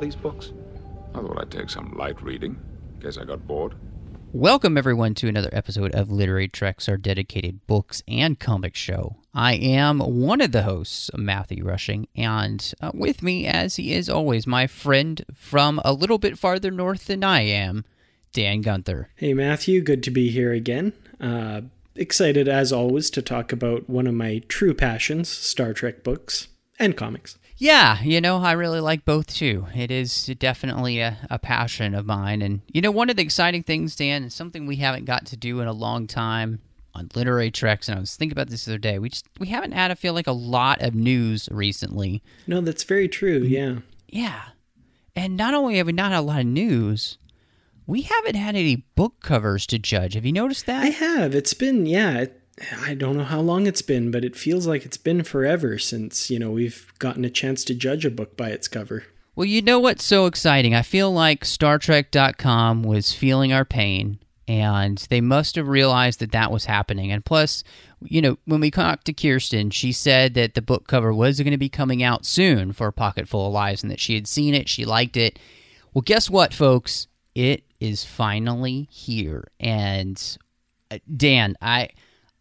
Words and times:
These 0.00 0.16
books? 0.16 0.52
I 1.14 1.20
thought 1.20 1.38
I'd 1.38 1.50
take 1.50 1.70
some 1.70 1.92
light 1.96 2.22
reading. 2.22 2.58
Guess 3.00 3.18
I 3.18 3.24
got 3.24 3.46
bored. 3.46 3.74
Welcome, 4.32 4.78
everyone, 4.78 5.14
to 5.16 5.28
another 5.28 5.50
episode 5.52 5.92
of 5.92 6.10
Literary 6.10 6.46
Treks, 6.46 6.88
our 6.88 6.96
dedicated 6.96 7.66
books 7.66 8.02
and 8.06 8.38
comic 8.38 8.76
show. 8.76 9.16
I 9.34 9.54
am 9.54 9.98
one 9.98 10.40
of 10.40 10.52
the 10.52 10.62
hosts, 10.62 11.10
Matthew 11.16 11.64
Rushing, 11.64 12.06
and 12.14 12.72
uh, 12.80 12.92
with 12.94 13.22
me, 13.24 13.46
as 13.46 13.76
he 13.76 13.92
is 13.92 14.08
always, 14.08 14.46
my 14.46 14.68
friend 14.68 15.24
from 15.34 15.80
a 15.84 15.92
little 15.92 16.18
bit 16.18 16.38
farther 16.38 16.70
north 16.70 17.06
than 17.06 17.24
I 17.24 17.42
am, 17.42 17.84
Dan 18.32 18.60
Gunther. 18.60 19.08
Hey, 19.16 19.34
Matthew, 19.34 19.80
good 19.80 20.04
to 20.04 20.10
be 20.12 20.30
here 20.30 20.52
again. 20.52 20.92
Uh, 21.20 21.62
excited, 21.96 22.46
as 22.46 22.72
always, 22.72 23.10
to 23.10 23.22
talk 23.22 23.52
about 23.52 23.90
one 23.90 24.06
of 24.06 24.14
my 24.14 24.42
true 24.46 24.74
passions 24.74 25.28
Star 25.28 25.72
Trek 25.72 26.04
books 26.04 26.46
and 26.78 26.96
comics. 26.96 27.36
Yeah, 27.60 28.02
you 28.02 28.22
know, 28.22 28.38
I 28.38 28.52
really 28.52 28.80
like 28.80 29.04
both 29.04 29.26
too. 29.26 29.66
It 29.74 29.90
is 29.90 30.26
definitely 30.38 31.00
a, 31.00 31.18
a 31.28 31.38
passion 31.38 31.94
of 31.94 32.06
mine. 32.06 32.40
And, 32.40 32.62
you 32.68 32.80
know, 32.80 32.90
one 32.90 33.10
of 33.10 33.16
the 33.16 33.22
exciting 33.22 33.62
things, 33.64 33.94
Dan, 33.94 34.24
is 34.24 34.32
something 34.32 34.66
we 34.66 34.76
haven't 34.76 35.04
got 35.04 35.26
to 35.26 35.36
do 35.36 35.60
in 35.60 35.68
a 35.68 35.74
long 35.74 36.06
time 36.06 36.60
on 36.94 37.10
Literary 37.14 37.50
Treks. 37.50 37.86
And 37.86 37.98
I 37.98 38.00
was 38.00 38.16
thinking 38.16 38.32
about 38.32 38.48
this 38.48 38.64
the 38.64 38.72
other 38.72 38.78
day. 38.78 38.98
We 38.98 39.10
just, 39.10 39.26
we 39.38 39.48
haven't 39.48 39.72
had, 39.72 39.90
I 39.90 39.94
feel 39.94 40.14
like, 40.14 40.26
a 40.26 40.32
lot 40.32 40.80
of 40.80 40.94
news 40.94 41.50
recently. 41.52 42.22
No, 42.46 42.62
that's 42.62 42.84
very 42.84 43.08
true, 43.08 43.40
mm-hmm. 43.40 43.52
yeah. 43.52 43.78
Yeah. 44.08 44.40
And 45.14 45.36
not 45.36 45.52
only 45.52 45.76
have 45.76 45.86
we 45.86 45.92
not 45.92 46.12
had 46.12 46.20
a 46.20 46.22
lot 46.22 46.40
of 46.40 46.46
news, 46.46 47.18
we 47.86 48.02
haven't 48.02 48.36
had 48.36 48.56
any 48.56 48.86
book 48.94 49.20
covers 49.20 49.66
to 49.66 49.78
judge. 49.78 50.14
Have 50.14 50.24
you 50.24 50.32
noticed 50.32 50.64
that? 50.64 50.82
I 50.82 50.86
have. 50.86 51.34
It's 51.34 51.52
been, 51.52 51.84
yeah, 51.84 52.20
it, 52.20 52.39
I 52.82 52.94
don't 52.94 53.16
know 53.16 53.24
how 53.24 53.40
long 53.40 53.66
it's 53.66 53.82
been, 53.82 54.10
but 54.10 54.24
it 54.24 54.36
feels 54.36 54.66
like 54.66 54.84
it's 54.84 54.96
been 54.96 55.22
forever 55.22 55.78
since, 55.78 56.30
you 56.30 56.38
know, 56.38 56.50
we've 56.50 56.92
gotten 56.98 57.24
a 57.24 57.30
chance 57.30 57.64
to 57.64 57.74
judge 57.74 58.04
a 58.04 58.10
book 58.10 58.36
by 58.36 58.50
its 58.50 58.68
cover. 58.68 59.04
Well, 59.34 59.46
you 59.46 59.62
know 59.62 59.78
what's 59.78 60.04
so 60.04 60.26
exciting? 60.26 60.74
I 60.74 60.82
feel 60.82 61.10
like 61.10 61.44
Star 61.44 61.78
StarTrek.com 61.78 62.82
was 62.82 63.12
feeling 63.12 63.52
our 63.52 63.64
pain, 63.64 64.18
and 64.46 64.98
they 65.08 65.20
must 65.20 65.56
have 65.56 65.68
realized 65.68 66.20
that 66.20 66.32
that 66.32 66.50
was 66.50 66.66
happening. 66.66 67.10
And 67.10 67.24
plus, 67.24 67.64
you 68.02 68.20
know, 68.20 68.36
when 68.44 68.60
we 68.60 68.70
talked 68.70 69.06
to 69.06 69.12
Kirsten, 69.12 69.70
she 69.70 69.92
said 69.92 70.34
that 70.34 70.54
the 70.54 70.62
book 70.62 70.86
cover 70.86 71.14
was 71.14 71.40
going 71.40 71.52
to 71.52 71.58
be 71.58 71.68
coming 71.68 72.02
out 72.02 72.26
soon 72.26 72.72
for 72.72 72.88
A 72.88 72.92
Pocket 72.92 73.28
Full 73.28 73.46
of 73.46 73.52
Lies 73.52 73.82
and 73.82 73.90
that 73.90 74.00
she 74.00 74.14
had 74.14 74.26
seen 74.26 74.54
it, 74.54 74.68
she 74.68 74.84
liked 74.84 75.16
it. 75.16 75.38
Well, 75.94 76.02
guess 76.02 76.28
what, 76.28 76.52
folks? 76.52 77.06
It 77.34 77.64
is 77.78 78.04
finally 78.04 78.88
here. 78.90 79.48
And 79.58 80.20
uh, 80.90 80.98
Dan, 81.16 81.56
I. 81.62 81.90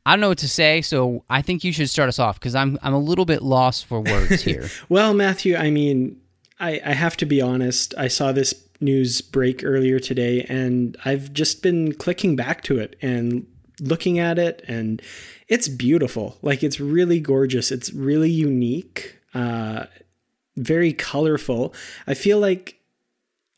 I 0.09 0.13
don't 0.13 0.21
know 0.21 0.29
what 0.29 0.39
to 0.39 0.49
say, 0.49 0.81
so 0.81 1.23
I 1.29 1.43
think 1.43 1.63
you 1.63 1.71
should 1.71 1.87
start 1.87 2.09
us 2.09 2.17
off 2.17 2.39
because 2.39 2.55
I'm 2.55 2.79
I'm 2.81 2.95
a 2.95 2.99
little 2.99 3.25
bit 3.25 3.43
lost 3.43 3.85
for 3.85 4.01
words 4.01 4.41
here. 4.41 4.67
well, 4.89 5.13
Matthew, 5.13 5.55
I 5.55 5.69
mean, 5.69 6.19
I, 6.59 6.81
I 6.83 6.93
have 6.93 7.15
to 7.17 7.27
be 7.27 7.43
honest. 7.43 7.93
I 7.95 8.07
saw 8.07 8.31
this 8.31 8.55
news 8.81 9.21
break 9.21 9.63
earlier 9.63 9.99
today, 9.99 10.47
and 10.49 10.97
I've 11.05 11.31
just 11.31 11.61
been 11.61 11.93
clicking 11.93 12.35
back 12.35 12.63
to 12.63 12.79
it 12.79 12.95
and 13.03 13.45
looking 13.79 14.17
at 14.17 14.39
it, 14.39 14.65
and 14.67 14.99
it's 15.47 15.67
beautiful. 15.67 16.39
Like 16.41 16.63
it's 16.63 16.79
really 16.79 17.19
gorgeous. 17.19 17.71
It's 17.71 17.93
really 17.93 18.31
unique. 18.31 19.15
Uh, 19.35 19.85
very 20.57 20.91
colorful. 20.91 21.71
I 22.07 22.15
feel 22.15 22.39
like 22.39 22.78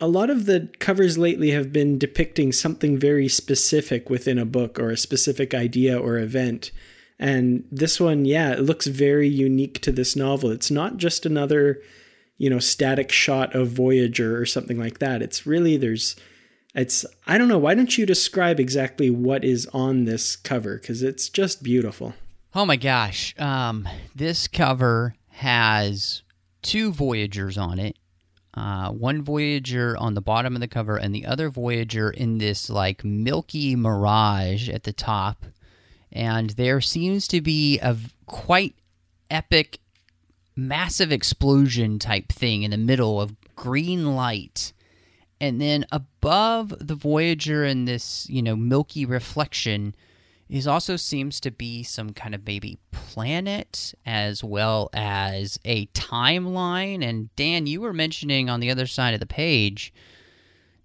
a 0.01 0.07
lot 0.07 0.31
of 0.31 0.47
the 0.47 0.67
covers 0.79 1.19
lately 1.19 1.51
have 1.51 1.71
been 1.71 1.99
depicting 1.99 2.51
something 2.51 2.97
very 2.97 3.27
specific 3.27 4.09
within 4.09 4.39
a 4.39 4.45
book 4.45 4.79
or 4.79 4.89
a 4.89 4.97
specific 4.97 5.53
idea 5.53 5.97
or 5.97 6.17
event. 6.17 6.71
And 7.19 7.65
this 7.71 7.99
one, 7.99 8.25
yeah, 8.25 8.51
it 8.51 8.61
looks 8.61 8.87
very 8.87 9.27
unique 9.27 9.79
to 9.81 9.91
this 9.91 10.15
novel. 10.15 10.49
It's 10.49 10.71
not 10.71 10.97
just 10.97 11.23
another, 11.23 11.79
you 12.39 12.49
know, 12.49 12.57
static 12.57 13.11
shot 13.11 13.55
of 13.55 13.67
Voyager 13.67 14.41
or 14.41 14.45
something 14.47 14.79
like 14.79 14.97
that. 14.97 15.21
It's 15.21 15.45
really, 15.45 15.77
there's, 15.77 16.15
it's, 16.73 17.05
I 17.27 17.37
don't 17.37 17.47
know, 17.47 17.59
why 17.59 17.75
don't 17.75 17.95
you 17.95 18.07
describe 18.07 18.59
exactly 18.59 19.11
what 19.11 19.45
is 19.45 19.67
on 19.71 20.05
this 20.05 20.35
cover? 20.35 20.79
Because 20.79 21.03
it's 21.03 21.29
just 21.29 21.61
beautiful. 21.61 22.15
Oh 22.55 22.65
my 22.65 22.75
gosh. 22.75 23.35
Um, 23.37 23.87
this 24.15 24.47
cover 24.47 25.13
has 25.29 26.23
two 26.63 26.91
Voyagers 26.91 27.55
on 27.55 27.77
it 27.77 27.95
uh, 28.53 28.91
one 28.91 29.21
Voyager 29.21 29.95
on 29.97 30.13
the 30.13 30.21
bottom 30.21 30.55
of 30.55 30.61
the 30.61 30.67
cover 30.67 30.97
and 30.97 31.15
the 31.15 31.25
other 31.25 31.49
Voyager 31.49 32.09
in 32.09 32.37
this 32.37 32.69
like 32.69 33.03
milky 33.03 33.75
mirage 33.75 34.69
at 34.69 34.83
the 34.83 34.93
top. 34.93 35.45
And 36.11 36.51
there 36.51 36.81
seems 36.81 37.27
to 37.29 37.39
be 37.39 37.79
a 37.79 37.95
quite 38.25 38.75
epic, 39.29 39.79
massive 40.55 41.11
explosion 41.11 41.97
type 41.99 42.29
thing 42.29 42.63
in 42.63 42.71
the 42.71 42.77
middle 42.77 43.21
of 43.21 43.35
green 43.55 44.15
light. 44.15 44.73
And 45.39 45.61
then 45.61 45.85
above 45.91 46.73
the 46.79 46.95
Voyager 46.95 47.63
and 47.63 47.87
this, 47.87 48.29
you 48.29 48.41
know, 48.41 48.55
milky 48.55 49.05
reflection 49.05 49.95
is 50.51 50.67
also 50.67 50.97
seems 50.97 51.39
to 51.39 51.49
be 51.49 51.81
some 51.81 52.11
kind 52.11 52.35
of 52.35 52.45
maybe 52.45 52.77
planet 52.91 53.93
as 54.05 54.43
well 54.43 54.89
as 54.93 55.57
a 55.63 55.85
timeline. 55.87 57.03
And 57.03 57.33
Dan, 57.37 57.65
you 57.65 57.79
were 57.79 57.93
mentioning 57.93 58.49
on 58.49 58.59
the 58.59 58.69
other 58.69 58.85
side 58.85 59.13
of 59.13 59.21
the 59.21 59.25
page 59.25 59.93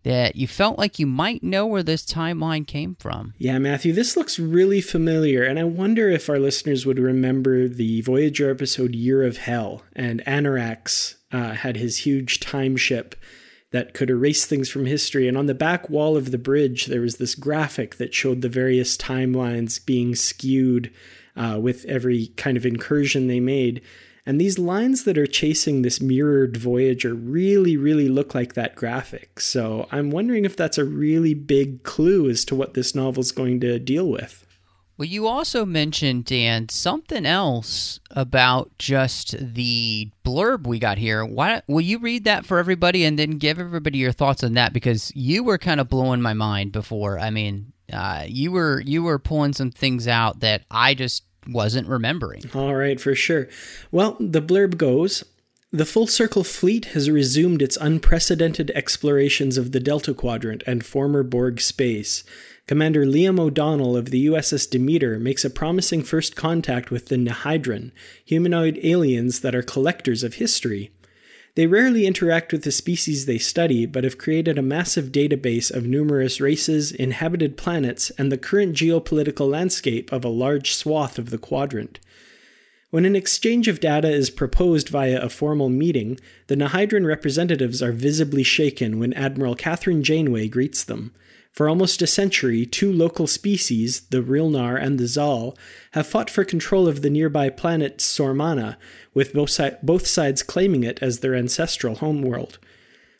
that 0.05 0.37
you 0.37 0.47
felt 0.47 0.79
like 0.79 1.01
you 1.01 1.07
might 1.07 1.43
know 1.43 1.67
where 1.67 1.83
this 1.83 2.07
timeline 2.07 2.65
came 2.65 2.95
from. 3.01 3.35
Yeah, 3.39 3.59
Matthew, 3.59 3.93
this 3.93 4.17
looks 4.17 4.39
really 4.39 4.81
familiar, 4.81 5.43
and 5.43 5.59
I 5.59 5.65
wonder 5.65 6.09
if 6.09 6.31
our 6.31 6.39
listeners 6.39 6.87
would 6.87 7.01
remember 7.01 7.67
the 7.67 8.03
Voyager 8.03 8.49
episode 8.49 8.95
Year 8.95 9.25
of 9.25 9.39
Hell, 9.39 9.83
and 9.97 10.23
Annorax 10.25 11.17
uh, 11.33 11.55
had 11.55 11.77
his 11.77 11.99
huge 11.99 12.39
time 12.39 12.77
ship 12.77 13.17
that 13.77 13.93
could 13.93 14.09
erase 14.09 14.47
things 14.47 14.71
from 14.71 14.87
history. 14.87 15.29
And 15.29 15.37
on 15.37 15.45
the 15.45 15.53
back 15.53 15.91
wall 15.91 16.17
of 16.17 16.31
the 16.31 16.39
bridge, 16.39 16.87
there 16.87 17.03
was 17.03 17.17
this 17.17 17.35
graphic 17.35 17.97
that 17.97 18.15
showed 18.15 18.41
the 18.41 18.49
various 18.49 18.97
timelines 18.97 19.85
being 19.85 20.15
skewed 20.15 20.91
uh, 21.37 21.59
with 21.61 21.85
every 21.85 22.29
kind 22.39 22.57
of 22.57 22.65
incursion 22.65 23.27
they 23.27 23.39
made. 23.39 23.83
And 24.25 24.41
these 24.41 24.59
lines 24.59 25.05
that 25.05 25.19
are 25.19 25.27
chasing 25.27 25.83
this 25.83 26.01
mirrored 26.01 26.57
Voyager 26.57 27.13
really, 27.13 27.77
really 27.77 28.09
look 28.09 28.35
like 28.35 28.55
that 28.55 28.77
graphic. 28.77 29.41
So 29.41 29.89
I'm 29.93 30.11
wondering 30.11 30.47
if 30.47 30.57
that's 30.57 30.79
a 30.79 30.85
really 30.87 31.35
big 31.35 31.83
clue 31.83 32.31
as 32.31 32.47
to 32.47 32.55
what 32.55 32.73
this 32.73 32.95
novel's 32.95 33.31
going 33.31 33.61
to 33.61 33.79
deal 33.79 34.09
with. 34.09 34.46
Well, 34.99 35.07
you 35.07 35.27
also 35.27 35.67
mentioned, 35.67 36.25
Dan, 36.25 36.71
something 36.71 37.27
else 37.27 38.01
about 38.11 38.71
just 38.79 39.35
the 39.39 40.11
blurb 40.25 40.67
we 40.67 40.79
got 40.79 40.97
here. 40.97 41.25
Why 41.25 41.61
will 41.67 41.83
you 41.83 41.99
read 41.99 42.25
that 42.25 42.47
for 42.47 42.59
everybody 42.59 43.05
and 43.05 43.19
then 43.19 43.33
give 43.33 43.59
everybody 43.59 43.99
your 43.99 44.13
thoughts 44.13 44.43
on 44.43 44.55
that? 44.55 44.73
Because 44.73 45.13
you 45.15 45.45
were 45.45 45.59
kind 45.59 45.81
of 45.81 45.89
blowing 45.91 46.23
my 46.23 46.33
mind 46.33 46.73
before. 46.73 47.19
I 47.19 47.29
mean, 47.29 47.73
uh, 47.93 48.25
you 48.27 48.53
were 48.53 48.81
you 48.81 49.03
were 49.03 49.19
pulling 49.19 49.53
some 49.53 49.71
things 49.71 50.09
out 50.09 50.41
that 50.41 50.63
I 50.71 50.95
just 50.95 51.25
wasn't 51.47 51.89
remembering. 51.89 52.43
All 52.55 52.75
right, 52.75 53.01
for 53.01 53.15
sure. 53.15 53.49
Well, 53.93 54.17
the 54.19 54.43
blurb 54.43 54.77
goes 54.79 55.25
The 55.73 55.85
Full 55.85 56.07
Circle 56.07 56.45
fleet 56.45 56.87
has 56.87 57.11
resumed 57.11 57.61
its 57.61 57.77
unprecedented 57.77 58.71
explorations 58.75 59.59
of 59.59 59.73
the 59.73 59.81
Delta 59.81 60.15
Quadrant 60.15 60.63
and 60.67 60.85
former 60.87 61.23
Borg 61.23 61.61
space. 61.61 62.25
Commander 62.67 63.07
Liam 63.07 63.39
O'Donnell 63.39 63.97
of 63.97 64.11
the 64.11 64.27
USS 64.27 64.69
Demeter 64.69 65.21
makes 65.21 65.45
a 65.45 65.51
promising 65.51 66.03
first 66.03 66.35
contact 66.35 66.91
with 66.91 67.07
the 67.07 67.15
Nihydron, 67.15 67.93
humanoid 68.25 68.81
aliens 68.83 69.41
that 69.43 69.55
are 69.55 69.63
collectors 69.63 70.25
of 70.25 70.35
history. 70.35 70.91
They 71.55 71.69
rarely 71.69 72.07
interact 72.07 72.53
with 72.53 72.65
the 72.65 72.73
species 72.73 73.25
they 73.25 73.39
study, 73.39 73.87
but 73.87 74.03
have 74.03 74.19
created 74.19 74.59
a 74.59 74.63
massive 74.63 75.13
database 75.13 75.71
of 75.71 75.87
numerous 75.87 76.41
races, 76.41 76.91
inhabited 76.91 77.57
planets, 77.57 78.11
and 78.19 78.33
the 78.33 78.37
current 78.37 78.75
geopolitical 78.75 79.49
landscape 79.49 80.11
of 80.11 80.25
a 80.25 80.29
large 80.29 80.75
swath 80.75 81.21
of 81.21 81.31
the 81.31 81.39
quadrant. 81.39 82.01
When 82.91 83.05
an 83.05 83.15
exchange 83.15 83.69
of 83.69 83.79
data 83.79 84.11
is 84.11 84.29
proposed 84.29 84.89
via 84.89 85.23
a 85.23 85.29
formal 85.29 85.69
meeting, 85.69 86.19
the 86.49 86.57
Nihydron 86.57 87.07
representatives 87.07 87.81
are 87.81 87.93
visibly 87.93 88.43
shaken 88.43 88.99
when 88.99 89.13
Admiral 89.13 89.55
Catherine 89.55 90.03
Janeway 90.03 90.49
greets 90.49 90.83
them. 90.83 91.15
For 91.57 91.71
almost 91.71 92.03
a 92.03 92.07
century, 92.07 92.67
two 92.67 92.93
local 92.93 93.27
species, 93.27 94.03
the 94.11 94.23
Rilnar 94.23 94.79
and 94.79 94.99
the 94.99 95.07
Zahl, 95.07 95.57
have 95.93 96.07
fought 96.07 96.29
for 96.29 96.45
control 96.45 96.87
of 96.87 97.01
the 97.01 97.09
nearby 97.09 97.49
planet 97.49 97.97
Sormana, 97.97 98.77
with 99.15 99.33
both, 99.33 99.49
si- 99.49 99.71
both 99.83 100.07
sides 100.07 100.43
claiming 100.43 100.85
it 100.85 100.99
as 101.01 101.21
their 101.21 101.35
ancestral 101.35 101.95
homeworld. 101.95 102.59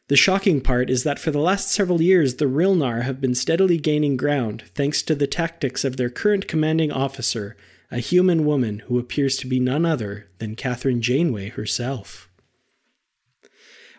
The 0.09 0.17
shocking 0.17 0.61
part 0.61 0.91
is 0.91 1.03
that 1.03 1.19
for 1.19 1.31
the 1.31 1.39
last 1.41 1.71
several 1.73 2.03
years, 2.03 2.35
the 2.35 2.45
Rilnar 2.45 3.05
have 3.05 3.23
been 3.23 3.35
steadily 3.35 3.79
gaining 3.79 4.19
ground 4.19 4.65
thanks 4.75 5.01
to 5.05 5.15
the 5.15 5.27
tactics 5.27 5.83
of 5.83 5.97
their 5.97 6.11
current 6.11 6.47
commanding 6.47 6.93
officer, 6.93 7.57
a 7.91 8.01
human 8.01 8.45
woman 8.45 8.81
who 8.81 8.99
appears 8.99 9.39
to 9.39 9.47
be 9.47 9.59
none 9.59 9.87
other 9.87 10.29
than 10.41 10.57
Catherine 10.57 11.01
Janeway 11.01 11.49
herself. 11.49 12.26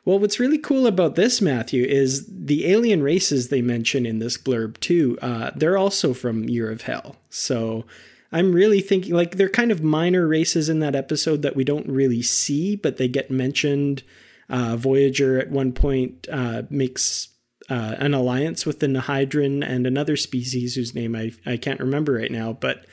Well, 0.08 0.20
what's 0.20 0.40
really 0.40 0.58
cool 0.58 0.88
about 0.88 1.16
this, 1.16 1.42
Matthew, 1.42 1.84
is 1.84 2.26
the 2.30 2.68
alien 2.68 3.04
races 3.04 3.50
they 3.50 3.62
mention 3.62 4.06
in 4.06 4.20
this 4.20 4.38
blurb 4.38 4.80
too. 4.80 5.20
Uh, 5.22 5.52
they're 5.54 5.78
also 5.78 6.14
from 6.14 6.48
Year 6.48 6.72
of 6.72 6.84
Hell, 6.84 7.18
so 7.30 7.86
I'm 8.32 8.54
really 8.54 8.80
thinking 8.80 9.14
like 9.14 9.36
they're 9.36 9.50
kind 9.50 9.70
of 9.70 9.84
minor 9.84 10.26
races 10.26 10.70
in 10.70 10.80
that 10.80 10.96
episode 10.96 11.42
that 11.42 11.58
we 11.58 11.66
don't 11.66 11.90
really 11.90 12.22
see, 12.22 12.78
but 12.78 12.96
they 12.96 13.10
get 13.10 13.30
mentioned. 13.30 14.04
Uh, 14.48 14.78
Voyager 14.78 15.40
at 15.40 15.52
one 15.52 15.74
point 15.74 16.26
uh, 16.32 16.62
makes 16.70 17.28
uh, 17.70 17.96
an 17.98 18.14
alliance 18.14 18.66
with 18.66 18.80
the 18.80 18.88
Nihydron 18.88 19.62
and 19.62 19.86
another 19.86 20.16
species 20.16 20.76
whose 20.76 20.96
name 20.96 21.18
I, 21.18 21.34
I 21.46 21.58
can't 21.58 21.82
remember 21.82 22.14
right 22.14 22.32
now, 22.32 22.54
but 22.54 22.86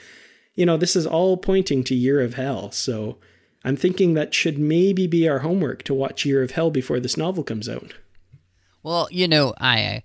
you 0.56 0.66
know, 0.66 0.76
this 0.76 0.96
is 0.96 1.06
all 1.06 1.36
pointing 1.36 1.84
to 1.84 1.94
Year 1.94 2.20
of 2.20 2.34
Hell. 2.34 2.72
So 2.72 3.18
I'm 3.64 3.76
thinking 3.76 4.14
that 4.14 4.34
should 4.34 4.58
maybe 4.58 5.06
be 5.06 5.28
our 5.28 5.38
homework 5.40 5.82
to 5.84 5.94
watch 5.94 6.24
Year 6.26 6.42
of 6.42 6.52
Hell 6.52 6.70
before 6.70 7.00
this 7.00 7.16
novel 7.16 7.42
comes 7.42 7.68
out. 7.68 7.94
Well, 8.82 9.08
you 9.10 9.26
know, 9.26 9.54
I 9.58 10.02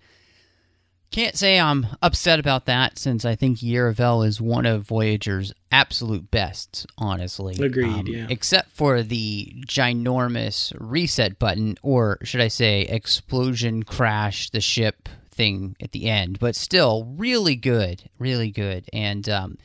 can't 1.12 1.36
say 1.36 1.60
I'm 1.60 1.88
upset 2.02 2.40
about 2.40 2.66
that 2.68 2.98
since 2.98 3.26
I 3.26 3.36
think 3.36 3.62
Year 3.62 3.88
of 3.88 3.98
Hell 3.98 4.22
is 4.24 4.40
one 4.40 4.66
of 4.66 4.84
Voyager's 4.84 5.54
absolute 5.72 6.32
bests, 6.32 6.86
honestly. 6.98 7.56
Agreed, 7.62 7.88
Um, 7.88 8.08
yeah. 8.08 8.28
Except 8.30 8.72
for 8.72 9.04
the 9.04 9.54
ginormous 9.66 10.72
reset 10.80 11.38
button, 11.40 11.78
or 11.82 12.20
should 12.24 12.42
I 12.42 12.48
say, 12.48 12.84
explosion 12.84 13.84
crash 13.84 14.50
the 14.52 14.62
ship 14.62 15.10
thing 15.32 15.76
at 15.82 15.92
the 15.92 16.10
end. 16.10 16.40
But 16.40 16.56
still, 16.56 17.06
really 17.18 17.56
good, 17.56 18.04
really 18.20 18.52
good. 18.52 18.86
And 18.94 19.28
um, 19.28 19.58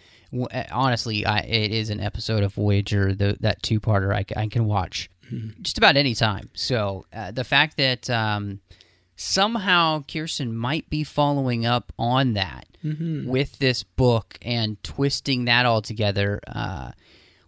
honestly, 0.71 1.25
I, 1.25 1.39
it 1.39 1.73
is 1.73 1.91
an 1.91 2.01
episode 2.01 2.43
of 2.43 2.55
Voyager, 2.55 3.15
the, 3.15 3.37
that 3.41 3.63
two 3.63 3.81
parter 3.81 4.15
I 4.15 4.47
can 4.49 4.65
watch 4.65 5.11
just 5.61 5.79
about 5.79 5.97
any 5.97 6.15
time. 6.15 6.51
So 6.55 7.05
uh, 7.13 7.31
the 7.31 7.45
fact 7.45 7.77
that 7.77 8.09
um, 8.11 8.61
somehow 9.17 10.05
Kirsten 10.07 10.55
might 10.55 10.89
be 10.91 11.05
following 11.05 11.67
up 11.67 11.93
on 11.99 12.35
that 12.35 12.67
with 13.27 13.59
this 13.59 13.83
book 13.83 14.39
and 14.43 14.83
twisting 14.83 15.47
that 15.47 15.67
all 15.67 15.83
together. 15.83 16.41
Uh, 16.47 16.93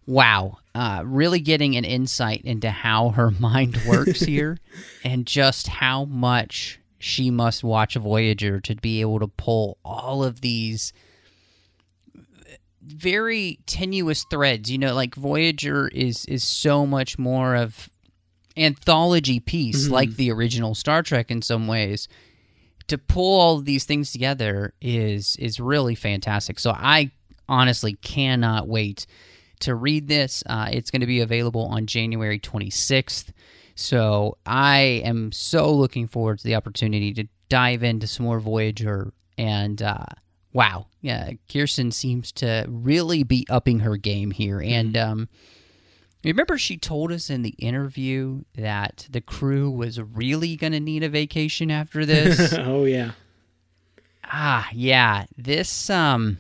wow. 0.07 0.59
Uh, 0.75 1.03
really 1.05 1.41
getting 1.41 1.77
an 1.77 1.85
insight 1.85 2.43
into 2.43 2.71
how 2.71 3.11
her 3.11 3.31
mind 3.39 3.79
works 3.87 4.21
here 4.21 4.59
and 5.05 5.27
just 5.27 5.69
how 5.69 6.05
much 6.07 6.81
she 6.99 7.31
must 7.31 7.63
watch 7.63 7.95
Voyager 7.95 8.61
to 8.61 8.75
be 8.77 9.01
able 9.01 9.21
to 9.21 9.29
pull 9.29 9.79
all 9.85 10.25
of 10.25 10.41
these 10.41 10.93
very 12.87 13.59
tenuous 13.67 14.25
threads. 14.31 14.71
You 14.71 14.79
know, 14.79 14.95
like 14.95 15.15
Voyager 15.15 15.89
is 15.89 16.25
is 16.27 16.45
so 16.45 16.87
much 16.87 17.19
more 17.19 17.55
of 17.55 17.89
anthology 18.57 19.41
piece, 19.41 19.89
like 19.89 20.11
the 20.17 20.31
original 20.31 20.75
Star 20.75 21.03
Trek 21.03 21.31
in 21.31 21.43
some 21.43 21.67
ways. 21.67 22.09
To 22.89 22.99
pull 22.99 23.41
all 23.41 23.59
of 23.59 23.65
these 23.65 23.85
things 23.85 24.13
together 24.13 24.73
is 24.81 25.37
is 25.37 25.59
really 25.59 25.95
fantastic. 25.95 26.59
So 26.59 26.71
I 26.71 27.11
honestly 27.49 27.95
cannot 27.95 28.69
wait 28.69 29.07
to 29.61 29.75
read 29.75 30.09
this. 30.09 30.43
Uh, 30.47 30.69
it's 30.71 30.91
going 30.91 31.01
to 31.01 31.07
be 31.07 31.21
available 31.21 31.67
on 31.67 31.87
January 31.87 32.39
26th. 32.39 33.31
So 33.75 34.39
I 34.47 35.03
am 35.05 35.33
so 35.33 35.73
looking 35.73 36.07
forward 36.07 36.39
to 36.39 36.45
the 36.45 36.55
opportunity 36.55 37.13
to 37.15 37.27
dive 37.49 37.83
into 37.83 38.07
some 38.07 38.27
more 38.27 38.41
Voyager. 38.41 39.13
And 39.39 39.83
uh, 39.83 40.07
wow, 40.57 40.87
yeah, 41.03 41.33
Kirsten 41.53 41.91
seems 41.91 42.33
to 42.33 42.65
really 42.67 43.23
be 43.23 43.47
upping 43.51 43.81
her 43.81 43.99
game 43.99 44.31
here. 44.31 44.59
And 44.59 44.97
um, 44.97 45.29
remember, 46.25 46.57
she 46.57 46.79
told 46.79 47.13
us 47.13 47.29
in 47.29 47.43
the 47.43 47.55
interview 47.59 48.41
that 48.55 49.07
the 49.11 49.21
crew 49.21 49.71
was 49.71 50.01
really 50.01 50.57
going 50.57 50.73
to 50.73 50.81
need 50.81 51.03
a 51.03 51.11
vacation 51.11 51.71
after 51.71 52.07
this. 52.07 52.55
oh 52.59 52.87
yeah. 52.87 53.11
ah, 54.25 54.67
yeah, 54.73 55.27
this 55.37 55.91
um, 55.91 56.39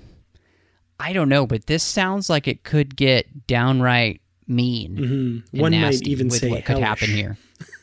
I 0.98 1.12
don't 1.12 1.28
know, 1.28 1.46
but 1.46 1.66
this 1.66 1.82
sounds 1.82 2.30
like 2.30 2.48
it 2.48 2.64
could 2.64 2.96
get 2.96 3.46
downright 3.46 4.22
mean. 4.48 4.96
hmm 4.96 5.38
and 5.52 5.60
One 5.60 5.78
might 5.78 6.06
even 6.08 6.28
with 6.28 6.40
say 6.40 6.48
what 6.48 6.64
could 6.64 6.78
happen 6.78 7.10
here. 7.10 7.36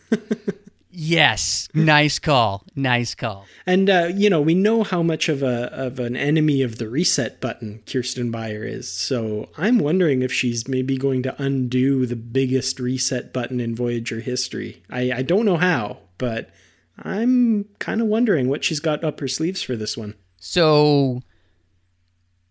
yes, 0.93 1.67
nice 1.73 2.19
call, 2.19 2.63
nice 2.75 3.15
call. 3.15 3.45
And 3.65 3.89
uh, 3.89 4.09
you 4.13 4.29
know, 4.29 4.41
we 4.41 4.53
know 4.53 4.83
how 4.83 5.03
much 5.03 5.27
of 5.27 5.43
a 5.43 5.71
of 5.73 5.99
an 5.99 6.15
enemy 6.15 6.61
of 6.61 6.77
the 6.77 6.87
reset 6.87 7.41
button 7.41 7.81
Kirsten 7.85 8.31
Beyer 8.31 8.63
is. 8.63 8.91
So 8.91 9.49
I'm 9.57 9.79
wondering 9.79 10.21
if 10.21 10.31
she's 10.31 10.67
maybe 10.67 10.97
going 10.97 11.23
to 11.23 11.41
undo 11.41 12.05
the 12.05 12.15
biggest 12.15 12.79
reset 12.79 13.33
button 13.33 13.59
in 13.59 13.75
Voyager 13.75 14.19
history. 14.19 14.83
I, 14.89 15.11
I 15.11 15.21
don't 15.23 15.45
know 15.45 15.57
how, 15.57 15.97
but 16.17 16.49
I'm 16.97 17.65
kind 17.79 18.01
of 18.01 18.07
wondering 18.07 18.47
what 18.47 18.63
she's 18.63 18.79
got 18.79 19.03
up 19.03 19.19
her 19.19 19.27
sleeves 19.27 19.61
for 19.61 19.75
this 19.75 19.97
one. 19.97 20.15
So, 20.37 21.21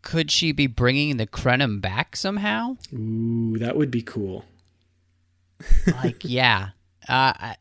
could 0.03 0.31
she 0.31 0.53
be 0.53 0.67
bringing 0.67 1.17
the 1.17 1.27
Krenim 1.27 1.81
back 1.81 2.17
somehow? 2.17 2.77
Ooh, 2.93 3.59
that 3.59 3.77
would 3.77 3.91
be 3.91 4.03
cool. 4.03 4.45
like, 6.03 6.25
yeah. 6.25 6.71
Uh, 7.13 7.53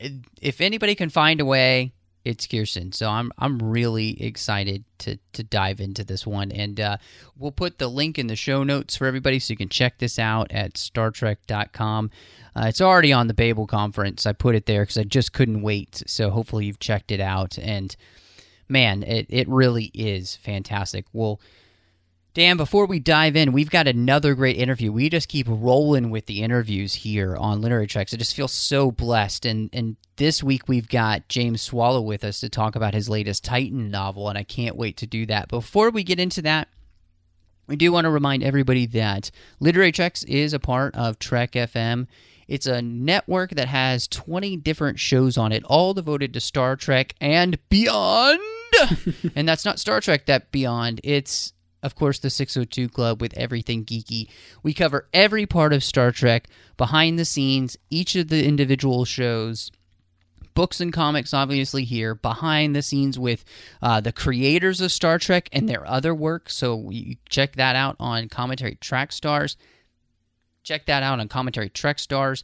if 0.41 0.62
anybody 0.62 0.96
can 0.96 1.10
find 1.10 1.41
a 1.41 1.46
way, 1.46 1.91
it's 2.24 2.48
Kirsten. 2.48 2.93
So 2.93 3.10
I'm 3.10 3.34
I'm 3.38 3.60
really 3.60 4.24
excited 4.24 4.86
to 5.00 5.17
to 5.34 5.43
dive 5.43 5.81
into 5.81 6.05
this 6.05 6.25
one, 6.25 6.53
and 6.53 6.79
uh, 6.79 6.98
we'll 7.38 7.51
put 7.51 7.77
the 7.77 7.89
link 7.89 8.17
in 8.17 8.27
the 8.27 8.38
show 8.38 8.63
notes 8.63 8.96
for 8.96 9.08
everybody, 9.08 9.39
so 9.39 9.51
you 9.51 9.58
can 9.58 9.67
check 9.67 9.98
this 9.98 10.17
out 10.17 10.50
at 10.51 10.75
StarTrek.com. 10.75 12.12
Uh, 12.55 12.65
it's 12.67 12.79
already 12.79 13.12
on 13.12 13.27
the 13.27 13.34
Babel 13.34 13.67
conference. 13.67 14.25
I 14.25 14.31
put 14.31 14.55
it 14.55 14.67
there 14.67 14.84
because 14.84 14.98
I 14.98 15.03
just 15.03 15.34
couldn't 15.34 15.62
wait. 15.62 16.01
So 16.08 16.29
hopefully 16.29 16.65
you've 16.65 16.79
checked 16.79 17.12
it 17.12 17.20
out, 17.20 17.58
and 17.58 17.93
man, 18.70 19.03
it 19.03 19.25
it 19.29 19.50
really 19.50 19.91
is 19.93 20.38
fantastic. 20.38 21.05
Well. 21.12 21.41
Dan, 22.33 22.55
before 22.55 22.85
we 22.85 23.00
dive 23.00 23.35
in, 23.35 23.51
we've 23.51 23.69
got 23.69 23.89
another 23.89 24.35
great 24.35 24.55
interview. 24.55 24.89
We 24.89 25.09
just 25.09 25.27
keep 25.27 25.47
rolling 25.50 26.09
with 26.11 26.27
the 26.27 26.41
interviews 26.41 26.93
here 26.93 27.35
on 27.35 27.59
Literary 27.59 27.88
Treks. 27.88 28.13
I 28.13 28.17
just 28.17 28.35
feel 28.35 28.47
so 28.47 28.89
blessed. 28.89 29.45
And 29.45 29.69
and 29.73 29.97
this 30.15 30.41
week 30.41 30.69
we've 30.69 30.88
got 30.88 31.27
James 31.27 31.61
Swallow 31.61 32.00
with 32.00 32.23
us 32.23 32.39
to 32.39 32.47
talk 32.47 32.77
about 32.77 32.93
his 32.93 33.09
latest 33.09 33.43
Titan 33.43 33.91
novel, 33.91 34.29
and 34.29 34.38
I 34.38 34.43
can't 34.43 34.77
wait 34.77 34.95
to 34.97 35.07
do 35.07 35.25
that. 35.25 35.50
Before 35.50 35.89
we 35.89 36.03
get 36.03 36.21
into 36.21 36.41
that, 36.43 36.69
we 37.67 37.75
do 37.75 37.91
want 37.91 38.05
to 38.05 38.09
remind 38.09 38.43
everybody 38.43 38.85
that 38.85 39.29
Literary 39.59 39.91
Treks 39.91 40.23
is 40.23 40.53
a 40.53 40.59
part 40.59 40.95
of 40.95 41.19
Trek 41.19 41.51
FM. 41.51 42.07
It's 42.47 42.65
a 42.65 42.81
network 42.81 43.51
that 43.51 43.67
has 43.67 44.07
20 44.07 44.55
different 44.57 45.00
shows 45.00 45.38
on 45.38 45.51
it, 45.51 45.63
all 45.65 45.93
devoted 45.93 46.33
to 46.33 46.39
Star 46.39 46.77
Trek 46.77 47.13
and 47.19 47.59
beyond. 47.67 48.39
and 49.35 49.47
that's 49.50 49.65
not 49.65 49.79
Star 49.79 50.00
Trek 50.00 50.27
that 50.27 50.51
beyond. 50.51 51.01
It's 51.03 51.51
of 51.83 51.95
course 51.95 52.19
the 52.19 52.29
602 52.29 52.89
Club 52.89 53.21
with 53.21 53.38
everything 53.38 53.85
geeky. 53.85 54.27
We 54.63 54.73
cover 54.73 55.07
every 55.13 55.45
part 55.45 55.73
of 55.73 55.83
Star 55.83 56.11
Trek, 56.11 56.47
behind 56.77 57.17
the 57.17 57.25
scenes, 57.25 57.77
each 57.89 58.15
of 58.15 58.27
the 58.27 58.45
individual 58.45 59.05
shows 59.05 59.71
books 60.53 60.81
and 60.81 60.91
comics 60.91 61.33
obviously 61.33 61.85
here 61.85 62.13
behind 62.13 62.75
the 62.75 62.81
scenes 62.81 63.17
with 63.17 63.45
uh, 63.81 64.01
the 64.01 64.11
creators 64.11 64.81
of 64.81 64.91
star 64.91 65.17
trek 65.17 65.47
and 65.53 65.69
their 65.69 65.88
other 65.88 66.13
work 66.13 66.50
so 66.50 66.89
you 66.89 67.15
check 67.29 67.55
that 67.55 67.73
out 67.73 67.95
on 68.01 68.27
commentary 68.27 68.75
track 68.75 69.13
stars 69.13 69.55
check 70.63 70.85
that 70.88 71.03
out 71.03 71.21
on 71.21 71.29
commentary 71.29 71.69
trek 71.69 71.97
stars 71.97 72.43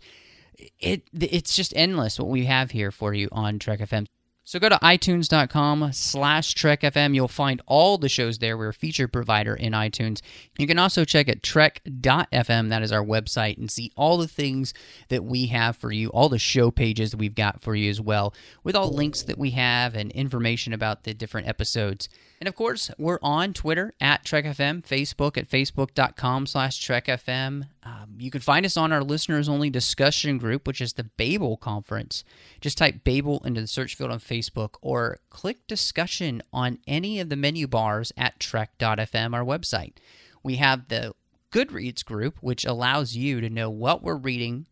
it 0.80 1.04
it's 1.14 1.56
just 1.56 1.74
endless 1.76 2.20
what 2.20 2.30
we 2.30 2.46
have 2.46 2.72
here 2.72 2.92
for 2.92 3.14
you 3.14 3.30
on 3.32 3.60
Trek 3.60 3.80
FM. 3.80 4.08
So 4.48 4.60
go 4.60 4.70
to 4.70 4.78
itunes.com 4.78 5.92
slash 5.92 6.54
trekfm. 6.54 7.14
You'll 7.14 7.28
find 7.28 7.62
all 7.66 7.98
the 7.98 8.08
shows 8.08 8.38
there. 8.38 8.58
We're 8.58 8.70
a 8.70 8.74
feature 8.74 9.10
provider 9.10 9.54
in 9.54 9.74
iTunes. 9.74 10.22
You 10.58 10.66
can 10.66 10.80
also 10.80 11.04
check 11.04 11.28
at 11.28 11.44
trek.fm. 11.44 12.70
That 12.70 12.82
is 12.82 12.94
our 12.94 13.04
website 13.04 13.58
and 13.58 13.70
see 13.70 13.92
all 13.98 14.18
the 14.18 14.26
things 14.26 14.74
that 15.10 15.26
we 15.26 15.48
have 15.48 15.76
for 15.76 15.92
you, 15.92 16.08
all 16.12 16.30
the 16.30 16.40
show 16.40 16.72
pages 16.72 17.12
that 17.12 17.18
we've 17.18 17.36
got 17.36 17.62
for 17.62 17.76
you 17.76 17.90
as 17.90 18.00
well, 18.00 18.34
with 18.64 18.74
all 18.74 18.90
links 18.90 19.22
that 19.24 19.38
we 19.38 19.50
have 19.50 19.96
and 19.96 20.14
information 20.14 20.72
about 20.72 21.04
the 21.04 21.14
different 21.14 21.50
episodes. 21.50 22.08
And 22.40 22.48
of 22.48 22.56
course, 22.56 22.90
we're 22.98 23.20
on 23.22 23.52
Twitter 23.52 23.96
at 24.00 24.24
TrekFM, 24.24 24.86
Facebook 24.88 25.38
at 25.38 25.50
facebook.com 25.50 26.46
slash 26.46 26.80
TrekFM. 26.80 27.68
Um, 27.84 28.16
you 28.18 28.30
can 28.32 28.42
find 28.42 28.66
us 28.66 28.78
on 28.78 28.94
our 28.94 29.04
listeners 29.04 29.50
only 29.50 29.70
discussion 29.70 30.38
group, 30.38 30.68
which 30.68 30.80
is 30.80 30.94
the 30.94 31.04
Babel 31.04 31.58
Conference. 31.58 32.24
Just 32.62 32.78
type 32.78 33.04
Babel 33.04 33.42
into 33.44 33.60
the 33.60 33.68
search 33.68 33.96
field 33.96 34.12
on 34.12 34.20
Facebook 34.20 34.37
or 34.82 35.20
click 35.30 35.68
discussion 35.68 36.42
on 36.52 36.80
any 36.88 37.20
of 37.20 37.30
the 37.30 37.36
menu 37.36 37.68
bars 37.68 38.12
at 38.18 38.40
Trek.fm, 38.40 39.34
our 39.34 39.44
website. 39.44 39.94
We 40.44 40.58
have 40.58 40.88
the 40.88 41.14
Goodreads 41.52 42.04
group, 42.04 42.38
which 42.42 42.66
allows 42.66 43.16
you 43.16 43.42
to 43.42 43.50
know 43.50 43.70
what 43.70 44.04
we're 44.04 44.16
reading, 44.16 44.68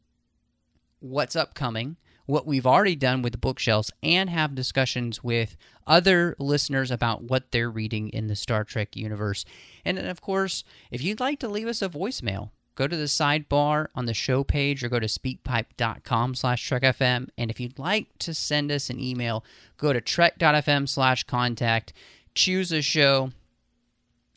what's 1.00 1.36
upcoming, 1.36 1.98
what 2.26 2.48
we've 2.48 2.66
already 2.66 2.96
done 2.96 3.22
with 3.22 3.34
the 3.34 3.38
bookshelves 3.38 3.92
and 4.02 4.30
have 4.30 4.56
discussions 4.56 5.24
with 5.24 5.56
other 5.86 6.36
listeners 6.40 6.92
about 6.92 7.24
what 7.24 7.52
they're 7.52 7.70
reading 7.70 8.10
in 8.10 8.28
the 8.28 8.36
Star 8.36 8.64
Trek 8.64 8.96
universe. 8.96 9.46
And 9.84 9.98
then, 9.98 10.08
of 10.08 10.22
course, 10.22 10.64
if 10.92 11.04
you'd 11.04 11.20
like 11.20 11.40
to 11.40 11.48
leave 11.48 11.68
us 11.68 11.82
a 11.82 11.90
voicemail, 11.90 12.50
go 12.76 12.88
to 12.88 12.96
the 12.96 13.06
sidebar 13.06 13.88
on 13.96 14.06
the 14.06 14.14
show 14.14 14.44
page 14.44 14.84
or 14.84 14.90
go 14.90 15.00
to 15.00 15.08
speakpipe.com 15.08 16.36
slash 16.36 16.70
trekfm. 16.70 17.30
And 17.38 17.50
if 17.50 17.60
you'd 17.60 17.80
like 17.80 18.08
to 18.20 18.34
send 18.34 18.72
us 18.72 18.90
an 18.90 19.00
email, 19.00 19.44
go 19.78 19.94
to 19.94 20.02
trek.fm 20.02 20.88
slash 20.88 21.24
contact, 21.24 21.94
choose 22.34 22.72
a 22.72 22.82
show, 22.82 23.32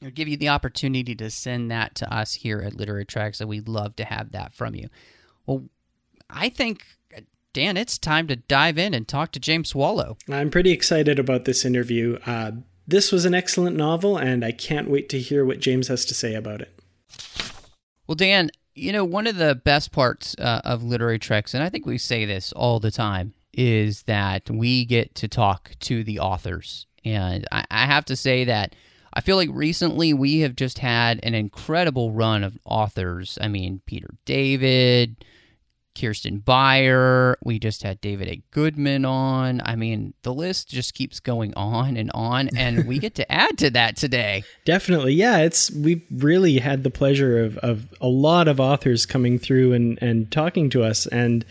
It'll 0.01 0.13
give 0.13 0.29
you 0.29 0.37
the 0.37 0.49
opportunity 0.49 1.17
to 1.17 1.29
send 1.29 1.73
that 1.73 1.97
to 1.97 2.15
us 2.15 2.35
here 2.35 2.61
at 2.61 2.75
Literary 2.75 3.05
Treks, 3.05 3.41
and 3.41 3.51
we'd 3.51 3.67
love 3.67 3.97
to 3.97 4.05
have 4.05 4.31
that 4.31 4.55
from 4.55 4.77
you. 4.77 4.89
Well, 5.45 5.65
I 6.31 6.51
think 6.51 6.85
Dan, 7.53 7.77
it's 7.77 7.99
time 7.99 8.29
to 8.29 8.37
dive 8.37 8.79
in 8.79 8.95
and 8.95 9.09
talk 9.09 9.33
to 9.33 9.41
James 9.41 9.71
Swallow. 9.71 10.17
I'm 10.31 10.51
pretty 10.51 10.71
excited 10.71 11.19
about 11.19 11.45
this 11.45 11.65
interview. 11.65 12.19
Uh, 12.25 12.53
this 12.87 13.11
was 13.11 13.25
an 13.25 13.35
excellent 13.35 13.77
novel, 13.77 14.17
and 14.17 14.45
I 14.45 14.53
can't 14.53 14.89
wait 14.89 15.09
to 15.09 15.19
hear 15.19 15.45
what 15.45 15.59
James 15.59 15.89
has 15.89 16.05
to 16.07 16.15
say 16.15 16.35
about 16.35 16.61
it. 16.61 16.79
Well, 18.09 18.15
Dan, 18.15 18.51
you 18.75 18.91
know, 18.91 19.05
one 19.05 19.27
of 19.27 19.37
the 19.37 19.55
best 19.55 19.93
parts 19.93 20.35
uh, 20.39 20.63
of 20.65 20.83
Literary 20.83 21.19
Treks, 21.19 21.53
and 21.53 21.63
I 21.63 21.69
think 21.69 21.85
we 21.85 21.99
say 21.99 22.25
this 22.25 22.53
all 22.53 22.81
the 22.81 22.91
time, 22.91 23.35
is 23.53 24.05
that 24.05 24.49
we 24.49 24.87
get 24.87 25.15
to 25.17 25.29
talk 25.29 25.73
to 25.81 26.03
the 26.03 26.19
authors. 26.19 26.87
And 27.05 27.47
I, 27.53 27.67
I 27.71 27.85
have 27.85 28.07
to 28.07 28.17
say 28.17 28.45
that 28.45 28.75
I 29.13 29.21
feel 29.21 29.37
like 29.37 29.51
recently 29.53 30.15
we 30.15 30.41
have 30.41 30.57
just 30.57 30.79
had 30.79 31.21
an 31.23 31.35
incredible 31.35 32.13
run 32.13 32.45
of 32.45 32.57
authors. 32.65 33.37
I 33.43 33.49
mean, 33.49 33.83
Peter 33.85 34.09
David, 34.25 35.25
Kirsten 35.99 36.39
Beyer. 36.39 37.37
We 37.45 37.59
just 37.59 37.83
had 37.83 38.01
David 38.01 38.29
A. 38.29 38.43
Goodman 38.51 39.05
on. 39.05 39.61
I 39.65 39.77
mean, 39.77 40.15
the 40.23 40.33
list 40.33 40.69
just 40.69 40.95
keeps 40.95 41.21
going 41.21 41.55
on 41.55 41.97
and 41.97 42.11
on, 42.15 42.49
and 42.57 42.87
we 42.87 42.99
get 42.99 43.15
to 43.17 43.31
add 43.33 43.59
to 43.59 43.71
that 43.71 43.97
today. 43.97 44.45
Definitely, 44.65 45.15
yeah. 45.15 45.39
It's 45.39 45.71
we've 45.71 46.05
really 46.11 46.59
had 46.59 46.85
the 46.85 46.91
pleasure 46.91 47.45
of 47.45 47.59
of 47.59 47.89
a 48.01 48.09
lot 48.09 48.49
of 48.49 48.61
authors 48.61 49.07
coming 49.07 49.39
through 49.39 49.73
and 49.73 49.99
and 50.01 50.31
talking 50.31 50.71
to 50.71 50.83
us, 50.83 51.07
and 51.07 51.45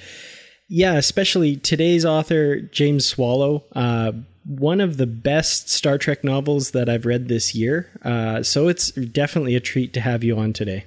yeah, 0.69 0.93
especially 0.93 1.55
today's 1.55 2.05
author 2.05 2.61
James 2.61 3.05
Swallow. 3.05 3.63
Uh, 3.75 4.11
one 4.47 4.79
of 4.79 4.95
the 4.97 5.07
best 5.07 5.69
Star 5.69 5.97
Trek 5.97 6.23
novels 6.23 6.71
that 6.71 6.87
I've 6.87 7.05
read 7.05 7.27
this 7.27 7.53
year. 7.53 7.89
Uh, 8.03 8.43
so 8.43 8.69
it's 8.69 8.91
definitely 8.91 9.55
a 9.55 9.59
treat 9.59 9.93
to 9.93 10.01
have 10.01 10.23
you 10.23 10.37
on 10.37 10.53
today. 10.53 10.85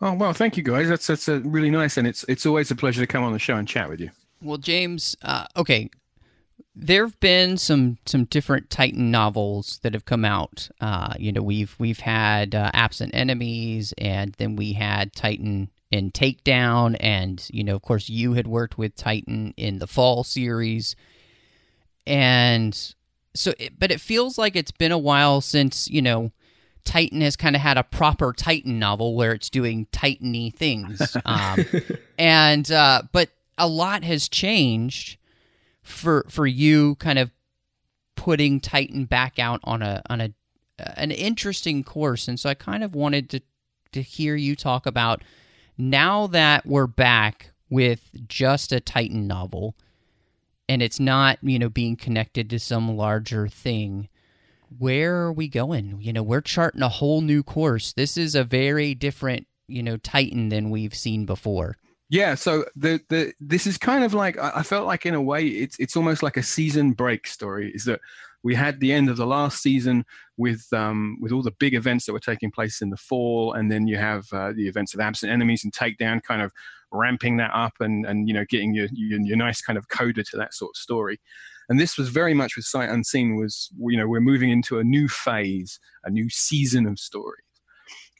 Oh 0.00 0.14
well, 0.14 0.32
thank 0.32 0.56
you 0.56 0.62
guys. 0.62 0.88
That's 0.88 1.06
that's 1.06 1.28
uh, 1.28 1.40
really 1.42 1.70
nice, 1.70 1.96
and 1.96 2.06
it's 2.06 2.24
it's 2.28 2.46
always 2.46 2.70
a 2.70 2.76
pleasure 2.76 3.00
to 3.00 3.06
come 3.06 3.24
on 3.24 3.32
the 3.32 3.38
show 3.38 3.56
and 3.56 3.66
chat 3.66 3.88
with 3.88 4.00
you. 4.00 4.10
Well, 4.40 4.58
James, 4.58 5.16
uh, 5.22 5.46
okay, 5.56 5.90
there 6.74 7.04
have 7.04 7.18
been 7.18 7.56
some 7.56 7.98
some 8.06 8.24
different 8.26 8.70
Titan 8.70 9.10
novels 9.10 9.80
that 9.82 9.94
have 9.94 10.04
come 10.04 10.24
out. 10.24 10.68
Uh, 10.80 11.14
you 11.18 11.32
know, 11.32 11.42
we've 11.42 11.74
we've 11.78 12.00
had 12.00 12.54
uh, 12.54 12.70
Absent 12.72 13.14
Enemies, 13.14 13.92
and 13.98 14.34
then 14.38 14.54
we 14.54 14.74
had 14.74 15.12
Titan 15.12 15.70
in 15.90 16.12
Takedown, 16.12 16.96
and 17.00 17.48
you 17.52 17.64
know, 17.64 17.74
of 17.74 17.82
course, 17.82 18.08
you 18.08 18.34
had 18.34 18.46
worked 18.46 18.78
with 18.78 18.94
Titan 18.94 19.52
in 19.56 19.80
the 19.80 19.88
Fall 19.88 20.22
series, 20.22 20.94
and 22.06 22.94
so, 23.34 23.52
it, 23.58 23.78
but 23.78 23.90
it 23.90 24.00
feels 24.00 24.38
like 24.38 24.54
it's 24.54 24.70
been 24.70 24.92
a 24.92 24.98
while 24.98 25.40
since 25.40 25.88
you 25.90 26.02
know 26.02 26.30
Titan 26.84 27.20
has 27.20 27.36
kind 27.36 27.56
of 27.56 27.62
had 27.62 27.76
a 27.76 27.82
proper 27.82 28.32
Titan 28.32 28.78
novel 28.78 29.14
where 29.14 29.32
it's 29.32 29.50
doing 29.50 29.86
Titany 29.92 30.54
things. 30.54 31.16
Um, 31.26 31.64
and 32.18 32.70
uh, 32.70 33.02
but 33.12 33.30
a 33.58 33.68
lot 33.68 34.02
has 34.04 34.28
changed 34.28 35.18
for 35.82 36.24
for 36.28 36.46
you, 36.46 36.94
kind 36.96 37.18
of 37.18 37.30
putting 38.16 38.60
Titan 38.60 39.04
back 39.04 39.38
out 39.38 39.60
on 39.64 39.82
a 39.82 40.02
on 40.08 40.20
a 40.20 40.32
an 40.78 41.10
interesting 41.10 41.84
course. 41.84 42.28
And 42.28 42.38
so 42.40 42.48
I 42.48 42.54
kind 42.54 42.82
of 42.82 42.94
wanted 42.94 43.28
to 43.30 43.42
to 43.92 44.02
hear 44.02 44.36
you 44.36 44.56
talk 44.56 44.86
about 44.86 45.22
now 45.76 46.26
that 46.28 46.66
we're 46.66 46.86
back 46.86 47.50
with 47.70 48.10
just 48.26 48.72
a 48.72 48.80
Titan 48.80 49.26
novel 49.26 49.74
and 50.68 50.82
it's 50.82 51.00
not, 51.00 51.38
you 51.42 51.58
know, 51.58 51.68
being 51.68 51.96
connected 51.96 52.50
to 52.50 52.58
some 52.58 52.96
larger 52.96 53.48
thing 53.48 54.08
where 54.76 55.16
are 55.16 55.32
we 55.32 55.48
going? 55.48 55.98
You 56.00 56.12
know, 56.12 56.22
we're 56.22 56.40
charting 56.40 56.82
a 56.82 56.88
whole 56.88 57.20
new 57.20 57.42
course. 57.42 57.92
This 57.92 58.16
is 58.16 58.34
a 58.34 58.44
very 58.44 58.94
different, 58.94 59.46
you 59.66 59.82
know, 59.82 59.96
Titan 59.96 60.48
than 60.48 60.70
we've 60.70 60.94
seen 60.94 61.26
before. 61.26 61.76
Yeah, 62.10 62.36
so 62.36 62.64
the 62.74 63.00
the 63.10 63.34
this 63.38 63.66
is 63.66 63.76
kind 63.76 64.02
of 64.02 64.14
like 64.14 64.38
I 64.38 64.62
felt 64.62 64.86
like 64.86 65.04
in 65.04 65.14
a 65.14 65.20
way 65.20 65.46
it's 65.46 65.78
it's 65.78 65.94
almost 65.96 66.22
like 66.22 66.38
a 66.38 66.42
season 66.42 66.92
break 66.92 67.26
story. 67.26 67.70
Is 67.74 67.84
that 67.84 68.00
we 68.42 68.54
had 68.54 68.80
the 68.80 68.92
end 68.92 69.10
of 69.10 69.16
the 69.18 69.26
last 69.26 69.60
season 69.62 70.04
with 70.38 70.66
um, 70.72 71.18
with 71.20 71.32
all 71.32 71.42
the 71.42 71.54
big 71.58 71.74
events 71.74 72.06
that 72.06 72.14
were 72.14 72.20
taking 72.20 72.50
place 72.50 72.80
in 72.80 72.88
the 72.88 72.96
fall, 72.96 73.52
and 73.52 73.70
then 73.70 73.86
you 73.86 73.98
have 73.98 74.26
uh, 74.32 74.52
the 74.52 74.68
events 74.68 74.94
of 74.94 75.00
absent 75.00 75.32
enemies 75.32 75.64
and 75.64 75.72
takedown, 75.72 76.22
kind 76.22 76.40
of 76.40 76.52
ramping 76.90 77.36
that 77.36 77.50
up 77.52 77.74
and 77.80 78.06
and 78.06 78.26
you 78.26 78.32
know 78.32 78.44
getting 78.48 78.74
your, 78.74 78.88
your 78.92 79.20
your 79.20 79.36
nice 79.36 79.60
kind 79.60 79.76
of 79.76 79.88
coda 79.88 80.24
to 80.24 80.36
that 80.38 80.54
sort 80.54 80.70
of 80.70 80.76
story. 80.76 81.20
And 81.68 81.78
this 81.78 81.98
was 81.98 82.08
very 82.08 82.34
much 82.34 82.56
with 82.56 82.64
Sight 82.64 82.88
Unseen 82.88 83.36
was, 83.36 83.70
you 83.78 83.96
know, 83.96 84.06
we're 84.06 84.20
moving 84.20 84.50
into 84.50 84.78
a 84.78 84.84
new 84.84 85.08
phase, 85.08 85.78
a 86.04 86.10
new 86.10 86.28
season 86.30 86.86
of 86.86 86.98
stories. 86.98 87.44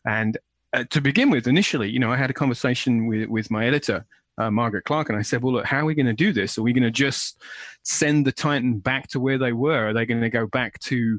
And 0.06 0.38
uh, 0.72 0.84
to 0.90 1.00
begin 1.00 1.30
with, 1.30 1.46
initially, 1.46 1.88
you 1.88 1.98
know, 1.98 2.12
I 2.12 2.16
had 2.16 2.30
a 2.30 2.34
conversation 2.34 3.06
with, 3.06 3.28
with 3.28 3.50
my 3.50 3.66
editor, 3.66 4.06
uh, 4.36 4.50
Margaret 4.50 4.84
Clark, 4.84 5.08
and 5.08 5.18
I 5.18 5.22
said, 5.22 5.42
well, 5.42 5.54
look, 5.54 5.64
how 5.64 5.78
are 5.78 5.84
we 5.86 5.94
going 5.94 6.06
to 6.06 6.12
do 6.12 6.32
this? 6.32 6.58
Are 6.58 6.62
we 6.62 6.72
going 6.72 6.82
to 6.82 6.90
just 6.90 7.42
send 7.82 8.26
the 8.26 8.32
Titan 8.32 8.78
back 8.78 9.08
to 9.08 9.20
where 9.20 9.38
they 9.38 9.52
were? 9.52 9.88
Are 9.88 9.92
they 9.92 10.06
going 10.06 10.20
to 10.20 10.30
go 10.30 10.46
back 10.46 10.78
to 10.80 11.18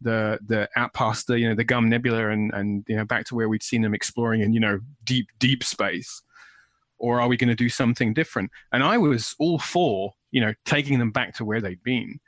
the 0.00 0.36
the 0.44 0.68
out 0.74 0.92
past 0.94 1.28
the 1.28 1.38
you 1.38 1.48
know 1.48 1.54
the 1.54 1.62
Gum 1.62 1.88
Nebula 1.88 2.30
and 2.30 2.52
and 2.52 2.84
you 2.88 2.96
know 2.96 3.04
back 3.04 3.24
to 3.26 3.36
where 3.36 3.48
we'd 3.48 3.62
seen 3.62 3.82
them 3.82 3.94
exploring 3.94 4.40
in 4.40 4.52
you 4.52 4.58
know 4.58 4.80
deep 5.04 5.28
deep 5.38 5.62
space? 5.62 6.22
or 7.02 7.20
are 7.20 7.28
we 7.28 7.36
going 7.36 7.48
to 7.48 7.54
do 7.54 7.68
something 7.68 8.14
different? 8.14 8.50
And 8.72 8.82
I 8.82 8.96
was 8.96 9.34
all 9.38 9.58
for, 9.58 10.12
you 10.32 10.40
know, 10.40 10.52
taking 10.64 10.98
them 10.98 11.12
back 11.12 11.34
to 11.34 11.44
where 11.44 11.60
they'd 11.60 11.82
been. 11.84 12.18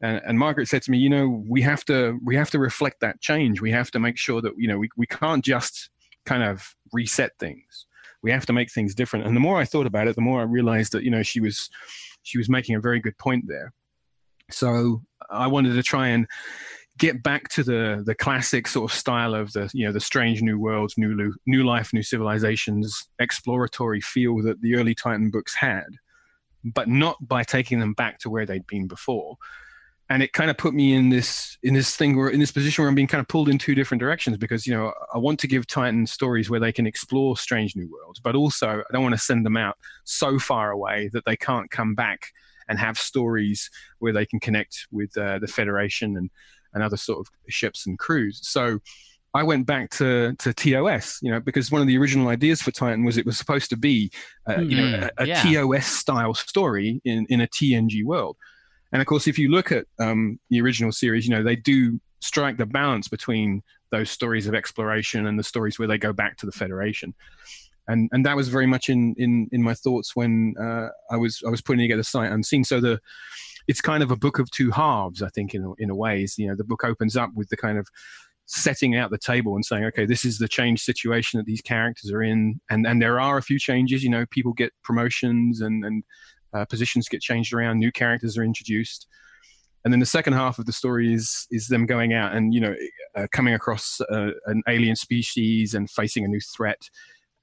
And, 0.00 0.20
and, 0.24 0.38
Margaret 0.38 0.68
said 0.68 0.82
to 0.82 0.90
me, 0.92 0.98
you 0.98 1.08
know, 1.08 1.42
we 1.48 1.62
have 1.62 1.84
to 1.86 2.20
we 2.24 2.36
have 2.36 2.50
to 2.50 2.58
reflect 2.60 3.00
that 3.00 3.20
change. 3.20 3.60
We 3.60 3.72
have 3.72 3.90
to 3.92 3.98
make 3.98 4.16
sure 4.16 4.40
that 4.42 4.52
you 4.56 4.68
know 4.68 4.78
we 4.78 4.88
we 4.96 5.06
can't 5.06 5.44
just 5.44 5.90
kind 6.24 6.44
of 6.44 6.76
reset 6.92 7.32
things. 7.40 7.86
We 8.22 8.30
have 8.30 8.46
to 8.46 8.52
make 8.52 8.70
things 8.70 8.94
different. 8.94 9.26
And 9.26 9.34
the 9.34 9.40
more 9.40 9.58
I 9.58 9.64
thought 9.64 9.86
about 9.86 10.06
it, 10.06 10.14
the 10.14 10.20
more 10.20 10.40
I 10.40 10.44
realized 10.44 10.92
that 10.92 11.02
you 11.02 11.10
know 11.10 11.22
she 11.22 11.40
was 11.40 11.68
she 12.22 12.38
was 12.38 12.48
making 12.48 12.76
a 12.76 12.80
very 12.80 13.00
good 13.00 13.18
point 13.18 13.46
there. 13.48 13.72
So 14.50 15.02
I 15.30 15.48
wanted 15.48 15.74
to 15.74 15.82
try 15.82 16.08
and 16.08 16.26
get 16.98 17.22
back 17.22 17.48
to 17.50 17.62
the 17.62 18.02
the 18.04 18.14
classic 18.14 18.66
sort 18.66 18.90
of 18.90 18.96
style 18.96 19.34
of 19.34 19.52
the 19.52 19.70
you 19.72 19.86
know 19.86 19.92
the 19.92 20.00
strange 20.00 20.42
new 20.42 20.58
worlds, 20.58 20.94
new 20.96 21.34
new 21.46 21.64
life, 21.64 21.92
new 21.92 22.02
civilizations, 22.02 23.08
exploratory 23.18 24.00
feel 24.00 24.42
that 24.42 24.60
the 24.60 24.76
early 24.76 24.94
Titan 24.94 25.30
books 25.30 25.54
had, 25.54 25.86
but 26.74 26.88
not 26.88 27.16
by 27.26 27.44
taking 27.44 27.80
them 27.80 27.94
back 27.94 28.18
to 28.20 28.30
where 28.30 28.46
they'd 28.46 28.66
been 28.66 28.86
before. 28.86 29.36
And 30.08 30.22
it 30.22 30.32
kind 30.32 30.50
of 30.50 30.56
put 30.56 30.72
me 30.72 30.94
in 30.94 31.08
this 31.08 31.58
in 31.64 31.74
this 31.74 31.96
thing 31.96 32.16
where 32.16 32.28
in 32.28 32.38
this 32.38 32.52
position 32.52 32.82
where 32.82 32.88
I'm 32.88 32.94
being 32.94 33.08
kind 33.08 33.20
of 33.20 33.26
pulled 33.26 33.48
in 33.48 33.58
two 33.58 33.74
different 33.74 34.00
directions 34.00 34.36
because 34.36 34.64
you 34.64 34.72
know 34.72 34.92
I 35.12 35.18
want 35.18 35.40
to 35.40 35.48
give 35.48 35.66
Titan 35.66 36.06
stories 36.06 36.48
where 36.48 36.60
they 36.60 36.70
can 36.70 36.86
explore 36.86 37.36
strange 37.36 37.74
new 37.74 37.90
worlds, 37.90 38.20
but 38.20 38.36
also 38.36 38.68
I 38.68 38.92
don't 38.92 39.02
want 39.02 39.16
to 39.16 39.20
send 39.20 39.44
them 39.44 39.56
out 39.56 39.76
so 40.04 40.38
far 40.38 40.70
away 40.70 41.10
that 41.12 41.24
they 41.24 41.36
can't 41.36 41.70
come 41.72 41.96
back 41.96 42.26
and 42.68 42.78
have 42.78 42.98
stories 42.98 43.68
where 43.98 44.12
they 44.12 44.26
can 44.26 44.38
connect 44.38 44.86
with 44.92 45.16
uh, 45.18 45.40
the 45.40 45.48
Federation 45.48 46.16
and 46.16 46.30
and 46.72 46.84
other 46.84 46.96
sort 46.96 47.18
of 47.18 47.28
ships 47.48 47.86
and 47.86 47.98
crews. 47.98 48.38
So 48.42 48.78
I 49.36 49.42
went 49.42 49.66
back 49.66 49.90
to 49.98 50.34
to 50.38 50.52
TOS, 50.54 51.18
you 51.22 51.30
know, 51.30 51.40
because 51.40 51.70
one 51.70 51.80
of 51.82 51.86
the 51.86 51.98
original 51.98 52.28
ideas 52.28 52.62
for 52.62 52.70
Titan 52.70 53.04
was 53.04 53.16
it 53.16 53.26
was 53.26 53.36
supposed 53.38 53.70
to 53.70 53.76
be, 53.76 54.10
uh, 54.48 54.60
you 54.60 54.76
know, 54.76 54.88
Mhm, 54.88 55.10
a, 55.18 55.22
a 55.22 55.26
yeah. 55.26 55.42
TOS 55.42 55.86
style 55.86 56.34
story 56.34 57.00
in 57.04 57.26
in 57.28 57.40
a 57.40 57.46
TNG 57.46 58.04
world. 58.04 58.36
And 58.92 59.02
of 59.02 59.06
course, 59.06 59.26
if 59.26 59.38
you 59.38 59.50
look 59.50 59.72
at 59.72 59.84
um, 59.98 60.38
the 60.50 60.60
original 60.60 60.92
series, 60.92 61.26
you 61.26 61.34
know, 61.34 61.42
they 61.42 61.56
do 61.56 62.00
strike 62.20 62.56
the 62.56 62.66
balance 62.66 63.08
between 63.08 63.62
those 63.90 64.10
stories 64.10 64.46
of 64.46 64.54
exploration 64.54 65.26
and 65.26 65.38
the 65.38 65.44
stories 65.44 65.78
where 65.78 65.88
they 65.88 65.98
go 65.98 66.12
back 66.12 66.36
to 66.38 66.46
the 66.46 66.52
Federation. 66.52 67.14
And 67.88 68.08
and 68.12 68.24
that 68.26 68.36
was 68.36 68.48
very 68.48 68.66
much 68.66 68.88
in 68.88 69.14
in 69.16 69.48
in 69.52 69.62
my 69.62 69.74
thoughts 69.74 70.16
when 70.16 70.54
uh, 70.60 70.88
I 71.10 71.16
was 71.16 71.42
I 71.46 71.50
was 71.50 71.62
putting 71.62 71.82
together 71.82 72.02
Sight 72.02 72.32
Unseen. 72.32 72.64
So 72.64 72.80
the 72.80 73.00
it's 73.68 73.80
kind 73.80 74.02
of 74.02 74.10
a 74.10 74.16
book 74.16 74.38
of 74.38 74.50
two 74.50 74.70
halves, 74.70 75.22
I 75.22 75.28
think, 75.28 75.54
in 75.54 75.64
a, 75.64 75.72
in 75.78 75.90
a 75.90 75.94
way. 75.94 76.22
Is, 76.22 76.38
you 76.38 76.46
know, 76.48 76.56
the 76.56 76.64
book 76.64 76.84
opens 76.84 77.16
up 77.16 77.30
with 77.34 77.48
the 77.48 77.56
kind 77.56 77.78
of 77.78 77.88
setting 78.46 78.96
out 78.96 79.10
the 79.10 79.18
table 79.18 79.54
and 79.54 79.64
saying, 79.64 79.84
okay, 79.84 80.06
this 80.06 80.24
is 80.24 80.38
the 80.38 80.48
change 80.48 80.80
situation 80.80 81.38
that 81.38 81.46
these 81.46 81.60
characters 81.60 82.12
are 82.12 82.22
in, 82.22 82.60
and 82.70 82.86
and 82.86 83.02
there 83.02 83.20
are 83.20 83.36
a 83.36 83.42
few 83.42 83.58
changes. 83.58 84.02
You 84.02 84.10
know, 84.10 84.24
people 84.30 84.52
get 84.52 84.72
promotions 84.82 85.60
and 85.60 85.84
and 85.84 86.04
uh, 86.54 86.64
positions 86.64 87.08
get 87.08 87.20
changed 87.20 87.52
around, 87.52 87.78
new 87.78 87.92
characters 87.92 88.38
are 88.38 88.44
introduced, 88.44 89.06
and 89.84 89.92
then 89.92 90.00
the 90.00 90.06
second 90.06 90.32
half 90.32 90.58
of 90.58 90.66
the 90.66 90.72
story 90.72 91.12
is 91.12 91.46
is 91.50 91.68
them 91.68 91.86
going 91.86 92.12
out 92.12 92.34
and 92.34 92.54
you 92.54 92.60
know 92.60 92.74
uh, 93.14 93.26
coming 93.32 93.54
across 93.54 94.00
uh, 94.10 94.30
an 94.46 94.62
alien 94.68 94.96
species 94.96 95.74
and 95.74 95.90
facing 95.90 96.24
a 96.24 96.28
new 96.28 96.40
threat, 96.40 96.88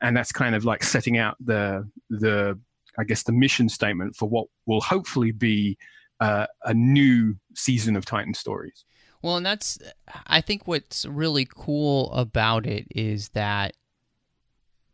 and 0.01 0.15
that's 0.15 0.31
kind 0.31 0.55
of 0.55 0.65
like 0.65 0.83
setting 0.83 1.17
out 1.17 1.35
the 1.43 1.87
the 2.09 2.59
I 2.97 3.03
guess 3.03 3.23
the 3.23 3.31
mission 3.31 3.69
statement 3.69 4.15
for 4.15 4.27
what 4.27 4.47
will 4.65 4.81
hopefully 4.81 5.31
be 5.31 5.77
uh, 6.19 6.47
a 6.63 6.73
new 6.73 7.35
season 7.55 7.95
of 7.95 8.05
Titan 8.05 8.33
stories. 8.33 8.85
Well, 9.23 9.37
and 9.37 9.45
that's 9.45 9.79
I 10.27 10.41
think 10.41 10.67
what's 10.67 11.05
really 11.05 11.47
cool 11.49 12.11
about 12.11 12.67
it 12.67 12.87
is 12.93 13.29
that 13.29 13.73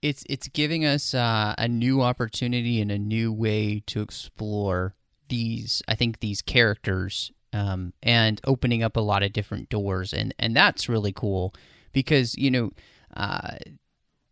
it's 0.01 0.23
it's 0.29 0.47
giving 0.47 0.85
us 0.85 1.13
uh, 1.13 1.55
a 1.57 1.67
new 1.67 2.01
opportunity 2.01 2.79
and 2.79 2.91
a 2.91 2.99
new 2.99 3.33
way 3.33 3.81
to 3.87 4.01
explore 4.01 4.93
these. 5.27 5.81
I 5.87 5.95
think 5.95 6.19
these 6.19 6.43
characters 6.43 7.31
um, 7.53 7.91
and 8.03 8.39
opening 8.45 8.83
up 8.83 8.95
a 8.95 9.01
lot 9.01 9.23
of 9.23 9.33
different 9.33 9.67
doors, 9.67 10.13
and 10.13 10.33
and 10.37 10.55
that's 10.55 10.87
really 10.87 11.11
cool 11.11 11.53
because 11.91 12.37
you 12.37 12.51
know. 12.51 12.71
Uh, 13.17 13.57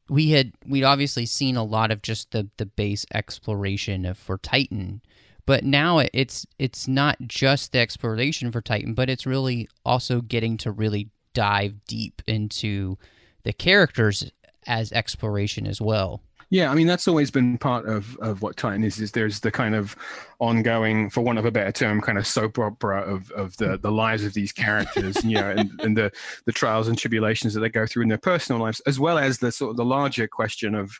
we 0.10 0.30
had 0.30 0.54
we'd 0.66 0.86
obviously 0.86 1.26
seen 1.26 1.58
a 1.58 1.64
lot 1.64 1.92
of 1.92 2.02
just 2.02 2.32
the 2.32 2.48
the 2.56 2.66
base 2.66 3.06
exploration 3.14 4.06
of 4.06 4.18
for 4.18 4.38
Titan, 4.38 5.02
but 5.48 5.64
now 5.64 6.00
it's 6.14 6.46
it's 6.60 6.88
not 6.88 7.18
just 7.22 7.72
the 7.72 7.80
exploration 7.80 8.52
for 8.52 8.62
Titan, 8.62 8.94
but 8.94 9.10
it's 9.10 9.26
really 9.26 9.68
also 9.84 10.22
getting 10.22 10.58
to 10.58 10.72
really 10.72 11.10
dive 11.34 11.74
deep 11.88 12.22
into 12.28 12.98
the 13.44 13.54
characters 13.54 14.30
as 14.68 14.92
exploration 14.92 15.66
as 15.66 15.82
well. 15.82 16.22
Yeah, 16.50 16.70
I 16.70 16.76
mean 16.76 16.86
that's 16.86 17.08
always 17.08 17.32
been 17.32 17.58
part 17.58 17.88
of 17.88 18.18
of 18.18 18.42
what 18.42 18.58
Titan 18.58 18.84
is. 18.84 19.00
Is 19.00 19.14
there's 19.14 19.40
the 19.40 19.52
kind 19.52 19.74
of 19.74 19.96
ongoing, 20.40 21.10
for 21.10 21.22
want 21.22 21.40
of 21.40 21.46
a 21.46 21.52
better 21.52 21.72
term, 21.72 22.02
kind 22.02 22.18
of 22.18 22.28
soap 22.28 22.60
opera 22.60 23.02
of 23.02 23.32
of 23.32 23.56
the 23.56 23.78
the 23.78 23.92
lives 23.92 24.26
of 24.26 24.34
these 24.34 24.52
characters, 24.52 25.24
you 25.24 25.36
know, 25.36 25.50
and, 25.50 25.72
and 25.80 25.96
the 25.96 26.12
the 26.46 26.52
trials 26.52 26.90
and 26.90 26.98
tribulations 26.98 27.54
that 27.54 27.62
they 27.62 27.70
go 27.70 27.86
through 27.86 28.04
in 28.04 28.10
their 28.10 28.18
personal 28.18 28.62
lives, 28.62 28.82
as 28.82 29.00
well 29.00 29.18
as 29.18 29.38
the 29.38 29.52
sort 29.52 29.72
of 29.72 29.78
the 29.78 29.86
larger 29.86 30.28
question 30.28 30.76
of, 30.76 30.92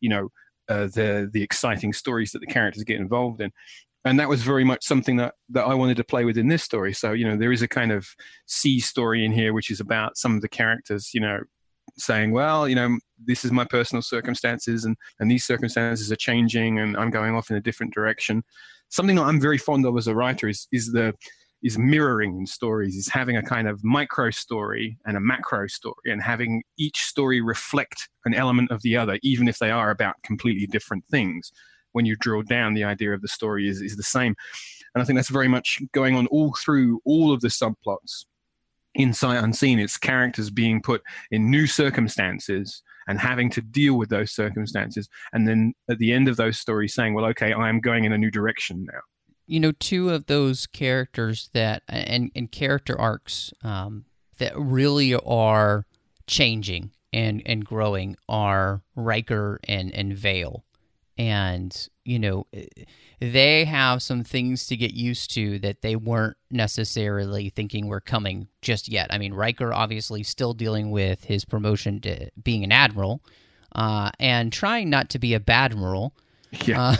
you 0.00 0.08
know, 0.08 0.30
uh, 0.68 0.86
the 0.88 1.28
the 1.32 1.42
exciting 1.42 1.92
stories 1.92 2.32
that 2.32 2.40
the 2.40 2.46
characters 2.46 2.84
get 2.84 3.00
involved 3.00 3.40
in. 3.40 3.52
And 4.06 4.20
that 4.20 4.28
was 4.28 4.42
very 4.42 4.62
much 4.62 4.84
something 4.84 5.16
that, 5.16 5.34
that 5.48 5.64
I 5.64 5.74
wanted 5.74 5.96
to 5.96 6.04
play 6.04 6.24
with 6.24 6.38
in 6.38 6.46
this 6.46 6.62
story. 6.62 6.92
So, 6.92 7.10
you 7.10 7.28
know, 7.28 7.36
there 7.36 7.50
is 7.50 7.62
a 7.62 7.68
kind 7.68 7.90
of 7.90 8.06
C 8.46 8.78
story 8.78 9.24
in 9.24 9.32
here, 9.32 9.52
which 9.52 9.68
is 9.68 9.80
about 9.80 10.16
some 10.16 10.36
of 10.36 10.42
the 10.42 10.48
characters, 10.48 11.10
you 11.12 11.20
know, 11.20 11.40
saying, 11.98 12.30
well, 12.30 12.68
you 12.68 12.76
know, 12.76 12.98
this 13.24 13.44
is 13.44 13.50
my 13.50 13.64
personal 13.64 14.02
circumstances 14.02 14.84
and, 14.84 14.96
and 15.18 15.28
these 15.28 15.44
circumstances 15.44 16.12
are 16.12 16.16
changing 16.16 16.78
and 16.78 16.96
I'm 16.96 17.10
going 17.10 17.34
off 17.34 17.50
in 17.50 17.56
a 17.56 17.60
different 17.60 17.92
direction. 17.92 18.44
Something 18.90 19.16
that 19.16 19.24
I'm 19.24 19.40
very 19.40 19.58
fond 19.58 19.84
of 19.84 19.96
as 19.96 20.06
a 20.06 20.14
writer 20.14 20.48
is, 20.48 20.68
is 20.70 20.92
the, 20.92 21.12
is 21.64 21.76
mirroring 21.76 22.38
in 22.38 22.46
stories, 22.46 22.94
is 22.94 23.08
having 23.08 23.36
a 23.36 23.42
kind 23.42 23.66
of 23.66 23.82
micro 23.82 24.30
story 24.30 24.98
and 25.04 25.16
a 25.16 25.20
macro 25.20 25.66
story 25.66 26.12
and 26.12 26.22
having 26.22 26.62
each 26.78 26.98
story 26.98 27.40
reflect 27.40 28.08
an 28.24 28.34
element 28.34 28.70
of 28.70 28.82
the 28.82 28.96
other, 28.96 29.18
even 29.24 29.48
if 29.48 29.58
they 29.58 29.72
are 29.72 29.90
about 29.90 30.14
completely 30.22 30.68
different 30.68 31.04
things. 31.10 31.50
When 31.96 32.04
you 32.04 32.14
drill 32.16 32.42
down, 32.42 32.74
the 32.74 32.84
idea 32.84 33.14
of 33.14 33.22
the 33.22 33.28
story 33.28 33.70
is, 33.70 33.80
is 33.80 33.96
the 33.96 34.02
same. 34.02 34.34
And 34.94 35.02
I 35.02 35.06
think 35.06 35.16
that's 35.16 35.30
very 35.30 35.48
much 35.48 35.80
going 35.92 36.14
on 36.14 36.26
all 36.26 36.54
through 36.62 37.00
all 37.06 37.32
of 37.32 37.40
the 37.40 37.48
subplots 37.48 38.26
in 38.94 39.14
Sight 39.14 39.42
Unseen. 39.42 39.78
It's 39.78 39.96
characters 39.96 40.50
being 40.50 40.82
put 40.82 41.00
in 41.30 41.50
new 41.50 41.66
circumstances 41.66 42.82
and 43.08 43.18
having 43.18 43.48
to 43.50 43.62
deal 43.62 43.94
with 43.94 44.10
those 44.10 44.32
circumstances. 44.32 45.08
And 45.32 45.48
then 45.48 45.72
at 45.88 45.96
the 45.96 46.12
end 46.12 46.28
of 46.28 46.36
those 46.36 46.58
stories, 46.58 46.92
saying, 46.92 47.14
well, 47.14 47.24
okay, 47.26 47.54
I 47.54 47.70
am 47.70 47.80
going 47.80 48.04
in 48.04 48.12
a 48.12 48.18
new 48.18 48.30
direction 48.30 48.86
now. 48.92 49.00
You 49.46 49.60
know, 49.60 49.72
two 49.72 50.10
of 50.10 50.26
those 50.26 50.66
characters 50.66 51.48
that 51.54 51.82
and 51.88 52.30
and 52.34 52.52
character 52.52 53.00
arcs 53.00 53.54
um, 53.62 54.04
that 54.36 54.52
really 54.58 55.14
are 55.14 55.86
changing 56.26 56.90
and 57.12 57.42
and 57.46 57.64
growing 57.64 58.16
are 58.28 58.82
Riker 58.94 59.60
and 59.68 59.94
and 59.94 60.14
Vale, 60.14 60.64
and 61.18 61.88
you 62.04 62.18
know 62.18 62.46
they 63.20 63.64
have 63.64 64.02
some 64.02 64.22
things 64.22 64.66
to 64.66 64.76
get 64.76 64.92
used 64.92 65.32
to 65.34 65.58
that 65.60 65.82
they 65.82 65.96
weren't 65.96 66.36
necessarily 66.50 67.48
thinking 67.50 67.86
were 67.86 68.00
coming 68.00 68.48
just 68.62 68.88
yet. 68.88 69.12
I 69.12 69.18
mean, 69.18 69.32
Riker 69.32 69.72
obviously 69.72 70.22
still 70.22 70.52
dealing 70.54 70.90
with 70.90 71.24
his 71.24 71.44
promotion 71.44 72.00
to 72.02 72.30
being 72.42 72.64
an 72.64 72.72
admiral, 72.72 73.22
uh, 73.74 74.10
and 74.20 74.52
trying 74.52 74.90
not 74.90 75.10
to 75.10 75.18
be 75.18 75.34
a 75.34 75.40
badmiral. 75.40 76.12
Yeah. 76.64 76.96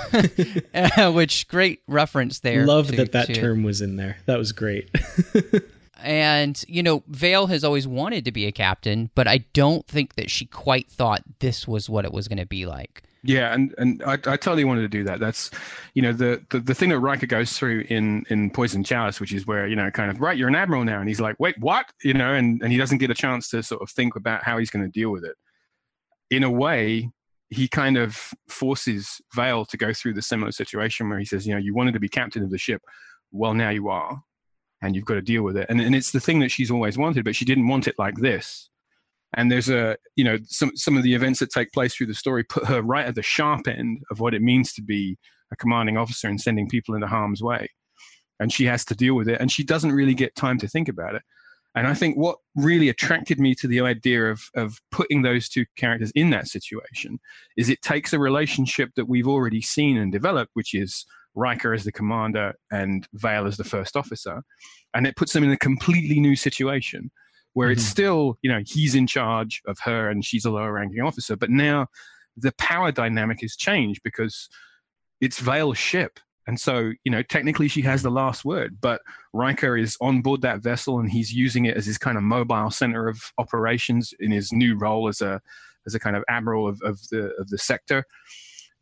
Uh, 0.75 1.13
which 1.13 1.49
great 1.49 1.81
reference 1.87 2.41
there. 2.41 2.67
Love 2.67 2.89
to- 2.89 2.97
that 2.97 3.13
that 3.13 3.27
to- 3.27 3.35
term 3.35 3.63
was 3.63 3.81
in 3.81 3.97
there. 3.97 4.19
That 4.27 4.39
was 4.39 4.53
great. 4.53 4.91
And 6.03 6.63
you 6.69 6.83
know, 6.83 7.03
Vale 7.09 7.47
has 7.47 7.65
always 7.65 7.89
wanted 7.89 8.27
to 8.27 8.33
be 8.33 8.47
a 8.47 8.53
captain, 8.53 9.11
but 9.15 9.27
I 9.27 9.39
don't 9.55 9.87
think 9.87 10.15
that 10.17 10.31
she 10.31 10.45
quite 10.45 10.91
thought 10.91 11.23
this 11.39 11.67
was 11.67 11.89
what 11.89 12.05
it 12.05 12.13
was 12.13 12.29
going 12.29 12.39
to 12.39 12.47
be 12.47 12.67
like. 12.67 13.03
Yeah, 13.23 13.53
and 13.53 13.75
and 13.79 14.03
I, 14.05 14.13
I 14.13 14.37
totally 14.37 14.65
wanted 14.65 14.83
to 14.83 14.89
do 14.89 15.05
that. 15.05 15.19
That's, 15.19 15.51
you 15.95 16.03
know, 16.03 16.13
the, 16.13 16.45
the 16.51 16.61
the 16.61 16.75
thing 16.75 16.91
that 16.91 17.01
Riker 17.01 17.27
goes 17.27 17.53
through 17.53 17.85
in 17.89 18.25
in 18.29 18.51
Poison 18.51 18.85
Chalice, 18.85 19.21
which 19.21 19.33
is 19.33 19.47
where 19.47 19.67
you 19.67 19.75
know, 19.75 19.91
kind 19.91 20.11
of 20.11 20.21
right, 20.21 20.37
you're 20.37 20.49
an 20.49 20.55
admiral 20.55 20.85
now, 20.85 21.01
and 21.01 21.09
he's 21.09 21.21
like, 21.21 21.37
wait, 21.41 21.57
what? 21.59 21.87
You 22.05 22.15
know, 22.15 22.35
and 22.35 22.63
and 22.63 22.73
he 22.73 22.79
doesn't 22.79 22.99
get 22.99 23.11
a 23.11 23.15
chance 23.15 23.49
to 23.51 23.63
sort 23.63 23.83
of 23.83 23.91
think 23.91 24.17
about 24.17 24.45
how 24.45 24.59
he's 24.59 24.71
going 24.71 24.85
to 24.85 24.91
deal 24.91 25.11
with 25.11 25.25
it. 25.25 25.35
In 26.31 26.45
a 26.45 26.51
way, 26.51 27.11
he 27.49 27.69
kind 27.69 27.97
of 27.97 28.33
forces 28.49 29.21
Vale 29.35 29.65
to 29.67 29.77
go 29.77 29.93
through 29.93 30.15
the 30.15 30.23
similar 30.23 30.53
situation 30.53 31.09
where 31.09 31.19
he 31.19 31.25
says, 31.25 31.47
you 31.47 31.55
know, 31.55 31.61
you 31.61 31.75
wanted 31.75 31.93
to 31.93 32.01
be 32.01 32.09
captain 32.09 32.43
of 32.43 32.51
the 32.51 32.59
ship, 32.59 32.83
well 33.33 33.55
now 33.55 33.71
you 33.71 33.89
are, 33.89 34.23
and 34.83 34.95
you've 34.95 35.05
got 35.05 35.15
to 35.15 35.23
deal 35.23 35.43
with 35.43 35.57
it. 35.57 35.67
And 35.69 35.81
and 35.81 35.97
it's 35.97 36.13
the 36.13 36.21
thing 36.21 36.41
that 36.41 36.51
she's 36.51 36.71
always 36.71 36.97
wanted, 36.97 37.25
but 37.25 37.35
she 37.35 37.45
didn't 37.45 37.67
want 37.67 37.89
it 37.89 37.97
like 37.99 38.17
this 38.17 38.69
and 39.37 39.53
there's 39.53 39.69
a 39.69 39.97
you 40.17 40.25
know 40.25 40.39
some 40.47 40.73
some 40.75 40.97
of 40.97 41.03
the 41.03 41.15
events 41.15 41.39
that 41.39 41.51
take 41.51 41.73
place 41.73 41.95
through 41.95 42.07
the 42.07 42.15
story 42.15 42.43
put 42.43 42.65
her 42.65 42.83
right 42.83 43.07
at 43.07 43.15
the 43.15 43.23
sharp 43.23 43.69
end 43.69 44.03
of 44.11 44.19
what 44.19 44.35
it 44.35 44.43
means 44.43 44.73
to 44.73 44.83
be 44.83 45.17
a 45.53 45.57
commanding 45.57 45.97
officer 45.97 46.27
and 46.27 46.41
sending 46.41 46.69
people 46.69 46.95
into 46.95 47.07
harm's 47.07 47.43
way. 47.43 47.69
And 48.41 48.53
she 48.53 48.65
has 48.65 48.85
to 48.87 48.95
deal 48.95 49.15
with 49.15 49.29
it 49.29 49.41
and 49.41 49.53
she 49.53 49.63
doesn't 49.63 49.93
really 49.93 50.15
get 50.15 50.35
time 50.35 50.59
to 50.59 50.69
think 50.69 50.89
about 50.89 51.15
it. 51.15 51.23
And 51.75 51.87
i 51.87 51.93
think 51.93 52.17
what 52.17 52.39
really 52.55 52.89
attracted 52.89 53.39
me 53.39 53.55
to 53.57 53.69
the 53.69 53.81
idea 53.81 54.31
of 54.31 54.49
of 54.55 54.81
putting 54.91 55.21
those 55.23 55.47
two 55.49 55.67
characters 55.77 56.11
in 56.15 56.31
that 56.31 56.49
situation 56.49 57.21
is 57.59 57.69
it 57.69 57.83
takes 57.83 58.15
a 58.15 58.19
relationship 58.19 58.91
that 58.97 59.09
we've 59.09 59.29
already 59.29 59.61
seen 59.61 59.99
and 59.99 60.11
developed 60.11 60.53
which 60.55 60.73
is 60.73 61.05
Riker 61.35 61.75
as 61.75 61.85
the 61.85 61.93
commander 61.93 62.55
and 62.73 63.07
Vale 63.13 63.47
as 63.47 63.59
the 63.59 63.65
first 63.65 63.95
officer 63.95 64.43
and 64.95 65.07
it 65.07 65.17
puts 65.17 65.35
them 65.35 65.45
in 65.45 65.51
a 65.51 65.59
completely 65.59 66.19
new 66.19 66.35
situation 66.35 67.11
where 67.57 67.71
it's 67.71 67.85
mm-hmm. 67.85 67.91
still, 67.91 68.39
you 68.43 68.53
know, 68.53 68.61
he's 68.67 68.95
in 68.95 69.07
charge 69.07 69.63
of 69.67 69.79
her 69.83 70.11
and 70.11 70.23
she's 70.23 70.45
a 70.45 70.51
lower 70.51 70.75
ranking 70.75 71.01
officer. 71.01 71.37
But 71.37 71.49
now 71.49 71.87
the 72.37 72.53
power 72.59 72.93
dynamic 72.93 73.41
has 73.41 73.57
changed 73.57 74.03
because 74.05 74.51
it's 75.23 75.39
Vale's 75.39 75.79
ship. 75.79 76.21
And 76.47 76.61
so, 76.61 76.93
you 77.03 77.11
know, 77.11 77.23
technically 77.23 77.69
she 77.69 77.81
has 77.81 78.03
the 78.03 78.11
last 78.11 78.45
word, 78.45 78.77
but 78.79 79.01
Riker 79.33 79.75
is 79.75 79.97
on 80.03 80.21
board 80.21 80.43
that 80.43 80.61
vessel 80.61 81.01
and 81.01 81.11
he's 81.11 81.33
using 81.33 81.65
it 81.65 81.79
as 81.79 81.87
his 81.87 81.97
kind 81.97 82.19
of 82.19 82.23
mobile 82.23 82.71
center 82.71 83.09
of 83.09 83.33
operations 83.39 84.13
in 84.21 84.33
his 84.33 84.53
new 84.53 84.77
role 84.77 85.09
as 85.09 85.23
a 85.23 85.41
as 85.87 85.95
a 85.95 85.99
kind 85.99 86.15
of 86.15 86.25
admiral 86.29 86.69
of, 86.69 86.79
of 86.83 87.01
the 87.11 87.33
of 87.39 87.49
the 87.49 87.57
sector. 87.57 88.05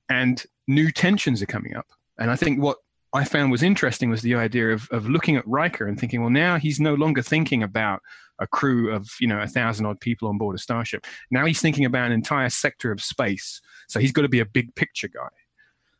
And 0.08 0.44
new 0.66 0.90
tensions 0.90 1.40
are 1.40 1.46
coming 1.46 1.76
up. 1.76 1.86
And 2.18 2.28
I 2.28 2.34
think 2.34 2.60
what 2.60 2.78
I 3.14 3.24
found 3.24 3.52
was 3.52 3.62
interesting 3.62 4.10
was 4.10 4.22
the 4.22 4.34
idea 4.34 4.70
of, 4.70 4.88
of 4.90 5.08
looking 5.08 5.36
at 5.36 5.46
Riker 5.46 5.86
and 5.86 5.98
thinking, 5.98 6.20
well, 6.20 6.30
now 6.30 6.58
he's 6.58 6.80
no 6.80 6.94
longer 6.94 7.22
thinking 7.22 7.62
about 7.62 8.02
a 8.40 8.46
crew 8.48 8.92
of 8.92 9.08
you 9.20 9.28
know 9.28 9.40
a 9.40 9.46
thousand 9.46 9.86
odd 9.86 10.00
people 10.00 10.28
on 10.28 10.36
board 10.36 10.56
a 10.56 10.58
starship. 10.58 11.06
Now 11.30 11.46
he's 11.46 11.60
thinking 11.60 11.84
about 11.84 12.06
an 12.06 12.12
entire 12.12 12.50
sector 12.50 12.90
of 12.90 13.00
space. 13.00 13.60
So 13.88 14.00
he's 14.00 14.10
got 14.12 14.22
to 14.22 14.28
be 14.28 14.40
a 14.40 14.44
big 14.46 14.74
picture 14.74 15.08
guy. 15.08 15.28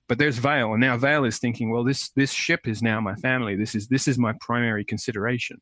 But 0.08 0.18
there's 0.18 0.38
Vale, 0.38 0.72
and 0.72 0.80
now 0.80 0.96
Vale 0.98 1.24
is 1.24 1.38
thinking, 1.38 1.70
well, 1.70 1.84
this 1.84 2.10
this 2.10 2.32
ship 2.32 2.66
is 2.66 2.82
now 2.82 3.00
my 3.00 3.14
family. 3.14 3.54
This 3.54 3.74
is 3.74 3.88
this 3.88 4.08
is 4.08 4.18
my 4.18 4.34
primary 4.40 4.84
consideration. 4.84 5.60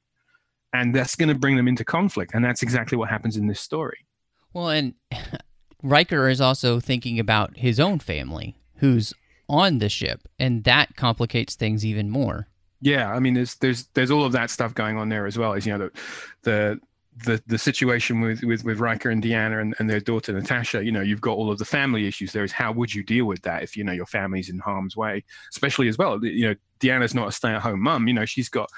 and 0.73 0.95
that's 0.95 1.17
going 1.17 1.29
to 1.29 1.35
bring 1.35 1.57
them 1.57 1.69
into 1.69 1.85
conflict, 1.85 2.33
and 2.35 2.45
that's 2.45 2.63
exactly 2.63 2.97
what 2.97 3.11
happens 3.11 3.37
in 3.37 3.47
this 3.47 3.61
story. 3.61 4.07
Well, 4.55 4.71
and 4.71 4.95
Riker 5.83 6.29
is 6.29 6.41
also 6.41 6.81
thinking 6.81 7.19
about 7.19 7.59
his 7.59 7.79
own 7.79 7.99
family, 7.99 8.57
who's 8.77 9.13
on 9.53 9.79
the 9.79 9.89
ship, 9.89 10.27
and 10.39 10.65
that 10.65 10.97
complicates 10.97 11.55
things 11.55 11.85
even 11.85 12.11
more. 12.11 12.49
Yeah, 12.81 13.13
I 13.13 13.21
mean, 13.21 13.35
there's 13.35 13.55
there's 13.57 13.87
there's 13.95 14.11
all 14.11 14.25
of 14.25 14.33
that 14.33 14.51
stuff 14.51 14.75
going 14.75 14.99
on 14.99 15.09
there 15.09 15.27
as 15.27 15.39
well. 15.39 15.53
As 15.53 15.65
you 15.65 15.77
know, 15.77 15.91
the 15.91 16.01
the 16.43 16.81
the, 17.25 17.43
the 17.47 17.59
situation 17.59 18.23
with, 18.23 18.43
with, 18.43 18.65
with 18.65 18.79
Riker 18.81 19.11
and 19.11 19.23
Deanna 19.23 19.61
and, 19.61 19.75
and 19.79 19.91
their 19.91 20.01
daughter 20.01 20.33
Natasha, 20.33 20.83
you 20.83 20.91
know, 20.91 21.03
you've 21.03 21.21
got 21.21 21.37
all 21.37 21.51
of 21.51 21.59
the 21.59 21.65
family 21.65 22.07
issues. 22.07 22.33
There 22.33 22.43
is 22.43 22.53
how 22.53 22.73
would 22.73 22.95
you 22.95 23.03
deal 23.03 23.27
with 23.27 23.43
that 23.43 23.63
if 23.63 23.77
you 23.77 23.85
know 23.85 23.93
your 23.93 24.07
family's 24.07 24.49
in 24.49 24.59
harm's 24.59 24.97
way, 24.97 25.23
especially 25.51 25.89
as 25.89 25.99
well. 25.99 26.25
You 26.25 26.49
know, 26.49 26.55
Deanna's 26.81 27.15
not 27.15 27.29
a 27.29 27.33
stay-at-home 27.33 27.81
mum. 27.81 28.09
You 28.09 28.15
know, 28.15 28.25
she's 28.25 28.49
got 28.49 28.71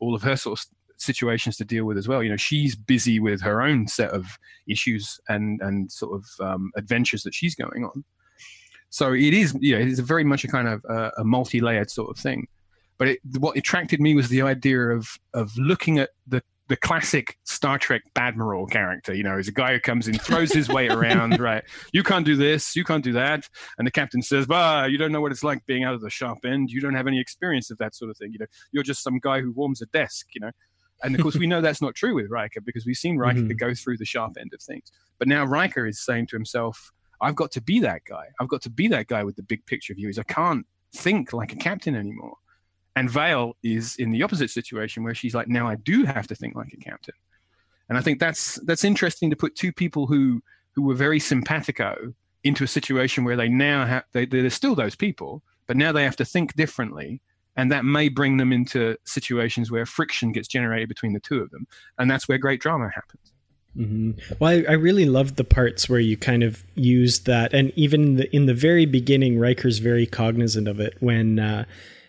all 0.00 0.14
of 0.14 0.22
her 0.22 0.36
sort 0.36 0.60
of 0.60 0.66
situations 0.98 1.56
to 1.56 1.64
deal 1.64 1.84
with 1.84 1.96
as 1.96 2.08
well. 2.08 2.22
You 2.22 2.30
know, 2.30 2.36
she's 2.36 2.76
busy 2.76 3.20
with 3.20 3.40
her 3.40 3.62
own 3.62 3.88
set 3.88 4.10
of 4.10 4.38
issues 4.68 5.18
and 5.28 5.60
and 5.62 5.90
sort 5.90 6.20
of 6.20 6.46
um, 6.46 6.70
adventures 6.76 7.22
that 7.22 7.34
she's 7.34 7.54
going 7.54 7.84
on. 7.84 8.04
So 8.90 9.12
it 9.12 9.34
is, 9.34 9.56
yeah, 9.60 9.76
it 9.76 9.88
is 9.88 10.00
very 10.00 10.24
much 10.24 10.44
a 10.44 10.48
kind 10.48 10.68
of 10.68 10.84
uh, 10.88 11.10
a 11.18 11.24
multi-layered 11.24 11.90
sort 11.90 12.10
of 12.10 12.22
thing. 12.22 12.46
But 12.96 13.08
it, 13.08 13.18
what 13.38 13.56
attracted 13.56 14.00
me 14.00 14.14
was 14.14 14.28
the 14.28 14.42
idea 14.42 14.80
of 14.90 15.08
of 15.34 15.56
looking 15.56 15.98
at 15.98 16.10
the 16.26 16.42
the 16.68 16.76
classic 16.76 17.38
Star 17.44 17.78
Trek 17.78 18.02
Admiral 18.16 18.66
character. 18.66 19.14
You 19.14 19.22
know, 19.22 19.36
he's 19.36 19.48
a 19.48 19.52
guy 19.52 19.72
who 19.72 19.80
comes 19.80 20.06
in, 20.06 20.18
throws 20.18 20.52
his 20.52 20.68
weight 20.68 20.92
around, 20.92 21.40
right? 21.40 21.64
You 21.92 22.02
can't 22.02 22.26
do 22.26 22.36
this, 22.36 22.76
you 22.76 22.84
can't 22.84 23.02
do 23.02 23.12
that. 23.14 23.48
And 23.78 23.86
the 23.86 23.90
captain 23.90 24.22
says, 24.22 24.46
Bah, 24.46 24.84
you 24.84 24.98
don't 24.98 25.10
know 25.10 25.20
what 25.20 25.32
it's 25.32 25.42
like 25.42 25.64
being 25.66 25.84
out 25.84 25.94
of 25.94 26.02
the 26.02 26.10
sharp 26.10 26.44
end. 26.44 26.70
You 26.70 26.80
don't 26.80 26.94
have 26.94 27.06
any 27.06 27.20
experience 27.20 27.70
of 27.70 27.78
that 27.78 27.94
sort 27.94 28.10
of 28.10 28.18
thing. 28.18 28.32
You 28.32 28.40
know, 28.40 28.46
you're 28.70 28.82
just 28.82 29.02
some 29.02 29.18
guy 29.18 29.40
who 29.40 29.50
warms 29.52 29.80
a 29.82 29.86
desk, 29.86 30.26
you 30.34 30.40
know. 30.40 30.50
And 31.02 31.14
of 31.14 31.22
course, 31.22 31.36
we 31.36 31.46
know 31.46 31.60
that's 31.60 31.80
not 31.80 31.94
true 31.94 32.14
with 32.14 32.28
Riker 32.28 32.60
because 32.60 32.84
we've 32.84 32.96
seen 32.96 33.18
Riker 33.18 33.40
mm-hmm. 33.40 33.56
go 33.56 33.72
through 33.72 33.98
the 33.98 34.04
sharp 34.04 34.36
end 34.38 34.52
of 34.52 34.60
things. 34.60 34.90
But 35.18 35.28
now 35.28 35.44
Riker 35.44 35.86
is 35.86 36.04
saying 36.04 36.26
to 36.28 36.36
himself, 36.36 36.92
I've 37.20 37.34
got 37.34 37.50
to 37.52 37.60
be 37.60 37.80
that 37.80 38.02
guy. 38.04 38.26
I've 38.40 38.48
got 38.48 38.62
to 38.62 38.70
be 38.70 38.88
that 38.88 39.06
guy 39.06 39.24
with 39.24 39.36
the 39.36 39.42
big 39.42 39.64
picture 39.66 39.94
views. 39.94 40.18
I 40.18 40.22
can't 40.22 40.66
think 40.94 41.32
like 41.32 41.52
a 41.52 41.56
captain 41.56 41.94
anymore. 41.94 42.36
And 42.96 43.10
Vale 43.10 43.56
is 43.62 43.96
in 43.96 44.10
the 44.10 44.22
opposite 44.22 44.50
situation 44.50 45.04
where 45.04 45.14
she's 45.14 45.34
like, 45.34 45.48
now 45.48 45.68
I 45.68 45.76
do 45.76 46.04
have 46.04 46.26
to 46.28 46.34
think 46.34 46.56
like 46.56 46.72
a 46.72 46.76
captain. 46.76 47.14
And 47.88 47.96
I 47.96 48.00
think 48.00 48.20
that's 48.20 48.56
that's 48.64 48.84
interesting 48.84 49.30
to 49.30 49.36
put 49.36 49.54
two 49.54 49.72
people 49.72 50.06
who 50.06 50.42
who 50.72 50.82
were 50.82 50.94
very 50.94 51.20
simpatico 51.20 52.12
into 52.44 52.64
a 52.64 52.68
situation 52.68 53.24
where 53.24 53.36
they 53.36 53.48
now 53.48 53.86
have 53.86 54.04
they, 54.12 54.26
they're 54.26 54.50
still 54.50 54.74
those 54.74 54.94
people, 54.94 55.42
but 55.66 55.76
now 55.76 55.92
they 55.92 56.04
have 56.04 56.16
to 56.16 56.24
think 56.24 56.54
differently 56.54 57.20
and 57.58 57.72
that 57.72 57.84
may 57.84 58.08
bring 58.08 58.36
them 58.36 58.52
into 58.52 58.96
situations 59.04 59.70
where 59.70 59.84
friction 59.84 60.30
gets 60.30 60.46
generated 60.48 60.88
between 60.88 61.12
the 61.12 61.20
two 61.20 61.42
of 61.42 61.50
them 61.50 61.66
and 61.98 62.10
that's 62.10 62.28
where 62.28 62.38
great 62.38 62.60
drama 62.60 62.88
happens 62.94 63.32
mm-hmm. 63.78 64.12
well 64.38 64.50
I, 64.50 64.64
I, 64.68 64.72
really 64.72 65.06
loved 65.06 65.36
the 65.36 65.44
parts 65.44 65.88
where 65.88 66.00
you 66.00 66.16
kind 66.16 66.42
of 66.42 66.64
used 66.74 67.26
that 67.26 67.54
and 67.54 67.72
even 67.76 68.02
in 68.02 68.16
the, 68.16 68.36
in 68.36 68.46
the 68.46 68.54
very 68.54 68.86
beginning 68.86 69.38
riker's 69.38 69.78
very 69.78 70.06
cognizant 70.06 70.68
of 70.68 70.80
it 70.80 70.96
when 71.00 71.38
uh, 71.38 71.64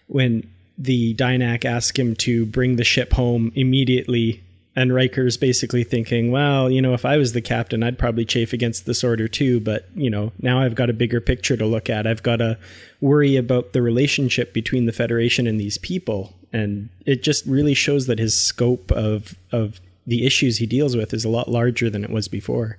when 0.08 0.50
the 0.78 1.14
Dynak 1.16 1.66
asks 1.66 2.00
him 2.00 2.16
to 2.16 2.46
bring 2.46 2.78
the 2.78 2.84
ship 2.84 3.14
home 3.14 3.52
immediately 3.56 4.42
and 4.76 4.94
Riker's 4.94 5.36
basically 5.36 5.84
thinking, 5.84 6.32
well, 6.32 6.72
you 6.72 6.82
know, 6.82 6.94
if 6.94 7.04
I 7.04 7.18
was 7.18 7.34
the 7.34 7.42
captain, 7.42 7.84
I'd 7.84 8.00
probably 8.00 8.24
chafe 8.24 8.54
against 8.54 8.86
this 8.86 9.04
order 9.04 9.28
too. 9.28 9.60
But, 9.60 9.90
you 9.94 10.10
know, 10.10 10.32
now 10.42 10.62
I've 10.62 10.76
got 10.76 10.90
a 10.90 10.94
bigger 10.94 11.20
picture 11.20 11.58
to 11.58 11.66
look 11.66 11.90
at. 11.90 12.08
I've 12.08 12.24
got 12.24 12.38
to 12.38 12.58
worry 13.02 13.36
about 13.36 13.74
the 13.74 13.82
relationship 13.82 14.54
between 14.54 14.86
the 14.86 14.94
Federation 14.94 15.48
and 15.48 15.60
these 15.60 15.78
people. 15.78 16.34
And 16.54 16.88
it 17.06 17.24
just 17.24 17.46
really 17.46 17.74
shows 17.74 18.08
that 18.08 18.20
his 18.20 18.34
scope 18.34 18.90
of, 18.94 19.36
of 19.52 19.82
the 20.10 20.26
issues 20.26 20.58
he 20.58 20.66
deals 20.66 20.98
with 20.98 21.14
is 21.14 21.24
a 21.24 21.30
lot 21.30 21.48
larger 21.48 21.90
than 21.90 22.04
it 22.04 22.10
was 22.10 22.28
before. 22.28 22.78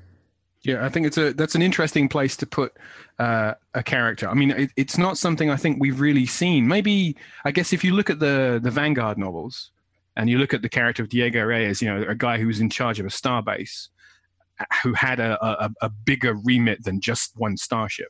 Yeah, 0.63 0.85
I 0.85 0.91
think 0.91 1.07
it's 1.07 1.17
a 1.17 1.33
that's 1.33 1.55
an 1.55 1.63
interesting 1.63 2.09
place 2.09 2.37
to 2.37 2.47
put 2.47 2.77
uh, 3.19 3.55
a 3.73 3.83
character. 3.83 4.29
I 4.29 4.35
mean, 4.35 4.51
it, 4.51 4.71
it's 4.77 4.99
not 4.99 5.17
something 5.17 5.49
I 5.49 5.57
think 5.57 5.81
we've 5.81 6.01
really 6.01 6.27
seen. 6.27 6.69
Maybe 6.69 7.17
I 7.47 7.51
guess 7.51 7.73
if 7.73 7.83
you 7.83 7.95
look 7.95 8.11
at 8.11 8.19
the 8.19 8.61
the 8.63 8.71
Vanguard 8.71 9.17
novels, 9.17 9.71
and 10.17 10.29
you 10.29 10.39
look 10.39 10.53
at 10.53 10.61
the 10.61 10.69
character 10.69 11.03
of 11.03 11.09
Diego 11.09 11.43
Reyes, 11.43 11.81
you 11.81 11.89
know, 11.89 12.05
a 12.07 12.15
guy 12.15 12.37
who 12.37 12.47
was 12.47 12.61
in 12.61 12.69
charge 12.69 13.01
of 13.01 13.07
a 13.07 13.11
starbase, 13.11 13.89
uh, 14.59 14.65
who 14.83 14.93
had 14.93 15.19
a, 15.19 15.43
a, 15.43 15.71
a 15.81 15.89
bigger 15.89 16.35
remit 16.35 16.85
than 16.85 17.01
just 17.01 17.33
one 17.37 17.57
starship. 17.57 18.09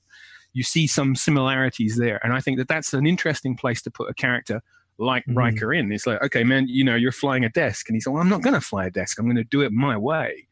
You 0.52 0.64
see 0.64 0.88
some 0.88 1.14
similarities 1.14 1.96
there, 1.96 2.18
and 2.24 2.33
I 2.33 2.40
think 2.40 2.59
that 2.59 2.66
that's 2.66 2.94
an 2.94 3.06
interesting 3.06 3.56
place 3.56 3.80
to 3.83 3.92
put 3.92 4.11
a 4.11 4.14
character 4.14 4.61
like 5.00 5.24
mm-hmm. 5.24 5.38
Riker 5.38 5.72
in. 5.72 5.90
It's 5.90 6.06
like, 6.06 6.22
okay, 6.22 6.44
man, 6.44 6.66
you 6.68 6.84
know, 6.84 6.94
you're 6.94 7.12
flying 7.12 7.44
a 7.44 7.48
desk, 7.48 7.88
and 7.88 7.96
he's 7.96 8.06
like, 8.06 8.14
well, 8.14 8.22
I'm 8.22 8.28
not 8.28 8.42
going 8.42 8.54
to 8.54 8.60
fly 8.60 8.86
a 8.86 8.90
desk. 8.90 9.18
I'm 9.18 9.26
going 9.26 9.36
to 9.36 9.44
do 9.44 9.62
it 9.62 9.72
my 9.72 9.96
way 9.96 10.46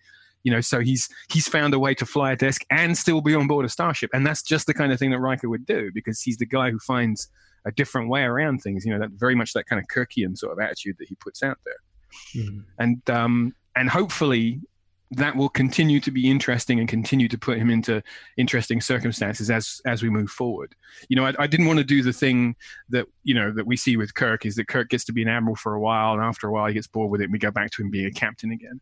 you 0.44 0.52
know 0.52 0.60
so 0.60 0.80
he's 0.80 1.08
he's 1.30 1.48
found 1.48 1.74
a 1.74 1.78
way 1.78 1.94
to 1.94 2.06
fly 2.06 2.32
a 2.32 2.36
desk 2.36 2.64
and 2.70 2.96
still 2.96 3.20
be 3.20 3.34
on 3.34 3.46
board 3.46 3.64
a 3.64 3.68
starship 3.68 4.10
and 4.12 4.26
that's 4.26 4.42
just 4.42 4.66
the 4.66 4.74
kind 4.74 4.92
of 4.92 4.98
thing 4.98 5.10
that 5.10 5.18
Riker 5.18 5.48
would 5.48 5.66
do 5.66 5.90
because 5.92 6.22
he's 6.22 6.36
the 6.36 6.46
guy 6.46 6.70
who 6.70 6.78
finds 6.78 7.28
a 7.66 7.72
different 7.72 8.08
way 8.08 8.22
around 8.22 8.58
things 8.58 8.84
you 8.84 8.92
know 8.92 8.98
that 8.98 9.10
very 9.10 9.34
much 9.34 9.52
that 9.52 9.66
kind 9.66 9.80
of 9.80 9.86
Kirkian 9.88 10.36
sort 10.36 10.52
of 10.52 10.58
attitude 10.58 10.96
that 10.98 11.08
he 11.08 11.16
puts 11.16 11.42
out 11.42 11.58
there 11.64 12.42
mm-hmm. 12.42 12.60
and 12.78 13.10
um 13.10 13.54
and 13.76 13.90
hopefully 13.90 14.60
that 15.10 15.36
will 15.36 15.48
continue 15.48 16.00
to 16.00 16.10
be 16.10 16.30
interesting 16.30 16.78
and 16.78 16.88
continue 16.88 17.28
to 17.28 17.38
put 17.38 17.56
him 17.56 17.70
into 17.70 18.02
interesting 18.36 18.80
circumstances 18.80 19.50
as 19.50 19.80
as 19.86 20.02
we 20.02 20.10
move 20.10 20.30
forward. 20.30 20.74
You 21.08 21.16
know, 21.16 21.26
I, 21.26 21.34
I, 21.38 21.46
didn't 21.46 21.66
want 21.66 21.78
to 21.78 21.84
do 21.84 22.02
the 22.02 22.12
thing 22.12 22.56
that 22.90 23.06
you 23.22 23.34
know 23.34 23.50
that 23.52 23.66
we 23.66 23.76
see 23.76 23.96
with 23.96 24.14
Kirk 24.14 24.44
is 24.44 24.56
that 24.56 24.68
Kirk 24.68 24.90
gets 24.90 25.04
to 25.06 25.12
be 25.12 25.22
an 25.22 25.28
admiral 25.28 25.56
for 25.56 25.74
a 25.74 25.80
while, 25.80 26.12
and 26.12 26.22
after 26.22 26.46
a 26.46 26.52
while 26.52 26.66
he 26.66 26.74
gets 26.74 26.86
bored 26.86 27.10
with 27.10 27.22
it, 27.22 27.24
and 27.24 27.32
we 27.32 27.38
go 27.38 27.50
back 27.50 27.70
to 27.72 27.82
him 27.82 27.90
being 27.90 28.06
a 28.06 28.10
captain 28.10 28.50
again. 28.50 28.80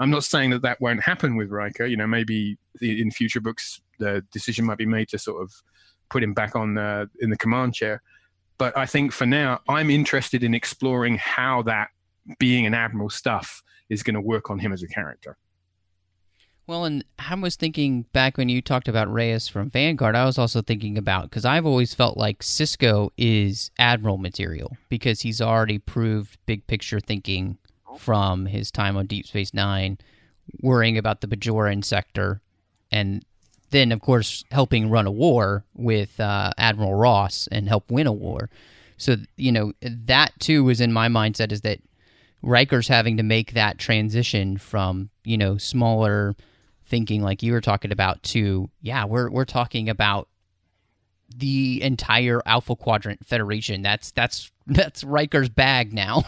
I'm 0.00 0.10
not 0.10 0.24
saying 0.24 0.50
that 0.50 0.62
that 0.62 0.80
won't 0.80 1.02
happen 1.02 1.36
with 1.36 1.50
Riker. 1.50 1.84
You 1.84 1.96
know, 1.96 2.06
maybe 2.06 2.56
in 2.80 3.10
future 3.10 3.40
books 3.40 3.80
the 3.98 4.24
decision 4.32 4.64
might 4.64 4.78
be 4.78 4.86
made 4.86 5.08
to 5.08 5.18
sort 5.18 5.42
of 5.42 5.52
put 6.10 6.22
him 6.22 6.34
back 6.34 6.54
on 6.54 6.74
the, 6.74 7.08
in 7.20 7.30
the 7.30 7.36
command 7.36 7.74
chair. 7.74 8.02
But 8.58 8.76
I 8.76 8.86
think 8.86 9.12
for 9.12 9.26
now, 9.26 9.60
I'm 9.68 9.90
interested 9.90 10.42
in 10.42 10.54
exploring 10.54 11.16
how 11.18 11.62
that 11.62 11.88
being 12.38 12.66
an 12.66 12.74
admiral 12.74 13.10
stuff 13.10 13.62
is 13.88 14.02
going 14.02 14.14
to 14.14 14.20
work 14.20 14.50
on 14.50 14.58
him 14.58 14.72
as 14.72 14.82
a 14.82 14.88
character. 14.88 15.36
Well, 16.68 16.84
and 16.84 17.04
I 17.16 17.34
was 17.36 17.54
thinking 17.54 18.06
back 18.12 18.36
when 18.36 18.48
you 18.48 18.60
talked 18.60 18.88
about 18.88 19.12
Reyes 19.12 19.46
from 19.46 19.70
Vanguard, 19.70 20.16
I 20.16 20.24
was 20.24 20.36
also 20.36 20.62
thinking 20.62 20.98
about 20.98 21.30
because 21.30 21.44
I've 21.44 21.64
always 21.64 21.94
felt 21.94 22.16
like 22.16 22.40
Sisko 22.40 23.10
is 23.16 23.70
Admiral 23.78 24.18
material 24.18 24.76
because 24.88 25.20
he's 25.20 25.40
already 25.40 25.78
proved 25.78 26.38
big 26.44 26.66
picture 26.66 26.98
thinking 26.98 27.58
from 27.98 28.46
his 28.46 28.72
time 28.72 28.96
on 28.96 29.06
Deep 29.06 29.26
Space 29.26 29.54
Nine, 29.54 29.98
worrying 30.60 30.98
about 30.98 31.20
the 31.20 31.28
Bajoran 31.28 31.84
sector, 31.84 32.40
and 32.90 33.24
then, 33.70 33.92
of 33.92 34.00
course, 34.00 34.44
helping 34.50 34.90
run 34.90 35.06
a 35.06 35.12
war 35.12 35.64
with 35.74 36.18
uh, 36.18 36.50
Admiral 36.58 36.94
Ross 36.94 37.48
and 37.52 37.68
help 37.68 37.92
win 37.92 38.08
a 38.08 38.12
war. 38.12 38.50
So, 38.96 39.16
you 39.36 39.52
know, 39.52 39.72
that 39.82 40.32
too 40.40 40.64
was 40.64 40.80
in 40.80 40.92
my 40.92 41.08
mindset 41.08 41.52
is 41.52 41.60
that 41.60 41.78
Riker's 42.42 42.88
having 42.88 43.16
to 43.18 43.22
make 43.22 43.52
that 43.52 43.78
transition 43.78 44.58
from, 44.58 45.10
you 45.24 45.38
know, 45.38 45.58
smaller 45.58 46.34
thinking 46.86 47.22
like 47.22 47.42
you 47.42 47.52
were 47.52 47.60
talking 47.60 47.92
about 47.92 48.22
to 48.22 48.70
yeah 48.80 49.04
we're 49.04 49.28
we're 49.30 49.44
talking 49.44 49.88
about 49.88 50.28
the 51.34 51.82
entire 51.82 52.40
Alpha 52.46 52.76
Quadrant 52.76 53.26
Federation. 53.26 53.82
That's 53.82 54.10
that's 54.12 54.50
that's 54.66 55.04
Riker's 55.04 55.48
bag 55.48 55.92
now. 55.92 56.24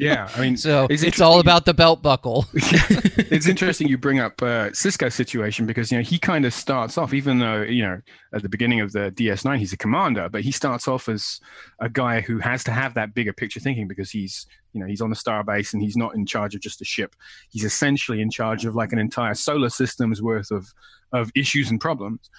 yeah, 0.00 0.28
I 0.34 0.40
mean, 0.40 0.56
so 0.56 0.86
it's, 0.88 1.02
it's 1.02 1.20
all 1.20 1.40
about 1.40 1.64
the 1.64 1.74
belt 1.74 2.02
buckle. 2.02 2.46
it's 2.54 3.46
interesting 3.46 3.88
you 3.88 3.98
bring 3.98 4.18
up 4.18 4.40
uh, 4.40 4.70
Sisko's 4.70 5.14
situation 5.14 5.66
because 5.66 5.92
you 5.92 5.98
know 5.98 6.02
he 6.02 6.18
kind 6.18 6.44
of 6.44 6.54
starts 6.54 6.96
off, 6.96 7.12
even 7.12 7.38
though 7.38 7.62
you 7.62 7.82
know 7.82 8.00
at 8.34 8.42
the 8.42 8.48
beginning 8.48 8.80
of 8.80 8.92
the 8.92 9.12
DS9 9.12 9.58
he's 9.58 9.72
a 9.72 9.76
commander, 9.76 10.28
but 10.28 10.42
he 10.42 10.52
starts 10.52 10.88
off 10.88 11.08
as 11.08 11.40
a 11.80 11.88
guy 11.88 12.20
who 12.20 12.38
has 12.38 12.64
to 12.64 12.70
have 12.70 12.94
that 12.94 13.14
bigger 13.14 13.32
picture 13.32 13.60
thinking 13.60 13.86
because 13.86 14.10
he's 14.10 14.46
you 14.72 14.80
know 14.80 14.86
he's 14.86 15.00
on 15.00 15.10
the 15.10 15.16
starbase 15.16 15.74
and 15.74 15.82
he's 15.82 15.96
not 15.96 16.14
in 16.14 16.24
charge 16.24 16.54
of 16.54 16.60
just 16.60 16.80
a 16.80 16.84
ship. 16.84 17.14
He's 17.50 17.64
essentially 17.64 18.20
in 18.20 18.30
charge 18.30 18.64
of 18.64 18.74
like 18.74 18.92
an 18.92 18.98
entire 18.98 19.34
solar 19.34 19.68
system's 19.68 20.22
worth 20.22 20.50
of 20.50 20.72
of 21.12 21.30
issues 21.34 21.70
and 21.70 21.80
problems. 21.80 22.30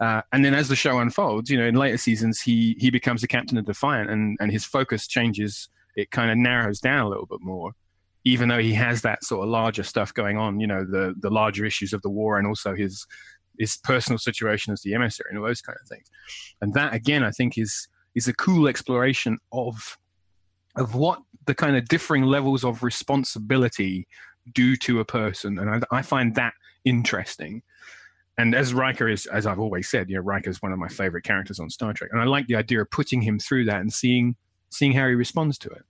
Uh, 0.00 0.22
and 0.32 0.44
then 0.44 0.54
as 0.54 0.68
the 0.68 0.76
show 0.76 0.98
unfolds, 0.98 1.50
you 1.50 1.58
know, 1.58 1.66
in 1.66 1.74
later 1.74 1.98
seasons, 1.98 2.40
he 2.40 2.74
he 2.78 2.90
becomes 2.90 3.20
the 3.20 3.28
captain 3.28 3.58
of 3.58 3.66
Defiant, 3.66 4.10
and 4.10 4.36
and 4.40 4.50
his 4.50 4.64
focus 4.64 5.06
changes. 5.06 5.68
It 5.94 6.10
kind 6.10 6.30
of 6.30 6.38
narrows 6.38 6.80
down 6.80 7.04
a 7.04 7.08
little 7.08 7.26
bit 7.26 7.40
more, 7.42 7.72
even 8.24 8.48
though 8.48 8.60
he 8.60 8.72
has 8.74 9.02
that 9.02 9.22
sort 9.24 9.44
of 9.44 9.50
larger 9.50 9.82
stuff 9.82 10.14
going 10.14 10.38
on. 10.38 10.58
You 10.58 10.66
know, 10.66 10.84
the 10.84 11.14
the 11.20 11.30
larger 11.30 11.66
issues 11.66 11.92
of 11.92 12.00
the 12.00 12.08
war, 12.08 12.38
and 12.38 12.46
also 12.46 12.74
his 12.74 13.06
his 13.58 13.76
personal 13.76 14.18
situation 14.18 14.72
as 14.72 14.80
the 14.80 14.94
emissary, 14.94 15.28
and 15.30 15.38
all 15.38 15.44
those 15.44 15.60
kind 15.60 15.76
of 15.82 15.86
things. 15.86 16.06
And 16.62 16.72
that 16.72 16.94
again, 16.94 17.22
I 17.22 17.30
think 17.30 17.58
is 17.58 17.86
is 18.14 18.26
a 18.26 18.32
cool 18.32 18.68
exploration 18.68 19.36
of 19.52 19.98
of 20.76 20.94
what 20.94 21.20
the 21.44 21.54
kind 21.54 21.76
of 21.76 21.88
differing 21.88 22.22
levels 22.22 22.64
of 22.64 22.82
responsibility 22.82 24.08
do 24.54 24.76
to 24.76 25.00
a 25.00 25.04
person, 25.04 25.58
and 25.58 25.84
I, 25.90 25.98
I 25.98 26.00
find 26.00 26.34
that 26.36 26.54
interesting 26.86 27.62
and 28.38 28.54
as 28.54 28.72
Riker 28.72 29.08
is, 29.08 29.26
as 29.26 29.46
I've 29.46 29.58
always 29.58 29.88
said, 29.88 30.08
you 30.08 30.16
know, 30.16 30.22
Riker 30.22 30.50
is 30.50 30.62
one 30.62 30.72
of 30.72 30.78
my 30.78 30.88
favorite 30.88 31.24
characters 31.24 31.60
on 31.60 31.70
Star 31.70 31.92
Trek, 31.92 32.10
and 32.12 32.20
I 32.20 32.24
like 32.24 32.46
the 32.46 32.56
idea 32.56 32.80
of 32.80 32.90
putting 32.90 33.20
him 33.20 33.38
through 33.38 33.66
that 33.66 33.80
and 33.80 33.92
seeing 33.92 34.36
seeing 34.70 34.92
how 34.92 35.06
he 35.08 35.14
responds 35.14 35.58
to 35.58 35.68
it. 35.70 35.82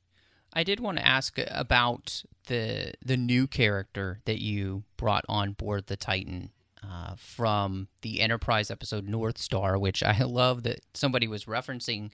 I 0.53 0.65
did 0.65 0.81
want 0.81 0.99
to 0.99 1.07
ask 1.07 1.39
about 1.49 2.23
the 2.47 2.93
the 3.05 3.17
new 3.17 3.47
character 3.47 4.21
that 4.25 4.41
you 4.41 4.85
brought 4.97 5.25
on 5.29 5.53
board 5.53 5.87
the 5.87 5.97
Titan 5.97 6.51
uh, 6.83 7.15
from 7.17 7.89
the 8.03 8.21
Enterprise 8.21 8.71
episode 8.71 9.09
North 9.09 9.39
Star, 9.39 9.79
which 9.79 10.03
I 10.03 10.19
love 10.25 10.63
that 10.65 10.81
somebody 10.95 11.29
was 11.29 11.45
referencing 11.45 12.11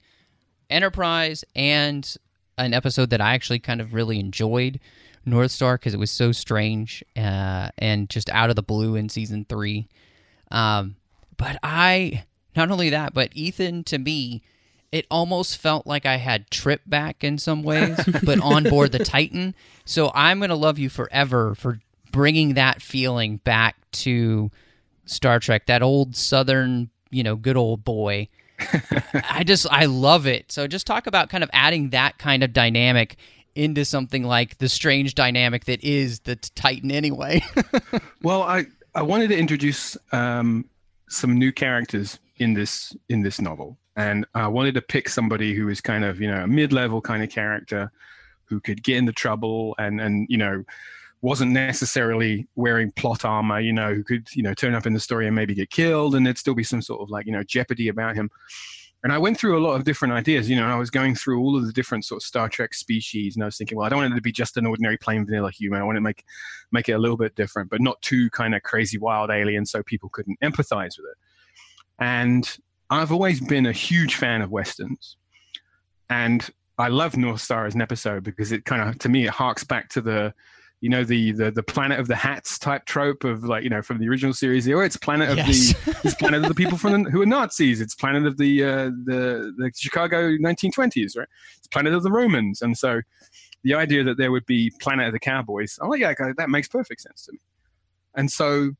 Enterprise 0.69 1.45
and 1.55 2.15
an 2.57 2.73
episode 2.73 3.09
that 3.11 3.21
I 3.21 3.33
actually 3.33 3.59
kind 3.59 3.81
of 3.81 3.93
really 3.93 4.19
enjoyed, 4.19 4.79
North 5.25 5.51
Star, 5.51 5.77
because 5.77 5.93
it 5.93 5.99
was 5.99 6.11
so 6.11 6.31
strange 6.31 7.03
uh, 7.15 7.69
and 7.77 8.09
just 8.09 8.29
out 8.29 8.49
of 8.49 8.55
the 8.55 8.63
blue 8.63 8.95
in 8.95 9.09
season 9.09 9.45
three. 9.47 9.87
Um, 10.51 10.95
but 11.37 11.57
I, 11.63 12.25
not 12.55 12.71
only 12.71 12.89
that, 12.89 13.13
but 13.13 13.31
Ethan 13.33 13.83
to 13.85 13.97
me, 13.97 14.41
it 14.91 15.05
almost 15.11 15.57
felt 15.57 15.85
like 15.85 16.05
I 16.05 16.17
had 16.17 16.49
Trip 16.49 16.81
back 16.85 17.23
in 17.23 17.37
some 17.37 17.63
ways, 17.63 17.99
but 18.23 18.39
on 18.41 18.63
board 18.63 18.91
the 18.91 18.99
Titan. 18.99 19.55
So 19.85 20.11
I'm 20.13 20.39
going 20.39 20.49
to 20.49 20.55
love 20.55 20.79
you 20.79 20.89
forever 20.89 21.55
for 21.55 21.79
bringing 22.11 22.53
that 22.53 22.81
feeling 22.81 23.37
back 23.37 23.75
to 23.91 24.49
Star 25.05 25.39
Trek, 25.39 25.65
that 25.67 25.81
old 25.81 26.15
Southern, 26.15 26.89
you 27.09 27.23
know, 27.23 27.35
good 27.35 27.57
old 27.57 27.83
boy. 27.83 28.29
I 29.29 29.43
just, 29.43 29.67
I 29.69 29.85
love 29.85 30.25
it. 30.25 30.51
So 30.51 30.67
just 30.67 30.87
talk 30.87 31.05
about 31.05 31.29
kind 31.29 31.43
of 31.43 31.49
adding 31.53 31.91
that 31.91 32.17
kind 32.17 32.43
of 32.43 32.53
dynamic 32.53 33.17
into 33.55 33.83
something 33.85 34.23
like 34.23 34.57
the 34.59 34.69
strange 34.69 35.15
dynamic 35.15 35.65
that 35.65 35.83
is 35.83 36.21
the 36.21 36.35
Titan 36.35 36.91
anyway. 36.91 37.43
well, 38.21 38.43
I, 38.43 38.67
I 38.97 39.03
wanted 39.03 39.27
to 39.27 39.37
introduce 39.37 39.95
um, 40.11 40.65
some 41.07 41.37
new 41.37 41.51
characters 41.51 42.17
in 42.37 42.55
this 42.55 42.97
in 43.09 43.21
this 43.21 43.39
novel, 43.39 43.77
and 43.95 44.25
I 44.33 44.47
wanted 44.47 44.73
to 44.73 44.81
pick 44.81 45.07
somebody 45.07 45.53
who 45.53 45.69
is 45.69 45.81
kind 45.81 46.03
of 46.03 46.19
you 46.19 46.27
know 46.31 46.41
a 46.43 46.47
mid-level 46.47 47.01
kind 47.01 47.21
of 47.21 47.29
character 47.29 47.91
who 48.45 48.59
could 48.59 48.81
get 48.81 48.97
into 48.97 49.11
trouble 49.11 49.75
and 49.77 50.01
and 50.01 50.25
you 50.31 50.37
know 50.37 50.63
wasn't 51.21 51.51
necessarily 51.51 52.47
wearing 52.55 52.91
plot 52.91 53.23
armor, 53.23 53.59
you 53.59 53.73
know, 53.73 53.93
who 53.93 54.03
could, 54.03 54.27
you 54.35 54.43
know, 54.43 54.53
turn 54.53 54.75
up 54.75 54.85
in 54.85 54.93
the 54.93 54.99
story 54.99 55.25
and 55.25 55.35
maybe 55.35 55.55
get 55.55 55.69
killed 55.71 56.13
and 56.13 56.23
there'd 56.23 56.37
still 56.37 56.53
be 56.53 56.63
some 56.63 56.81
sort 56.81 57.01
of 57.01 57.09
like, 57.09 57.25
you 57.25 57.31
know, 57.31 57.41
jeopardy 57.43 57.87
about 57.87 58.15
him. 58.15 58.29
And 59.03 59.13
I 59.13 59.17
went 59.17 59.37
through 59.37 59.57
a 59.57 59.63
lot 59.65 59.75
of 59.75 59.83
different 59.83 60.13
ideas, 60.13 60.49
you 60.49 60.55
know, 60.55 60.65
I 60.65 60.75
was 60.75 60.89
going 60.89 61.13
through 61.13 61.39
all 61.39 61.55
of 61.55 61.65
the 61.65 61.71
different 61.71 62.03
sort 62.03 62.21
of 62.21 62.25
Star 62.25 62.49
Trek 62.49 62.73
species 62.73 63.35
and 63.35 63.43
I 63.43 63.45
was 63.45 63.57
thinking, 63.57 63.77
well, 63.77 63.85
I 63.85 63.89
don't 63.89 63.99
want 63.99 64.11
it 64.11 64.15
to 64.15 64.21
be 64.21 64.31
just 64.31 64.57
an 64.57 64.65
ordinary 64.65 64.97
plain 64.97 65.25
vanilla 65.25 65.51
human. 65.51 65.79
I 65.79 65.83
want 65.83 65.97
to 65.97 66.01
make 66.01 66.23
make 66.71 66.89
it 66.89 66.93
a 66.93 66.97
little 66.97 67.17
bit 67.17 67.35
different, 67.35 67.69
but 67.69 67.79
not 67.79 68.01
too 68.01 68.29
kind 68.31 68.55
of 68.55 68.63
crazy 68.63 68.97
wild 68.97 69.29
alien 69.29 69.65
so 69.65 69.83
people 69.83 70.09
couldn't 70.09 70.39
empathize 70.41 70.97
with 70.97 71.05
it. 71.11 71.17
And 71.99 72.57
I've 72.89 73.11
always 73.11 73.39
been 73.39 73.65
a 73.65 73.71
huge 73.71 74.15
fan 74.15 74.41
of 74.41 74.49
westerns. 74.49 75.17
And 76.09 76.49
I 76.77 76.87
love 76.87 77.17
North 77.17 77.41
Star 77.41 77.65
as 77.65 77.75
an 77.75 77.81
episode 77.81 78.23
because 78.23 78.51
it 78.51 78.65
kind 78.65 78.87
of, 78.87 78.97
to 78.99 79.09
me, 79.09 79.25
it 79.25 79.31
harks 79.31 79.63
back 79.63 79.89
to 79.89 80.01
the 80.01 80.33
you 80.81 80.89
know 80.89 81.03
the 81.03 81.31
the 81.31 81.49
the 81.49 81.63
planet 81.63 81.99
of 81.99 82.07
the 82.07 82.15
hats 82.15 82.59
type 82.59 82.85
trope 82.85 83.23
of 83.23 83.43
like 83.43 83.63
you 83.63 83.69
know 83.69 83.81
from 83.81 83.97
the 83.97 84.07
original 84.07 84.33
series 84.33 84.69
oh 84.69 84.79
it's 84.79 84.97
planet 84.97 85.29
of 85.29 85.37
yes. 85.37 85.73
the 85.73 85.99
it's 86.03 86.15
planet 86.15 86.43
of 86.43 86.47
the 86.47 86.55
people 86.55 86.77
from 86.77 87.03
the, 87.03 87.09
who 87.09 87.21
are 87.21 87.25
nazis. 87.25 87.81
It's 87.81 87.95
planet 87.95 88.25
of 88.25 88.37
the 88.37 88.63
uh, 88.63 88.91
the 89.05 89.53
the 89.57 89.71
chicago 89.75 90.29
1920s 90.37 91.17
right? 91.17 91.27
It's 91.57 91.67
planet 91.67 91.93
of 91.93 92.03
the 92.03 92.11
romans. 92.11 92.61
And 92.61 92.77
so 92.77 93.01
the 93.63 93.73
idea 93.73 94.03
that 94.03 94.17
there 94.17 94.31
would 94.31 94.45
be 94.45 94.71
planet 94.79 95.07
of 95.07 95.13
the 95.13 95.19
cowboys 95.19 95.79
oh 95.81 95.93
yeah 95.95 96.13
that 96.37 96.49
makes 96.49 96.67
perfect 96.67 97.01
sense 97.01 97.25
to 97.25 97.33
me. 97.33 97.39
And 98.15 98.31
so 98.31 98.71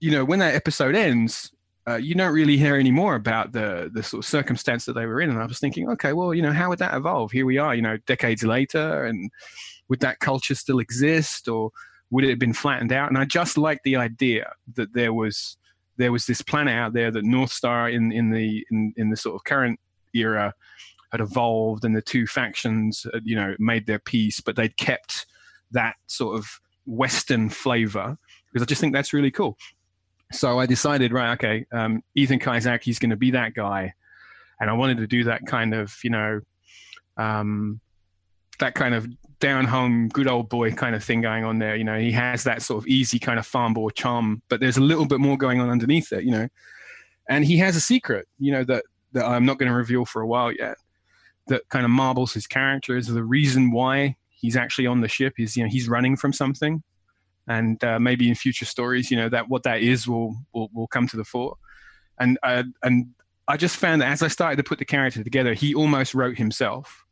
you 0.00 0.10
know 0.10 0.24
when 0.24 0.38
that 0.40 0.54
episode 0.54 0.94
ends 0.94 1.50
uh, 1.88 1.96
you 1.96 2.14
don't 2.14 2.32
really 2.32 2.56
hear 2.56 2.76
any 2.76 2.92
more 2.92 3.14
about 3.14 3.52
the 3.52 3.90
the 3.92 4.02
sort 4.02 4.22
of 4.22 4.28
circumstance 4.28 4.84
that 4.84 4.92
they 4.92 5.06
were 5.06 5.20
in. 5.20 5.30
And 5.30 5.38
i 5.40 5.46
was 5.46 5.58
thinking 5.58 5.88
okay 5.88 6.12
well 6.12 6.34
you 6.34 6.42
know 6.42 6.52
how 6.52 6.68
would 6.68 6.78
that 6.80 6.94
evolve? 6.94 7.32
Here 7.32 7.46
we 7.46 7.56
are 7.56 7.74
you 7.74 7.80
know 7.80 7.96
decades 8.06 8.44
later 8.44 9.06
and 9.06 9.30
would 9.88 10.00
that 10.00 10.20
culture 10.20 10.54
still 10.54 10.78
exist 10.78 11.48
or 11.48 11.70
would 12.10 12.24
it 12.24 12.30
have 12.30 12.38
been 12.38 12.52
flattened 12.52 12.92
out? 12.92 13.08
And 13.08 13.18
I 13.18 13.24
just 13.24 13.58
like 13.58 13.80
the 13.84 13.96
idea 13.96 14.52
that 14.74 14.92
there 14.94 15.12
was 15.12 15.56
there 15.96 16.12
was 16.12 16.26
this 16.26 16.42
planet 16.42 16.74
out 16.74 16.92
there 16.92 17.10
that 17.10 17.24
North 17.24 17.52
Star 17.52 17.88
in 17.88 18.12
in 18.12 18.30
the 18.30 18.64
in, 18.70 18.92
in 18.96 19.10
the 19.10 19.16
sort 19.16 19.34
of 19.34 19.44
current 19.44 19.80
era 20.14 20.52
had 21.10 21.20
evolved, 21.20 21.84
and 21.84 21.94
the 21.94 22.02
two 22.02 22.26
factions 22.26 23.06
had, 23.12 23.22
you 23.24 23.36
know 23.36 23.54
made 23.58 23.86
their 23.86 23.98
peace, 23.98 24.40
but 24.40 24.56
they'd 24.56 24.76
kept 24.76 25.26
that 25.70 25.94
sort 26.06 26.36
of 26.36 26.46
Western 26.86 27.48
flavor 27.48 28.16
because 28.52 28.62
I 28.62 28.66
just 28.66 28.80
think 28.80 28.92
that's 28.92 29.12
really 29.12 29.30
cool. 29.30 29.56
So 30.32 30.58
I 30.58 30.66
decided, 30.66 31.12
right, 31.12 31.32
okay, 31.34 31.66
um, 31.72 32.02
Ethan 32.14 32.38
Kajczak, 32.38 32.82
he's 32.82 32.98
going 32.98 33.10
to 33.10 33.16
be 33.16 33.32
that 33.32 33.54
guy, 33.54 33.92
and 34.60 34.70
I 34.70 34.72
wanted 34.74 34.98
to 34.98 35.06
do 35.06 35.24
that 35.24 35.46
kind 35.46 35.74
of, 35.74 35.94
you 36.02 36.10
know, 36.10 36.40
um, 37.16 37.80
that 38.58 38.74
kind 38.74 38.94
of 38.94 39.06
down 39.42 39.64
home, 39.64 40.08
good 40.08 40.28
old 40.28 40.48
boy 40.48 40.70
kind 40.70 40.94
of 40.94 41.02
thing 41.02 41.20
going 41.20 41.44
on 41.44 41.58
there. 41.58 41.74
You 41.74 41.82
know, 41.82 41.98
he 41.98 42.12
has 42.12 42.44
that 42.44 42.62
sort 42.62 42.82
of 42.82 42.86
easy 42.86 43.18
kind 43.18 43.40
of 43.40 43.46
farm 43.46 43.74
boy 43.74 43.90
charm, 43.90 44.40
but 44.48 44.60
there's 44.60 44.76
a 44.76 44.80
little 44.80 45.04
bit 45.04 45.18
more 45.18 45.36
going 45.36 45.60
on 45.60 45.68
underneath 45.68 46.12
it, 46.12 46.22
you 46.22 46.30
know. 46.30 46.48
And 47.28 47.44
he 47.44 47.58
has 47.58 47.74
a 47.74 47.80
secret, 47.80 48.28
you 48.38 48.52
know, 48.52 48.62
that, 48.64 48.84
that 49.12 49.26
I'm 49.26 49.44
not 49.44 49.58
going 49.58 49.70
to 49.70 49.76
reveal 49.76 50.04
for 50.04 50.22
a 50.22 50.26
while 50.26 50.52
yet, 50.52 50.76
that 51.48 51.68
kind 51.70 51.84
of 51.84 51.90
marbles 51.90 52.32
his 52.32 52.46
character 52.46 52.96
is 52.96 53.08
the 53.08 53.24
reason 53.24 53.72
why 53.72 54.16
he's 54.30 54.56
actually 54.56 54.86
on 54.86 55.00
the 55.00 55.08
ship 55.08 55.34
is, 55.38 55.56
you 55.56 55.64
know, 55.64 55.68
he's 55.68 55.88
running 55.88 56.16
from 56.16 56.32
something. 56.32 56.82
And 57.48 57.82
uh, 57.82 57.98
maybe 57.98 58.28
in 58.28 58.36
future 58.36 58.64
stories, 58.64 59.10
you 59.10 59.16
know, 59.16 59.28
that 59.28 59.48
what 59.48 59.64
that 59.64 59.82
is 59.82 60.06
will, 60.06 60.36
will, 60.54 60.70
will 60.72 60.86
come 60.86 61.08
to 61.08 61.16
the 61.16 61.24
fore. 61.24 61.56
And, 62.20 62.38
uh, 62.44 62.62
and 62.84 63.08
I 63.48 63.56
just 63.56 63.76
found 63.76 64.02
that 64.02 64.08
as 64.12 64.22
I 64.22 64.28
started 64.28 64.56
to 64.58 64.62
put 64.62 64.78
the 64.78 64.84
character 64.84 65.24
together, 65.24 65.52
he 65.52 65.74
almost 65.74 66.14
wrote 66.14 66.38
himself 66.38 67.04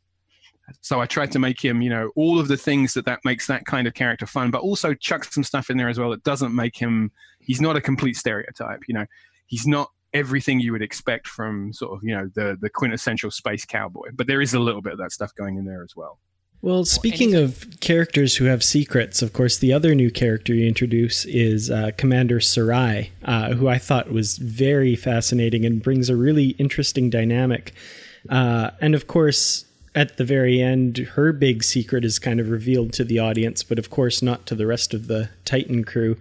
so 0.81 1.01
I 1.01 1.07
tried 1.07 1.33
to 1.33 1.39
make 1.39 1.63
him, 1.65 1.83
you 1.83 1.91
know, 1.91 2.11
all 2.17 2.39
of 2.39 2.49
the 2.49 2.57
things 2.57 2.95
that 2.95 3.05
that 3.07 3.21
makes 3.25 3.47
that 3.47 3.65
kind 3.67 3.87
of 3.87 3.95
character 3.95 4.27
fun, 4.27 4.51
but 4.51 4.63
also 4.63 4.95
chuck 4.95 5.25
some 5.25 5.45
stuff 5.45 5.71
in 5.71 5.77
there 5.77 5.89
as 5.89 5.99
well 5.99 6.11
that 6.11 6.25
doesn't 6.25 6.55
make 6.55 6.77
him. 6.77 7.11
He's 7.41 7.61
not 7.61 7.77
a 7.77 7.81
complete 7.81 8.17
stereotype. 8.17 8.81
You 8.89 8.95
know, 8.95 9.07
he's 9.47 9.67
not 9.67 9.91
everything 10.13 10.59
you 10.59 10.73
would 10.73 10.83
expect 10.83 11.29
from 11.29 11.73
sort 11.73 11.93
of 11.93 12.03
you 12.03 12.15
know 12.15 12.29
the 12.35 12.57
the 12.61 12.71
quintessential 12.71 13.31
space 13.31 13.65
cowboy, 13.65 14.11
but 14.15 14.27
there 14.27 14.41
is 14.41 14.55
a 14.55 14.59
little 14.59 14.83
bit 14.83 14.93
of 14.93 14.99
that 14.99 15.13
stuff 15.13 15.35
going 15.35 15.57
in 15.57 15.65
there 15.65 15.83
as 15.83 15.95
well. 15.97 16.19
Well, 16.63 16.85
speaking 16.85 17.35
of 17.35 17.67
characters 17.81 18.37
who 18.37 18.45
have 18.45 18.63
secrets, 18.63 19.23
of 19.23 19.33
course, 19.33 19.57
the 19.57 19.73
other 19.73 19.95
new 19.95 20.11
character 20.11 20.53
you 20.53 20.69
introduce 20.69 21.25
is 21.25 21.71
uh, 21.71 21.93
Commander 21.97 22.39
Sarai, 22.39 23.13
uh, 23.25 23.55
who 23.55 23.67
I 23.67 23.79
thought 23.79 24.13
was 24.13 24.37
very 24.37 24.95
fascinating 24.95 25.65
and 25.65 25.83
brings 25.83 26.11
a 26.11 26.17
really 26.17 26.49
interesting 26.59 27.09
dynamic. 27.09 27.73
Uh, 28.29 28.73
and 28.83 28.95
of 28.95 29.07
course, 29.07 29.65
at 29.95 30.17
the 30.17 30.25
very 30.25 30.61
end, 30.61 30.99
her 30.99 31.33
big 31.33 31.65
secret 31.65 32.05
is 32.05 32.19
kind 32.19 32.41
of 32.41 32.51
revealed 32.51 32.93
to 32.95 33.05
the 33.05 33.19
audience, 33.19 33.63
but 33.63 33.79
of 33.79 33.91
course 33.91 34.23
not 34.23 34.47
to 34.47 34.55
the 34.55 34.67
rest 34.67 34.95
of 34.95 35.07
the 35.07 35.31
Titan 35.45 35.85
crew. 35.85 36.17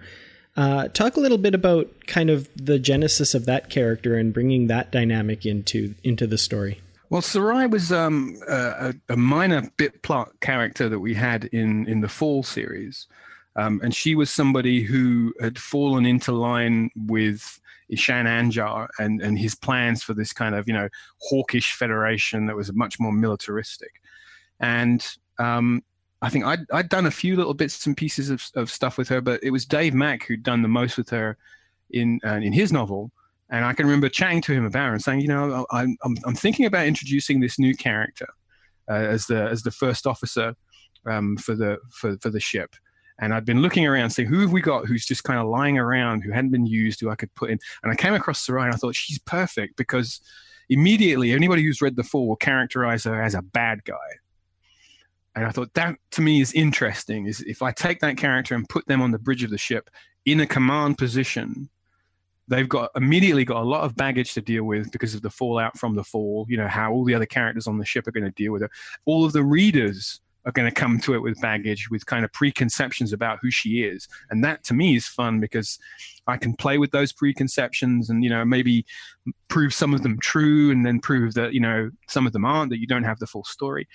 Uh, 0.58 0.88
talk 0.90 1.16
a 1.16 1.20
little 1.20 1.38
bit 1.38 1.54
about 1.54 1.88
kind 2.08 2.30
of 2.30 2.50
the 2.56 2.80
genesis 2.80 3.34
of 3.34 3.46
that 3.46 3.70
character 3.70 4.18
and 4.18 4.34
bringing 4.34 4.68
that 4.68 4.92
dynamic 4.92 5.46
into 5.46 5.94
into 6.04 6.28
the 6.28 6.38
story. 6.38 6.82
Well, 7.10 7.22
Sarai 7.22 7.68
was 7.68 7.92
um, 7.92 8.38
a, 8.48 8.94
a, 9.08 9.18
minor 9.18 9.72
bit 9.78 10.04
plot 10.04 10.32
character 10.42 10.90
that 10.90 11.00
we 11.00 11.14
had 11.14 11.46
in 11.46 11.88
in 11.88 12.02
the 12.02 12.10
Fall 12.10 12.44
series, 12.44 13.08
um, 13.56 13.80
and 13.84 13.96
she 13.96 14.16
was 14.16 14.30
somebody 14.30 14.84
who 14.84 15.34
had 15.40 15.58
fallen 15.58 16.06
into 16.06 16.32
line 16.32 16.90
with 16.96 17.59
Ishan 17.90 18.26
Anjar 18.26 18.88
and, 19.00 19.22
and 19.22 19.38
his 19.38 19.56
plans 19.56 20.04
for 20.04 20.14
this 20.14 20.34
kind 20.34 20.56
of, 20.56 20.68
you 20.68 20.74
know, 20.74 20.90
hawkish 21.22 21.74
federation 21.74 22.46
that 22.48 22.56
was 22.56 22.72
much 22.74 23.00
more 23.00 23.12
militaristic. 23.12 24.02
And 24.60 25.06
um, 25.38 25.84
I 26.22 26.30
think 26.30 26.46
I'd, 26.46 26.66
I'd 26.72 26.90
done 26.90 27.06
a 27.06 27.12
few 27.12 27.36
little 27.36 27.54
bits 27.54 27.86
and 27.86 27.96
pieces 27.96 28.30
of, 28.30 28.44
of 28.56 28.70
stuff 28.70 28.98
with 28.98 29.10
her, 29.10 29.22
but 29.22 29.44
it 29.44 29.52
was 29.52 29.66
Dave 29.66 29.94
Mack 29.94 30.24
who'd 30.24 30.44
done 30.44 30.62
the 30.62 30.68
most 30.68 30.98
with 30.98 31.10
her 31.10 31.38
in, 31.90 32.20
uh, 32.26 32.36
in 32.36 32.54
his 32.54 32.72
novel. 32.72 33.12
And 33.50 33.66
I 33.66 33.74
can 33.74 33.88
remember 33.88 34.10
chatting 34.10 34.42
to 34.44 34.54
him 34.54 34.66
about 34.66 34.88
her 34.88 34.94
and 34.94 35.04
saying, 35.04 35.22
you 35.22 35.28
know, 35.28 35.66
I'm, 35.72 35.98
I'm, 36.04 36.18
I'm 36.26 36.36
thinking 36.36 36.66
about 36.66 36.86
introducing 36.86 37.40
this 37.40 37.58
new 37.58 37.76
character 37.76 38.28
uh, 38.90 38.94
as 38.94 39.26
the 39.26 39.44
as 39.50 39.64
the 39.64 39.72
first 39.72 40.06
officer 40.06 40.56
um, 41.06 41.38
for 41.38 41.56
the 41.56 41.78
for, 41.92 42.18
for 42.18 42.30
the 42.30 42.40
ship. 42.40 42.76
And 43.22 43.34
I'd 43.34 43.46
been 43.46 43.62
looking 43.62 43.86
around, 43.86 44.12
saying, 44.12 44.30
who 44.30 44.40
have 44.40 44.52
we 44.52 44.62
got 44.62 44.86
who's 44.86 45.06
just 45.06 45.24
kind 45.24 45.40
of 45.40 45.48
lying 45.48 45.78
around, 45.78 46.24
who 46.24 46.32
hadn't 46.32 46.52
been 46.52 46.66
used, 46.66 47.02
who 47.02 47.10
I 47.10 47.16
could 47.16 47.34
put 47.36 47.50
in. 47.50 47.60
And 47.84 47.92
I 47.92 47.96
came 47.96 48.14
across 48.14 48.42
Sarai 48.42 48.66
and 48.66 48.74
I 48.74 48.78
thought, 48.78 48.96
she's 48.96 49.20
perfect 49.20 49.76
because 49.76 50.22
immediately 50.70 51.32
anybody 51.32 51.64
who's 51.64 51.82
read 51.82 51.96
The 51.96 52.04
Fall 52.04 52.28
will 52.28 52.38
characterize 52.38 53.04
her 53.04 53.22
as 53.22 53.36
a 53.36 53.42
bad 53.42 53.84
guy. 53.84 53.96
And 55.36 55.46
I 55.46 55.52
thought 55.52 55.74
that 55.74 55.98
to 56.12 56.22
me 56.22 56.42
is 56.42 56.54
interesting. 56.54 57.28
Is 57.28 57.42
if 57.42 57.62
I 57.62 57.72
take 57.72 58.00
that 58.00 58.18
character 58.18 58.56
and 58.56 58.68
put 58.68 58.88
them 58.88 59.02
on 59.02 59.12
the 59.12 59.20
bridge 59.20 59.44
of 59.44 59.52
the 59.52 59.58
ship 59.58 59.90
in 60.26 60.40
a 60.40 60.48
command 60.48 60.98
position, 60.98 61.70
they've 62.48 62.68
got 62.68 62.90
immediately 62.96 63.46
got 63.46 63.62
a 63.62 63.66
lot 63.66 63.84
of 63.84 63.96
baggage 63.96 64.34
to 64.34 64.42
deal 64.42 64.64
with 64.64 64.92
because 64.92 65.14
of 65.14 65.22
the 65.22 65.30
fallout 65.30 65.78
from 65.78 65.96
the 65.96 66.04
fall. 66.04 66.46
You 66.50 66.58
know 66.58 66.68
how 66.68 66.92
all 66.92 67.04
the 67.04 67.14
other 67.14 67.26
characters 67.26 67.68
on 67.68 67.78
the 67.78 67.86
ship 67.86 68.08
are 68.08 68.12
going 68.12 68.26
to 68.26 68.32
deal 68.32 68.52
with 68.52 68.64
it. 68.64 68.72
All 69.06 69.24
of 69.24 69.34
the 69.34 69.44
readers 69.44 70.20
are 70.46 70.52
going 70.52 70.70
to 70.70 70.74
come 70.74 71.00
to 71.02 71.14
it 71.14 71.20
with 71.20 71.40
baggage, 71.42 71.90
with 71.90 72.06
kind 72.06 72.24
of 72.24 72.32
preconceptions 72.32 73.14
about 73.14 73.40
who 73.42 73.52
she 73.52 73.84
is. 73.84 74.08
And 74.30 74.44
that 74.44 74.64
to 74.66 74.74
me 74.74 74.96
is 74.96 75.06
fun 75.06 75.40
because 75.40 75.78
I 76.28 76.38
can 76.38 76.56
play 76.56 76.78
with 76.78 76.92
those 76.92 77.12
preconceptions 77.12 78.10
and, 78.10 78.24
you 78.24 78.30
know, 78.30 78.46
maybe 78.46 78.86
prove 79.50 79.74
some 79.74 79.94
of 79.94 80.04
them 80.04 80.18
true 80.22 80.72
and 80.72 80.86
then 80.86 81.00
prove 81.00 81.34
that, 81.34 81.54
you 81.54 81.60
know, 81.60 81.90
some 82.08 82.26
of 82.26 82.34
them 82.34 82.46
aren't, 82.46 82.70
that 82.72 82.80
you 82.80 82.88
don't 82.88 83.04
have 83.04 83.20
the 83.20 83.28
full 83.28 83.44
story. 83.44 83.88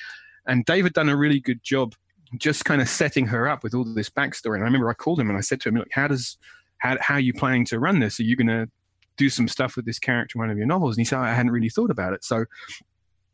And 0.46 0.64
David 0.64 0.92
done 0.92 1.08
a 1.08 1.16
really 1.16 1.40
good 1.40 1.62
job 1.62 1.94
just 2.38 2.64
kind 2.64 2.82
of 2.82 2.88
setting 2.88 3.26
her 3.26 3.48
up 3.48 3.62
with 3.62 3.74
all 3.74 3.84
this 3.84 4.10
backstory. 4.10 4.54
And 4.54 4.64
I 4.64 4.66
remember 4.66 4.90
I 4.90 4.94
called 4.94 5.20
him 5.20 5.28
and 5.28 5.38
I 5.38 5.42
said 5.42 5.60
to 5.62 5.68
him, 5.68 5.76
"Look, 5.76 5.88
how 5.92 6.08
does 6.08 6.36
how 6.78 6.96
how 7.00 7.14
are 7.14 7.20
you 7.20 7.32
planning 7.32 7.64
to 7.66 7.78
run 7.78 8.00
this? 8.00 8.18
Are 8.20 8.24
you 8.24 8.36
going 8.36 8.48
to 8.48 8.68
do 9.16 9.30
some 9.30 9.48
stuff 9.48 9.76
with 9.76 9.86
this 9.86 9.98
character 9.98 10.36
in 10.36 10.40
one 10.40 10.50
of 10.50 10.58
your 10.58 10.66
novels?" 10.66 10.96
And 10.96 11.00
he 11.00 11.04
said, 11.04 11.18
"I 11.18 11.34
hadn't 11.34 11.52
really 11.52 11.68
thought 11.68 11.90
about 11.90 12.12
it." 12.12 12.24
So 12.24 12.44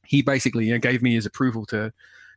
he 0.06 0.22
basically 0.22 0.66
you 0.66 0.72
know, 0.72 0.78
gave 0.78 1.02
me 1.02 1.14
his 1.14 1.26
approval 1.26 1.66
to 1.66 1.92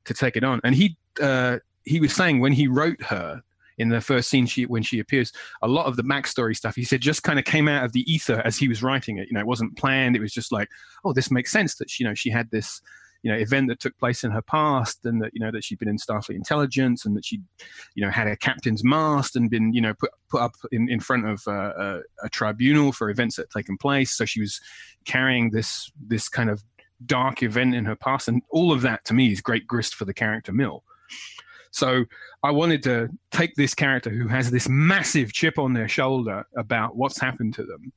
to 0.05 0.13
take 0.13 0.35
it 0.35 0.43
on. 0.43 0.59
And 0.63 0.75
he 0.75 0.97
uh, 1.21 1.59
he 1.83 1.99
was 1.99 2.13
saying 2.13 2.39
when 2.39 2.53
he 2.53 2.67
wrote 2.67 3.01
her 3.03 3.41
in 3.77 3.89
the 3.89 4.01
first 4.01 4.29
scene 4.29 4.45
she 4.45 4.65
when 4.65 4.83
she 4.83 4.99
appears 4.99 5.31
a 5.63 5.67
lot 5.67 5.87
of 5.87 5.95
the 5.95 6.03
backstory 6.03 6.55
stuff 6.55 6.75
he 6.75 6.83
said 6.83 7.01
just 7.01 7.23
kind 7.23 7.39
of 7.39 7.45
came 7.45 7.67
out 7.67 7.83
of 7.83 7.91
the 7.91 8.01
ether 8.11 8.39
as 8.45 8.57
he 8.57 8.67
was 8.67 8.83
writing 8.83 9.17
it. 9.17 9.27
You 9.27 9.33
know 9.33 9.39
it 9.39 9.47
wasn't 9.47 9.77
planned. 9.77 10.15
It 10.15 10.21
was 10.21 10.33
just 10.33 10.51
like 10.51 10.69
oh 11.03 11.13
this 11.13 11.31
makes 11.31 11.51
sense 11.51 11.75
that 11.75 11.89
she, 11.89 12.03
you 12.03 12.09
know 12.09 12.15
she 12.15 12.29
had 12.29 12.49
this 12.51 12.81
you 13.23 13.31
know 13.31 13.37
event 13.37 13.69
that 13.69 13.79
took 13.79 13.97
place 13.97 14.23
in 14.23 14.31
her 14.31 14.41
past 14.41 15.05
and 15.05 15.21
that 15.21 15.31
you 15.33 15.39
know 15.39 15.51
that 15.51 15.63
she'd 15.63 15.79
been 15.79 15.87
in 15.87 15.97
starfleet 15.97 16.35
intelligence 16.35 17.05
and 17.05 17.15
that 17.15 17.25
she 17.25 17.41
you 17.95 18.05
know 18.05 18.11
had 18.11 18.27
a 18.27 18.35
captain's 18.35 18.83
mast 18.83 19.35
and 19.35 19.49
been 19.49 19.73
you 19.73 19.81
know 19.81 19.93
put 19.93 20.11
put 20.29 20.41
up 20.41 20.51
in, 20.71 20.89
in 20.89 20.99
front 20.99 21.25
of 21.27 21.41
uh, 21.47 21.73
a, 21.77 21.99
a 22.23 22.29
tribunal 22.29 22.91
for 22.91 23.09
events 23.09 23.37
that 23.37 23.43
had 23.53 23.61
taken 23.61 23.77
place. 23.77 24.11
So 24.11 24.25
she 24.25 24.41
was 24.41 24.59
carrying 25.05 25.51
this 25.51 25.91
this 26.05 26.29
kind 26.29 26.49
of 26.49 26.63
dark 27.05 27.43
event 27.43 27.75
in 27.75 27.85
her 27.85 27.95
past 27.95 28.27
and 28.27 28.41
all 28.49 28.71
of 28.71 28.81
that 28.81 29.03
to 29.05 29.13
me 29.13 29.31
is 29.31 29.41
great 29.41 29.67
grist 29.67 29.95
for 29.95 30.05
the 30.05 30.13
character 30.13 30.51
mill 30.51 30.83
so 31.73 32.05
I 32.43 32.51
wanted 32.51 32.83
to 32.83 33.09
take 33.31 33.55
this 33.55 33.73
character 33.73 34.11
who 34.11 34.27
has 34.27 34.51
this 34.51 34.69
massive 34.69 35.33
chip 35.33 35.57
on 35.57 35.73
their 35.73 35.87
shoulder 35.87 36.45
about 36.55 36.95
what's 36.95 37.19
happened 37.19 37.55
to 37.55 37.63
them 37.63 37.91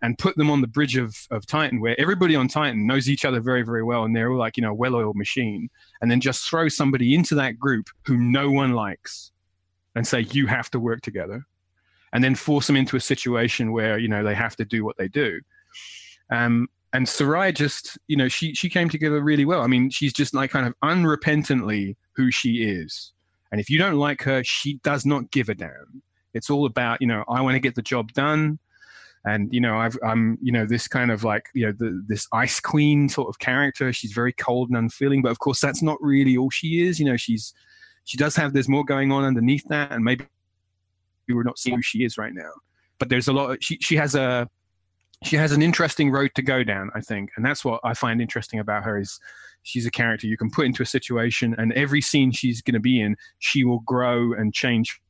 and 0.00 0.16
put 0.16 0.36
them 0.36 0.50
on 0.50 0.62
the 0.62 0.66
bridge 0.66 0.96
of, 0.96 1.14
of 1.30 1.46
Titan, 1.46 1.80
where 1.80 1.98
everybody 2.00 2.36
on 2.36 2.48
Titan 2.48 2.86
knows 2.86 3.08
each 3.08 3.24
other 3.26 3.40
very, 3.40 3.62
very 3.62 3.82
well, 3.82 4.04
and 4.04 4.16
they're 4.16 4.30
all 4.30 4.38
like, 4.38 4.56
you 4.56 4.62
know, 4.62 4.70
a 4.70 4.74
well 4.74 4.94
oiled 4.94 5.16
machine, 5.16 5.68
and 6.00 6.10
then 6.10 6.20
just 6.20 6.48
throw 6.48 6.68
somebody 6.68 7.14
into 7.14 7.34
that 7.34 7.58
group 7.58 7.88
who 8.06 8.16
no 8.16 8.50
one 8.50 8.72
likes 8.72 9.32
and 9.94 10.06
say, 10.06 10.20
you 10.30 10.46
have 10.46 10.70
to 10.70 10.80
work 10.80 11.02
together, 11.02 11.44
and 12.12 12.22
then 12.22 12.34
force 12.34 12.66
them 12.66 12.76
into 12.76 12.96
a 12.96 13.00
situation 13.00 13.72
where, 13.72 13.98
you 13.98 14.08
know, 14.08 14.22
they 14.22 14.34
have 14.34 14.56
to 14.56 14.64
do 14.64 14.84
what 14.84 14.96
they 14.96 15.08
do. 15.08 15.40
Um, 16.30 16.68
and 16.92 17.08
Sarai 17.08 17.52
just, 17.52 17.98
you 18.06 18.16
know, 18.16 18.28
she 18.28 18.54
she 18.54 18.68
came 18.68 18.88
together 18.88 19.20
really 19.20 19.44
well. 19.44 19.62
I 19.62 19.66
mean, 19.66 19.90
she's 19.90 20.12
just 20.12 20.34
like 20.34 20.50
kind 20.50 20.66
of 20.66 20.74
unrepentantly 20.82 21.96
who 22.16 22.30
she 22.30 22.62
is. 22.62 23.12
And 23.52 23.60
if 23.60 23.70
you 23.70 23.78
don't 23.78 23.96
like 23.96 24.22
her, 24.22 24.42
she 24.44 24.80
does 24.82 25.06
not 25.06 25.30
give 25.30 25.48
a 25.48 25.54
damn. 25.54 26.02
It's 26.34 26.50
all 26.50 26.66
about, 26.66 27.00
you 27.00 27.06
know, 27.06 27.24
I 27.28 27.40
want 27.40 27.54
to 27.54 27.60
get 27.60 27.74
the 27.74 27.82
job 27.82 28.12
done 28.12 28.58
and 29.24 29.52
you 29.52 29.60
know 29.60 29.78
I've, 29.78 29.98
I'm, 30.04 30.38
you 30.40 30.52
know 30.52 30.66
this 30.66 30.88
kind 30.88 31.10
of 31.10 31.24
like 31.24 31.46
you 31.54 31.66
know 31.66 31.72
the, 31.72 32.02
this 32.06 32.26
ice 32.32 32.60
queen 32.60 33.08
sort 33.08 33.28
of 33.28 33.38
character 33.38 33.92
she's 33.92 34.12
very 34.12 34.32
cold 34.32 34.68
and 34.68 34.78
unfeeling 34.78 35.22
but 35.22 35.30
of 35.30 35.38
course 35.38 35.60
that's 35.60 35.82
not 35.82 35.98
really 36.00 36.36
all 36.36 36.50
she 36.50 36.86
is 36.86 36.98
you 36.98 37.06
know 37.06 37.16
she's 37.16 37.52
she 38.04 38.16
does 38.16 38.36
have 38.36 38.52
there's 38.52 38.68
more 38.68 38.84
going 38.84 39.12
on 39.12 39.24
underneath 39.24 39.64
that 39.68 39.92
and 39.92 40.04
maybe 40.04 40.24
we're 41.28 41.42
not 41.42 41.58
seeing 41.58 41.76
who 41.76 41.82
she 41.82 42.04
is 42.04 42.16
right 42.16 42.34
now 42.34 42.50
but 42.98 43.08
there's 43.08 43.28
a 43.28 43.32
lot 43.32 43.62
she 43.62 43.76
she 43.80 43.96
has 43.96 44.14
a 44.14 44.48
she 45.24 45.36
has 45.36 45.52
an 45.52 45.62
interesting 45.62 46.10
road 46.10 46.30
to 46.34 46.42
go 46.42 46.62
down 46.62 46.90
i 46.94 47.00
think 47.00 47.30
and 47.36 47.44
that's 47.44 47.64
what 47.64 47.80
i 47.84 47.92
find 47.92 48.20
interesting 48.20 48.60
about 48.60 48.84
her 48.84 48.98
is 48.98 49.18
she's 49.62 49.86
a 49.86 49.90
character 49.90 50.26
you 50.26 50.36
can 50.36 50.50
put 50.50 50.66
into 50.66 50.82
a 50.82 50.86
situation 50.86 51.54
and 51.58 51.72
every 51.72 52.00
scene 52.00 52.30
she's 52.30 52.62
going 52.62 52.74
to 52.74 52.80
be 52.80 53.00
in 53.00 53.16
she 53.38 53.64
will 53.64 53.80
grow 53.80 54.32
and 54.32 54.54
change 54.54 55.00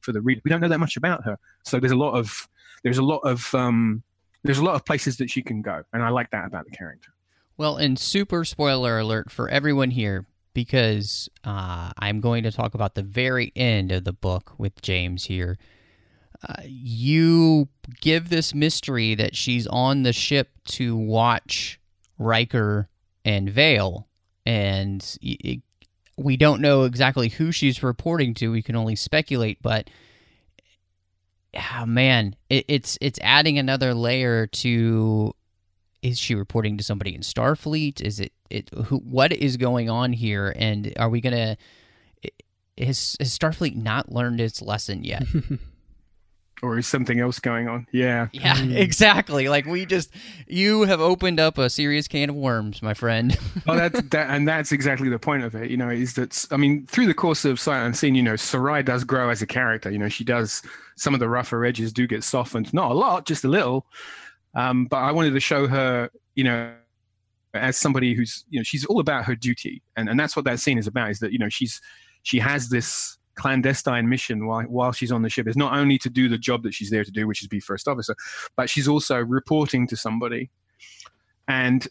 for 0.00 0.12
the 0.12 0.20
reader 0.20 0.40
we 0.44 0.50
don't 0.50 0.60
know 0.60 0.68
that 0.68 0.80
much 0.80 0.96
about 0.96 1.24
her 1.24 1.38
so 1.64 1.78
there's 1.80 1.92
a 1.92 1.96
lot 1.96 2.12
of 2.12 2.48
there's 2.82 2.98
a 2.98 3.02
lot 3.02 3.18
of 3.18 3.54
um, 3.54 4.02
there's 4.42 4.58
a 4.58 4.64
lot 4.64 4.74
of 4.74 4.84
places 4.84 5.16
that 5.18 5.30
she 5.30 5.42
can 5.42 5.62
go, 5.62 5.82
and 5.92 6.02
I 6.02 6.08
like 6.08 6.30
that 6.30 6.46
about 6.46 6.64
the 6.64 6.70
character. 6.70 7.10
Well, 7.56 7.76
and 7.76 7.98
super 7.98 8.44
spoiler 8.44 8.98
alert 8.98 9.30
for 9.30 9.48
everyone 9.48 9.90
here 9.90 10.26
because 10.54 11.28
uh, 11.44 11.92
I'm 11.98 12.20
going 12.20 12.42
to 12.44 12.50
talk 12.50 12.74
about 12.74 12.94
the 12.94 13.02
very 13.02 13.52
end 13.54 13.92
of 13.92 14.04
the 14.04 14.12
book 14.12 14.52
with 14.58 14.80
James 14.80 15.24
here. 15.24 15.58
You 16.64 17.68
give 18.00 18.28
this 18.28 18.54
mystery 18.54 19.14
that 19.14 19.36
she's 19.36 19.66
on 19.66 20.02
the 20.02 20.12
ship 20.12 20.50
to 20.68 20.96
watch 20.96 21.78
Riker 22.18 22.88
and 23.24 23.50
Vale, 23.50 24.08
and 24.46 25.16
it, 25.20 25.62
we 26.16 26.36
don't 26.36 26.60
know 26.60 26.84
exactly 26.84 27.28
who 27.28 27.52
she's 27.52 27.82
reporting 27.82 28.34
to. 28.34 28.50
We 28.50 28.62
can 28.62 28.76
only 28.76 28.96
speculate, 28.96 29.58
but 29.62 29.90
oh, 31.54 31.86
man, 31.86 32.36
it, 32.48 32.64
it's 32.68 32.98
it's 33.00 33.18
adding 33.22 33.58
another 33.58 33.94
layer 33.94 34.46
to. 34.46 35.34
Is 36.02 36.18
she 36.18 36.34
reporting 36.34 36.78
to 36.78 36.84
somebody 36.84 37.14
in 37.14 37.20
Starfleet? 37.20 38.00
Is 38.00 38.20
it 38.20 38.32
it 38.48 38.70
who? 38.86 38.96
What 38.98 39.32
is 39.32 39.58
going 39.58 39.90
on 39.90 40.14
here? 40.14 40.54
And 40.56 40.92
are 40.98 41.10
we 41.10 41.20
gonna? 41.20 41.58
Has, 42.78 43.14
has 43.20 43.38
Starfleet 43.38 43.76
not 43.76 44.10
learned 44.10 44.40
its 44.40 44.62
lesson 44.62 45.04
yet? 45.04 45.24
or 46.62 46.78
is 46.78 46.86
something 46.86 47.20
else 47.20 47.38
going 47.38 47.68
on? 47.68 47.86
Yeah. 47.92 48.28
Yeah, 48.40 48.62
exactly. 48.62 49.48
Like 49.48 49.66
we 49.66 49.84
just 49.84 50.10
you 50.46 50.82
have 50.82 51.00
opened 51.00 51.38
up 51.38 51.58
a 51.58 51.68
serious 51.68 52.08
can 52.08 52.30
of 52.30 52.36
worms, 52.36 52.80
my 52.82 52.94
friend. 52.94 53.38
oh, 53.68 53.76
that's 53.76 54.00
that, 54.00 54.30
and 54.30 54.48
that's 54.48 54.72
exactly 54.72 55.10
the 55.10 55.18
point 55.18 55.44
of 55.44 55.54
it. 55.54 55.70
You 55.70 55.76
know, 55.76 55.90
is 55.90 56.14
that 56.14 56.46
I 56.50 56.56
mean, 56.56 56.86
through 56.86 57.06
the 57.06 57.14
course 57.14 57.44
of 57.44 57.60
Sight 57.60 57.84
Unseen, 57.84 58.14
you 58.14 58.22
know, 58.22 58.36
Sarai 58.36 58.82
does 58.82 59.04
grow 59.04 59.28
as 59.28 59.42
a 59.42 59.46
character. 59.46 59.90
You 59.90 59.98
know, 59.98 60.08
she 60.08 60.24
does 60.24 60.62
some 60.96 61.12
of 61.12 61.20
the 61.20 61.28
rougher 61.28 61.64
edges 61.64 61.92
do 61.92 62.06
get 62.06 62.24
softened, 62.24 62.72
not 62.72 62.90
a 62.90 62.94
lot, 62.94 63.26
just 63.26 63.44
a 63.44 63.48
little. 63.48 63.86
Um, 64.54 64.86
but 64.86 64.98
I 64.98 65.12
wanted 65.12 65.32
to 65.34 65.40
show 65.40 65.66
her, 65.66 66.10
you 66.34 66.44
know, 66.44 66.74
as 67.54 67.76
somebody 67.76 68.14
who's, 68.14 68.44
you 68.48 68.58
know, 68.58 68.64
she's 68.64 68.84
all 68.86 69.00
about 69.00 69.24
her 69.24 69.34
duty, 69.34 69.82
and 69.96 70.08
and 70.08 70.18
that's 70.18 70.34
what 70.34 70.44
that 70.46 70.60
scene 70.60 70.78
is 70.78 70.86
about. 70.86 71.10
Is 71.10 71.18
that 71.20 71.32
you 71.32 71.38
know 71.38 71.48
she's 71.48 71.80
she 72.22 72.38
has 72.38 72.68
this 72.68 73.18
clandestine 73.36 74.08
mission 74.08 74.46
while, 74.46 74.62
while 74.64 74.92
she's 74.92 75.12
on 75.12 75.22
the 75.22 75.30
ship 75.30 75.48
is 75.48 75.56
not 75.56 75.76
only 75.76 75.98
to 75.98 76.10
do 76.10 76.28
the 76.28 76.38
job 76.38 76.62
that 76.62 76.74
she's 76.74 76.90
there 76.90 77.04
to 77.04 77.10
do, 77.10 77.26
which 77.26 77.42
is 77.42 77.48
be 77.48 77.60
first 77.60 77.88
officer, 77.88 78.14
but 78.56 78.68
she's 78.68 78.88
also 78.88 79.18
reporting 79.18 79.86
to 79.86 79.96
somebody. 79.96 80.50
And 81.48 81.86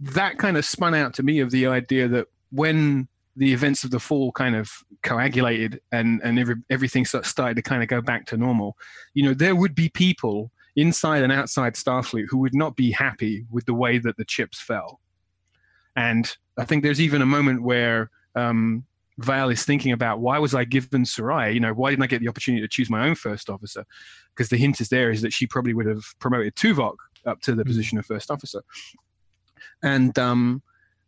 that 0.00 0.38
kind 0.38 0.56
of 0.56 0.64
spun 0.64 0.94
out 0.94 1.14
to 1.14 1.22
me 1.22 1.40
of 1.40 1.50
the 1.50 1.66
idea 1.66 2.08
that 2.08 2.26
when 2.50 3.08
the 3.36 3.52
events 3.52 3.84
of 3.84 3.90
the 3.90 4.00
fall 4.00 4.32
kind 4.32 4.56
of 4.56 4.70
coagulated 5.02 5.80
and, 5.92 6.20
and 6.24 6.38
every, 6.38 6.56
everything 6.70 7.04
started 7.04 7.54
to 7.54 7.62
kind 7.62 7.82
of 7.82 7.88
go 7.88 8.00
back 8.00 8.26
to 8.26 8.36
normal, 8.36 8.76
you 9.14 9.22
know, 9.22 9.34
there 9.34 9.54
would 9.54 9.74
be 9.74 9.88
people 9.90 10.50
inside 10.76 11.22
and 11.22 11.32
outside 11.32 11.74
Starfleet 11.74 12.26
who 12.28 12.38
would 12.38 12.54
not 12.54 12.76
be 12.76 12.90
happy 12.90 13.46
with 13.50 13.66
the 13.66 13.74
way 13.74 13.98
that 13.98 14.16
the 14.16 14.24
chips 14.24 14.60
fell. 14.60 15.00
And 15.96 16.34
I 16.58 16.64
think 16.64 16.82
there's 16.82 17.00
even 17.00 17.22
a 17.22 17.26
moment 17.26 17.62
where 17.62 18.10
um, 18.34 18.84
Vale 19.18 19.50
is 19.50 19.64
thinking 19.64 19.92
about 19.92 20.20
why 20.20 20.38
was 20.38 20.54
I 20.54 20.64
given 20.64 21.04
Sarai? 21.04 21.52
You 21.52 21.60
know, 21.60 21.72
why 21.72 21.90
didn't 21.90 22.02
I 22.02 22.06
get 22.06 22.20
the 22.20 22.28
opportunity 22.28 22.60
to 22.62 22.68
choose 22.68 22.90
my 22.90 23.06
own 23.06 23.14
first 23.14 23.48
officer? 23.48 23.84
Because 24.34 24.50
the 24.50 24.56
hint 24.56 24.80
is 24.80 24.88
there 24.88 25.10
is 25.10 25.22
that 25.22 25.32
she 25.32 25.46
probably 25.46 25.72
would 25.72 25.86
have 25.86 26.04
promoted 26.18 26.54
Tuvok 26.54 26.96
up 27.24 27.40
to 27.42 27.52
the 27.52 27.62
mm-hmm. 27.62 27.68
position 27.68 27.98
of 27.98 28.06
first 28.06 28.30
officer. 28.30 28.62
And 29.82 30.18
um, 30.18 30.62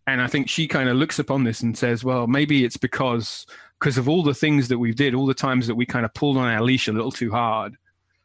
and 0.07 0.23
I 0.23 0.27
think 0.27 0.49
she 0.49 0.67
kind 0.67 0.89
of 0.89 0.97
looks 0.97 1.19
upon 1.19 1.45
this 1.45 1.61
and 1.61 1.77
says, 1.77 2.03
well, 2.03 2.27
maybe 2.27 2.65
it's 2.65 2.79
because 2.79 3.47
because 3.79 3.99
of 3.99 4.09
all 4.09 4.23
the 4.23 4.35
things 4.35 4.69
that 4.69 4.79
we 4.79 4.93
did, 4.93 5.15
all 5.15 5.27
the 5.27 5.35
times 5.35 5.67
that 5.67 5.75
we 5.75 5.87
kind 5.87 6.05
of 6.05 6.15
pulled 6.15 6.37
on 6.37 6.49
our 6.49 6.63
leash 6.63 6.89
a 6.89 6.93
little 6.93 7.13
too 7.13 7.31
hard, 7.31 7.77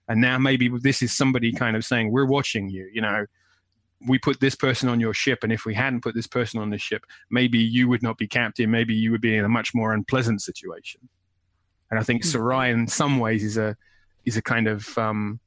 and 0.07 0.21
now 0.21 0.37
maybe 0.37 0.69
this 0.81 1.01
is 1.01 1.15
somebody 1.15 1.51
kind 1.51 1.75
of 1.75 1.83
saying, 1.83 2.11
we're 2.11 2.25
watching 2.25 2.69
you. 2.69 2.89
You 2.93 3.01
know, 3.01 3.25
we 4.07 4.19
put 4.19 4.39
this 4.39 4.55
person 4.55 4.89
on 4.89 4.99
your 4.99 5.13
ship, 5.13 5.43
and 5.43 5.51
if 5.51 5.65
we 5.65 5.73
hadn't 5.73 6.01
put 6.01 6.15
this 6.15 6.27
person 6.27 6.59
on 6.59 6.69
the 6.69 6.77
ship, 6.77 7.05
maybe 7.29 7.59
you 7.59 7.87
would 7.87 8.03
not 8.03 8.17
be 8.17 8.27
captain. 8.27 8.69
Maybe 8.69 8.93
you 8.93 9.11
would 9.11 9.21
be 9.21 9.35
in 9.35 9.45
a 9.45 9.49
much 9.49 9.73
more 9.73 9.93
unpleasant 9.93 10.41
situation. 10.41 11.01
And 11.91 11.99
I 11.99 12.03
think 12.03 12.23
hmm. 12.23 12.29
Sarai, 12.29 12.71
in 12.71 12.87
some 12.87 13.19
ways, 13.19 13.43
is 13.43 13.57
a 13.57 13.77
is 14.25 14.37
a 14.37 14.41
kind 14.41 14.67
of 14.67 14.97
um, 14.97 15.39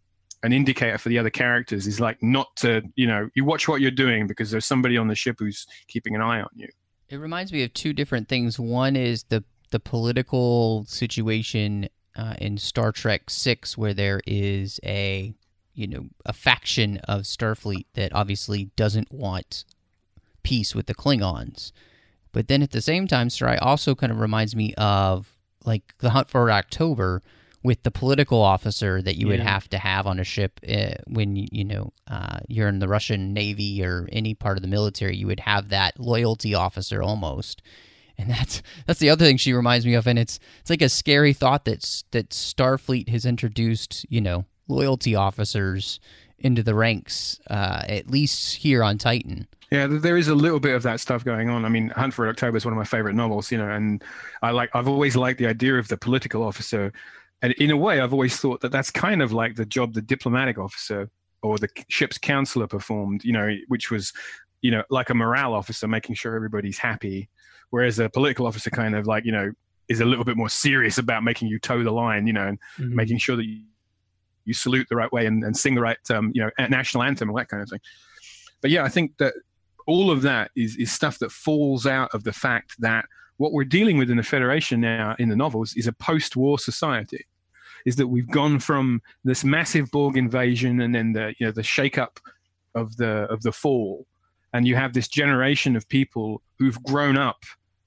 an 0.43 0.53
indicator 0.53 0.99
for 0.99 1.09
the 1.09 1.19
other 1.19 1.31
characters. 1.31 1.87
Is 1.87 2.01
like 2.01 2.23
not 2.23 2.55
to 2.57 2.83
you 2.95 3.07
know 3.07 3.29
you 3.35 3.45
watch 3.45 3.69
what 3.69 3.81
you're 3.81 3.91
doing 3.91 4.27
because 4.27 4.51
there's 4.51 4.67
somebody 4.67 4.97
on 4.97 5.09
the 5.09 5.15
ship 5.15 5.37
who's 5.39 5.67
keeping 5.89 6.15
an 6.15 6.21
eye 6.21 6.41
on 6.41 6.51
you. 6.55 6.69
It 7.09 7.17
reminds 7.17 7.53
me 7.53 7.63
of 7.63 7.73
two 7.73 7.93
different 7.93 8.29
things. 8.29 8.59
One 8.59 8.97
is 8.97 9.25
the 9.25 9.45
the 9.71 9.81
political 9.81 10.85
situation 10.87 11.89
uh, 12.17 12.35
in 12.39 12.59
Star 12.59 12.93
Trek 12.93 13.29
Six, 13.29 13.77
where 13.77 13.95
there 13.95 14.21
is 14.27 14.81
a 14.85 15.35
you 15.77 15.87
know 15.87 16.07
a 16.25 16.33
faction 16.33 16.99
of 17.05 17.23
Starfleet 17.23 17.87
that 17.95 18.13
obviously 18.13 18.71
doesn't 18.77 19.13
want 19.13 19.65
peace 20.43 20.75
with 20.75 20.87
the 20.87 20.95
Klingons. 20.95 21.73
But 22.33 22.49
then 22.49 22.63
at 22.63 22.71
the 22.71 22.83
same 22.83 23.07
time, 23.07 23.31
Sarai 23.31 23.57
also 23.59 23.95
kind 23.95 24.13
of 24.13 24.21
reminds 24.21 24.55
me 24.55 24.75
of 24.75 25.37
like 25.65 25.95
the 25.99 26.11
Hunt 26.11 26.29
for 26.29 26.51
October 26.51 27.23
with 27.63 27.83
the 27.83 27.91
political 27.91 28.41
officer 28.41 29.03
that 29.03 29.17
you 29.17 29.27
yeah. 29.27 29.33
would 29.33 29.41
have 29.41 29.69
to 29.69 29.79
have 29.79 30.07
on 30.07 30.21
a 30.21 30.25
ship 30.25 30.61
uh, 30.69 30.95
when 31.09 31.35
you 31.35 31.65
know 31.65 31.93
uh, 32.09 32.39
you're 32.47 32.69
in 32.69 32.79
the 32.79 32.89
Russian 32.89 33.33
Navy 33.33 33.85
or 33.85 34.09
any 34.13 34.35
part 34.35 34.57
of 34.57 34.63
the 34.63 34.69
military. 34.69 35.17
You 35.17 35.27
would 35.27 35.41
have 35.41 35.71
that 35.71 35.99
loyalty 35.99 36.55
officer 36.55 37.03
almost, 37.03 37.63
and 38.17 38.31
that's 38.31 38.63
that's 38.87 39.01
the 39.01 39.11
other 39.11 39.25
thing 39.25 39.37
she 39.37 39.53
reminds 39.53 39.85
me 39.85 39.95
of. 39.95 40.07
And 40.07 40.19
it's 40.19 40.39
it's 40.61 40.71
like 40.71 40.83
a 40.83 40.89
scary 40.89 41.33
thought 41.33 41.65
that 41.65 42.05
that 42.13 42.31
Starfleet 42.31 43.09
has 43.09 43.27
introduced. 43.27 44.07
You 44.09 44.21
know, 44.21 44.45
loyalty 44.69 45.15
officers 45.15 46.01
into 46.39 46.63
the 46.63 46.75
ranks, 46.75 47.41
uh, 47.51 47.83
at 47.89 48.11
least 48.11 48.57
here 48.57 48.83
on 48.83 48.99
Titan. 48.99 49.47
Yeah, 49.71 49.87
there 49.89 50.17
is 50.17 50.29
a 50.29 50.35
little 50.35 50.61
bit 50.61 50.75
of 50.75 50.83
that 50.85 51.01
stuff 51.01 51.25
going 51.25 51.49
on. 51.51 51.65
I 51.65 51.69
mean, 51.69 51.89
Hunt 51.91 52.15
for 52.15 52.29
October 52.29 52.57
is 52.57 52.65
one 52.65 52.73
of 52.73 52.79
my 52.79 52.85
favorite 52.85 53.15
novels, 53.15 53.51
you 53.51 53.59
know, 53.59 53.69
and 53.71 54.03
I 54.43 54.51
like 54.51 54.71
I've 54.75 54.87
always 54.87 55.17
liked 55.17 55.39
the 55.39 55.47
idea 55.47 55.77
of 55.77 55.89
the 55.89 55.97
political 55.97 56.43
officer, 56.43 56.93
and 57.43 57.53
in 57.55 57.71
a 57.71 57.77
way, 57.77 58.01
I've 58.01 58.13
always 58.13 58.37
thought 58.37 58.61
that 58.61 58.71
that's 58.71 58.91
kind 58.91 59.23
of 59.23 59.33
like 59.33 59.57
the 59.57 59.67
job 59.67 59.95
the 59.95 60.03
diplomatic 60.03 60.59
officer 60.59 61.11
or 61.43 61.59
the 61.59 61.69
ship's 61.89 62.19
counselor 62.19 62.67
performed, 62.67 63.25
you 63.25 63.33
know, 63.33 63.55
which 63.69 63.91
was, 63.91 64.13
you 64.63 64.71
know, 64.71 64.83
like 64.91 65.11
a 65.11 65.15
morale 65.15 65.53
officer, 65.55 65.89
making 65.89 66.15
sure 66.15 66.35
everybody's 66.37 66.79
happy, 66.79 67.29
whereas 67.71 67.99
a 67.99 68.09
political 68.09 68.47
officer 68.47 68.71
kind 68.71 68.95
of 68.95 69.07
like, 69.07 69.25
you 69.25 69.33
know, 69.33 69.51
is 69.89 70.01
a 70.01 70.05
little 70.05 70.25
bit 70.25 70.37
more 70.37 70.49
serious 70.49 70.99
about 70.99 71.23
making 71.25 71.49
you 71.49 71.59
toe 71.59 71.83
the 71.83 71.91
line, 71.91 72.27
you 72.27 72.33
know, 72.33 72.47
and 72.49 72.59
Mhm. 72.79 72.91
making 72.93 73.19
sure 73.19 73.37
that 73.37 73.45
you, 73.45 73.63
you 74.47 74.55
salute 74.55 74.87
the 74.89 74.97
right 74.97 75.13
way 75.13 75.27
and, 75.27 75.45
and 75.45 75.57
sing 75.57 75.75
the 75.75 75.81
right, 75.81 75.99
um, 76.11 76.33
you 76.35 76.43
know, 76.43 76.51
national 76.69 77.03
anthem 77.03 77.29
and 77.29 77.37
that 77.37 77.49
kind 77.49 77.63
of 77.63 77.69
thing. 77.69 77.81
But 78.63 78.71
yeah, 78.71 78.85
I 78.85 78.89
think 78.89 79.19
that 79.19 79.35
all 79.87 80.11
of 80.11 80.23
that 80.23 80.51
is, 80.57 80.77
is 80.77 80.91
stuff 80.91 81.19
that 81.19 81.31
falls 81.31 81.87
out 81.87 82.15
of 82.15 82.25
the 82.25 82.33
fact 82.33 82.75
that 82.81 83.05
what 83.37 83.53
we're 83.53 83.65
dealing 83.65 83.99
with 83.99 84.11
in 84.11 84.17
the 84.17 84.23
Federation 84.23 84.81
now 84.81 85.15
in 85.19 85.29
the 85.29 85.37
novels 85.37 85.75
is 85.75 85.87
a 85.87 85.93
post-war 85.93 86.59
society. 86.59 87.27
Is 87.85 87.97
that 87.97 88.09
we've 88.09 88.31
gone 88.31 88.59
from 88.59 89.01
this 89.23 89.45
massive 89.45 89.91
Borg 89.93 90.17
invasion 90.17 90.81
and 90.81 90.93
then 90.93 91.13
the 91.13 91.35
you 91.39 91.47
know 91.47 91.53
the 91.53 91.63
shake-up 91.63 92.19
of 92.75 92.97
the 92.97 93.27
of 93.31 93.43
the 93.43 93.53
fall, 93.53 94.07
and 94.53 94.67
you 94.67 94.75
have 94.75 94.93
this 94.93 95.07
generation 95.07 95.77
of 95.77 95.89
people 95.89 96.43
who've 96.59 96.83
grown 96.83 97.17
up 97.17 97.45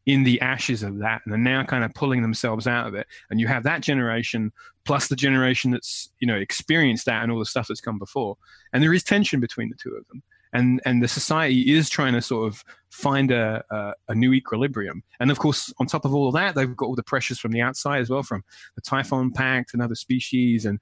in 0.09 0.23
the 0.23 0.41
ashes 0.41 0.81
of 0.81 0.97
that 0.99 1.21
and 1.23 1.33
are 1.33 1.37
now 1.37 1.63
kind 1.63 1.83
of 1.83 1.93
pulling 1.93 2.21
themselves 2.21 2.65
out 2.65 2.87
of 2.87 2.95
it. 2.95 3.05
And 3.29 3.39
you 3.39 3.47
have 3.47 3.63
that 3.63 3.81
generation 3.81 4.51
plus 4.85 5.07
the 5.07 5.15
generation 5.15 5.71
that's 5.71 6.09
you 6.19 6.27
know 6.27 6.35
experienced 6.35 7.05
that 7.05 7.21
and 7.21 7.31
all 7.31 7.39
the 7.39 7.45
stuff 7.45 7.67
that's 7.67 7.81
come 7.81 7.99
before. 7.99 8.37
And 8.73 8.81
there 8.81 8.93
is 8.93 9.03
tension 9.03 9.39
between 9.39 9.69
the 9.69 9.75
two 9.75 9.95
of 9.95 10.07
them 10.07 10.23
and 10.53 10.81
and 10.85 11.03
the 11.03 11.07
society 11.07 11.73
is 11.73 11.89
trying 11.89 12.13
to 12.13 12.21
sort 12.21 12.51
of 12.51 12.63
find 12.89 13.31
a, 13.31 13.63
a, 13.69 13.93
a 14.09 14.15
new 14.15 14.33
equilibrium. 14.33 15.03
And 15.19 15.31
of 15.31 15.39
course, 15.39 15.71
on 15.79 15.85
top 15.85 16.05
of 16.05 16.13
all 16.13 16.27
of 16.27 16.33
that, 16.33 16.55
they've 16.55 16.75
got 16.75 16.87
all 16.87 16.95
the 16.95 17.03
pressures 17.03 17.39
from 17.39 17.51
the 17.51 17.61
outside 17.61 18.01
as 18.01 18.09
well, 18.09 18.23
from 18.23 18.43
the 18.75 18.81
Typhon 18.81 19.31
Pact 19.31 19.73
and 19.73 19.81
other 19.81 19.95
species, 19.95 20.65
and 20.65 20.79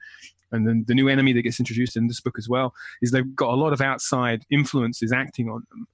and 0.52 0.66
then 0.66 0.86
the 0.88 0.96
new 0.96 1.10
enemy 1.10 1.34
that 1.34 1.42
gets 1.42 1.60
introduced 1.60 1.98
in 1.98 2.08
this 2.08 2.22
book 2.22 2.36
as 2.38 2.48
well 2.48 2.74
is 3.02 3.12
they've 3.12 3.36
got 3.36 3.54
a 3.54 3.60
lot 3.60 3.74
of 3.74 3.82
outside 3.82 4.46
influences 4.50 5.12
acting 5.12 5.50
on 5.50 5.64
them, 5.70 5.88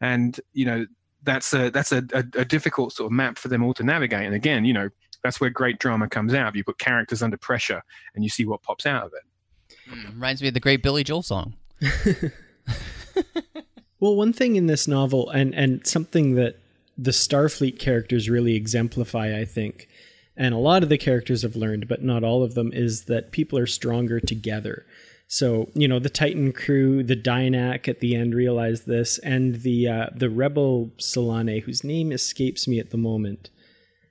and 0.00 0.40
you 0.52 0.64
know 0.64 0.86
that's 1.22 1.52
a 1.52 1.70
that's 1.70 1.92
a, 1.92 2.02
a, 2.12 2.24
a 2.34 2.44
difficult 2.44 2.92
sort 2.92 3.06
of 3.06 3.12
map 3.12 3.38
for 3.38 3.48
them 3.48 3.62
all 3.62 3.74
to 3.74 3.82
navigate. 3.82 4.26
And 4.26 4.34
again, 4.34 4.64
you 4.64 4.72
know 4.72 4.88
that's 5.22 5.40
where 5.40 5.50
great 5.50 5.78
drama 5.78 6.08
comes 6.08 6.34
out. 6.34 6.54
You 6.54 6.64
put 6.64 6.78
characters 6.78 7.22
under 7.22 7.36
pressure, 7.36 7.82
and 8.14 8.24
you 8.24 8.30
see 8.30 8.44
what 8.44 8.62
pops 8.62 8.86
out 8.86 9.04
of 9.04 9.12
it. 9.12 9.76
Hmm, 9.88 10.06
reminds 10.14 10.42
me 10.42 10.48
of 10.48 10.54
the 10.54 10.60
great 10.60 10.82
Billy 10.82 11.04
Joel 11.04 11.22
song. 11.22 11.54
Well, 14.00 14.16
one 14.16 14.32
thing 14.32 14.56
in 14.56 14.66
this 14.66 14.88
novel, 14.88 15.28
and 15.28 15.54
and 15.54 15.86
something 15.86 16.34
that 16.34 16.58
the 16.96 17.10
Starfleet 17.10 17.78
characters 17.78 18.30
really 18.30 18.54
exemplify, 18.56 19.38
I 19.38 19.44
think, 19.44 19.88
and 20.36 20.54
a 20.54 20.58
lot 20.58 20.82
of 20.82 20.88
the 20.88 20.98
characters 20.98 21.42
have 21.42 21.54
learned, 21.54 21.86
but 21.86 22.02
not 22.02 22.24
all 22.24 22.42
of 22.42 22.54
them, 22.54 22.72
is 22.72 23.04
that 23.04 23.30
people 23.30 23.58
are 23.58 23.66
stronger 23.66 24.18
together. 24.18 24.86
So 25.32 25.68
you 25.74 25.86
know, 25.86 26.00
the 26.00 26.10
Titan 26.10 26.52
crew, 26.52 27.04
the 27.04 27.14
Dynak 27.14 27.86
at 27.86 28.00
the 28.00 28.16
end 28.16 28.34
realize 28.34 28.82
this, 28.82 29.18
and 29.18 29.62
the 29.62 29.86
uh, 29.86 30.06
the 30.12 30.28
rebel 30.28 30.90
Solanae, 30.98 31.62
whose 31.62 31.84
name 31.84 32.10
escapes 32.10 32.66
me 32.66 32.80
at 32.80 32.90
the 32.90 32.96
moment, 32.96 33.48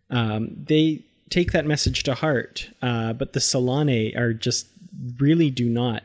um, 0.09 0.51
they 0.55 1.03
take 1.29 1.51
that 1.51 1.65
message 1.65 2.03
to 2.03 2.15
heart. 2.15 2.69
Uh, 2.81 3.11
but 3.11 3.33
the 3.33 3.41
Solanae 3.41 4.17
are 4.17 4.33
just 4.33 4.67
really 5.19 5.49
do 5.49 5.67
not. 5.67 6.03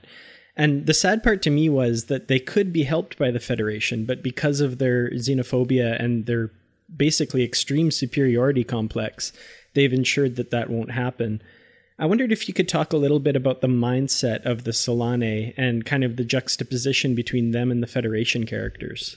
And 0.56 0.86
the 0.86 0.94
sad 0.94 1.22
part 1.22 1.42
to 1.42 1.50
me 1.50 1.68
was 1.68 2.06
that 2.06 2.26
they 2.26 2.40
could 2.40 2.72
be 2.72 2.82
helped 2.82 3.16
by 3.16 3.30
the 3.30 3.38
Federation, 3.38 4.06
but 4.06 4.20
because 4.20 4.60
of 4.60 4.78
their 4.78 5.10
xenophobia 5.10 5.96
and 6.02 6.26
their 6.26 6.50
basically 6.94 7.44
extreme 7.44 7.92
superiority 7.92 8.64
complex, 8.64 9.32
they've 9.74 9.92
ensured 9.92 10.34
that 10.36 10.50
that 10.50 10.70
won't 10.70 10.90
happen. 10.90 11.40
I 11.98 12.06
wondered 12.06 12.32
if 12.32 12.48
you 12.48 12.54
could 12.54 12.68
talk 12.68 12.92
a 12.92 12.96
little 12.96 13.20
bit 13.20 13.36
about 13.36 13.60
the 13.60 13.68
mindset 13.68 14.44
of 14.44 14.64
the 14.64 14.72
Solanae 14.72 15.54
and 15.56 15.84
kind 15.84 16.02
of 16.02 16.16
the 16.16 16.24
juxtaposition 16.24 17.14
between 17.14 17.52
them 17.52 17.70
and 17.70 17.82
the 17.82 17.86
Federation 17.86 18.46
characters. 18.46 19.16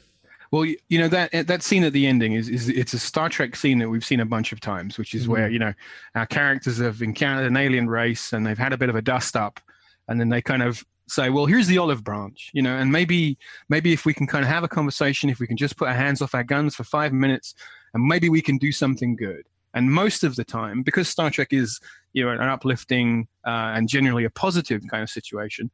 Well, 0.52 0.66
you 0.66 1.00
know 1.00 1.10
that 1.10 1.48
that 1.48 1.64
scene 1.64 1.84
at 1.84 1.92
the 1.92 2.08
ending 2.08 2.34
is, 2.34 2.48
is 2.48 2.70
it's 2.70 2.94
a 2.94 3.00
Star 3.00 3.28
Trek 3.28 3.56
scene 3.56 3.80
that 3.80 3.90
we've 3.90 4.06
seen 4.06 4.22
a 4.22 4.26
bunch 4.26 4.54
of 4.54 4.62
times, 4.62 4.98
which 4.98 5.14
is 5.14 5.28
where 5.28 5.46
mm-hmm. 5.46 5.54
you 5.54 5.60
know 5.60 5.74
our 6.16 6.26
characters 6.26 6.78
have 6.78 7.02
encountered 7.02 7.48
an 7.48 7.58
alien 7.58 7.90
race 7.90 8.32
and 8.32 8.46
they've 8.46 8.58
had 8.58 8.72
a 8.72 8.78
bit 8.78 8.88
of 8.90 8.96
a 8.96 9.02
dust 9.02 9.36
up, 9.36 9.60
and 10.08 10.22
then 10.22 10.30
they 10.30 10.42
kind 10.42 10.64
of 10.64 10.86
say, 11.10 11.30
"Well, 11.30 11.48
here's 11.48 11.68
the 11.68 11.80
olive 11.80 12.02
branch," 12.02 12.50
you 12.54 12.62
know, 12.62 12.78
and 12.78 12.94
maybe 12.94 13.38
maybe 13.68 13.92
if 13.92 14.06
we 14.06 14.14
can 14.14 14.26
kind 14.26 14.46
of 14.46 14.50
have 14.50 14.64
a 14.64 14.70
conversation, 14.70 15.30
if 15.30 15.40
we 15.40 15.48
can 15.48 15.58
just 15.58 15.76
put 15.76 15.90
our 15.90 15.94
hands 15.94 16.22
off 16.22 16.34
our 16.34 16.46
guns 16.46 16.76
for 16.76 16.86
five 16.86 17.12
minutes, 17.12 17.54
and 17.94 18.06
maybe 18.06 18.30
we 18.30 18.42
can 18.42 18.58
do 18.58 18.72
something 18.72 19.18
good. 19.18 19.44
And 19.74 19.92
most 19.92 20.24
of 20.24 20.36
the 20.36 20.44
time, 20.44 20.82
because 20.82 21.08
Star 21.08 21.30
Trek 21.30 21.50
is 21.52 21.80
you 22.14 22.26
know 22.26 22.32
an 22.32 22.42
uplifting 22.42 23.28
uh, 23.46 23.74
and 23.76 23.88
generally 23.88 24.24
a 24.24 24.30
positive 24.30 24.82
kind 24.90 25.04
of 25.04 25.10
situation, 25.10 25.70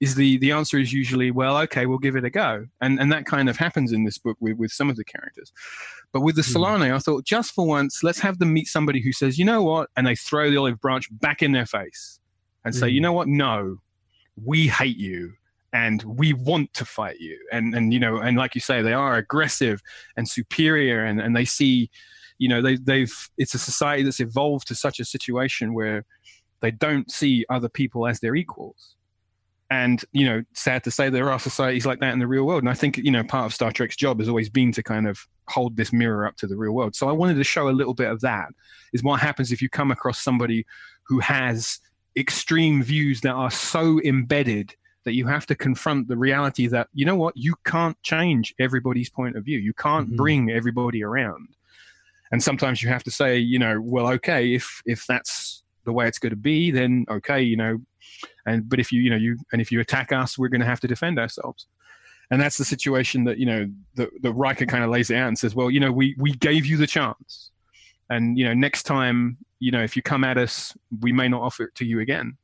is 0.00 0.14
the 0.14 0.38
the 0.38 0.52
answer 0.52 0.78
is 0.78 0.92
usually 0.92 1.30
well 1.30 1.56
okay 1.56 1.86
we'll 1.86 1.98
give 1.98 2.16
it 2.16 2.24
a 2.24 2.30
go. 2.30 2.66
And 2.80 3.00
and 3.00 3.10
that 3.12 3.26
kind 3.26 3.48
of 3.48 3.56
happens 3.56 3.92
in 3.92 4.04
this 4.04 4.18
book 4.18 4.36
with 4.40 4.56
with 4.58 4.70
some 4.70 4.90
of 4.90 4.96
the 4.96 5.04
characters. 5.04 5.52
But 6.12 6.20
with 6.20 6.36
the 6.36 6.42
Solanae 6.42 6.94
i 6.94 6.98
thought 6.98 7.24
just 7.24 7.52
for 7.52 7.66
once 7.66 8.02
let's 8.02 8.20
have 8.20 8.38
them 8.38 8.52
meet 8.52 8.68
somebody 8.68 9.00
who 9.00 9.12
says 9.12 9.38
you 9.38 9.44
know 9.44 9.62
what? 9.62 9.90
And 9.96 10.06
they 10.06 10.16
throw 10.16 10.50
the 10.50 10.56
olive 10.56 10.80
branch 10.80 11.08
back 11.10 11.42
in 11.42 11.52
their 11.52 11.66
face 11.66 12.20
and 12.64 12.74
say 12.74 12.88
you 12.88 13.00
know 13.00 13.12
what? 13.12 13.28
No 13.28 13.78
we 14.42 14.66
hate 14.66 14.96
you 14.96 15.32
and 15.72 16.02
we 16.02 16.32
want 16.32 16.72
to 16.74 16.84
fight 16.84 17.20
you. 17.20 17.38
And 17.52 17.74
and 17.74 17.92
you 17.92 18.00
know 18.00 18.18
and 18.18 18.36
like 18.36 18.54
you 18.54 18.60
say 18.60 18.82
they 18.82 18.92
are 18.92 19.16
aggressive 19.16 19.80
and 20.16 20.28
superior 20.28 21.04
and 21.04 21.20
and 21.20 21.34
they 21.36 21.44
see 21.44 21.90
you 22.38 22.48
know 22.48 22.60
they 22.62 22.76
they've 22.76 23.14
it's 23.38 23.54
a 23.54 23.58
society 23.58 24.02
that's 24.02 24.20
evolved 24.20 24.66
to 24.68 24.74
such 24.74 25.00
a 25.00 25.04
situation 25.04 25.74
where 25.74 26.04
they 26.60 26.70
don't 26.70 27.10
see 27.10 27.44
other 27.50 27.68
people 27.68 28.06
as 28.06 28.20
their 28.20 28.34
equals. 28.34 28.96
And 29.70 30.04
you 30.12 30.24
know 30.26 30.42
sad 30.52 30.84
to 30.84 30.90
say 30.90 31.08
there 31.10 31.30
are 31.30 31.38
societies 31.38 31.86
like 31.86 32.00
that 32.00 32.12
in 32.12 32.18
the 32.18 32.26
real 32.26 32.44
world. 32.44 32.62
And 32.62 32.68
i 32.70 32.74
think 32.74 32.98
you 32.98 33.10
know 33.10 33.24
part 33.24 33.46
of 33.46 33.54
star 33.54 33.72
trek's 33.72 33.96
job 33.96 34.18
has 34.20 34.28
always 34.28 34.50
been 34.50 34.72
to 34.72 34.82
kind 34.82 35.08
of 35.08 35.18
hold 35.48 35.76
this 35.76 35.92
mirror 35.92 36.26
up 36.26 36.36
to 36.36 36.46
the 36.46 36.56
real 36.56 36.72
world. 36.72 36.94
So 36.94 37.08
i 37.08 37.12
wanted 37.12 37.34
to 37.36 37.44
show 37.44 37.68
a 37.68 37.70
little 37.78 37.94
bit 37.94 38.10
of 38.10 38.20
that 38.20 38.48
is 38.92 39.02
what 39.02 39.20
happens 39.20 39.52
if 39.52 39.60
you 39.62 39.68
come 39.68 39.90
across 39.90 40.20
somebody 40.20 40.66
who 41.06 41.18
has 41.20 41.80
extreme 42.16 42.82
views 42.82 43.20
that 43.22 43.32
are 43.32 43.50
so 43.50 44.00
embedded 44.02 44.74
that 45.04 45.14
you 45.14 45.26
have 45.26 45.44
to 45.46 45.54
confront 45.54 46.08
the 46.08 46.16
reality 46.16 46.66
that 46.66 46.88
you 46.94 47.04
know 47.04 47.16
what 47.16 47.36
you 47.36 47.54
can't 47.64 48.00
change 48.02 48.54
everybody's 48.58 49.10
point 49.10 49.36
of 49.36 49.44
view. 49.44 49.58
You 49.58 49.74
can't 49.74 50.10
Mhm. 50.12 50.16
bring 50.16 50.50
everybody 50.50 51.02
around 51.02 51.48
and 52.34 52.42
sometimes 52.42 52.82
you 52.82 52.88
have 52.88 53.04
to 53.04 53.12
say 53.12 53.38
you 53.38 53.60
know 53.60 53.80
well 53.80 54.08
okay 54.08 54.52
if 54.54 54.82
if 54.86 55.06
that's 55.06 55.62
the 55.84 55.92
way 55.92 56.08
it's 56.08 56.18
going 56.18 56.30
to 56.30 56.36
be 56.36 56.72
then 56.72 57.06
okay 57.08 57.40
you 57.40 57.56
know 57.56 57.78
and 58.44 58.68
but 58.68 58.80
if 58.80 58.90
you 58.90 59.00
you 59.00 59.08
know 59.08 59.16
you 59.16 59.38
and 59.52 59.62
if 59.62 59.70
you 59.70 59.78
attack 59.78 60.10
us 60.10 60.36
we're 60.36 60.48
going 60.48 60.60
to 60.60 60.66
have 60.66 60.80
to 60.80 60.88
defend 60.88 61.18
ourselves. 61.18 61.66
And 62.30 62.40
that's 62.40 62.56
the 62.56 62.64
situation 62.64 63.24
that 63.24 63.38
you 63.38 63.46
know 63.46 63.70
the 63.94 64.10
the 64.20 64.32
Riker 64.32 64.66
kind 64.66 64.82
of 64.82 64.90
lays 64.90 65.10
it 65.10 65.16
out 65.16 65.28
and 65.28 65.38
says 65.38 65.54
well 65.54 65.70
you 65.70 65.78
know 65.78 65.92
we 65.92 66.16
we 66.18 66.32
gave 66.32 66.66
you 66.66 66.76
the 66.76 66.86
chance. 66.86 67.50
And 68.10 68.36
you 68.38 68.44
know 68.44 68.54
next 68.54 68.82
time 68.82 69.36
you 69.60 69.70
know 69.70 69.82
if 69.82 69.94
you 69.94 70.02
come 70.02 70.24
at 70.24 70.36
us 70.36 70.76
we 71.00 71.12
may 71.12 71.28
not 71.28 71.42
offer 71.42 71.64
it 71.64 71.74
to 71.76 71.84
you 71.84 72.00
again. 72.00 72.36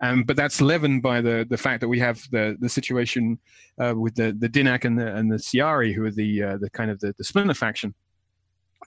Um, 0.00 0.24
but 0.24 0.36
that's 0.36 0.60
leavened 0.60 1.02
by 1.02 1.20
the 1.20 1.46
the 1.48 1.56
fact 1.56 1.80
that 1.80 1.88
we 1.88 1.98
have 1.98 2.22
the 2.30 2.56
the 2.60 2.68
situation 2.68 3.38
uh, 3.82 3.94
with 3.96 4.14
the 4.14 4.36
the 4.38 4.48
Dinak 4.48 4.84
and 4.84 4.98
the 4.98 5.14
and 5.16 5.32
the 5.32 5.36
Siari 5.36 5.94
who 5.94 6.04
are 6.04 6.10
the 6.10 6.42
uh, 6.42 6.56
the 6.58 6.70
kind 6.70 6.90
of 6.90 7.00
the, 7.00 7.14
the 7.16 7.24
splinter 7.24 7.54
faction 7.54 7.94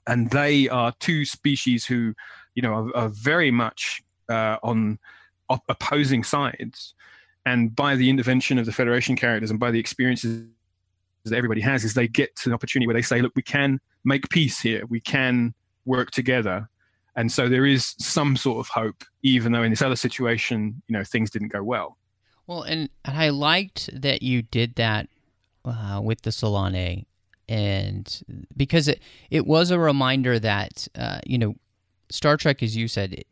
and 0.08 0.30
they 0.32 0.70
are 0.70 0.94
two 1.00 1.26
species 1.26 1.86
who 1.86 2.14
you 2.56 2.62
know 2.62 2.74
are, 2.74 2.96
are 2.96 3.10
very 3.10 3.52
much 3.52 4.02
uh, 4.30 4.58
on 4.64 4.98
op- 5.50 5.64
opposing 5.70 6.24
sides. 6.24 6.94
And 7.46 7.74
by 7.74 7.96
the 7.96 8.10
intervention 8.10 8.58
of 8.58 8.66
the 8.66 8.74
federation 8.74 9.16
characters 9.16 9.52
and 9.52 9.60
by 9.60 9.72
the 9.72 9.80
experiences 9.80 10.44
that 11.24 11.36
everybody 11.36 11.62
has 11.62 11.86
is 11.86 11.94
they 11.94 12.08
get 12.08 12.36
to 12.38 12.50
an 12.50 12.54
opportunity 12.54 12.88
where 12.88 12.94
they 12.94 13.02
say 13.02 13.22
look 13.22 13.34
we 13.36 13.42
can 13.42 13.80
make 14.04 14.30
peace 14.30 14.60
here. 14.60 14.86
We 14.88 15.00
can 15.00 15.54
work 15.86 16.12
together. 16.12 16.70
And 17.16 17.32
so 17.32 17.50
there 17.50 17.66
is 17.66 17.96
some 18.00 18.36
sort 18.36 18.60
of 18.60 18.68
hope 18.68 19.04
even 19.24 19.52
though 19.52 19.64
in 19.64 19.70
this 19.70 19.82
other 19.82 19.96
situation 19.96 20.82
you 20.88 20.94
know 20.98 21.04
things 21.04 21.30
didn't 21.30 21.50
go 21.50 21.64
well. 21.64 21.98
Well, 22.48 22.62
and, 22.62 22.90
I 23.04 23.30
liked 23.30 23.90
that 23.94 24.24
you 24.24 24.42
did 24.42 24.76
that 24.76 25.10
uh, 25.66 26.00
with 26.02 26.22
the 26.22 26.30
Solanae, 26.30 27.06
and 27.50 28.48
because 28.56 28.88
it 28.88 29.02
it 29.30 29.46
was 29.46 29.72
a 29.72 29.80
reminder 29.80 30.40
that 30.40 30.88
uh, 30.96 31.20
you 31.26 31.38
know 31.38 31.56
Star 32.10 32.38
Trek, 32.38 32.64
as 32.64 32.76
you 32.76 32.88
said, 32.88 33.14
it, 33.14 33.28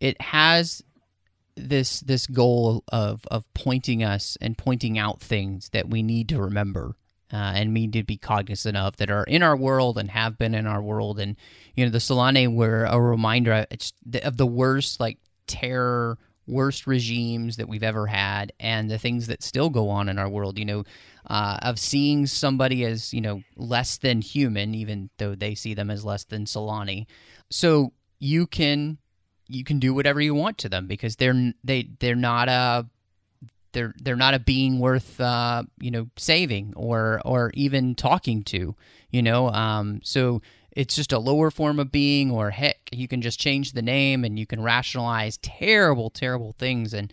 it 0.00 0.20
has 0.20 0.82
this 1.56 2.00
this 2.00 2.26
goal 2.26 2.84
of 2.88 3.24
of 3.30 3.44
pointing 3.54 4.02
us 4.02 4.36
and 4.40 4.58
pointing 4.58 4.98
out 4.98 5.20
things 5.20 5.68
that 5.70 5.88
we 5.88 6.02
need 6.02 6.28
to 6.28 6.40
remember 6.40 6.96
uh, 7.32 7.52
and 7.54 7.74
need 7.74 7.92
to 7.92 8.02
be 8.02 8.16
cognizant 8.16 8.76
of 8.76 8.96
that 8.96 9.10
are 9.10 9.24
in 9.24 9.42
our 9.42 9.56
world 9.56 9.98
and 9.98 10.10
have 10.10 10.38
been 10.38 10.54
in 10.54 10.66
our 10.66 10.82
world. 10.82 11.18
And 11.18 11.36
you 11.74 11.84
know, 11.84 11.90
the 11.90 11.98
Solanae 11.98 12.54
were 12.54 12.84
a 12.84 13.00
reminder 13.00 13.66
of 14.22 14.36
the 14.36 14.46
worst 14.46 15.00
like 15.00 15.18
terror 15.46 16.18
worst 16.46 16.86
regimes 16.86 17.56
that 17.56 17.68
we've 17.68 17.82
ever 17.82 18.06
had 18.06 18.52
and 18.60 18.90
the 18.90 18.98
things 18.98 19.26
that 19.26 19.42
still 19.42 19.70
go 19.70 19.88
on 19.88 20.08
in 20.08 20.18
our 20.18 20.28
world 20.28 20.58
you 20.58 20.64
know 20.64 20.84
uh, 21.26 21.58
of 21.62 21.78
seeing 21.78 22.26
somebody 22.26 22.84
as 22.84 23.14
you 23.14 23.20
know 23.20 23.42
less 23.56 23.96
than 23.98 24.20
human 24.20 24.74
even 24.74 25.08
though 25.18 25.34
they 25.34 25.54
see 25.54 25.74
them 25.74 25.90
as 25.90 26.04
less 26.04 26.24
than 26.24 26.44
Solanae 26.44 27.06
so 27.50 27.92
you 28.18 28.46
can 28.46 28.98
you 29.46 29.64
can 29.64 29.78
do 29.78 29.94
whatever 29.94 30.20
you 30.20 30.34
want 30.34 30.58
to 30.58 30.68
them 30.68 30.86
because 30.86 31.16
they're 31.16 31.52
they 31.62 31.88
they're 31.98 32.14
not 32.14 32.48
a 32.48 32.86
they're 33.72 33.94
they're 34.00 34.16
not 34.16 34.34
a 34.34 34.38
being 34.38 34.78
worth 34.78 35.20
uh, 35.20 35.62
you 35.78 35.90
know 35.90 36.08
saving 36.16 36.72
or 36.76 37.20
or 37.24 37.50
even 37.54 37.94
talking 37.94 38.42
to 38.44 38.74
you 39.10 39.22
know 39.22 39.48
um, 39.50 40.00
so 40.02 40.40
it's 40.74 40.96
just 40.96 41.12
a 41.12 41.18
lower 41.18 41.50
form 41.50 41.78
of 41.78 41.92
being 41.92 42.30
or 42.30 42.50
heck 42.50 42.88
you 42.92 43.08
can 43.08 43.22
just 43.22 43.38
change 43.38 43.72
the 43.72 43.82
name 43.82 44.24
and 44.24 44.38
you 44.38 44.46
can 44.46 44.62
rationalize 44.62 45.38
terrible 45.38 46.10
terrible 46.10 46.54
things. 46.58 46.92
And 46.92 47.12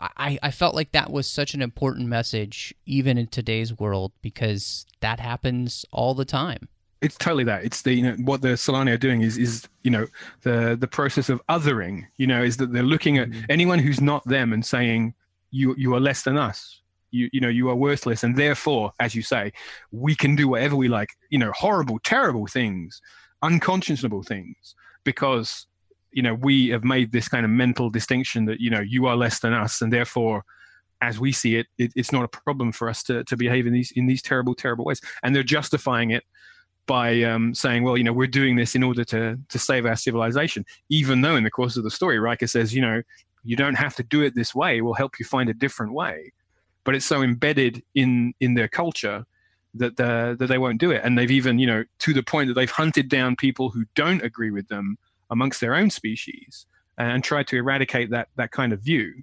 I, 0.00 0.38
I 0.42 0.50
felt 0.52 0.74
like 0.74 0.92
that 0.92 1.10
was 1.10 1.26
such 1.26 1.54
an 1.54 1.62
important 1.62 2.08
message 2.08 2.72
even 2.86 3.18
in 3.18 3.26
today's 3.26 3.76
world 3.76 4.12
because 4.22 4.86
that 5.00 5.18
happens 5.18 5.84
all 5.90 6.14
the 6.14 6.24
time. 6.24 6.68
It's 7.00 7.16
totally 7.16 7.44
that. 7.44 7.64
It's 7.64 7.82
the 7.82 7.94
you 7.94 8.02
know 8.02 8.16
what 8.24 8.42
the 8.42 8.48
Solanae 8.48 8.94
are 8.94 8.98
doing 8.98 9.22
is 9.22 9.38
is 9.38 9.68
you 9.84 9.90
know 9.90 10.06
the 10.42 10.76
the 10.78 10.88
process 10.88 11.28
of 11.28 11.40
othering 11.48 12.06
you 12.16 12.26
know 12.26 12.42
is 12.42 12.56
that 12.56 12.72
they're 12.72 12.82
looking 12.82 13.18
at 13.18 13.30
mm-hmm. 13.30 13.44
anyone 13.48 13.78
who's 13.78 14.00
not 14.00 14.24
them 14.24 14.52
and 14.52 14.66
saying 14.66 15.14
you 15.50 15.74
you 15.78 15.94
are 15.94 16.00
less 16.00 16.22
than 16.22 16.36
us 16.36 16.77
you 17.10 17.28
you 17.32 17.40
know 17.40 17.48
you 17.48 17.68
are 17.68 17.76
worthless. 17.76 18.22
And 18.22 18.36
therefore 18.36 18.92
as 19.00 19.14
you 19.14 19.22
say 19.22 19.52
we 19.90 20.14
can 20.14 20.36
do 20.36 20.48
whatever 20.48 20.76
we 20.76 20.88
like 20.88 21.10
you 21.30 21.38
know 21.38 21.52
horrible 21.52 21.98
terrible 22.04 22.46
things 22.46 23.00
unconscionable 23.42 24.22
things 24.22 24.74
because 25.04 25.66
you 26.12 26.22
know 26.22 26.34
we 26.34 26.68
have 26.68 26.84
made 26.84 27.12
this 27.12 27.28
kind 27.28 27.44
of 27.44 27.50
mental 27.50 27.90
distinction 27.90 28.46
that 28.46 28.60
you 28.60 28.70
know 28.70 28.80
you 28.80 29.06
are 29.06 29.16
less 29.16 29.40
than 29.40 29.52
us. 29.52 29.80
And 29.80 29.92
therefore 29.92 30.44
as 31.00 31.20
we 31.20 31.32
see 31.32 31.56
it, 31.56 31.66
it 31.78 31.92
it's 31.94 32.12
not 32.12 32.24
a 32.24 32.28
problem 32.28 32.72
for 32.72 32.88
us 32.88 33.02
to 33.04 33.24
to 33.24 33.36
behave 33.36 33.66
in 33.66 33.72
these 33.72 33.92
in 33.92 34.06
these 34.06 34.22
terrible 34.22 34.54
terrible 34.54 34.84
ways. 34.84 35.00
And 35.22 35.34
they're 35.34 35.42
justifying 35.42 36.10
it 36.10 36.24
by 36.86 37.22
um, 37.22 37.54
saying, 37.54 37.82
well, 37.84 37.98
you 37.98 38.02
know, 38.02 38.12
we're 38.12 38.26
doing 38.26 38.56
this 38.56 38.74
in 38.74 38.82
order 38.82 39.04
to 39.04 39.38
to 39.48 39.58
save 39.58 39.86
our 39.86 39.96
civilization, 39.96 40.64
even 40.88 41.20
though 41.20 41.36
in 41.36 41.44
the 41.44 41.50
course 41.50 41.76
of 41.76 41.84
the 41.84 41.90
story, 41.90 42.18
Riker 42.18 42.46
says, 42.46 42.74
you 42.74 42.80
know, 42.80 43.02
you 43.44 43.56
don't 43.56 43.76
have 43.76 43.94
to 43.96 44.02
do 44.02 44.22
it 44.22 44.34
this 44.34 44.54
way. 44.54 44.80
We'll 44.80 44.94
help 44.94 45.18
you 45.18 45.24
find 45.24 45.48
a 45.48 45.54
different 45.54 45.92
way 45.92 46.32
but 46.88 46.94
it's 46.94 47.04
so 47.04 47.20
embedded 47.20 47.82
in 47.94 48.32
in 48.40 48.54
their 48.54 48.66
culture 48.66 49.26
that 49.74 49.98
that 49.98 50.38
they 50.38 50.56
won't 50.56 50.80
do 50.80 50.90
it. 50.90 51.02
And 51.04 51.18
they've 51.18 51.30
even, 51.30 51.58
you 51.58 51.66
know, 51.66 51.84
to 51.98 52.14
the 52.14 52.22
point 52.22 52.48
that 52.48 52.54
they've 52.54 52.70
hunted 52.70 53.10
down 53.10 53.36
people 53.36 53.68
who 53.68 53.84
don't 53.94 54.22
agree 54.22 54.50
with 54.50 54.68
them 54.68 54.96
amongst 55.28 55.60
their 55.60 55.74
own 55.74 55.90
species 55.90 56.64
and 56.96 57.22
tried 57.22 57.46
to 57.48 57.58
eradicate 57.58 58.08
that 58.12 58.28
that 58.36 58.52
kind 58.52 58.72
of 58.72 58.80
view. 58.80 59.22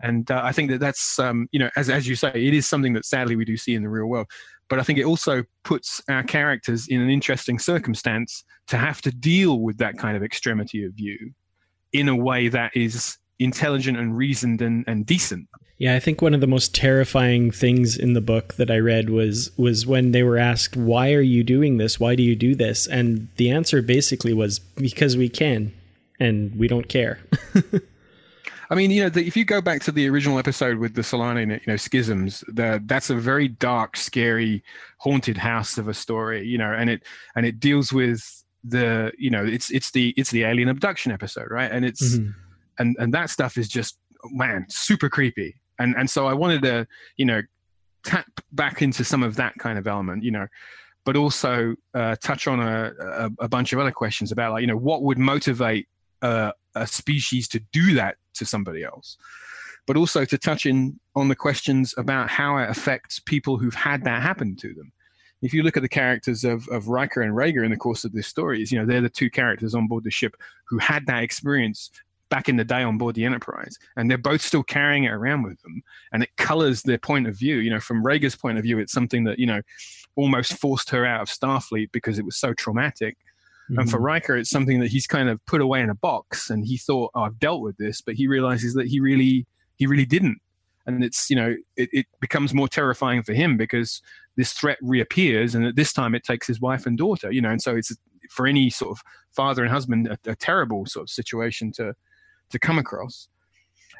And 0.00 0.28
uh, 0.28 0.40
I 0.42 0.50
think 0.50 0.68
that 0.72 0.80
that's, 0.80 1.16
um, 1.20 1.48
you 1.52 1.60
know, 1.60 1.70
as 1.76 1.88
as 1.88 2.08
you 2.08 2.16
say, 2.16 2.32
it 2.34 2.54
is 2.54 2.68
something 2.68 2.94
that 2.94 3.04
sadly 3.04 3.36
we 3.36 3.44
do 3.44 3.56
see 3.56 3.76
in 3.76 3.84
the 3.84 3.88
real 3.88 4.06
world. 4.06 4.26
But 4.68 4.80
I 4.80 4.82
think 4.82 4.98
it 4.98 5.04
also 5.04 5.44
puts 5.62 6.02
our 6.08 6.24
characters 6.24 6.88
in 6.88 7.00
an 7.00 7.08
interesting 7.08 7.60
circumstance 7.60 8.42
to 8.66 8.78
have 8.78 9.00
to 9.02 9.12
deal 9.12 9.60
with 9.60 9.78
that 9.78 9.96
kind 9.96 10.16
of 10.16 10.24
extremity 10.24 10.84
of 10.84 10.92
view 10.94 11.34
in 11.92 12.08
a 12.08 12.16
way 12.16 12.48
that 12.48 12.72
is 12.74 13.16
intelligent 13.38 13.98
and 13.98 14.16
reasoned 14.16 14.62
and, 14.62 14.84
and 14.86 15.06
decent. 15.06 15.48
Yeah, 15.78 15.96
I 15.96 16.00
think 16.00 16.22
one 16.22 16.34
of 16.34 16.40
the 16.40 16.46
most 16.46 16.74
terrifying 16.74 17.50
things 17.50 17.96
in 17.96 18.12
the 18.12 18.20
book 18.20 18.54
that 18.54 18.70
I 18.70 18.78
read 18.78 19.10
was 19.10 19.50
was 19.58 19.86
when 19.86 20.12
they 20.12 20.22
were 20.22 20.38
asked, 20.38 20.76
"Why 20.76 21.12
are 21.12 21.20
you 21.20 21.42
doing 21.42 21.78
this? 21.78 21.98
Why 21.98 22.14
do 22.14 22.22
you 22.22 22.36
do 22.36 22.54
this?" 22.54 22.86
And 22.86 23.28
the 23.36 23.50
answer 23.50 23.82
basically 23.82 24.32
was 24.32 24.60
because 24.60 25.16
we 25.16 25.28
can 25.28 25.72
and 26.20 26.56
we 26.56 26.68
don't 26.68 26.88
care. 26.88 27.18
I 28.70 28.74
mean, 28.74 28.90
you 28.90 29.02
know, 29.02 29.08
the, 29.08 29.26
if 29.26 29.36
you 29.36 29.44
go 29.44 29.60
back 29.60 29.82
to 29.82 29.92
the 29.92 30.08
original 30.08 30.38
episode 30.38 30.78
with 30.78 30.94
the 30.94 31.02
Solanae, 31.02 31.48
you 31.48 31.60
know, 31.66 31.76
schisms, 31.76 32.42
the, 32.48 32.82
that's 32.86 33.10
a 33.10 33.14
very 33.14 33.48
dark, 33.48 33.96
scary, 33.96 34.62
haunted 34.98 35.36
house 35.36 35.76
of 35.76 35.86
a 35.86 35.94
story, 35.94 36.46
you 36.46 36.56
know, 36.56 36.72
and 36.72 36.88
it 36.88 37.02
and 37.36 37.44
it 37.44 37.60
deals 37.60 37.92
with 37.92 38.44
the, 38.62 39.12
you 39.18 39.30
know, 39.30 39.44
it's 39.44 39.70
it's 39.70 39.90
the 39.90 40.14
it's 40.16 40.30
the 40.30 40.44
alien 40.44 40.68
abduction 40.68 41.12
episode, 41.12 41.48
right? 41.50 41.70
And 41.70 41.84
it's 41.84 42.16
mm-hmm. 42.16 42.30
And 42.78 42.96
and 42.98 43.12
that 43.14 43.30
stuff 43.30 43.56
is 43.56 43.68
just 43.68 43.98
man, 44.30 44.66
super 44.68 45.08
creepy 45.08 45.54
and 45.78 45.94
and 45.96 46.08
so 46.08 46.26
I 46.26 46.34
wanted 46.34 46.62
to 46.62 46.86
you 47.16 47.24
know 47.24 47.42
tap 48.04 48.26
back 48.52 48.82
into 48.82 49.04
some 49.04 49.22
of 49.22 49.36
that 49.36 49.54
kind 49.58 49.78
of 49.78 49.86
element, 49.86 50.22
you 50.22 50.30
know, 50.30 50.46
but 51.04 51.16
also 51.16 51.74
uh, 51.94 52.16
touch 52.22 52.46
on 52.46 52.60
a, 52.60 52.92
a, 53.00 53.30
a, 53.40 53.48
bunch 53.48 53.72
of 53.72 53.78
other 53.78 53.90
questions 53.90 54.30
about 54.30 54.52
like 54.52 54.60
you 54.60 54.66
know 54.66 54.76
what 54.76 55.02
would 55.02 55.18
motivate 55.18 55.88
a 56.22 56.52
species 56.86 57.46
to 57.48 57.60
do 57.72 57.94
that 57.94 58.16
to 58.32 58.46
somebody 58.46 58.82
else, 58.82 59.18
but 59.86 59.96
also 59.96 60.24
to 60.24 60.38
touch 60.38 60.64
in 60.64 60.98
on 61.14 61.28
the 61.28 61.36
questions 61.36 61.94
about 61.98 62.30
how 62.30 62.56
it 62.56 62.70
affects 62.70 63.20
people 63.20 63.58
who've 63.58 63.74
had 63.74 64.04
that 64.04 64.22
happen 64.22 64.56
to 64.56 64.72
them. 64.72 64.90
If 65.42 65.52
you 65.52 65.62
look 65.62 65.76
at 65.76 65.82
the 65.82 65.88
characters 65.88 66.42
of, 66.44 66.66
of 66.68 66.88
Riker 66.88 67.20
and 67.20 67.34
Rager 67.34 67.62
in 67.62 67.70
the 67.70 67.76
course 67.76 68.04
of 68.04 68.12
this 68.12 68.26
story, 68.26 68.62
is 68.62 68.72
you 68.72 68.78
know 68.78 68.86
they're 68.86 69.02
the 69.02 69.10
two 69.10 69.28
characters 69.28 69.74
on 69.74 69.86
board 69.86 70.04
the 70.04 70.10
ship 70.10 70.34
who 70.66 70.78
had 70.78 71.06
that 71.06 71.22
experience 71.22 71.90
back 72.34 72.48
in 72.48 72.56
the 72.56 72.64
day 72.64 72.82
on 72.82 72.98
board 72.98 73.14
the 73.14 73.24
Enterprise, 73.24 73.78
and 73.96 74.10
they're 74.10 74.18
both 74.18 74.42
still 74.42 74.64
carrying 74.64 75.04
it 75.04 75.12
around 75.12 75.44
with 75.44 75.62
them, 75.62 75.80
and 76.12 76.24
it 76.24 76.36
colors 76.36 76.82
their 76.82 76.98
point 76.98 77.28
of 77.28 77.38
view. 77.38 77.58
You 77.58 77.70
know, 77.70 77.78
from 77.78 78.04
Rager's 78.04 78.34
point 78.34 78.58
of 78.58 78.64
view, 78.64 78.80
it's 78.80 78.92
something 78.92 79.22
that 79.22 79.38
you 79.38 79.46
know 79.46 79.62
almost 80.16 80.54
forced 80.54 80.90
her 80.90 81.06
out 81.06 81.22
of 81.22 81.28
Starfleet 81.28 81.92
because 81.92 82.18
it 82.18 82.24
was 82.24 82.36
so 82.36 82.52
traumatic. 82.52 83.18
Mm-hmm. 83.70 83.78
And 83.78 83.90
for 83.90 83.98
mm-hmm. 83.98 84.06
Riker, 84.06 84.36
it's 84.36 84.50
something 84.50 84.80
that 84.80 84.90
he's 84.90 85.06
kind 85.06 85.28
of 85.28 85.44
put 85.46 85.60
away 85.60 85.80
in 85.80 85.90
a 85.90 85.94
box, 85.94 86.50
and 86.50 86.66
he 86.66 86.76
thought, 86.76 87.12
oh, 87.14 87.20
"I've 87.20 87.38
dealt 87.38 87.62
with 87.62 87.76
this," 87.76 88.00
but 88.00 88.16
he 88.16 88.26
realizes 88.26 88.74
that 88.74 88.88
he 88.88 88.98
really, 88.98 89.46
he 89.76 89.86
really 89.86 90.04
didn't, 90.04 90.38
and 90.86 91.04
it's 91.04 91.30
you 91.30 91.36
know, 91.36 91.54
it, 91.76 91.88
it 91.92 92.06
becomes 92.20 92.52
more 92.52 92.66
terrifying 92.66 93.22
for 93.22 93.32
him 93.32 93.56
because 93.56 94.02
this 94.36 94.52
threat 94.52 94.78
reappears, 94.82 95.54
and 95.54 95.64
at 95.64 95.76
this 95.76 95.92
time, 95.92 96.16
it 96.16 96.24
takes 96.24 96.48
his 96.48 96.60
wife 96.60 96.84
and 96.84 96.98
daughter. 96.98 97.30
You 97.30 97.42
know, 97.42 97.50
and 97.50 97.62
so 97.62 97.76
it's 97.76 97.96
for 98.28 98.48
any 98.48 98.70
sort 98.70 98.90
of 98.90 99.04
father 99.30 99.62
and 99.62 99.70
husband 99.70 100.08
a, 100.08 100.18
a 100.28 100.34
terrible 100.34 100.84
sort 100.84 101.04
of 101.04 101.10
situation 101.10 101.70
to 101.70 101.94
to 102.50 102.58
come 102.58 102.78
across. 102.78 103.28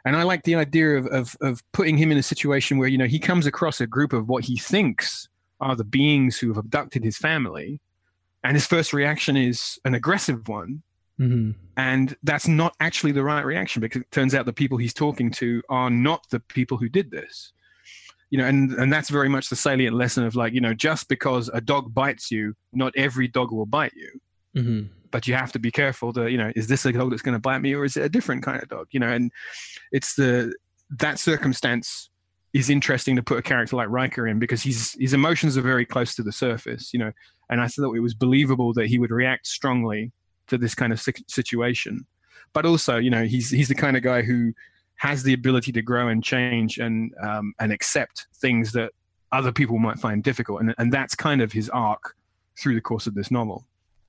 And 0.04 0.16
I 0.16 0.22
like 0.22 0.42
the 0.42 0.54
idea 0.54 0.96
of, 0.96 1.06
of, 1.06 1.36
of 1.40 1.62
putting 1.72 1.96
him 1.96 2.12
in 2.12 2.18
a 2.18 2.22
situation 2.22 2.78
where, 2.78 2.88
you 2.88 2.98
know, 2.98 3.06
he 3.06 3.18
comes 3.18 3.46
across 3.46 3.80
a 3.80 3.86
group 3.86 4.12
of 4.12 4.28
what 4.28 4.44
he 4.44 4.56
thinks 4.56 5.28
are 5.60 5.74
the 5.74 5.84
beings 5.84 6.38
who 6.38 6.48
have 6.48 6.58
abducted 6.58 7.02
his 7.02 7.16
family. 7.16 7.80
And 8.42 8.54
his 8.54 8.66
first 8.66 8.92
reaction 8.92 9.36
is 9.36 9.78
an 9.86 9.94
aggressive 9.94 10.46
one. 10.46 10.82
Mm-hmm. 11.18 11.52
And 11.78 12.16
that's 12.22 12.46
not 12.46 12.74
actually 12.80 13.12
the 13.12 13.24
right 13.24 13.44
reaction 13.44 13.80
because 13.80 14.02
it 14.02 14.10
turns 14.10 14.34
out 14.34 14.44
the 14.44 14.52
people 14.52 14.76
he's 14.76 14.92
talking 14.92 15.30
to 15.32 15.62
are 15.70 15.88
not 15.88 16.28
the 16.28 16.40
people 16.40 16.76
who 16.76 16.88
did 16.88 17.10
this. 17.10 17.52
You 18.28 18.38
know, 18.38 18.46
and, 18.46 18.72
and 18.72 18.92
that's 18.92 19.08
very 19.08 19.28
much 19.28 19.48
the 19.48 19.56
salient 19.56 19.96
lesson 19.96 20.24
of 20.24 20.34
like, 20.34 20.52
you 20.52 20.60
know, 20.60 20.74
just 20.74 21.08
because 21.08 21.48
a 21.54 21.60
dog 21.60 21.94
bites 21.94 22.30
you, 22.30 22.54
not 22.72 22.92
every 22.96 23.28
dog 23.28 23.52
will 23.52 23.66
bite 23.66 23.94
you. 23.94 24.20
Mm-hmm 24.56 25.03
but 25.14 25.28
you 25.28 25.34
have 25.34 25.52
to 25.52 25.60
be 25.60 25.70
careful 25.70 26.12
to 26.12 26.28
you 26.28 26.36
know 26.36 26.50
is 26.56 26.66
this 26.66 26.84
a 26.84 26.92
dog 26.92 27.08
that's 27.08 27.22
going 27.22 27.36
to 27.36 27.38
bite 27.38 27.60
me 27.60 27.72
or 27.72 27.84
is 27.84 27.96
it 27.96 28.02
a 28.02 28.08
different 28.08 28.42
kind 28.42 28.60
of 28.60 28.68
dog 28.68 28.88
you 28.90 28.98
know? 28.98 29.06
And 29.06 29.30
it's 29.92 30.16
the 30.16 30.52
that 30.98 31.20
circumstance 31.20 32.10
is 32.52 32.68
interesting 32.68 33.14
to 33.14 33.22
put 33.22 33.38
a 33.38 33.42
character 33.42 33.76
like 33.76 33.88
Riker 33.88 34.26
in 34.26 34.40
because 34.40 34.64
his 34.64 34.96
his 34.98 35.14
emotions 35.14 35.56
are 35.56 35.62
very 35.62 35.86
close 35.86 36.16
to 36.16 36.24
the 36.24 36.32
surface 36.32 36.92
you 36.92 36.98
know? 36.98 37.12
And 37.48 37.60
I 37.60 37.68
thought 37.68 37.94
it 37.94 38.00
was 38.00 38.12
believable 38.12 38.72
that 38.72 38.88
he 38.88 38.98
would 38.98 39.12
react 39.12 39.46
strongly 39.46 40.10
to 40.48 40.58
this 40.58 40.74
kind 40.74 40.92
of 40.92 41.00
situation. 41.28 42.04
But 42.52 42.66
also 42.66 42.96
you 42.96 43.10
know 43.10 43.22
he's 43.22 43.50
he's 43.50 43.68
the 43.68 43.76
kind 43.76 43.96
of 43.96 44.02
guy 44.02 44.22
who 44.22 44.52
has 44.96 45.22
the 45.22 45.32
ability 45.32 45.70
to 45.72 45.82
grow 45.82 46.08
and 46.08 46.24
change 46.24 46.78
and 46.78 47.12
um, 47.22 47.54
and 47.60 47.70
accept 47.70 48.26
things 48.40 48.72
that 48.72 48.90
other 49.30 49.52
people 49.52 49.78
might 49.78 50.00
find 50.00 50.24
difficult. 50.24 50.60
And 50.60 50.74
and 50.76 50.92
that's 50.92 51.14
kind 51.14 51.40
of 51.40 51.52
his 51.52 51.70
arc 51.70 52.16
through 52.58 52.74
the 52.74 52.80
course 52.80 53.06
of 53.06 53.14
this 53.14 53.30
novel 53.30 53.64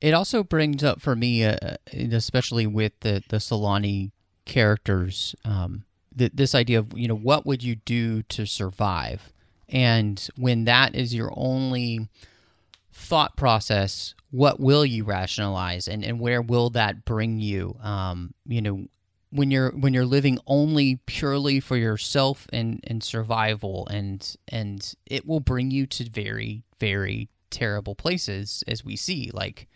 it 0.06 0.14
also 0.14 0.44
brings 0.44 0.84
up 0.84 1.02
for 1.02 1.16
me, 1.16 1.44
uh, 1.44 1.78
especially 1.92 2.68
with 2.68 2.94
the 3.00 3.24
the 3.30 3.38
Solanae 3.38 4.12
characters, 4.46 5.34
um, 5.44 5.84
th- 6.16 6.34
this 6.36 6.54
idea 6.54 6.78
of 6.78 6.96
you 6.96 7.08
know 7.08 7.16
what 7.16 7.44
would 7.48 7.64
you 7.64 7.78
do 7.78 8.22
to 8.22 8.46
survive, 8.46 9.34
and 9.68 10.30
when 10.38 10.66
that 10.66 10.94
is 10.94 11.16
your 11.16 11.34
only 11.36 12.08
thought 12.94 13.36
process, 13.36 14.14
what 14.30 14.60
will 14.60 14.86
you 14.86 15.04
rationalize, 15.04 15.88
and 15.88 16.06
and 16.06 16.20
where 16.20 16.40
will 16.40 16.70
that 16.70 17.04
bring 17.04 17.40
you? 17.40 17.76
Um, 17.82 18.36
you 18.46 18.62
know, 18.62 18.86
when 19.32 19.50
you're 19.50 19.72
when 19.72 19.96
you're 19.96 20.06
living 20.06 20.38
only 20.46 21.00
purely 21.08 21.60
for 21.60 21.78
yourself 21.78 22.46
and 22.54 22.80
and 22.86 23.04
survival, 23.04 23.88
and 23.88 24.36
and 24.48 24.94
it 25.08 25.26
will 25.26 25.40
bring 25.40 25.72
you 25.72 25.88
to 25.88 26.08
very 26.08 26.62
very 26.80 27.28
terrible 27.50 27.96
places, 27.96 28.64
as 28.68 28.86
we 28.86 28.96
see, 28.96 29.32
like 29.34 29.68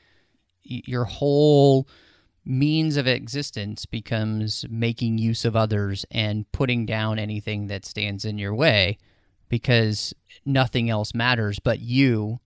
your 0.70 1.06
whole 1.06 1.88
means 2.46 2.98
of 2.98 3.08
existence 3.08 3.86
becomes 3.86 4.66
making 4.70 5.18
use 5.18 5.46
of 5.46 5.56
others 5.56 6.06
and 6.10 6.52
putting 6.52 6.86
down 6.86 7.20
anything 7.20 7.68
that 7.68 7.86
stands 7.86 8.26
in 8.26 8.38
your 8.38 8.56
way 8.56 8.98
because 9.50 10.14
nothing 10.46 10.90
else 10.90 11.14
matters 11.14 11.60
but 11.60 11.80
you 11.80 12.40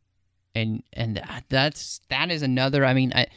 and 0.56 0.84
and 0.94 1.22
that's 1.50 2.02
that 2.10 2.32
is 2.32 2.42
another 2.42 2.84
i 2.84 2.94
mean 2.94 3.14
I, 3.16 3.28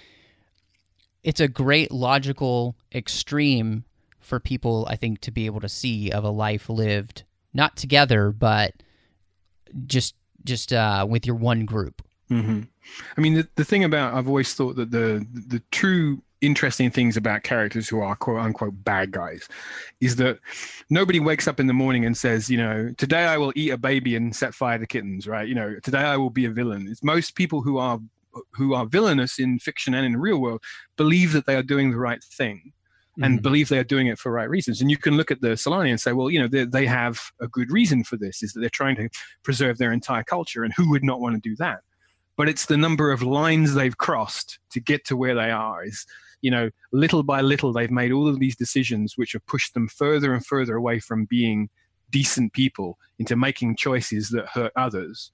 it's 1.27 1.41
a 1.41 1.49
great 1.49 1.91
logical 1.91 2.77
extreme 2.95 3.85
for 4.21 4.41
people, 4.41 4.87
I 4.89 4.97
think, 4.97 5.21
to 5.23 5.31
be 5.31 5.47
able 5.47 5.61
to 5.61 5.69
see 5.69 6.11
of 6.11 6.25
a 6.25 6.31
life 6.31 6.69
lived 6.69 7.25
not 7.53 7.77
together, 7.77 8.31
but 8.31 8.75
just 9.87 10.15
just 10.45 10.73
uh, 10.73 11.07
with 11.09 11.27
your 11.27 11.37
one 11.37 11.65
group. 11.65 12.03
Mm-hmm. 12.31 12.63
I 13.17 13.21
mean, 13.21 13.35
the, 13.35 13.49
the 13.57 13.65
thing 13.65 13.85
about 13.85 14.15
I've 14.15 14.29
always 14.29 14.55
thought 14.55 14.77
that 14.77 14.91
the 14.91 15.27
the 15.33 15.63
true 15.71 16.23
interesting 16.41 16.91
things 16.91 17.17
about 17.17 17.43
characters 17.43 17.89
who 17.89 18.01
are 18.01 18.15
quote 18.15 18.41
unquote 18.41 18.85
bad 18.85 19.11
guys 19.11 19.49
is 20.01 20.17
that 20.17 20.39
nobody 20.91 21.19
wakes 21.19 21.49
up 21.49 21.59
in 21.59 21.67
the 21.67 21.73
morning 21.73 22.05
and 22.05 22.17
says, 22.17 22.51
you 22.51 22.59
know, 22.59 22.93
today 22.99 23.25
I 23.25 23.39
will 23.39 23.53
eat 23.57 23.71
a 23.71 23.79
baby 23.79 24.17
and 24.17 24.37
set 24.37 24.55
fire 24.55 24.79
to 24.79 24.87
kittens, 24.87 25.27
right? 25.27 25.49
You 25.49 25.55
know, 25.55 25.77
today 25.83 26.01
I 26.03 26.17
will 26.17 26.31
be 26.31 26.45
a 26.45 26.51
villain. 26.51 26.89
It's 26.89 27.03
most 27.03 27.35
people 27.35 27.63
who 27.63 27.79
are 27.79 27.99
who 28.53 28.75
are 28.75 28.85
villainous 28.85 29.39
in 29.39 29.59
fiction 29.59 29.95
and 29.95 30.05
in 30.05 30.13
the 30.13 30.19
real 30.19 30.39
world 30.39 30.63
believe 30.97 31.33
that 31.33 31.47
they 31.47 31.57
are 31.57 31.63
doing 31.63 31.91
the 31.91 31.97
right 31.97 32.23
thing 32.23 32.73
and 33.23 33.39
mm. 33.39 33.43
believe 33.43 33.69
they 33.69 33.79
are 33.79 33.85
doing 33.85 34.09
it 34.09 34.19
for 34.19 34.31
right 34.31 34.49
reasons. 34.49 34.81
And 34.81 34.91
you 34.91 34.99
can 34.99 35.17
look 35.17 35.31
at 35.31 35.41
the 35.41 35.49
Solanae 35.49 35.89
and 35.89 36.01
say, 36.01 36.13
well, 36.13 36.31
you 36.31 36.39
know, 36.39 36.49
they, 36.49 36.65
they 36.65 36.87
have 36.87 37.19
a 37.41 37.49
good 37.49 37.71
reason 37.71 38.05
for 38.05 38.17
this, 38.17 38.43
is 38.43 38.53
that 38.53 38.61
they're 38.61 38.69
trying 38.69 38.97
to 38.97 39.09
preserve 39.43 39.79
their 39.79 39.93
entire 39.93 40.23
culture. 40.23 40.65
And 40.65 40.75
who 40.75 40.91
would 40.91 41.05
not 41.05 41.21
want 41.21 41.35
to 41.35 41.49
do 41.49 41.57
that? 41.57 41.81
But 42.37 42.49
it's 42.49 42.67
the 42.67 42.77
number 42.77 43.11
of 43.11 43.23
lines 43.23 43.75
they've 43.75 43.97
crossed 43.97 44.59
to 44.71 44.81
get 44.81 45.05
to 45.07 45.17
where 45.17 45.35
they 45.35 45.51
are 45.51 45.85
is 45.85 46.07
you 46.43 46.51
know, 46.51 46.71
little 46.93 47.23
by 47.23 47.41
little, 47.41 47.73
they've 47.73 47.91
made 47.91 48.13
all 48.13 48.29
of 48.29 48.39
these 48.39 48.57
decisions 48.57 49.17
which 49.17 49.33
have 49.33 49.45
pushed 49.47 49.75
them 49.75 49.89
further 49.89 50.33
and 50.33 50.45
further 50.45 50.77
away 50.77 51.01
from 51.01 51.25
being 51.25 51.69
decent 52.11 52.53
people 52.53 52.99
into 53.19 53.37
making 53.37 53.77
choices 53.77 54.29
that 54.31 54.47
hurt 54.47 54.73
others 54.77 55.33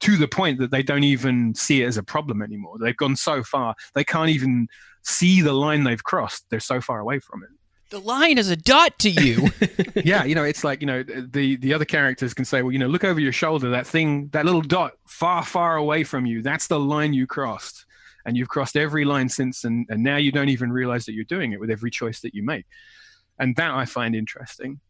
to 0.00 0.16
the 0.16 0.28
point 0.28 0.58
that 0.58 0.70
they 0.70 0.82
don't 0.82 1.04
even 1.04 1.54
see 1.54 1.82
it 1.82 1.86
as 1.86 1.96
a 1.96 2.02
problem 2.02 2.42
anymore. 2.42 2.76
They've 2.78 2.96
gone 2.96 3.16
so 3.16 3.42
far, 3.42 3.74
they 3.94 4.04
can't 4.04 4.30
even 4.30 4.68
see 5.02 5.40
the 5.40 5.52
line 5.52 5.84
they've 5.84 6.04
crossed. 6.04 6.46
They're 6.50 6.60
so 6.60 6.80
far 6.80 7.00
away 7.00 7.20
from 7.20 7.42
it. 7.42 7.50
The 7.94 8.00
line 8.00 8.38
is 8.38 8.50
a 8.50 8.56
dot 8.56 8.98
to 8.98 9.08
you. 9.08 9.50
yeah, 10.04 10.24
you 10.24 10.34
know, 10.34 10.42
it's 10.42 10.64
like, 10.64 10.80
you 10.80 10.86
know, 10.88 11.04
the 11.04 11.54
the 11.54 11.72
other 11.72 11.84
characters 11.84 12.34
can 12.34 12.44
say, 12.44 12.60
well, 12.60 12.72
you 12.72 12.78
know, 12.80 12.88
look 12.88 13.04
over 13.04 13.20
your 13.20 13.30
shoulder, 13.30 13.70
that 13.70 13.86
thing, 13.86 14.30
that 14.32 14.44
little 14.44 14.62
dot 14.62 14.94
far, 15.06 15.44
far 15.44 15.76
away 15.76 16.02
from 16.02 16.26
you, 16.26 16.42
that's 16.42 16.66
the 16.66 16.80
line 16.80 17.14
you 17.14 17.28
crossed. 17.28 17.86
And 18.26 18.36
you've 18.36 18.48
crossed 18.48 18.76
every 18.76 19.04
line 19.04 19.28
since 19.28 19.62
and, 19.62 19.86
and 19.88 20.02
now 20.02 20.16
you 20.16 20.32
don't 20.32 20.48
even 20.48 20.72
realize 20.72 21.04
that 21.04 21.12
you're 21.12 21.24
doing 21.24 21.52
it 21.52 21.60
with 21.60 21.70
every 21.70 21.92
choice 21.92 22.20
that 22.22 22.34
you 22.34 22.44
make. 22.44 22.66
And 23.38 23.54
that 23.54 23.70
i 23.70 23.84
find 23.84 24.16
interesting. 24.16 24.80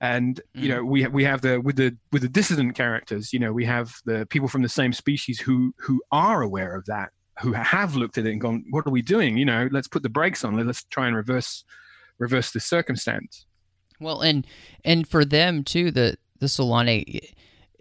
And 0.00 0.40
you 0.54 0.68
know 0.70 0.82
mm. 0.82 0.88
we 0.88 1.06
we 1.06 1.22
have 1.22 1.40
the 1.40 1.60
with 1.60 1.76
the 1.76 1.96
with 2.10 2.22
the 2.22 2.28
dissident 2.28 2.74
characters 2.74 3.32
you 3.32 3.38
know 3.38 3.52
we 3.52 3.64
have 3.66 3.94
the 4.06 4.26
people 4.26 4.48
from 4.48 4.62
the 4.62 4.68
same 4.68 4.92
species 4.92 5.38
who 5.38 5.72
who 5.78 6.02
are 6.10 6.42
aware 6.42 6.74
of 6.74 6.84
that 6.86 7.10
who 7.38 7.52
have 7.52 7.94
looked 7.94 8.18
at 8.18 8.26
it 8.26 8.32
and 8.32 8.40
gone 8.40 8.64
what 8.70 8.84
are 8.88 8.90
we 8.90 9.02
doing? 9.02 9.36
You 9.36 9.44
know 9.44 9.68
let's 9.70 9.86
put 9.86 10.02
the 10.02 10.08
brakes 10.08 10.42
on. 10.42 10.56
Let's 10.66 10.82
try 10.82 11.06
and 11.06 11.14
reverse 11.14 11.64
reverse 12.18 12.50
this 12.52 12.64
circumstance 12.64 13.46
well 14.00 14.20
and 14.20 14.46
and 14.84 15.08
for 15.08 15.24
them 15.24 15.64
too 15.64 15.90
the 15.90 16.16
the 16.38 16.46
Solanae 16.46 17.32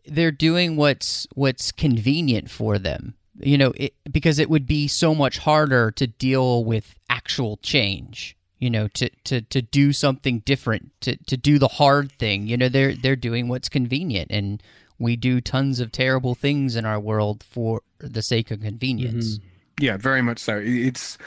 they're 0.05 0.31
doing 0.31 0.75
what's 0.75 1.27
what's 1.33 1.71
convenient 1.71 2.49
for 2.49 2.77
them 2.77 3.15
you 3.39 3.57
know, 3.57 3.73
it, 3.75 3.93
because 4.11 4.39
it 4.39 4.49
would 4.49 4.67
be 4.67 4.87
so 4.87 5.15
much 5.15 5.39
harder 5.39 5.91
to 5.91 6.07
deal 6.07 6.63
with 6.63 6.95
actual 7.09 7.57
change. 7.57 8.37
You 8.59 8.69
know, 8.69 8.87
to, 8.89 9.09
to, 9.25 9.41
to 9.41 9.61
do 9.61 9.91
something 9.91 10.39
different, 10.39 10.93
to, 11.01 11.17
to 11.25 11.35
do 11.35 11.59
the 11.59 11.67
hard 11.67 12.13
thing. 12.13 12.47
You 12.47 12.55
know, 12.55 12.69
they're 12.69 12.95
they're 12.95 13.17
doing 13.17 13.49
what's 13.49 13.67
convenient, 13.67 14.31
and 14.31 14.63
we 14.97 15.17
do 15.17 15.41
tons 15.41 15.81
of 15.81 15.91
terrible 15.91 16.33
things 16.33 16.77
in 16.77 16.85
our 16.85 16.97
world 16.97 17.43
for 17.43 17.81
the 17.99 18.21
sake 18.21 18.51
of 18.51 18.61
convenience. 18.61 19.37
Mm-hmm. 19.37 19.83
Yeah, 19.83 19.97
very 19.97 20.21
much 20.21 20.39
so. 20.39 20.61
It's 20.63 21.17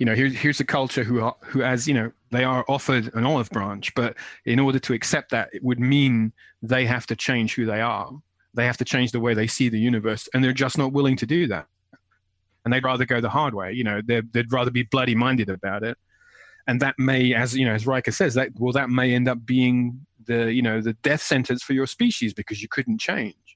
you 0.00 0.06
know 0.06 0.16
here's 0.16 0.34
here's 0.34 0.58
a 0.58 0.64
culture 0.64 1.04
who 1.04 1.20
are, 1.20 1.36
who 1.44 1.62
as 1.62 1.86
you 1.86 1.94
know 1.94 2.10
they 2.32 2.42
are 2.42 2.64
offered 2.66 3.14
an 3.14 3.24
olive 3.24 3.50
branch, 3.50 3.94
but 3.94 4.16
in 4.44 4.58
order 4.58 4.80
to 4.80 4.92
accept 4.92 5.30
that, 5.30 5.50
it 5.52 5.62
would 5.62 5.78
mean 5.78 6.32
they 6.60 6.84
have 6.86 7.06
to 7.06 7.14
change 7.14 7.54
who 7.54 7.66
they 7.66 7.80
are 7.80 8.10
they 8.54 8.66
have 8.66 8.76
to 8.78 8.84
change 8.84 9.12
the 9.12 9.20
way 9.20 9.34
they 9.34 9.46
see 9.46 9.68
the 9.68 9.78
universe, 9.78 10.28
and 10.34 10.42
they're 10.42 10.52
just 10.52 10.78
not 10.78 10.92
willing 10.92 11.16
to 11.16 11.26
do 11.26 11.46
that. 11.48 11.66
And 12.64 12.74
they'd 12.74 12.84
rather 12.84 13.06
go 13.06 13.20
the 13.20 13.30
hard 13.30 13.54
way. 13.54 13.72
You 13.72 13.84
know, 13.84 14.00
they'd 14.04 14.52
rather 14.52 14.70
be 14.70 14.82
bloody 14.82 15.14
minded 15.14 15.48
about 15.48 15.82
it. 15.82 15.96
And 16.66 16.80
that 16.82 16.98
may, 16.98 17.32
as 17.34 17.56
you 17.56 17.64
know, 17.64 17.72
as 17.72 17.86
Riker 17.86 18.12
says, 18.12 18.34
that 18.34 18.50
well, 18.58 18.72
that 18.72 18.90
may 18.90 19.14
end 19.14 19.28
up 19.28 19.44
being 19.46 20.06
the 20.26 20.52
you 20.52 20.62
know 20.62 20.80
the 20.80 20.92
death 20.94 21.22
sentence 21.22 21.62
for 21.62 21.72
your 21.72 21.86
species 21.86 22.34
because 22.34 22.60
you 22.60 22.68
couldn't 22.68 22.98
change. 22.98 23.49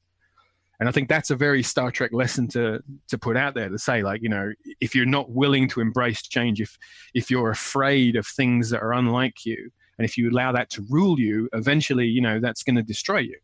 And 0.80 0.88
I 0.88 0.92
think 0.92 1.08
that's 1.08 1.30
a 1.30 1.36
very 1.36 1.62
Star 1.62 1.90
Trek 1.90 2.12
lesson 2.12 2.48
to 2.48 2.82
to 3.08 3.18
put 3.18 3.36
out 3.36 3.54
there 3.54 3.68
to 3.68 3.78
say, 3.78 4.02
like, 4.02 4.22
you 4.22 4.28
know, 4.28 4.52
if 4.80 4.94
you're 4.94 5.06
not 5.06 5.30
willing 5.30 5.68
to 5.68 5.80
embrace 5.80 6.22
change, 6.22 6.60
if 6.60 6.76
if 7.14 7.30
you're 7.30 7.50
afraid 7.50 8.16
of 8.16 8.26
things 8.26 8.70
that 8.70 8.82
are 8.82 8.92
unlike 8.92 9.44
you, 9.44 9.70
and 9.98 10.04
if 10.04 10.18
you 10.18 10.30
allow 10.30 10.52
that 10.52 10.70
to 10.70 10.84
rule 10.90 11.18
you, 11.18 11.48
eventually, 11.52 12.06
you 12.06 12.20
know, 12.20 12.40
that's 12.40 12.62
going 12.62 12.76
to 12.76 12.82
destroy 12.82 13.18
you. 13.18 13.38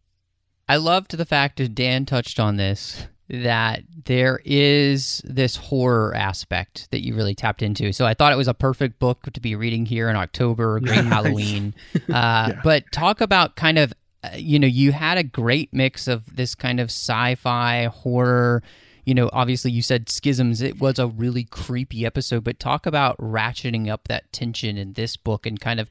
I 0.69 0.77
loved 0.77 1.17
the 1.17 1.27
fact 1.27 1.59
that 1.59 1.75
Dan 1.75 2.07
touched 2.07 2.39
on 2.39 2.57
this 2.57 3.07
that 3.31 3.85
there 4.07 4.41
is 4.45 5.23
this 5.25 5.55
horror 5.55 6.15
aspect 6.17 6.89
that 6.91 7.05
you 7.05 7.15
really 7.15 7.35
tapped 7.35 7.63
into. 7.63 7.93
So 7.93 8.05
I 8.05 8.13
thought 8.13 8.33
it 8.33 8.37
was 8.37 8.49
a 8.49 8.55
perfect 8.55 8.99
book 8.99 9.29
to 9.33 9.41
be 9.41 9.55
reading 9.55 9.87
here 9.87 10.09
in 10.11 10.17
October, 10.17 10.81
great 10.81 11.05
Halloween. 11.05 11.75
Uh, 11.95 11.99
yeah. 12.09 12.61
But 12.65 12.91
talk 12.91 13.21
about 13.21 13.55
kind 13.55 13.79
of, 13.79 13.93
you 14.35 14.59
know, 14.59 14.67
you 14.67 14.93
had 14.93 15.19
a 15.19 15.23
great 15.23 15.73
mix 15.73 16.07
of 16.07 16.37
this 16.37 16.55
kind 16.55 16.81
of 16.81 16.87
sci 16.87 17.35
fi 17.37 17.85
horror. 17.85 18.63
You 19.05 19.15
know, 19.15 19.31
obviously 19.33 19.71
you 19.71 19.83
said 19.83 20.09
schisms. 20.09 20.61
It 20.61 20.81
was 20.81 20.99
a 20.99 21.07
really 21.07 21.45
creepy 21.45 22.05
episode, 22.05 22.45
but 22.45 22.59
talk 22.59 22.87
about 22.87 23.17
ratcheting 23.19 23.89
up 23.89 24.09
that 24.09 24.33
tension 24.33 24.77
in 24.77 24.93
this 24.93 25.17
book 25.17 25.47
and 25.47 25.59
kind 25.59 25.81
of 25.81 25.91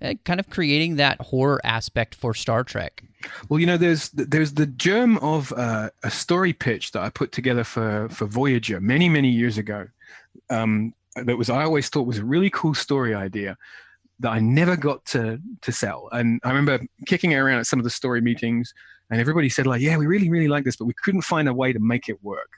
uh, 0.00 0.14
kind 0.24 0.40
of 0.40 0.50
creating 0.50 0.96
that 0.96 1.20
horror 1.20 1.60
aspect 1.64 2.14
for 2.14 2.34
Star 2.34 2.64
Trek. 2.64 3.02
Well, 3.48 3.58
you 3.58 3.66
know, 3.66 3.76
there's 3.76 4.10
there's 4.10 4.54
the 4.54 4.66
germ 4.66 5.18
of 5.18 5.52
uh, 5.52 5.90
a 6.02 6.10
story 6.10 6.52
pitch 6.52 6.92
that 6.92 7.02
I 7.02 7.10
put 7.10 7.32
together 7.32 7.64
for 7.64 8.08
for 8.10 8.26
Voyager 8.26 8.80
many 8.80 9.08
many 9.08 9.30
years 9.30 9.58
ago. 9.58 9.88
Um, 10.50 10.94
that 11.16 11.36
was 11.36 11.50
I 11.50 11.64
always 11.64 11.88
thought 11.88 12.06
was 12.06 12.18
a 12.18 12.24
really 12.24 12.50
cool 12.50 12.74
story 12.74 13.14
idea 13.14 13.56
that 14.20 14.30
I 14.30 14.40
never 14.40 14.76
got 14.76 15.04
to 15.06 15.38
to 15.62 15.72
sell. 15.72 16.08
And 16.12 16.40
I 16.44 16.48
remember 16.48 16.84
kicking 17.06 17.32
it 17.32 17.36
around 17.36 17.58
at 17.58 17.66
some 17.66 17.78
of 17.78 17.84
the 17.84 17.90
story 17.90 18.20
meetings, 18.20 18.72
and 19.10 19.20
everybody 19.20 19.48
said 19.48 19.66
like, 19.66 19.80
"Yeah, 19.80 19.96
we 19.96 20.06
really 20.06 20.30
really 20.30 20.48
like 20.48 20.64
this, 20.64 20.76
but 20.76 20.86
we 20.86 20.94
couldn't 21.02 21.22
find 21.22 21.48
a 21.48 21.54
way 21.54 21.72
to 21.72 21.80
make 21.80 22.08
it 22.08 22.22
work." 22.22 22.50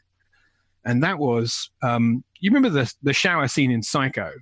And 0.84 1.02
that 1.02 1.18
was, 1.18 1.70
um, 1.82 2.22
you 2.40 2.50
remember 2.50 2.70
the 2.70 2.92
the 3.02 3.12
shower 3.12 3.48
scene 3.48 3.70
in 3.70 3.82
Psycho, 3.82 4.32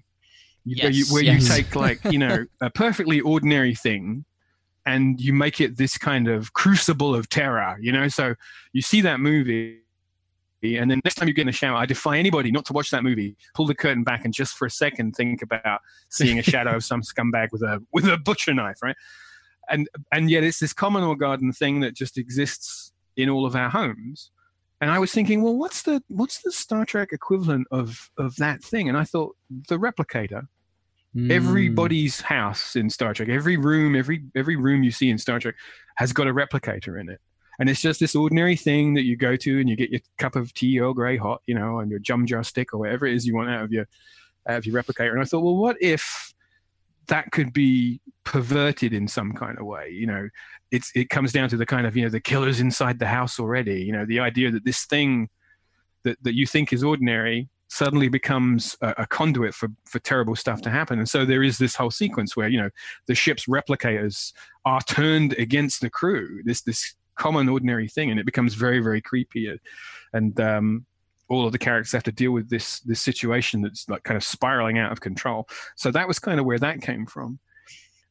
yes, 0.65 0.95
you, 0.95 1.05
where 1.13 1.23
yes. 1.23 1.43
you 1.43 1.49
take 1.49 1.77
like 1.77 2.03
you 2.05 2.19
know 2.19 2.45
a 2.61 2.71
perfectly 2.71 3.21
ordinary 3.21 3.75
thing 3.75 4.25
and 4.87 5.21
you 5.21 5.33
make 5.33 5.61
it 5.61 5.77
this 5.77 5.97
kind 5.97 6.29
of 6.29 6.53
crucible 6.53 7.15
of 7.15 7.29
terror 7.29 7.77
you 7.81 7.93
know 7.93 8.09
so 8.09 8.35
you 8.73 8.83
see 8.83 9.01
that 9.01 9.21
movie 9.21 9.81
and 10.65 10.91
then 10.91 11.01
next 11.05 11.17
time 11.17 11.29
you 11.29 11.35
get 11.35 11.43
in 11.43 11.47
the 11.47 11.53
shower 11.53 11.77
i 11.77 11.87
defy 11.87 12.17
anybody 12.19 12.51
not 12.51 12.65
to 12.65 12.73
watch 12.73 12.91
that 12.91 13.03
movie 13.03 13.37
pull 13.55 13.67
the 13.67 13.75
curtain 13.75 14.03
back 14.03 14.25
and 14.25 14.35
just 14.35 14.57
for 14.57 14.67
a 14.67 14.71
second 14.71 15.13
think 15.13 15.43
about 15.43 15.81
seeing 16.11 16.39
a 16.39 16.43
shadow 16.43 16.77
of 16.77 16.85
some 16.85 17.03
scumbag 17.03 17.49
with 17.53 17.63
a 17.63 17.83
with 17.93 18.07
a 18.07 18.17
butcher 18.17 18.55
knife 18.55 18.79
right 18.83 18.97
and 19.69 19.89
and 20.13 20.31
yet 20.31 20.43
it's 20.43 20.59
this 20.59 20.73
common 20.73 21.03
or 21.03 21.17
garden 21.17 21.53
thing 21.53 21.81
that 21.81 21.95
just 21.95 22.19
exists 22.19 22.93
in 23.17 23.29
all 23.29 23.47
of 23.47 23.55
our 23.55 23.69
homes 23.69 24.31
and 24.81 24.91
I 24.91 24.99
was 24.99 25.13
thinking, 25.13 25.41
well, 25.41 25.57
what's 25.57 25.81
the 25.81 26.03
what's 26.09 26.43
the 26.43 26.53
Star 26.53 26.85
Trek 26.85 27.09
equivalent 27.13 27.67
of 27.71 28.11
of 28.19 28.37
that 28.37 28.63
thing? 28.63 28.89
And 28.89 28.99
I 28.99 29.05
thought 29.05 29.35
the 29.69 29.79
replicator. 29.79 30.47
Mm. 31.17 31.31
Everybody's 31.31 32.21
house 32.21 32.75
in 32.77 32.91
Star 32.91 33.15
Trek, 33.15 33.31
every 33.31 33.57
room, 33.57 33.95
every 33.97 34.25
every 34.35 34.57
room 34.57 34.83
you 34.83 34.91
see 34.91 35.09
in 35.09 35.17
Star 35.17 35.39
Trek 35.39 35.55
has 35.97 36.13
got 36.13 36.27
a 36.27 36.35
replicator 36.35 37.01
in 37.01 37.09
it. 37.09 37.21
And 37.59 37.69
it's 37.69 37.81
just 37.81 38.01
this 38.01 38.15
ordinary 38.15 38.57
thing 38.57 38.95
that 38.95 39.05
you 39.05 39.17
go 39.17 39.37
to 39.37 39.61
and 39.61 39.69
you 39.69 39.77
get 39.77 39.91
your 39.91 40.01
cup 40.19 40.37
of 40.37 40.53
tea 40.55 40.81
or 40.81 40.95
grey 40.95 41.17
hot, 41.17 41.43
you 41.47 41.55
know, 41.55 41.79
and 41.79 41.91
your 41.91 42.01
jumja 42.01 42.45
stick 42.45 42.75
or 42.75 42.79
whatever 42.79 43.07
it 43.07 43.15
is 43.15 43.27
you 43.27 43.35
want 43.35 43.51
out 43.51 43.65
of 43.65 43.73
your 43.73 43.87
out 44.49 44.59
of 44.59 44.67
your 44.67 44.83
replicator. 44.83 45.13
And 45.13 45.21
I 45.21 45.25
thought, 45.25 45.41
well, 45.41 45.57
what 45.57 45.77
if 45.81 46.35
that 47.07 47.31
could 47.31 47.53
be 47.53 48.01
perverted 48.25 48.93
in 48.93 49.09
some 49.09 49.33
kind 49.33 49.59
of 49.59 49.67
way? 49.67 49.91
You 49.91 50.07
know, 50.07 50.29
it's 50.71 50.91
it 50.95 51.11
comes 51.11 51.33
down 51.33 51.49
to 51.51 51.57
the 51.57 51.67
kind 51.67 51.87
of 51.87 51.97
you 51.97 52.05
know 52.05 52.11
the 52.11 52.21
killers 52.21 52.61
inside 52.61 52.99
the 52.99 53.07
house 53.07 53.39
already. 53.39 53.83
You 53.83 53.93
know, 53.93 54.07
the 54.07 54.21
idea 54.21 54.51
that 54.51 54.65
this 54.65 54.85
thing 54.85 55.29
that 56.03 56.23
that 56.23 56.35
you 56.35 56.47
think 56.47 56.73
is 56.73 56.83
ordinary 56.83 57.49
suddenly 57.69 58.09
becomes 58.09 58.77
a, 58.83 58.95
a, 58.99 59.07
conduit 59.07 59.53
for, 59.53 59.69
for 59.85 59.99
terrible 59.99 60.37
stuff 60.37 60.63
to 60.63 60.71
happen. 60.71 60.99
And 60.99 61.09
so 61.09 61.25
there 61.25 61.43
is 61.43 61.59
this 61.59 61.75
whole 61.75 61.91
sequence 61.91 62.37
where, 62.37 62.49
you 62.49 62.61
know, 62.61 62.71
the 63.07 63.17
ship's 63.17 63.47
replicators 63.47 64.33
are 64.65 64.81
turned 64.83 65.33
against 65.35 65.81
the 65.81 65.91
crew, 65.91 66.41
this, 66.45 66.63
this 66.63 66.95
common 67.17 67.49
ordinary 67.49 67.89
thing. 67.89 68.11
And 68.11 68.21
it 68.21 68.27
becomes 68.27 68.55
very, 68.55 68.81
very 68.81 69.01
creepy. 69.01 69.53
And, 70.13 70.39
um, 70.41 70.87
all 71.29 71.47
of 71.47 71.53
the 71.53 71.59
characters 71.59 71.93
have 71.93 72.03
to 72.03 72.13
deal 72.13 72.33
with 72.33 72.51
this, 72.51 72.81
this 72.81 73.01
situation 73.01 73.63
that's 73.63 73.89
like 73.89 74.03
kind 74.03 74.17
of 74.17 74.23
spiraling 74.23 74.79
out 74.79 74.93
of 74.93 75.01
control. 75.01 75.49
So 75.75 75.91
that 75.91 76.07
was 76.07 76.19
kind 76.19 76.39
of 76.39 76.45
where 76.45 76.59
that 76.59 76.83
came 76.83 77.07
from. 77.07 77.39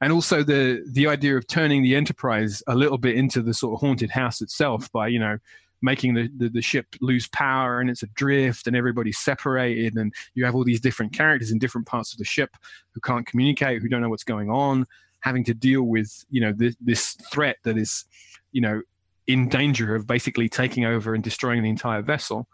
And 0.01 0.11
also 0.11 0.43
the, 0.43 0.83
the 0.91 1.07
idea 1.07 1.37
of 1.37 1.47
turning 1.47 1.83
the 1.83 1.95
enterprise 1.95 2.63
a 2.67 2.75
little 2.75 2.97
bit 2.97 3.15
into 3.15 3.41
the 3.41 3.53
sort 3.53 3.75
of 3.75 3.79
haunted 3.79 4.09
house 4.09 4.41
itself 4.41 4.91
by, 4.91 5.07
you 5.07 5.19
know, 5.19 5.37
making 5.83 6.13
the, 6.13 6.29
the, 6.37 6.49
the 6.49 6.61
ship 6.61 6.87
lose 7.01 7.27
power 7.27 7.79
and 7.79 7.89
it's 7.89 8.03
adrift 8.03 8.65
and 8.65 8.75
everybody's 8.75 9.19
separated 9.19 9.95
and 9.95 10.13
you 10.33 10.45
have 10.45 10.55
all 10.55 10.63
these 10.63 10.79
different 10.79 11.13
characters 11.13 11.51
in 11.51 11.59
different 11.59 11.85
parts 11.85 12.13
of 12.13 12.17
the 12.17 12.25
ship 12.25 12.55
who 12.93 13.01
can't 13.01 13.27
communicate 13.27 13.81
who 13.81 13.89
don't 13.89 14.01
know 14.01 14.09
what's 14.09 14.23
going 14.23 14.49
on 14.49 14.87
having 15.19 15.43
to 15.43 15.53
deal 15.53 15.83
with 15.83 16.23
you 16.29 16.39
know 16.39 16.53
this, 16.55 16.75
this 16.79 17.13
threat 17.31 17.57
that 17.63 17.77
is 17.77 18.05
you 18.53 18.61
know 18.61 18.81
in 19.27 19.49
danger 19.49 19.95
of 19.95 20.07
basically 20.07 20.49
taking 20.49 20.85
over 20.85 21.13
and 21.13 21.23
destroying 21.23 21.63
the 21.63 21.69
entire 21.69 22.01
vessel. 22.01 22.47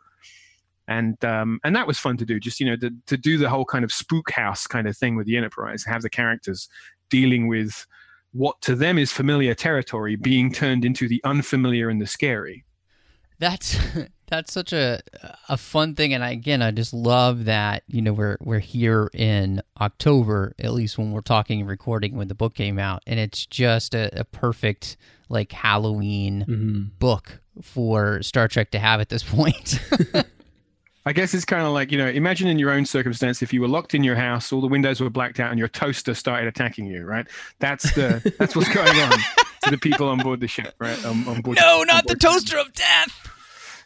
And 0.88 1.24
um, 1.24 1.60
and 1.64 1.76
that 1.76 1.88
was 1.88 2.00
fun 2.00 2.18
to 2.18 2.26
do 2.26 2.40
just 2.40 2.60
you 2.60 2.66
know 2.66 2.76
to, 2.78 2.92
to 3.08 3.18
do 3.18 3.38
the 3.38 3.50
whole 3.50 3.66
kind 3.66 3.86
of 3.86 3.92
spook 3.92 4.32
house 4.32 4.66
kind 4.66 4.88
of 4.88 4.98
thing 4.98 5.16
with 5.16 5.28
the 5.28 5.38
enterprise 5.38 5.86
have 5.86 6.02
the 6.02 6.10
characters 6.10 6.68
dealing 7.10 7.48
with 7.48 7.86
what 8.32 8.60
to 8.62 8.76
them 8.76 8.98
is 8.98 9.12
familiar 9.12 9.54
territory 9.54 10.16
being 10.16 10.52
turned 10.52 10.84
into 10.84 11.08
the 11.08 11.22
unfamiliar 11.24 11.90
and 11.90 12.02
the 12.02 12.08
scary. 12.08 12.66
That's 13.38 13.78
that's 14.30 14.54
such 14.54 14.74
a 14.74 15.00
a 15.48 15.58
fun 15.58 15.96
thing 15.96 16.14
and 16.14 16.24
I, 16.24 16.32
again 16.32 16.62
i 16.62 16.72
just 16.72 16.94
love 16.94 17.46
that 17.46 17.84
you 17.88 18.02
know 18.02 18.14
we're 18.14 18.38
we're 18.40 18.60
here 18.60 19.10
in 19.14 19.62
october 19.82 20.54
at 20.60 20.72
least 20.72 20.98
when 20.98 21.12
we're 21.12 21.22
talking 21.22 21.62
and 21.62 21.70
recording 21.70 22.16
when 22.16 22.28
the 22.28 22.36
book 22.36 22.54
came 22.54 22.78
out 22.78 23.02
and 23.08 23.20
it's 23.20 23.46
just 23.48 23.96
a, 23.96 24.10
a 24.20 24.24
perfect 24.24 24.98
like 25.30 25.52
halloween 25.52 26.46
Mm-hmm. 26.48 26.82
book 27.00 27.40
for 27.62 28.22
star 28.22 28.48
trek 28.48 28.72
to 28.72 28.80
have 28.80 29.00
at 29.02 29.10
this 29.10 29.24
point 29.24 29.80
I 31.06 31.14
guess 31.14 31.34
it's 31.34 31.46
kind 31.46 31.64
of 31.66 31.72
like, 31.74 31.92
you 31.92 31.98
know, 31.98 32.08
imagine 32.08 32.48
in 32.50 32.60
your 32.60 32.70
own 32.72 32.86
circumstance 32.86 33.42
if 33.42 33.52
you 33.52 33.62
were 33.62 33.68
locked 33.70 33.96
in 33.96 34.04
your 34.04 34.16
house, 34.16 34.52
all 34.52 34.62
the 34.62 34.68
windows 34.68 35.02
were 35.02 35.10
blacked 35.10 35.40
out, 35.40 35.50
and 35.50 35.58
your 35.58 35.70
toaster 35.70 36.14
started 36.14 36.48
attacking 36.48 36.86
you, 36.86 37.04
right? 37.04 37.26
That's 37.60 37.92
the 37.96 38.22
that's 38.38 38.56
what's 38.56 38.72
going 38.72 38.96
on 38.96 39.18
to 39.64 39.72
the 39.72 39.78
people 39.78 40.08
on 40.10 40.20
board 40.20 40.40
the 40.42 40.48
ship, 40.48 40.76
right? 40.78 41.04
On, 41.06 41.28
on 41.28 41.42
board, 41.42 41.58
no 41.58 41.84
not 41.84 42.06
the 42.06 42.16
board. 42.16 42.22
toaster 42.34 42.60
of 42.60 42.74
death 42.74 43.28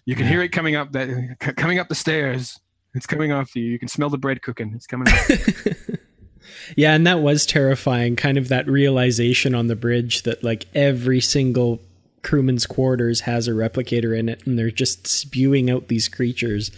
You 0.06 0.16
can 0.16 0.28
hear 0.28 0.42
it 0.42 0.50
coming 0.50 0.76
up 0.76 0.92
that 0.94 1.38
coming 1.56 1.80
up 1.80 1.88
the 1.88 1.96
stairs. 1.96 2.60
It's 2.94 3.06
coming 3.06 3.32
after 3.32 3.60
you. 3.60 3.70
You 3.72 3.80
can 3.80 3.88
smell 3.88 4.10
the 4.10 4.18
bread 4.18 4.42
cooking. 4.42 4.74
It's 4.76 4.88
coming. 4.88 5.08
Up. 5.08 5.16
Yeah, 6.76 6.94
and 6.94 7.06
that 7.08 7.22
was 7.22 7.46
terrifying. 7.46 8.16
Kind 8.16 8.38
of 8.38 8.50
that 8.50 8.68
realization 8.68 9.56
on 9.56 9.68
the 9.68 9.76
bridge 9.76 10.24
that 10.24 10.44
like 10.44 10.66
every 10.74 11.22
single 11.22 11.82
crewman's 12.22 12.66
quarters 12.66 13.22
has 13.22 13.48
a 13.48 13.52
replicator 13.52 14.18
in 14.18 14.30
it, 14.30 14.46
and 14.46 14.58
they're 14.58 14.72
just 14.72 15.08
spewing 15.08 15.70
out 15.70 15.88
these 15.88 16.08
creatures. 16.08 16.72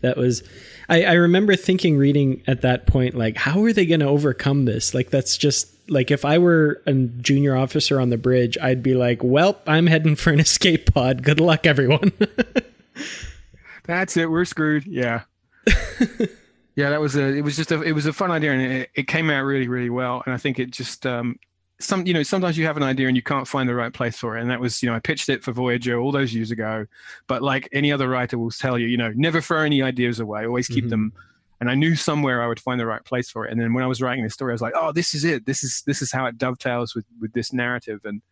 That 0.00 0.16
was. 0.16 0.42
I, 0.88 1.04
I 1.04 1.12
remember 1.12 1.54
thinking, 1.56 1.96
reading 1.96 2.42
at 2.46 2.62
that 2.62 2.86
point, 2.86 3.14
like, 3.14 3.36
how 3.36 3.62
are 3.64 3.72
they 3.72 3.86
going 3.86 4.00
to 4.00 4.06
overcome 4.06 4.64
this? 4.64 4.94
Like, 4.94 5.10
that's 5.10 5.36
just 5.36 5.72
like 5.88 6.10
if 6.10 6.24
I 6.24 6.38
were 6.38 6.82
a 6.86 6.92
junior 6.92 7.56
officer 7.56 8.00
on 8.00 8.10
the 8.10 8.16
bridge, 8.16 8.56
I'd 8.60 8.82
be 8.82 8.94
like, 8.94 9.22
well, 9.22 9.60
I'm 9.66 9.86
heading 9.86 10.16
for 10.16 10.30
an 10.32 10.40
escape 10.40 10.92
pod. 10.92 11.22
Good 11.22 11.40
luck, 11.40 11.66
everyone. 11.66 12.12
That's 13.84 14.16
it. 14.16 14.30
We're 14.30 14.44
screwed. 14.44 14.86
Yeah. 14.86 15.22
yeah, 16.74 16.90
that 16.90 17.00
was 17.00 17.16
a. 17.16 17.22
It 17.22 17.42
was 17.42 17.56
just 17.56 17.70
a. 17.72 17.82
It 17.82 17.92
was 17.92 18.06
a 18.06 18.12
fun 18.12 18.30
idea, 18.30 18.52
and 18.52 18.62
it, 18.62 18.90
it 18.94 19.08
came 19.08 19.30
out 19.30 19.42
really, 19.42 19.68
really 19.68 19.90
well. 19.90 20.22
And 20.24 20.34
I 20.34 20.38
think 20.38 20.58
it 20.58 20.70
just 20.70 21.06
um, 21.06 21.38
some. 21.80 22.06
You 22.06 22.14
know, 22.14 22.22
sometimes 22.22 22.56
you 22.56 22.64
have 22.66 22.76
an 22.76 22.82
idea 22.82 23.08
and 23.08 23.16
you 23.16 23.22
can't 23.22 23.46
find 23.46 23.68
the 23.68 23.74
right 23.74 23.92
place 23.92 24.18
for 24.18 24.36
it. 24.36 24.40
And 24.42 24.50
that 24.50 24.60
was, 24.60 24.82
you 24.82 24.88
know, 24.88 24.94
I 24.96 25.00
pitched 25.00 25.28
it 25.28 25.44
for 25.44 25.52
Voyager 25.52 25.98
all 25.98 26.12
those 26.12 26.34
years 26.34 26.50
ago. 26.50 26.86
But 27.26 27.42
like 27.42 27.68
any 27.72 27.92
other 27.92 28.08
writer 28.08 28.38
will 28.38 28.50
tell 28.50 28.78
you, 28.78 28.86
you 28.86 28.96
know, 28.96 29.12
never 29.14 29.40
throw 29.40 29.62
any 29.62 29.82
ideas 29.82 30.20
away. 30.20 30.46
Always 30.46 30.68
keep 30.68 30.86
Mhm. 30.86 30.90
them. 30.90 31.12
And 31.60 31.70
I 31.70 31.74
knew 31.76 31.94
somewhere 31.94 32.42
I 32.42 32.48
would 32.48 32.58
find 32.58 32.80
the 32.80 32.86
right 32.86 33.04
place 33.04 33.30
for 33.30 33.46
it. 33.46 33.52
And 33.52 33.60
then 33.60 33.72
when 33.72 33.84
I 33.84 33.86
was 33.86 34.02
writing 34.02 34.24
this 34.24 34.32
story, 34.34 34.52
I 34.52 34.54
was 34.54 34.62
like, 34.62 34.74
oh, 34.74 34.90
this 34.90 35.14
is 35.14 35.24
it. 35.24 35.46
This 35.46 35.62
is 35.62 35.82
this 35.86 36.02
is 36.02 36.10
how 36.10 36.26
it 36.26 36.38
dovetails 36.38 36.94
with 36.94 37.04
with 37.20 37.32
this 37.34 37.52
narrative 37.52 38.00
and 38.04 38.22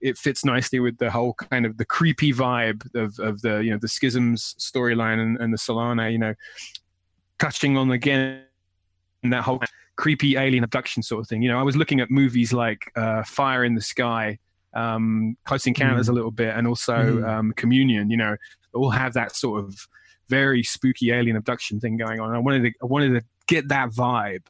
it 0.00 0.18
fits 0.18 0.44
nicely 0.44 0.80
with 0.80 0.98
the 0.98 1.10
whole 1.10 1.32
kind 1.32 1.64
of 1.64 1.78
the 1.78 1.84
creepy 1.84 2.30
vibe 2.30 2.84
of, 2.94 3.18
of 3.20 3.40
the 3.40 3.64
you 3.64 3.70
know 3.70 3.78
the 3.78 3.88
schisms 3.88 4.54
storyline 4.58 5.18
and, 5.18 5.38
and 5.38 5.50
the 5.50 5.56
Solanae, 5.56 6.12
you 6.12 6.18
know, 6.18 6.34
touching 7.38 7.76
on 7.76 7.90
again 7.90 8.42
that 9.24 9.42
whole 9.42 9.60
creepy 9.96 10.36
alien 10.36 10.64
abduction 10.64 11.02
sort 11.02 11.20
of 11.20 11.28
thing. 11.28 11.42
You 11.42 11.48
know, 11.50 11.58
I 11.58 11.62
was 11.62 11.76
looking 11.76 12.00
at 12.00 12.10
movies 12.10 12.52
like 12.52 12.90
uh, 12.96 13.22
Fire 13.24 13.64
in 13.64 13.74
the 13.74 13.80
Sky, 13.80 14.38
um, 14.74 15.36
Close 15.46 15.66
Encounters 15.66 16.08
a 16.08 16.12
little 16.12 16.30
bit, 16.30 16.54
and 16.56 16.66
also 16.66 16.94
Mhm. 16.94 17.28
um, 17.28 17.52
Communion. 17.52 18.10
You 18.10 18.16
know, 18.16 18.36
all 18.74 18.90
have 18.90 19.14
that 19.14 19.34
sort 19.36 19.64
of 19.64 19.86
very 20.28 20.62
spooky 20.62 21.10
alien 21.12 21.36
abduction 21.36 21.80
thing 21.80 21.96
going 21.96 22.18
on. 22.20 22.34
I 22.34 22.38
wanted 22.38 22.62
to 22.64 22.72
I 22.82 22.86
wanted 22.86 23.20
to 23.20 23.26
get 23.46 23.68
that 23.68 23.90
vibe 23.90 24.44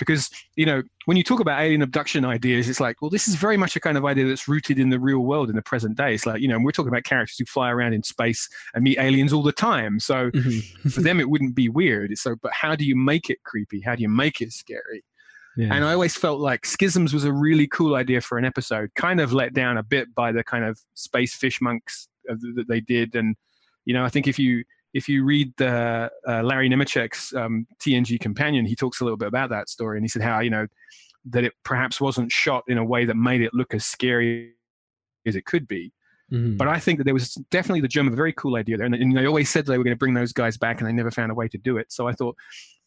because 0.00 0.28
you 0.56 0.66
know 0.66 0.82
when 1.04 1.16
you 1.16 1.22
talk 1.22 1.38
about 1.38 1.60
alien 1.60 1.82
abduction 1.82 2.24
ideas, 2.24 2.68
it's 2.68 2.80
like, 2.80 3.00
well, 3.00 3.10
this 3.10 3.28
is 3.28 3.36
very 3.36 3.56
much 3.56 3.76
a 3.76 3.80
kind 3.80 3.96
of 3.96 4.04
idea 4.04 4.26
that's 4.26 4.48
rooted 4.48 4.80
in 4.80 4.88
the 4.90 4.98
real 4.98 5.20
world 5.20 5.48
in 5.48 5.54
the 5.54 5.62
present 5.62 5.96
day. 5.96 6.14
It's 6.14 6.26
like 6.26 6.40
you 6.40 6.48
know 6.48 6.58
we're 6.58 6.72
talking 6.72 6.88
about 6.88 7.04
characters 7.04 7.36
who 7.38 7.44
fly 7.44 7.70
around 7.70 7.92
in 7.92 8.02
space 8.02 8.48
and 8.74 8.82
meet 8.82 8.98
aliens 8.98 9.32
all 9.32 9.44
the 9.44 9.52
time, 9.52 10.00
so 10.00 10.32
Mhm. 10.32 10.90
for 10.92 11.02
them 11.02 11.20
it 11.20 11.30
wouldn't 11.30 11.54
be 11.54 11.68
weird. 11.68 12.18
So, 12.18 12.34
but 12.42 12.50
how 12.52 12.74
do 12.74 12.84
you 12.84 12.96
make 12.96 13.30
it 13.30 13.38
creepy? 13.44 13.80
How 13.80 13.94
do 13.94 14.02
you 14.02 14.08
make 14.08 14.40
it 14.40 14.52
scary? 14.52 15.04
Yeah. 15.56 15.74
And 15.74 15.84
I 15.84 15.92
always 15.92 16.16
felt 16.16 16.40
like 16.40 16.64
Schisms 16.64 17.12
was 17.12 17.24
a 17.24 17.32
really 17.32 17.66
cool 17.66 17.94
idea 17.94 18.20
for 18.20 18.38
an 18.38 18.44
episode, 18.44 18.90
kind 18.94 19.20
of 19.20 19.32
let 19.32 19.52
down 19.52 19.76
a 19.76 19.82
bit 19.82 20.14
by 20.14 20.32
the 20.32 20.42
kind 20.42 20.64
of 20.64 20.80
space 20.94 21.34
fish 21.34 21.60
monks 21.60 22.08
that 22.26 22.66
they 22.68 22.80
did. 22.80 23.14
And 23.14 23.36
you 23.84 23.94
know, 23.94 24.04
I 24.04 24.08
think 24.08 24.26
if 24.28 24.38
you 24.38 24.64
if 24.92 25.08
you 25.08 25.24
read 25.24 25.52
the 25.56 26.10
uh, 26.26 26.42
Larry 26.42 26.68
Nemecek's 26.68 27.34
um, 27.34 27.66
TNG 27.78 28.18
Companion, 28.20 28.66
he 28.66 28.74
talks 28.74 29.00
a 29.00 29.04
little 29.04 29.16
bit 29.16 29.28
about 29.28 29.50
that 29.50 29.68
story, 29.68 29.96
and 29.96 30.04
he 30.04 30.08
said 30.08 30.22
how 30.22 30.40
you 30.40 30.50
know 30.50 30.66
that 31.26 31.44
it 31.44 31.52
perhaps 31.64 32.00
wasn't 32.00 32.32
shot 32.32 32.64
in 32.66 32.78
a 32.78 32.84
way 32.84 33.04
that 33.04 33.16
made 33.16 33.42
it 33.42 33.52
look 33.52 33.74
as 33.74 33.84
scary 33.84 34.52
as 35.26 35.36
it 35.36 35.44
could 35.44 35.68
be. 35.68 35.92
Mhm. 36.32 36.56
But 36.56 36.68
I 36.68 36.78
think 36.78 36.98
that 36.98 37.04
there 37.04 37.14
was 37.14 37.34
definitely 37.50 37.80
the 37.80 37.88
germ 37.88 38.06
of 38.06 38.12
a 38.12 38.16
very 38.16 38.32
cool 38.32 38.56
idea 38.56 38.76
there. 38.76 38.86
And, 38.86 38.94
and 38.94 39.16
they 39.16 39.26
always 39.26 39.50
said 39.50 39.66
they 39.66 39.76
were 39.76 39.84
going 39.84 39.94
to 39.94 39.98
bring 39.98 40.14
those 40.14 40.32
guys 40.32 40.56
back, 40.56 40.80
and 40.80 40.88
they 40.88 40.92
never 40.92 41.10
found 41.10 41.30
a 41.30 41.34
way 41.34 41.48
to 41.48 41.58
do 41.58 41.76
it. 41.76 41.92
So 41.92 42.08
I 42.08 42.12
thought 42.12 42.36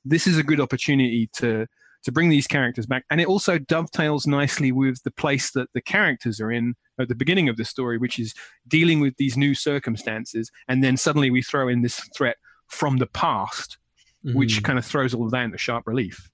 this 0.03 0.27
is 0.27 0.37
a 0.37 0.43
good 0.43 0.59
opportunity 0.59 1.29
to 1.33 1.67
to 2.03 2.11
bring 2.11 2.29
these 2.29 2.47
characters 2.47 2.85
back. 2.85 3.05
And 3.09 3.19
it 3.21 3.27
also 3.27 3.57
dovetails 3.57 4.27
nicely 4.27 4.71
with 4.71 5.01
the 5.03 5.11
place 5.11 5.51
that 5.51 5.71
the 5.73 5.81
characters 5.81 6.39
are 6.41 6.51
in 6.51 6.75
at 6.99 7.07
the 7.07 7.15
beginning 7.15 7.49
of 7.49 7.57
the 7.57 7.65
story, 7.65 7.97
which 7.97 8.19
is 8.19 8.33
dealing 8.67 8.99
with 8.99 9.15
these 9.17 9.35
new 9.37 9.55
circumstances. 9.55 10.51
And 10.67 10.83
then 10.83 10.97
suddenly 10.97 11.31
we 11.31 11.41
throw 11.41 11.67
in 11.67 11.81
this 11.81 11.99
threat 12.15 12.37
from 12.67 12.97
the 12.97 13.07
past, 13.07 13.77
which 14.23 14.59
Mhm. 14.59 14.63
kind 14.63 14.79
of 14.79 14.85
throws 14.85 15.13
all 15.13 15.25
of 15.25 15.31
that 15.31 15.43
into 15.45 15.57
sharp 15.57 15.87
relief. 15.87 16.29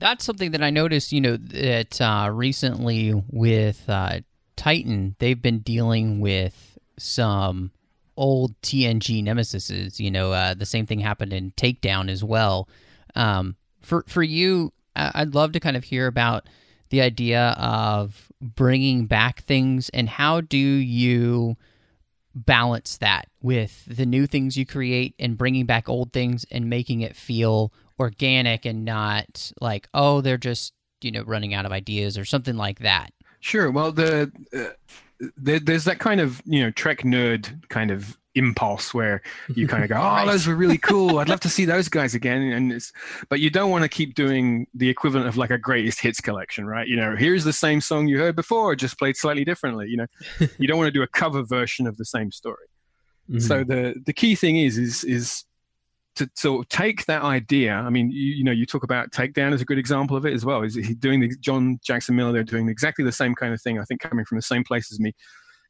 That's 0.00 0.24
something 0.24 0.50
that 0.50 0.62
I 0.62 0.70
noticed, 0.70 1.12
you 1.12 1.20
know, 1.20 1.36
that 1.36 2.00
uh, 2.00 2.28
recently 2.32 3.12
with 3.30 3.88
uh, 3.88 4.20
Titan, 4.56 5.16
they've 5.20 5.40
been 5.40 5.60
dealing 5.60 6.20
with 6.20 6.78
some 6.98 7.70
old 8.16 8.60
TNG 8.62 9.22
nemesises. 9.22 9.98
You 9.98 10.10
know, 10.10 10.32
uh, 10.32 10.54
the 10.54 10.66
same 10.66 10.86
thing 10.86 11.00
happened 11.00 11.32
in 11.32 11.52
Takedown 11.52 12.08
as 12.10 12.22
well. 12.22 12.68
Um, 13.14 13.56
for 13.80 14.04
for 14.08 14.22
you, 14.22 14.72
I'd 14.96 15.34
love 15.34 15.52
to 15.52 15.60
kind 15.60 15.76
of 15.76 15.84
hear 15.84 16.06
about 16.06 16.48
the 16.90 17.00
idea 17.00 17.50
of 17.58 18.30
bringing 18.40 19.06
back 19.06 19.42
things 19.42 19.88
and 19.90 20.08
how 20.08 20.40
do 20.40 20.56
you 20.58 21.56
balance 22.34 22.96
that 22.98 23.28
with 23.40 23.84
the 23.86 24.06
new 24.06 24.26
things 24.26 24.56
you 24.56 24.66
create 24.66 25.14
and 25.18 25.38
bringing 25.38 25.66
back 25.66 25.88
old 25.88 26.12
things 26.12 26.44
and 26.50 26.68
making 26.68 27.00
it 27.00 27.14
feel 27.14 27.72
organic 28.00 28.64
and 28.64 28.84
not 28.84 29.52
like 29.60 29.88
oh 29.94 30.20
they're 30.20 30.36
just 30.36 30.72
you 31.00 31.12
know 31.12 31.22
running 31.22 31.54
out 31.54 31.64
of 31.64 31.70
ideas 31.70 32.18
or 32.18 32.24
something 32.24 32.56
like 32.56 32.80
that 32.80 33.12
Sure. 33.44 33.70
Well, 33.70 33.92
the 33.92 34.32
uh, 34.56 35.26
there, 35.36 35.60
there's 35.60 35.84
that 35.84 35.98
kind 35.98 36.18
of 36.18 36.40
you 36.46 36.62
know 36.62 36.70
Trek 36.70 37.00
nerd 37.00 37.68
kind 37.68 37.90
of 37.90 38.16
impulse 38.34 38.92
where 38.92 39.22
you 39.48 39.66
kind 39.66 39.82
of 39.82 39.88
go, 39.88 39.96
"Oh, 40.00 40.26
those 40.26 40.46
were 40.46 40.54
really 40.54 40.78
cool. 40.78 41.18
I'd 41.18 41.28
love 41.28 41.40
to 41.40 41.48
see 41.48 41.64
those 41.66 41.88
guys 41.88 42.14
again." 42.14 42.42
And 42.42 42.72
it's, 42.72 42.92
but 43.28 43.40
you 43.40 43.50
don't 43.50 43.70
want 43.70 43.82
to 43.82 43.88
keep 43.88 44.14
doing 44.14 44.66
the 44.74 44.88
equivalent 44.88 45.28
of 45.28 45.36
like 45.36 45.50
a 45.50 45.58
greatest 45.58 46.00
hits 46.00 46.20
collection, 46.20 46.66
right? 46.66 46.86
You 46.86 46.96
know, 46.96 47.16
here's 47.16 47.44
the 47.44 47.52
same 47.52 47.80
song 47.80 48.08
you 48.08 48.18
heard 48.18 48.36
before, 48.36 48.74
just 48.76 48.98
played 48.98 49.16
slightly 49.16 49.44
differently. 49.44 49.88
You 49.88 49.98
know, 49.98 50.06
you 50.58 50.68
don't 50.68 50.78
want 50.78 50.88
to 50.88 50.92
do 50.98 51.02
a 51.02 51.08
cover 51.08 51.42
version 51.42 51.86
of 51.86 51.96
the 51.96 52.04
same 52.04 52.30
story. 52.32 52.66
Mhm. 53.30 53.42
So 53.42 53.64
the 53.64 53.94
the 54.04 54.12
key 54.12 54.34
thing 54.34 54.56
is 54.58 54.78
is 54.78 55.04
is 55.04 55.44
to 56.16 56.30
sort 56.34 56.64
of 56.64 56.68
take 56.68 57.06
that 57.06 57.22
idea. 57.22 57.74
I 57.74 57.90
mean, 57.90 58.10
you, 58.10 58.32
you 58.34 58.44
know, 58.44 58.52
you 58.52 58.66
talk 58.66 58.84
about 58.84 59.10
Takedown 59.10 59.52
as 59.52 59.60
a 59.60 59.64
good 59.64 59.78
example 59.78 60.16
of 60.16 60.24
it 60.24 60.32
as 60.32 60.44
well. 60.44 60.62
Is 60.62 60.74
he 60.74 60.94
doing 60.94 61.20
the 61.20 61.30
John 61.40 61.80
Jackson 61.82 62.14
Miller? 62.14 62.32
They're 62.32 62.44
doing 62.44 62.68
exactly 62.68 63.04
the 63.04 63.12
same 63.12 63.34
kind 63.34 63.52
of 63.52 63.60
thing. 63.60 63.80
I 63.80 63.84
think 63.84 64.00
coming 64.00 64.24
from 64.24 64.36
the 64.36 64.42
same 64.42 64.62
place 64.62 64.92
as 64.92 65.00
me, 65.00 65.12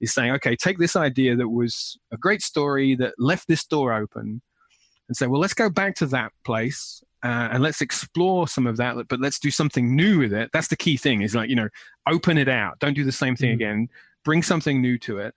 is 0.01 0.13
saying, 0.13 0.33
okay, 0.33 0.57
take 0.57 0.79
this 0.79 0.97
idea 0.97 1.37
that 1.37 1.49
was 1.49 1.99
a 2.13 2.17
great 2.17 2.43
story 2.43 2.95
that 2.97 3.15
left 3.19 3.49
this 3.49 3.65
door 3.65 3.93
open, 3.93 4.43
and 5.09 5.17
say, 5.17 5.27
well, 5.27 5.41
let's 5.41 5.55
go 5.55 5.69
back 5.71 5.95
to 5.97 6.07
that 6.07 6.33
place. 6.45 7.03
Uh, 7.23 7.49
and 7.53 7.63
let's 7.63 7.81
explore 7.81 8.47
some 8.47 8.67
of 8.67 8.77
that, 8.77 8.97
but 9.09 9.19
let's 9.19 9.39
do 9.39 9.51
something 9.51 9.97
new 9.97 10.19
with 10.19 10.33
it. 10.35 10.51
That's 10.53 10.69
the 10.69 10.77
key 10.77 10.99
thing. 10.99 11.23
Is 11.23 11.35
like 11.35 11.49
you 11.49 11.57
know, 11.57 11.69
open 12.07 12.37
it 12.37 12.49
out. 12.49 12.79
Don't 12.81 12.93
do 12.93 13.03
the 13.05 13.13
same 13.13 13.35
thing 13.35 13.51
Mhm. 13.51 13.55
again. 13.55 13.89
Bring 14.27 14.43
something 14.43 14.83
new 14.83 14.99
to 14.99 15.19
it, 15.19 15.35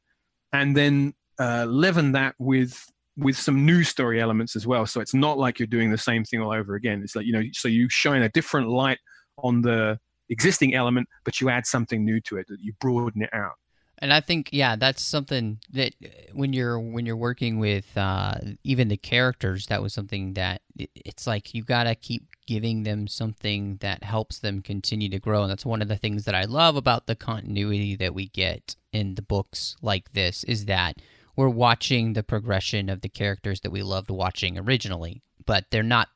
and 0.52 0.76
then 0.76 1.14
uh, 1.40 1.66
leaven 1.66 2.12
that 2.12 2.36
with 2.40 2.86
with 3.16 3.38
some 3.38 3.66
new 3.66 3.84
story 3.84 4.20
elements 4.20 4.56
as 4.56 4.68
well. 4.68 4.86
So 4.86 5.00
it's 5.00 5.14
not 5.14 5.38
like 5.38 5.60
you're 5.60 5.68
doing 5.68 5.90
the 5.90 5.98
same 5.98 6.26
thing 6.26 6.42
all 6.42 6.52
over 6.52 6.76
again. 6.76 7.02
It's 7.04 7.16
like 7.16 7.26
you 7.26 7.32
know, 7.32 7.44
so 7.54 7.70
you 7.70 7.88
shine 7.88 8.22
a 8.22 8.30
different 8.30 8.68
light 8.68 9.00
on 9.38 9.62
the 9.62 9.98
existing 10.30 10.76
element, 10.76 11.08
but 11.24 11.40
you 11.40 11.50
add 11.50 11.66
something 11.66 12.04
new 12.04 12.20
to 12.22 12.36
it 12.36 12.48
that 12.50 12.60
you 12.60 12.74
broaden 12.82 13.22
it 13.22 13.34
out. 13.34 13.56
And 14.00 14.14
I 14.14 14.20
think 14.20 14.50
yeah, 14.52 14.76
that's 14.76 15.02
something 15.02 15.60
that 15.72 15.94
uh, 16.04 16.08
when 16.34 16.54
you're 16.54 16.80
when 16.80 17.06
you're 17.06 17.16
working 17.16 17.60
with 17.60 17.86
uh, 17.98 18.36
even 18.64 18.90
the 18.90 18.98
characters, 18.98 19.68
that 19.68 19.82
was 19.82 19.94
something 19.94 20.34
that 20.34 20.62
it's 20.78 21.26
like 21.26 21.54
you 21.54 21.64
gotta 21.64 21.96
keep 21.96 22.28
giving 22.46 22.84
them 22.84 23.08
something 23.08 23.78
that 23.82 24.04
helps 24.04 24.40
them 24.40 24.62
continue 24.62 25.10
to 25.10 25.20
grow, 25.20 25.42
and 25.42 25.52
that's 25.52 25.66
one 25.66 25.82
of 25.82 25.88
the 25.88 25.98
things 25.98 26.26
that 26.26 26.36
I 26.36 26.46
love 26.46 26.76
about 26.76 27.08
the 27.08 27.16
continuity 27.16 27.96
that 27.96 28.14
we 28.14 28.28
get 28.28 28.76
in 28.94 29.16
the 29.16 29.22
books 29.22 29.76
like 29.82 30.14
this 30.14 30.44
is 30.44 30.66
that 30.66 30.98
we're 31.36 31.50
watching 31.50 32.14
the 32.14 32.24
progression 32.24 32.90
of 32.90 33.02
the 33.02 33.10
characters 33.10 33.62
that 33.62 33.72
we 33.72 33.84
loved 33.84 34.10
watching 34.10 34.58
originally, 34.58 35.22
but 35.46 35.66
they're 35.72 35.84
not 35.84 36.10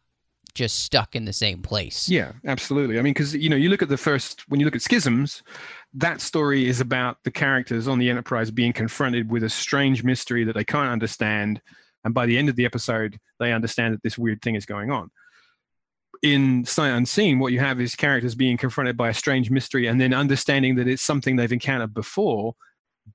just 0.53 0.79
stuck 0.79 1.15
in 1.15 1.25
the 1.25 1.33
same 1.33 1.61
place. 1.61 2.09
Yeah, 2.09 2.33
absolutely. 2.45 2.99
I 2.99 3.01
mean, 3.01 3.13
because 3.13 3.35
you 3.35 3.49
know, 3.49 3.55
you 3.55 3.69
look 3.69 3.81
at 3.81 3.89
the 3.89 3.97
first 3.97 4.43
when 4.49 4.59
you 4.59 4.65
look 4.65 4.75
at 4.75 4.81
Schisms, 4.81 5.41
that 5.93 6.21
story 6.21 6.67
is 6.67 6.79
about 6.79 7.17
the 7.23 7.31
characters 7.31 7.87
on 7.87 7.99
the 7.99 8.09
Enterprise 8.09 8.51
being 8.51 8.73
confronted 8.73 9.29
with 9.29 9.43
a 9.43 9.49
strange 9.49 10.03
mystery 10.03 10.43
that 10.43 10.53
they 10.53 10.63
can't 10.63 10.89
understand, 10.89 11.61
and 12.03 12.13
by 12.13 12.25
the 12.25 12.37
end 12.37 12.49
of 12.49 12.55
the 12.55 12.65
episode, 12.65 13.19
they 13.39 13.53
understand 13.53 13.93
that 13.93 14.03
this 14.03 14.17
weird 14.17 14.41
thing 14.41 14.55
is 14.55 14.65
going 14.65 14.91
on. 14.91 15.09
In 16.23 16.65
Sight 16.65 16.89
Unseen, 16.89 17.39
what 17.39 17.51
you 17.51 17.59
have 17.59 17.81
is 17.81 17.95
characters 17.95 18.35
being 18.35 18.55
confronted 18.55 18.95
by 18.95 19.09
a 19.09 19.13
strange 19.13 19.49
mystery 19.49 19.87
and 19.87 19.99
then 19.99 20.13
understanding 20.13 20.75
that 20.75 20.87
it's 20.87 21.01
something 21.01 21.35
they've 21.35 21.51
encountered 21.51 21.95
before, 21.95 22.53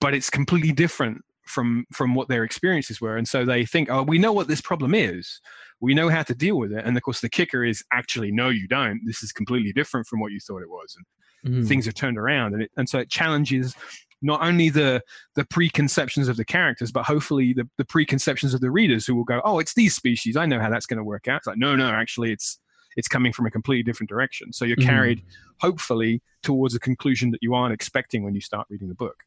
but 0.00 0.12
it's 0.12 0.28
completely 0.28 0.72
different 0.72 1.22
from 1.46 1.86
from 1.92 2.14
what 2.14 2.28
their 2.28 2.44
experiences 2.44 3.00
were 3.00 3.16
and 3.16 3.26
so 3.26 3.44
they 3.44 3.64
think 3.64 3.88
oh 3.90 4.02
we 4.02 4.18
know 4.18 4.32
what 4.32 4.48
this 4.48 4.60
problem 4.60 4.94
is 4.94 5.40
we 5.80 5.94
know 5.94 6.08
how 6.08 6.22
to 6.22 6.34
deal 6.34 6.58
with 6.58 6.72
it. 6.72 6.84
And 6.84 6.96
of 6.96 7.02
course 7.02 7.20
the 7.20 7.28
kicker 7.28 7.64
is 7.64 7.84
actually 7.92 8.32
no 8.32 8.48
you 8.48 8.66
don't. 8.68 9.00
This 9.04 9.22
is 9.22 9.32
completely 9.32 9.72
different 9.72 10.06
from 10.06 10.20
what 10.20 10.32
you 10.32 10.40
thought 10.40 10.62
it 10.62 10.70
was. 10.70 10.96
And 11.44 11.54
mm. 11.54 11.68
things 11.68 11.86
are 11.86 11.92
turned 11.92 12.18
around. 12.18 12.54
And 12.54 12.62
it, 12.62 12.70
and 12.76 12.88
so 12.88 12.98
it 12.98 13.10
challenges 13.10 13.74
not 14.22 14.42
only 14.42 14.70
the 14.70 15.02
the 15.34 15.44
preconceptions 15.44 16.26
of 16.26 16.38
the 16.38 16.44
characters 16.44 16.90
but 16.90 17.04
hopefully 17.04 17.52
the, 17.52 17.68
the 17.76 17.84
preconceptions 17.84 18.54
of 18.54 18.62
the 18.62 18.70
readers 18.70 19.06
who 19.06 19.14
will 19.14 19.24
go 19.24 19.42
oh 19.44 19.58
it's 19.58 19.74
these 19.74 19.94
species. 19.94 20.36
I 20.36 20.46
know 20.46 20.58
how 20.58 20.70
that's 20.70 20.86
going 20.86 20.98
to 20.98 21.04
work 21.04 21.28
out. 21.28 21.38
It's 21.38 21.46
like 21.46 21.58
no 21.58 21.76
no 21.76 21.88
actually 21.88 22.32
it's 22.32 22.58
it's 22.96 23.08
coming 23.08 23.32
from 23.32 23.46
a 23.46 23.50
completely 23.50 23.82
different 23.82 24.08
direction. 24.08 24.52
So 24.52 24.64
you're 24.64 24.76
carried 24.76 25.20
mm. 25.20 25.24
hopefully 25.60 26.22
towards 26.42 26.74
a 26.74 26.80
conclusion 26.80 27.30
that 27.32 27.40
you 27.42 27.54
aren't 27.54 27.74
expecting 27.74 28.24
when 28.24 28.34
you 28.34 28.40
start 28.40 28.66
reading 28.70 28.88
the 28.88 28.94
book. 28.94 29.24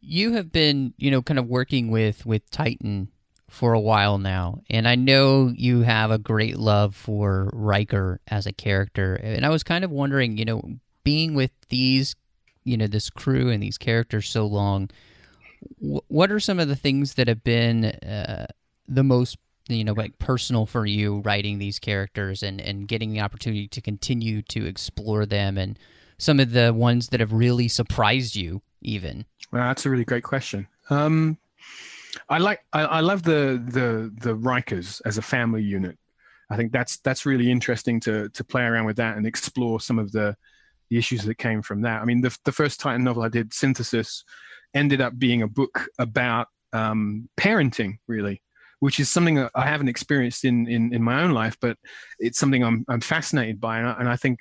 You 0.00 0.32
have 0.32 0.50
been, 0.50 0.92
you 0.98 1.10
know, 1.10 1.22
kind 1.22 1.38
of 1.38 1.46
working 1.46 1.90
with 1.90 2.26
with 2.26 2.50
Titan 2.50 3.08
for 3.48 3.72
a 3.72 3.80
while 3.80 4.18
now, 4.18 4.60
and 4.68 4.88
I 4.88 4.96
know 4.96 5.52
you 5.54 5.82
have 5.82 6.10
a 6.10 6.18
great 6.18 6.58
love 6.58 6.94
for 6.94 7.50
Riker 7.52 8.20
as 8.26 8.46
a 8.46 8.52
character. 8.52 9.14
And 9.14 9.46
I 9.46 9.50
was 9.50 9.62
kind 9.62 9.84
of 9.84 9.90
wondering, 9.90 10.36
you 10.36 10.44
know, 10.44 10.62
being 11.04 11.34
with 11.34 11.52
these, 11.68 12.14
you 12.64 12.76
know, 12.76 12.86
this 12.86 13.08
crew 13.08 13.50
and 13.50 13.62
these 13.62 13.78
characters 13.78 14.28
so 14.28 14.46
long, 14.46 14.90
what 15.78 16.30
are 16.30 16.40
some 16.40 16.58
of 16.58 16.68
the 16.68 16.76
things 16.76 17.14
that 17.14 17.28
have 17.28 17.44
been 17.44 17.86
uh, 17.86 18.46
the 18.88 19.04
most 19.04 19.38
you 19.68 19.82
know 19.82 19.94
like 19.94 20.16
personal 20.20 20.64
for 20.64 20.86
you 20.86 21.18
writing 21.24 21.58
these 21.58 21.80
characters 21.80 22.44
and 22.44 22.60
and 22.60 22.86
getting 22.86 23.10
the 23.10 23.18
opportunity 23.18 23.66
to 23.66 23.80
continue 23.80 24.40
to 24.40 24.64
explore 24.64 25.26
them 25.26 25.58
and 25.58 25.76
some 26.18 26.38
of 26.38 26.52
the 26.52 26.72
ones 26.72 27.08
that 27.08 27.18
have 27.18 27.32
really 27.32 27.66
surprised 27.66 28.36
you 28.36 28.62
even 28.80 29.24
well, 29.52 29.62
that's 29.68 29.86
a 29.86 29.90
really 29.90 30.04
great 30.04 30.24
question. 30.24 30.66
Um, 30.90 31.38
I 32.28 32.38
like 32.38 32.60
I, 32.72 32.82
I, 32.82 33.00
love 33.00 33.22
the 33.22 33.62
the 33.68 34.12
the 34.20 34.36
Rikers 34.36 35.00
as 35.04 35.18
a 35.18 35.22
family 35.22 35.62
unit. 35.62 35.98
I 36.50 36.56
think 36.56 36.72
that's 36.72 36.98
that's 36.98 37.26
really 37.26 37.50
interesting 37.50 38.00
to 38.00 38.28
to 38.30 38.44
play 38.44 38.62
around 38.62 38.86
with 38.86 38.96
that 38.96 39.16
and 39.16 39.26
explore 39.26 39.80
some 39.80 39.98
of 39.98 40.12
the 40.12 40.36
the 40.90 40.98
issues 40.98 41.24
that 41.24 41.36
came 41.36 41.62
from 41.62 41.82
that. 41.82 42.02
I 42.02 42.04
mean, 42.04 42.20
the 42.20 42.36
the 42.44 42.52
first 42.52 42.80
Titan 42.80 43.04
novel 43.04 43.22
I 43.22 43.28
did, 43.28 43.52
Synthesis, 43.52 44.24
ended 44.74 45.00
up 45.00 45.18
being 45.18 45.42
a 45.42 45.48
book 45.48 45.88
about 45.98 46.48
um, 46.72 47.28
parenting, 47.38 47.98
really, 48.06 48.42
which 48.80 49.00
is 49.00 49.08
something 49.08 49.36
that 49.36 49.50
I 49.54 49.66
haven't 49.66 49.88
experienced 49.88 50.44
in 50.44 50.66
in 50.68 50.94
in 50.94 51.02
my 51.02 51.22
own 51.22 51.32
life, 51.32 51.56
but 51.60 51.76
it's 52.18 52.38
something 52.38 52.62
I'm 52.62 52.84
I'm 52.88 53.00
fascinated 53.00 53.60
by, 53.60 53.78
and 53.78 53.88
I, 53.88 53.92
and 53.98 54.08
I 54.08 54.16
think 54.16 54.40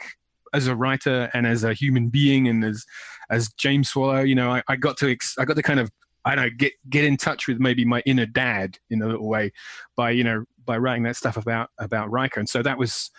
as 0.53 0.67
a 0.67 0.75
writer 0.75 1.29
and 1.33 1.45
as 1.45 1.63
a 1.63 1.73
human 1.73 2.09
being 2.09 2.47
and 2.47 2.63
as 2.63 2.85
as 3.29 3.51
James 3.53 3.89
Swallow, 3.89 4.21
you 4.21 4.35
know, 4.35 4.51
I, 4.51 4.63
I 4.67 4.75
got 4.75 4.97
to 4.97 5.11
ex- 5.11 5.37
I 5.37 5.45
got 5.45 5.55
to 5.55 5.63
kind 5.63 5.79
of 5.79 5.91
I 6.25 6.35
don't 6.35 6.45
know 6.45 6.51
get 6.57 6.73
get 6.89 7.05
in 7.05 7.17
touch 7.17 7.47
with 7.47 7.59
maybe 7.59 7.85
my 7.85 8.01
inner 8.05 8.25
dad 8.25 8.77
in 8.89 9.01
a 9.01 9.07
little 9.07 9.27
way 9.27 9.51
by 9.95 10.11
you 10.11 10.23
know 10.23 10.43
by 10.65 10.77
writing 10.77 11.03
that 11.03 11.15
stuff 11.15 11.37
about 11.37 11.69
about 11.79 12.11
Riker, 12.11 12.39
and 12.39 12.49
so 12.49 12.61
that 12.63 12.77
was 12.77 13.11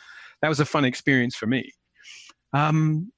that 0.43 0.49
was 0.49 0.61
a 0.61 0.65
fun 0.65 0.85
experience 0.85 1.37
for 1.37 1.47
me. 1.47 1.73
Um, 2.53 3.13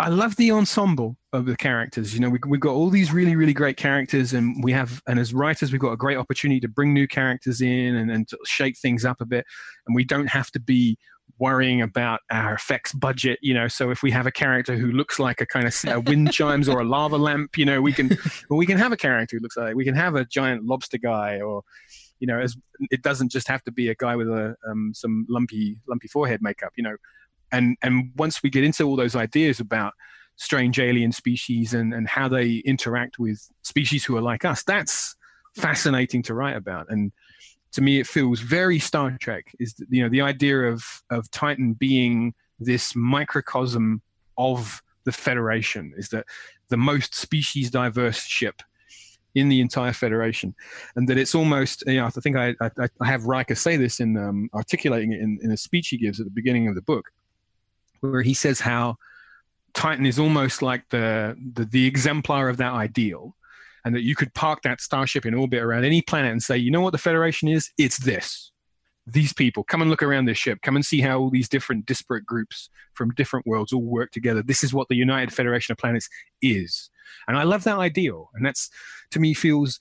I 0.00 0.10
love 0.10 0.36
the 0.36 0.52
ensemble 0.52 1.16
of 1.32 1.46
the 1.46 1.56
characters. 1.56 2.14
You 2.14 2.20
know, 2.20 2.30
we, 2.30 2.38
we've 2.46 2.60
got 2.60 2.70
all 2.70 2.88
these 2.88 3.12
really, 3.12 3.34
really 3.34 3.52
great 3.52 3.76
characters, 3.76 4.32
and 4.32 4.62
we 4.62 4.70
have, 4.70 5.02
and 5.08 5.18
as 5.18 5.34
writers, 5.34 5.72
we've 5.72 5.80
got 5.80 5.90
a 5.90 5.96
great 5.96 6.16
opportunity 6.16 6.60
to 6.60 6.68
bring 6.68 6.92
new 6.92 7.08
characters 7.08 7.60
in 7.60 7.96
and, 7.96 8.08
and 8.08 8.28
to 8.28 8.38
shake 8.44 8.78
things 8.78 9.04
up 9.04 9.20
a 9.20 9.26
bit. 9.26 9.44
And 9.86 9.96
we 9.96 10.04
don't 10.04 10.28
have 10.28 10.52
to 10.52 10.60
be 10.60 10.96
worrying 11.38 11.82
about 11.82 12.20
our 12.30 12.54
effects 12.54 12.92
budget 12.92 13.38
you 13.42 13.54
know 13.54 13.68
so 13.68 13.90
if 13.90 14.02
we 14.02 14.10
have 14.10 14.26
a 14.26 14.30
character 14.30 14.76
who 14.76 14.90
looks 14.90 15.18
like 15.18 15.40
a 15.40 15.46
kind 15.46 15.66
of 15.66 15.74
set 15.74 15.96
of 15.96 16.06
wind 16.06 16.32
chimes 16.32 16.68
or 16.68 16.80
a 16.80 16.84
lava 16.84 17.16
lamp 17.16 17.56
you 17.56 17.64
know 17.64 17.80
we 17.80 17.92
can 17.92 18.08
well, 18.50 18.58
we 18.58 18.66
can 18.66 18.78
have 18.78 18.92
a 18.92 18.96
character 18.96 19.36
who 19.36 19.42
looks 19.42 19.56
like 19.56 19.74
we 19.74 19.84
can 19.84 19.94
have 19.94 20.14
a 20.14 20.24
giant 20.24 20.64
lobster 20.64 20.98
guy 20.98 21.40
or 21.40 21.62
you 22.20 22.26
know 22.26 22.38
as 22.38 22.56
it 22.90 23.02
doesn't 23.02 23.30
just 23.30 23.48
have 23.48 23.62
to 23.64 23.72
be 23.72 23.88
a 23.88 23.94
guy 23.94 24.16
with 24.16 24.28
a 24.28 24.56
um, 24.68 24.92
some 24.94 25.26
lumpy 25.28 25.76
lumpy 25.88 26.08
forehead 26.08 26.42
makeup 26.42 26.72
you 26.76 26.82
know. 26.82 26.96
And 27.50 27.76
and 27.82 28.10
once 28.16 28.42
we 28.42 28.50
get 28.50 28.64
into 28.64 28.84
all 28.84 28.96
those 28.96 29.16
ideas 29.16 29.58
about 29.58 29.94
strange 30.36 30.78
alien 30.78 31.12
species 31.12 31.72
and 31.72 31.94
and 31.94 32.06
how 32.06 32.28
they 32.28 32.56
interact 32.66 33.18
with 33.18 33.48
species 33.62 34.04
who 34.04 34.16
are 34.16 34.22
like 34.22 34.44
us 34.44 34.62
that's 34.62 35.16
fascinating 35.56 36.22
to 36.22 36.34
write 36.34 36.56
about. 36.56 36.86
And 36.88 37.12
to 37.72 37.80
me 37.80 38.00
it 38.00 38.06
feels 38.06 38.40
very 38.40 38.78
Star 38.78 39.16
Trek. 39.20 39.44
Is 39.58 39.74
you 39.90 40.02
know 40.02 40.08
the 40.08 40.20
idea 40.20 40.62
of 40.62 40.84
of 41.10 41.30
Titan 41.30 41.74
being 41.74 42.34
this 42.58 42.94
microcosm 42.96 44.02
of 44.36 44.82
the 45.04 45.12
Federation 45.12 45.94
is 45.96 46.08
that 46.10 46.26
the 46.68 46.76
most 46.76 47.14
species 47.14 47.70
diverse 47.70 48.22
ship 48.22 48.62
in 49.34 49.48
the 49.48 49.60
entire 49.60 49.92
Federation, 49.92 50.54
and 50.96 51.08
that 51.08 51.18
it's 51.18 51.34
almost 51.34 51.84
you 51.86 51.96
know 51.96 52.06
I 52.06 52.10
think 52.10 52.36
I 52.36 52.54
I, 52.60 52.88
I 53.00 53.06
have 53.06 53.24
Riker 53.24 53.54
say 53.54 53.76
this 53.76 54.00
in 54.00 54.16
um, 54.16 54.50
articulating 54.54 55.12
it 55.12 55.20
in, 55.20 55.38
in 55.42 55.52
a 55.52 55.56
speech 55.56 55.88
he 55.88 55.98
gives 55.98 56.20
at 56.20 56.26
the 56.26 56.32
beginning 56.32 56.68
of 56.68 56.74
the 56.74 56.82
book, 56.82 57.10
where 58.00 58.22
he 58.22 58.34
says 58.34 58.60
how 58.60 58.96
Titan 59.74 60.06
is 60.06 60.18
almost 60.18 60.62
like 60.62 60.88
the, 60.88 61.36
the, 61.54 61.64
the 61.64 61.86
exemplar 61.86 62.48
of 62.48 62.56
that 62.56 62.72
ideal, 62.72 63.36
and 63.84 63.94
that 63.94 64.02
you 64.02 64.14
could 64.14 64.34
park 64.34 64.62
that 64.62 64.80
starship 64.80 65.26
in 65.26 65.34
orbit 65.34 65.60
around 65.60 65.84
any 65.84 66.02
planet 66.02 66.32
and 66.32 66.42
say, 66.42 66.56
you 66.56 66.70
know 66.70 66.80
what 66.80 66.92
the 66.92 66.98
Federation 66.98 67.48
is? 67.48 67.70
It's 67.78 67.98
this. 67.98 68.52
These 69.06 69.32
people, 69.32 69.64
come 69.64 69.80
and 69.80 69.90
look 69.90 70.02
around 70.02 70.26
this 70.26 70.36
ship. 70.36 70.58
Come 70.62 70.76
and 70.76 70.84
see 70.84 71.00
how 71.00 71.18
all 71.18 71.30
these 71.30 71.48
different 71.48 71.86
disparate 71.86 72.26
groups 72.26 72.68
from 72.92 73.10
different 73.12 73.46
worlds 73.46 73.72
all 73.72 73.82
work 73.82 74.10
together. 74.10 74.42
This 74.42 74.62
is 74.62 74.74
what 74.74 74.88
the 74.88 74.96
United 74.96 75.32
Federation 75.32 75.72
of 75.72 75.78
Planets 75.78 76.08
is. 76.42 76.90
And 77.26 77.36
I 77.36 77.44
love 77.44 77.64
that 77.64 77.78
ideal. 77.78 78.30
And 78.34 78.44
that's, 78.44 78.68
to 79.12 79.20
me, 79.20 79.32
feels 79.32 79.80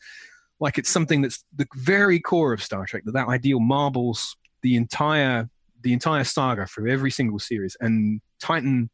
like 0.60 0.78
it's 0.78 0.90
something 0.90 1.22
that's 1.22 1.44
the 1.56 1.68
very 1.76 2.20
core 2.20 2.54
of 2.54 2.64
Star 2.64 2.86
Trek, 2.86 3.04
that 3.06 3.12
that 3.12 3.28
ideal 3.28 3.60
marbles 3.60 4.36
the 4.62 4.76
entire 4.76 5.50
the 5.82 5.94
entire 5.94 6.24
saga 6.24 6.66
through 6.66 6.92
every 6.92 7.12
single 7.12 7.38
series. 7.38 7.78
And 7.80 8.20
Titan, 8.40 8.90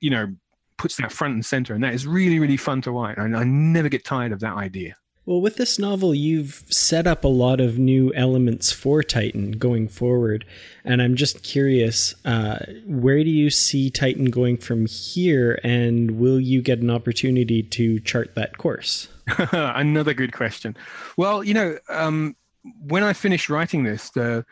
you 0.00 0.10
know, 0.10 0.34
puts 0.76 0.96
that 0.96 1.12
front 1.12 1.34
and 1.34 1.44
center, 1.44 1.74
and 1.74 1.82
that 1.84 1.94
is 1.94 2.06
really 2.06 2.38
really 2.38 2.56
fun 2.56 2.82
to 2.82 2.90
write. 2.90 3.18
And 3.18 3.36
I 3.36 3.44
never 3.44 3.88
get 3.88 4.04
tired 4.04 4.32
of 4.32 4.40
that 4.40 4.54
idea. 4.54 4.96
Well, 5.24 5.40
with 5.40 5.54
this 5.54 5.78
novel, 5.78 6.16
you've 6.16 6.64
set 6.68 7.06
up 7.06 7.22
a 7.22 7.28
lot 7.28 7.60
of 7.60 7.78
new 7.78 8.12
elements 8.14 8.72
for 8.72 9.04
Titan 9.04 9.52
going 9.52 9.86
forward. 9.86 10.44
And 10.84 11.00
I'm 11.00 11.14
just 11.14 11.44
curious 11.44 12.16
uh, 12.24 12.58
where 12.86 13.22
do 13.22 13.30
you 13.30 13.48
see 13.48 13.88
Titan 13.88 14.26
going 14.26 14.56
from 14.56 14.86
here? 14.86 15.60
And 15.62 16.18
will 16.18 16.40
you 16.40 16.60
get 16.60 16.80
an 16.80 16.90
opportunity 16.90 17.62
to 17.62 18.00
chart 18.00 18.34
that 18.34 18.58
course? 18.58 19.08
Another 19.52 20.12
good 20.12 20.32
question. 20.32 20.76
Well, 21.16 21.44
you 21.44 21.54
know, 21.54 21.78
um, 21.88 22.34
when 22.80 23.04
I 23.04 23.12
finished 23.12 23.48
writing 23.48 23.84
this, 23.84 24.10
the, 24.10 24.44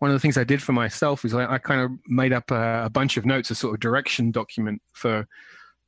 one 0.00 0.10
of 0.10 0.16
the 0.16 0.20
things 0.20 0.36
I 0.36 0.44
did 0.44 0.60
for 0.60 0.72
myself 0.72 1.24
is 1.24 1.34
I, 1.34 1.54
I 1.54 1.58
kind 1.58 1.80
of 1.80 1.92
made 2.08 2.32
up 2.32 2.50
a, 2.50 2.86
a 2.86 2.90
bunch 2.90 3.16
of 3.16 3.26
notes, 3.26 3.52
a 3.52 3.54
sort 3.54 3.74
of 3.74 3.80
direction 3.80 4.32
document 4.32 4.82
for 4.92 5.28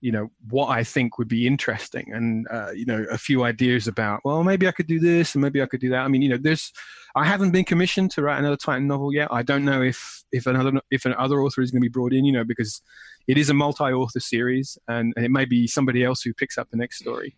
you 0.00 0.12
know 0.12 0.30
what 0.50 0.68
I 0.68 0.84
think 0.84 1.18
would 1.18 1.28
be 1.28 1.46
interesting, 1.46 2.12
and 2.12 2.46
uh, 2.50 2.70
you 2.70 2.86
know 2.86 3.04
a 3.10 3.18
few 3.18 3.44
ideas 3.44 3.88
about 3.88 4.20
well 4.24 4.44
maybe 4.44 4.68
I 4.68 4.72
could 4.72 4.86
do 4.86 5.00
this 5.00 5.34
and 5.34 5.42
maybe 5.42 5.62
I 5.62 5.66
could 5.66 5.80
do 5.80 5.90
that. 5.90 6.04
I 6.04 6.08
mean 6.08 6.22
you 6.22 6.28
know 6.28 6.38
there's 6.40 6.72
I 7.14 7.24
haven't 7.24 7.50
been 7.50 7.64
commissioned 7.64 8.10
to 8.12 8.22
write 8.22 8.38
another 8.38 8.56
Titan 8.56 8.86
novel 8.86 9.12
yet. 9.12 9.28
I 9.30 9.42
don't 9.42 9.64
know 9.64 9.82
if 9.82 10.22
if 10.32 10.46
another 10.46 10.80
if 10.90 11.04
another 11.04 11.42
author 11.42 11.62
is 11.62 11.70
going 11.70 11.80
to 11.80 11.84
be 11.84 11.92
brought 11.92 12.12
in, 12.12 12.24
you 12.24 12.32
know, 12.32 12.44
because 12.44 12.82
it 13.26 13.36
is 13.36 13.50
a 13.50 13.54
multi-author 13.54 14.20
series, 14.20 14.78
and, 14.88 15.12
and 15.16 15.24
it 15.24 15.30
may 15.30 15.44
be 15.44 15.66
somebody 15.66 16.04
else 16.04 16.22
who 16.22 16.32
picks 16.32 16.56
up 16.56 16.68
the 16.70 16.76
next 16.76 16.98
story. 16.98 17.36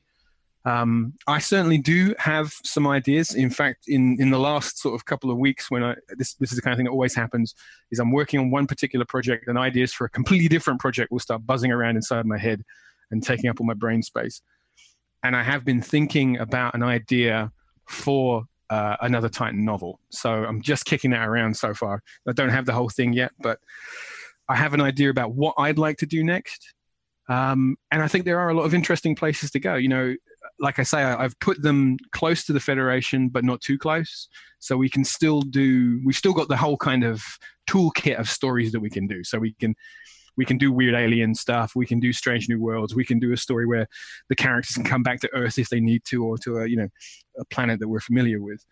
Um, 0.64 1.14
I 1.26 1.38
certainly 1.38 1.78
do 1.78 2.14
have 2.18 2.52
some 2.64 2.86
ideas. 2.86 3.34
In 3.34 3.48
fact, 3.48 3.84
in, 3.88 4.20
in 4.20 4.30
the 4.30 4.38
last 4.38 4.78
sort 4.78 4.94
of 4.94 5.06
couple 5.06 5.30
of 5.30 5.38
weeks, 5.38 5.70
when 5.70 5.82
I 5.82 5.94
this 6.18 6.34
this 6.34 6.52
is 6.52 6.56
the 6.56 6.62
kind 6.62 6.72
of 6.72 6.76
thing 6.76 6.84
that 6.84 6.92
always 6.92 7.14
happens, 7.14 7.54
is 7.90 7.98
I'm 7.98 8.12
working 8.12 8.38
on 8.40 8.50
one 8.50 8.66
particular 8.66 9.06
project, 9.06 9.48
and 9.48 9.56
ideas 9.58 9.92
for 9.92 10.04
a 10.04 10.10
completely 10.10 10.48
different 10.48 10.78
project 10.78 11.10
will 11.10 11.18
start 11.18 11.46
buzzing 11.46 11.72
around 11.72 11.96
inside 11.96 12.26
my 12.26 12.38
head 12.38 12.62
and 13.10 13.22
taking 13.22 13.48
up 13.48 13.58
all 13.58 13.66
my 13.66 13.74
brain 13.74 14.02
space. 14.02 14.42
and 15.22 15.36
I 15.36 15.42
have 15.42 15.64
been 15.64 15.82
thinking 15.82 16.38
about 16.38 16.74
an 16.74 16.82
idea 16.82 17.52
for 17.88 18.44
uh, 18.70 18.96
another 19.00 19.28
Titan 19.28 19.64
novel. 19.64 20.00
So 20.10 20.30
I'm 20.30 20.62
just 20.62 20.84
kicking 20.84 21.10
that 21.10 21.26
around 21.26 21.56
so 21.56 21.74
far. 21.74 22.02
I 22.26 22.32
don't 22.32 22.50
have 22.50 22.66
the 22.66 22.72
whole 22.72 22.88
thing 22.88 23.12
yet, 23.12 23.32
but 23.40 23.58
I 24.48 24.56
have 24.56 24.74
an 24.74 24.80
idea 24.80 25.10
about 25.10 25.34
what 25.34 25.54
I'd 25.58 25.78
like 25.78 25.98
to 25.98 26.06
do 26.06 26.24
next. 26.24 26.74
Um, 27.28 27.76
and 27.90 28.02
I 28.02 28.08
think 28.08 28.24
there 28.24 28.40
are 28.40 28.50
a 28.50 28.54
lot 28.54 28.64
of 28.64 28.74
interesting 28.74 29.14
places 29.14 29.50
to 29.52 29.60
go. 29.60 29.74
You 29.74 29.88
know, 29.88 30.14
like 30.60 30.78
I 30.78 30.82
say, 30.82 31.02
I, 31.02 31.22
have 31.22 31.38
put 31.40 31.62
them 31.62 31.96
close 32.12 32.44
to 32.44 32.52
the 32.52 32.60
Federation, 32.60 33.28
but 33.28 33.44
not 33.44 33.60
too 33.60 33.78
close. 33.78 34.28
So 34.58 34.76
we 34.76 34.88
can 34.88 35.04
still 35.04 35.40
do. 35.40 36.00
We've 36.04 36.16
still 36.16 36.34
got 36.34 36.48
the 36.48 36.56
whole 36.56 36.76
kind 36.76 37.02
of 37.02 37.22
toolkit 37.68 38.18
of 38.18 38.28
stories 38.28 38.72
that 38.72 38.80
we 38.80 38.90
can 38.90 39.06
do. 39.06 39.24
So 39.24 39.38
we 39.38 39.54
can 39.54 39.74
we 40.36 40.44
can 40.44 40.58
do 40.58 40.72
weird 40.72 40.94
alien 40.94 41.34
stuff. 41.34 41.72
We 41.74 41.86
can 41.86 41.98
do 41.98 42.12
Strange 42.12 42.48
New 42.48 42.60
Worlds. 42.60 42.94
We 42.94 43.04
can 43.04 43.18
do 43.18 43.32
a 43.32 43.36
story 43.36 43.66
where 43.66 43.88
the 44.28 44.36
characters 44.36 44.74
can 44.74 44.84
come 44.84 45.02
back 45.02 45.20
to 45.20 45.30
Earth 45.34 45.58
if 45.58 45.70
they 45.70 45.80
need 45.80 46.04
to, 46.06 46.24
or 46.24 46.38
to 46.38 46.58
a 46.58 46.66
you 46.66 46.76
know 46.76 46.88
a 47.38 47.44
planet 47.46 47.80
that 47.80 47.88
we're 47.88 48.00
familiar 48.00 48.40
with. 48.40 48.64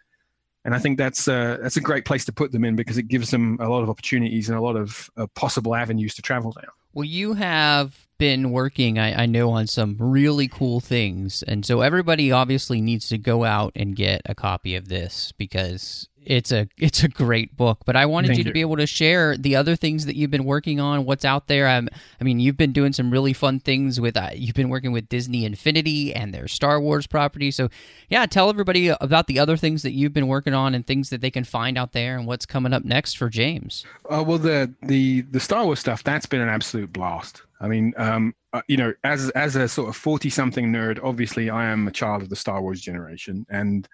And 0.65 0.75
I 0.75 0.79
think 0.79 0.99
that's 0.99 1.27
uh, 1.29 1.59
that's 1.63 1.77
a 1.77 1.81
great 1.81 2.05
place 2.05 2.25
to 2.27 2.33
put 2.33 2.53
them 2.53 2.65
in 2.65 2.77
because 2.77 2.99
it 2.99 3.09
gives 3.09 3.31
them 3.31 3.57
a 3.61 3.69
lot 3.69 3.83
of 3.83 3.89
opportunities 3.89 4.49
and 4.49 4.59
a 4.59 4.61
lot 4.61 4.77
of 4.77 5.09
uh, 5.17 5.27
possible 5.35 5.75
avenues 5.75 6.15
to 6.17 6.23
travel 6.23 6.53
down. 6.53 6.71
Well, 6.99 7.05
you 7.05 7.35
have 7.35 8.09
been 8.19 8.51
working, 8.51 8.99
I, 8.99 9.23
I, 9.23 9.27
know, 9.27 9.51
on 9.51 9.69
some 9.69 9.95
really 10.01 10.49
cool 10.49 10.81
things. 10.81 11.45
And 11.45 11.65
so 11.65 11.81
everybody 11.81 12.33
obviously 12.33 12.81
needs 12.81 13.09
to 13.11 13.19
go 13.19 13.45
out 13.45 13.71
and 13.77 13.95
get 13.95 14.23
a 14.27 14.35
copy 14.35 14.75
of 14.75 14.89
this 14.89 15.31
because 15.39 16.09
it's 16.29 16.53
a 16.53 16.69
it's 16.77 17.03
a 17.03 17.09
great 17.09 17.57
book. 17.57 17.79
But 17.87 17.97
I 17.97 18.05
wanted 18.07 18.33
you, 18.33 18.39
you 18.39 18.45
to 18.45 18.53
be 18.53 18.61
able 18.61 18.77
to 18.77 18.87
share 18.87 19.37
the 19.37 19.57
other 19.57 19.75
things 19.75 20.05
that 20.05 20.15
you've 20.15 20.31
been 20.31 20.45
working 20.45 20.79
on, 20.79 21.07
what's 21.07 21.25
out 21.25 21.49
there. 21.49 21.67
Um, 21.67 21.89
I 22.21 22.25
mean, 22.25 22.39
you've 22.39 22.59
been 22.59 22.73
doing 22.73 22.93
some 22.93 23.11
really 23.11 23.33
fun 23.33 23.61
things 23.61 23.99
with. 23.99 24.17
Uh, 24.17 24.31
you've 24.35 24.55
been 24.55 24.69
working 24.69 24.93
with 24.93 25.09
Disney 25.09 25.47
Infinity 25.47 26.15
and 26.15 26.35
their 26.35 26.47
Star 26.47 26.81
Wars 26.81 27.07
property. 27.07 27.51
So, 27.51 27.71
yeah, 28.11 28.27
tell 28.27 28.51
everybody 28.51 28.89
about 28.89 29.27
the 29.27 29.39
other 29.39 29.57
things 29.57 29.83
that 29.83 29.93
you've 29.93 30.13
been 30.13 30.29
working 30.29 30.53
on 30.53 30.75
and 30.75 30.87
things 30.87 31.09
that 31.11 31.23
they 31.23 31.31
can 31.31 31.45
find 31.45 31.79
out 31.79 31.93
there 31.93 32.19
and 32.19 32.27
what's 32.27 32.45
coming 32.45 32.75
up 32.75 32.85
next 32.85 33.17
for 33.17 33.31
James. 33.31 33.87
Uh, 34.09 34.23
well, 34.25 34.39
the 34.39 34.73
the 34.83 35.23
the 35.23 35.41
Star 35.41 35.65
Wars 35.65 35.81
stuff 35.81 36.05
that's 36.05 36.27
been 36.27 36.43
an 36.43 36.51
absolute 36.51 36.93
blast. 36.93 37.43
I 37.61 37.69
mean, 37.69 37.95
um, 37.97 38.35
uh, 38.53 38.63
you 38.69 38.77
know, 38.77 38.93
as 39.03 39.31
as 39.31 39.57
a 39.57 39.67
sort 39.67 39.89
of 39.89 39.97
forty 39.97 40.29
something 40.29 40.71
nerd, 40.71 41.03
obviously 41.03 41.49
I 41.49 41.71
am 41.71 41.89
a 41.89 41.91
child 41.91 42.23
of 42.23 42.29
the 42.29 42.37
Star 42.37 42.61
Wars 42.61 42.83
generation, 42.83 43.47
and 43.49 43.89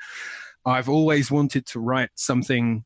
I've 0.66 0.88
always 0.88 1.30
wanted 1.30 1.66
to 1.66 1.80
write 1.80 2.10
something 2.14 2.84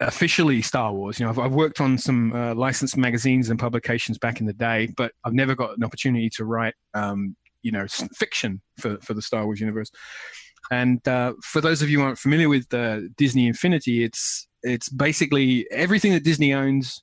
officially 0.00 0.62
Star 0.62 0.92
Wars. 0.92 1.18
You 1.18 1.26
know, 1.26 1.30
I've, 1.30 1.38
I've 1.38 1.52
worked 1.52 1.80
on 1.80 1.98
some 1.98 2.32
uh, 2.32 2.54
licensed 2.54 2.96
magazines 2.96 3.50
and 3.50 3.58
publications 3.58 4.18
back 4.18 4.40
in 4.40 4.46
the 4.46 4.52
day, 4.52 4.88
but 4.96 5.12
I've 5.24 5.34
never 5.34 5.54
got 5.54 5.76
an 5.76 5.84
opportunity 5.84 6.30
to 6.30 6.44
write, 6.44 6.74
um, 6.94 7.36
you 7.62 7.72
know, 7.72 7.86
fiction 8.14 8.60
for 8.78 8.98
for 9.02 9.14
the 9.14 9.22
Star 9.22 9.44
Wars 9.44 9.60
universe. 9.60 9.90
And 10.70 11.06
uh, 11.08 11.34
for 11.42 11.60
those 11.60 11.82
of 11.82 11.90
you 11.90 12.02
aren't 12.02 12.18
familiar 12.18 12.48
with 12.48 12.72
uh, 12.72 13.00
Disney 13.16 13.46
Infinity, 13.46 14.04
it's 14.04 14.46
it's 14.62 14.88
basically 14.88 15.66
everything 15.70 16.12
that 16.12 16.24
Disney 16.24 16.52
owns 16.52 17.02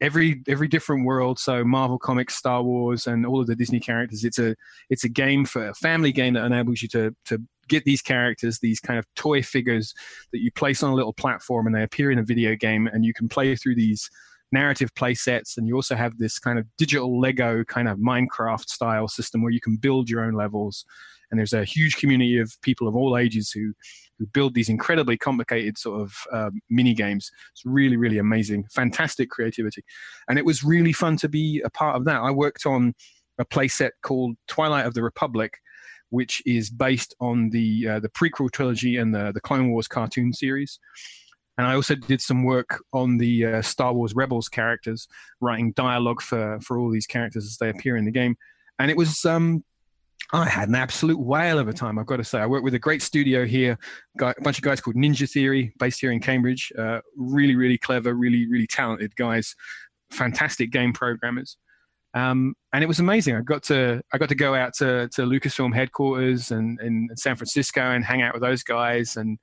every 0.00 0.42
every 0.48 0.68
different 0.68 1.04
world. 1.04 1.38
So 1.38 1.64
marvel 1.64 1.98
comics 1.98 2.36
star 2.36 2.62
wars 2.62 3.06
and 3.06 3.26
all 3.26 3.40
of 3.40 3.46
the 3.46 3.56
disney 3.56 3.80
characters 3.80 4.24
it's 4.24 4.38
a 4.38 4.54
it's 4.90 5.04
a 5.04 5.08
game 5.08 5.44
for 5.44 5.68
a 5.68 5.74
family 5.74 6.12
game 6.12 6.34
that 6.34 6.44
enables 6.44 6.82
you 6.82 6.88
to 6.88 7.14
to 7.26 7.42
get 7.68 7.84
these 7.84 8.00
characters 8.00 8.58
these 8.60 8.80
kind 8.80 8.98
of 8.98 9.06
toy 9.14 9.42
figures 9.42 9.92
that 10.32 10.40
you 10.40 10.50
place 10.52 10.82
on 10.82 10.90
a 10.90 10.94
little 10.94 11.12
platform 11.12 11.66
and 11.66 11.76
they 11.76 11.82
appear 11.82 12.10
in 12.10 12.18
a 12.18 12.22
video 12.22 12.54
game 12.56 12.86
and 12.86 13.04
you 13.04 13.12
can 13.12 13.28
play 13.28 13.54
through 13.54 13.74
these 13.74 14.08
narrative 14.52 14.94
play 14.94 15.14
sets 15.14 15.58
and 15.58 15.68
you 15.68 15.74
also 15.74 15.94
have 15.94 16.16
this 16.18 16.38
kind 16.38 16.58
of 16.58 16.66
digital 16.78 17.20
lego 17.20 17.62
kind 17.64 17.88
of 17.88 17.98
minecraft 17.98 18.68
style 18.68 19.06
system 19.06 19.42
where 19.42 19.52
you 19.52 19.60
can 19.60 19.76
build 19.76 20.08
your 20.08 20.24
own 20.24 20.32
levels 20.32 20.86
and 21.30 21.38
there's 21.38 21.52
a 21.52 21.64
huge 21.64 21.96
community 21.96 22.38
of 22.38 22.52
people 22.62 22.88
of 22.88 22.96
all 22.96 23.16
ages 23.16 23.50
who 23.50 23.72
who 24.18 24.26
build 24.26 24.54
these 24.54 24.68
incredibly 24.68 25.16
complicated 25.16 25.78
sort 25.78 26.00
of 26.00 26.14
um, 26.32 26.60
mini 26.68 26.94
games. 26.94 27.30
It's 27.52 27.62
really 27.64 27.96
really 27.96 28.18
amazing, 28.18 28.64
fantastic 28.72 29.30
creativity, 29.30 29.84
and 30.28 30.38
it 30.38 30.44
was 30.44 30.64
really 30.64 30.92
fun 30.92 31.16
to 31.18 31.28
be 31.28 31.62
a 31.64 31.70
part 31.70 31.96
of 31.96 32.04
that. 32.06 32.20
I 32.20 32.30
worked 32.30 32.66
on 32.66 32.94
a 33.38 33.44
playset 33.44 33.90
called 34.02 34.36
Twilight 34.48 34.86
of 34.86 34.94
the 34.94 35.02
Republic, 35.02 35.58
which 36.10 36.42
is 36.44 36.70
based 36.70 37.14
on 37.20 37.50
the 37.50 37.88
uh, 37.88 38.00
the 38.00 38.08
prequel 38.08 38.50
trilogy 38.50 38.96
and 38.96 39.14
the 39.14 39.32
the 39.32 39.40
Clone 39.40 39.70
Wars 39.70 39.88
cartoon 39.88 40.32
series. 40.32 40.78
And 41.56 41.66
I 41.66 41.74
also 41.74 41.96
did 41.96 42.20
some 42.20 42.44
work 42.44 42.84
on 42.92 43.18
the 43.18 43.44
uh, 43.44 43.62
Star 43.62 43.92
Wars 43.92 44.14
Rebels 44.14 44.48
characters, 44.48 45.08
writing 45.40 45.72
dialogue 45.72 46.22
for 46.22 46.58
for 46.60 46.78
all 46.78 46.90
these 46.90 47.06
characters 47.06 47.44
as 47.44 47.56
they 47.58 47.68
appear 47.68 47.96
in 47.96 48.04
the 48.04 48.12
game. 48.12 48.36
And 48.78 48.90
it 48.92 48.96
was 48.96 49.24
um, 49.24 49.64
I 50.32 50.46
had 50.46 50.68
an 50.68 50.74
absolute 50.74 51.18
whale 51.18 51.58
of 51.58 51.68
a 51.68 51.72
time, 51.72 51.98
I've 51.98 52.06
got 52.06 52.18
to 52.18 52.24
say. 52.24 52.38
I 52.38 52.46
worked 52.46 52.64
with 52.64 52.74
a 52.74 52.78
great 52.78 53.00
studio 53.00 53.46
here, 53.46 53.78
a 54.20 54.34
bunch 54.42 54.58
of 54.58 54.62
guys 54.62 54.80
called 54.80 54.96
Ninja 54.96 55.30
Theory, 55.30 55.72
based 55.78 56.00
here 56.00 56.12
in 56.12 56.20
Cambridge. 56.20 56.70
Uh, 56.78 57.00
really, 57.16 57.56
really 57.56 57.78
clever, 57.78 58.12
really, 58.12 58.46
really 58.50 58.66
talented 58.66 59.16
guys, 59.16 59.54
fantastic 60.10 60.70
game 60.70 60.92
programmers. 60.92 61.56
Um, 62.14 62.54
and 62.72 62.84
it 62.84 62.86
was 62.86 63.00
amazing. 63.00 63.36
I 63.36 63.40
got 63.40 63.62
to 63.64 64.02
I 64.12 64.18
got 64.18 64.28
to 64.28 64.34
go 64.34 64.54
out 64.54 64.74
to, 64.78 65.08
to 65.14 65.22
Lucasfilm 65.22 65.74
headquarters 65.74 66.50
and 66.50 66.78
in 66.80 67.08
San 67.16 67.36
Francisco 67.36 67.80
and 67.80 68.04
hang 68.04 68.22
out 68.22 68.34
with 68.34 68.42
those 68.42 68.62
guys 68.62 69.16
and 69.16 69.38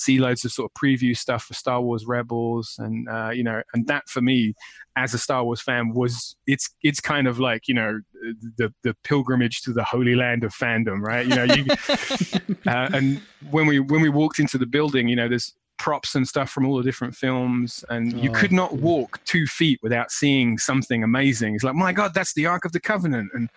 see 0.00 0.18
loads 0.18 0.44
of 0.44 0.52
sort 0.52 0.70
of 0.70 0.80
preview 0.80 1.16
stuff 1.16 1.44
for 1.44 1.54
Star 1.54 1.80
Wars 1.80 2.06
Rebels, 2.06 2.76
and 2.78 3.08
uh, 3.08 3.30
you 3.30 3.44
know, 3.44 3.62
and 3.74 3.86
that 3.86 4.08
for 4.08 4.20
me, 4.20 4.54
as 4.96 5.14
a 5.14 5.18
Star 5.18 5.44
Wars 5.44 5.60
fan, 5.60 5.92
was 5.92 6.36
it's 6.46 6.70
it's 6.82 7.00
kind 7.00 7.26
of 7.26 7.38
like 7.38 7.68
you 7.68 7.74
know 7.74 8.00
the 8.56 8.72
the 8.82 8.94
pilgrimage 9.04 9.62
to 9.62 9.72
the 9.72 9.84
holy 9.84 10.14
land 10.14 10.44
of 10.44 10.52
fandom, 10.54 11.00
right? 11.00 11.26
You 11.26 11.36
know, 11.36 11.44
you, 11.44 11.64
uh, 12.70 12.88
and 12.92 13.20
when 13.50 13.66
we 13.66 13.80
when 13.80 14.00
we 14.00 14.08
walked 14.08 14.38
into 14.38 14.58
the 14.58 14.66
building, 14.66 15.08
you 15.08 15.16
know, 15.16 15.28
there's 15.28 15.54
props 15.78 16.14
and 16.14 16.28
stuff 16.28 16.50
from 16.50 16.66
all 16.66 16.76
the 16.76 16.82
different 16.82 17.14
films 17.14 17.82
and 17.88 18.12
you 18.22 18.28
oh, 18.28 18.34
could 18.34 18.52
not 18.52 18.74
walk 18.74 19.18
two 19.24 19.46
feet 19.46 19.80
without 19.82 20.10
seeing 20.10 20.58
something 20.58 21.02
amazing. 21.02 21.54
It's 21.54 21.64
like 21.64 21.74
my 21.74 21.90
god 21.90 22.12
that's 22.12 22.34
the 22.34 22.44
ark 22.44 22.66
of 22.66 22.72
the 22.72 22.80
covenant. 22.80 23.30
And 23.32 23.48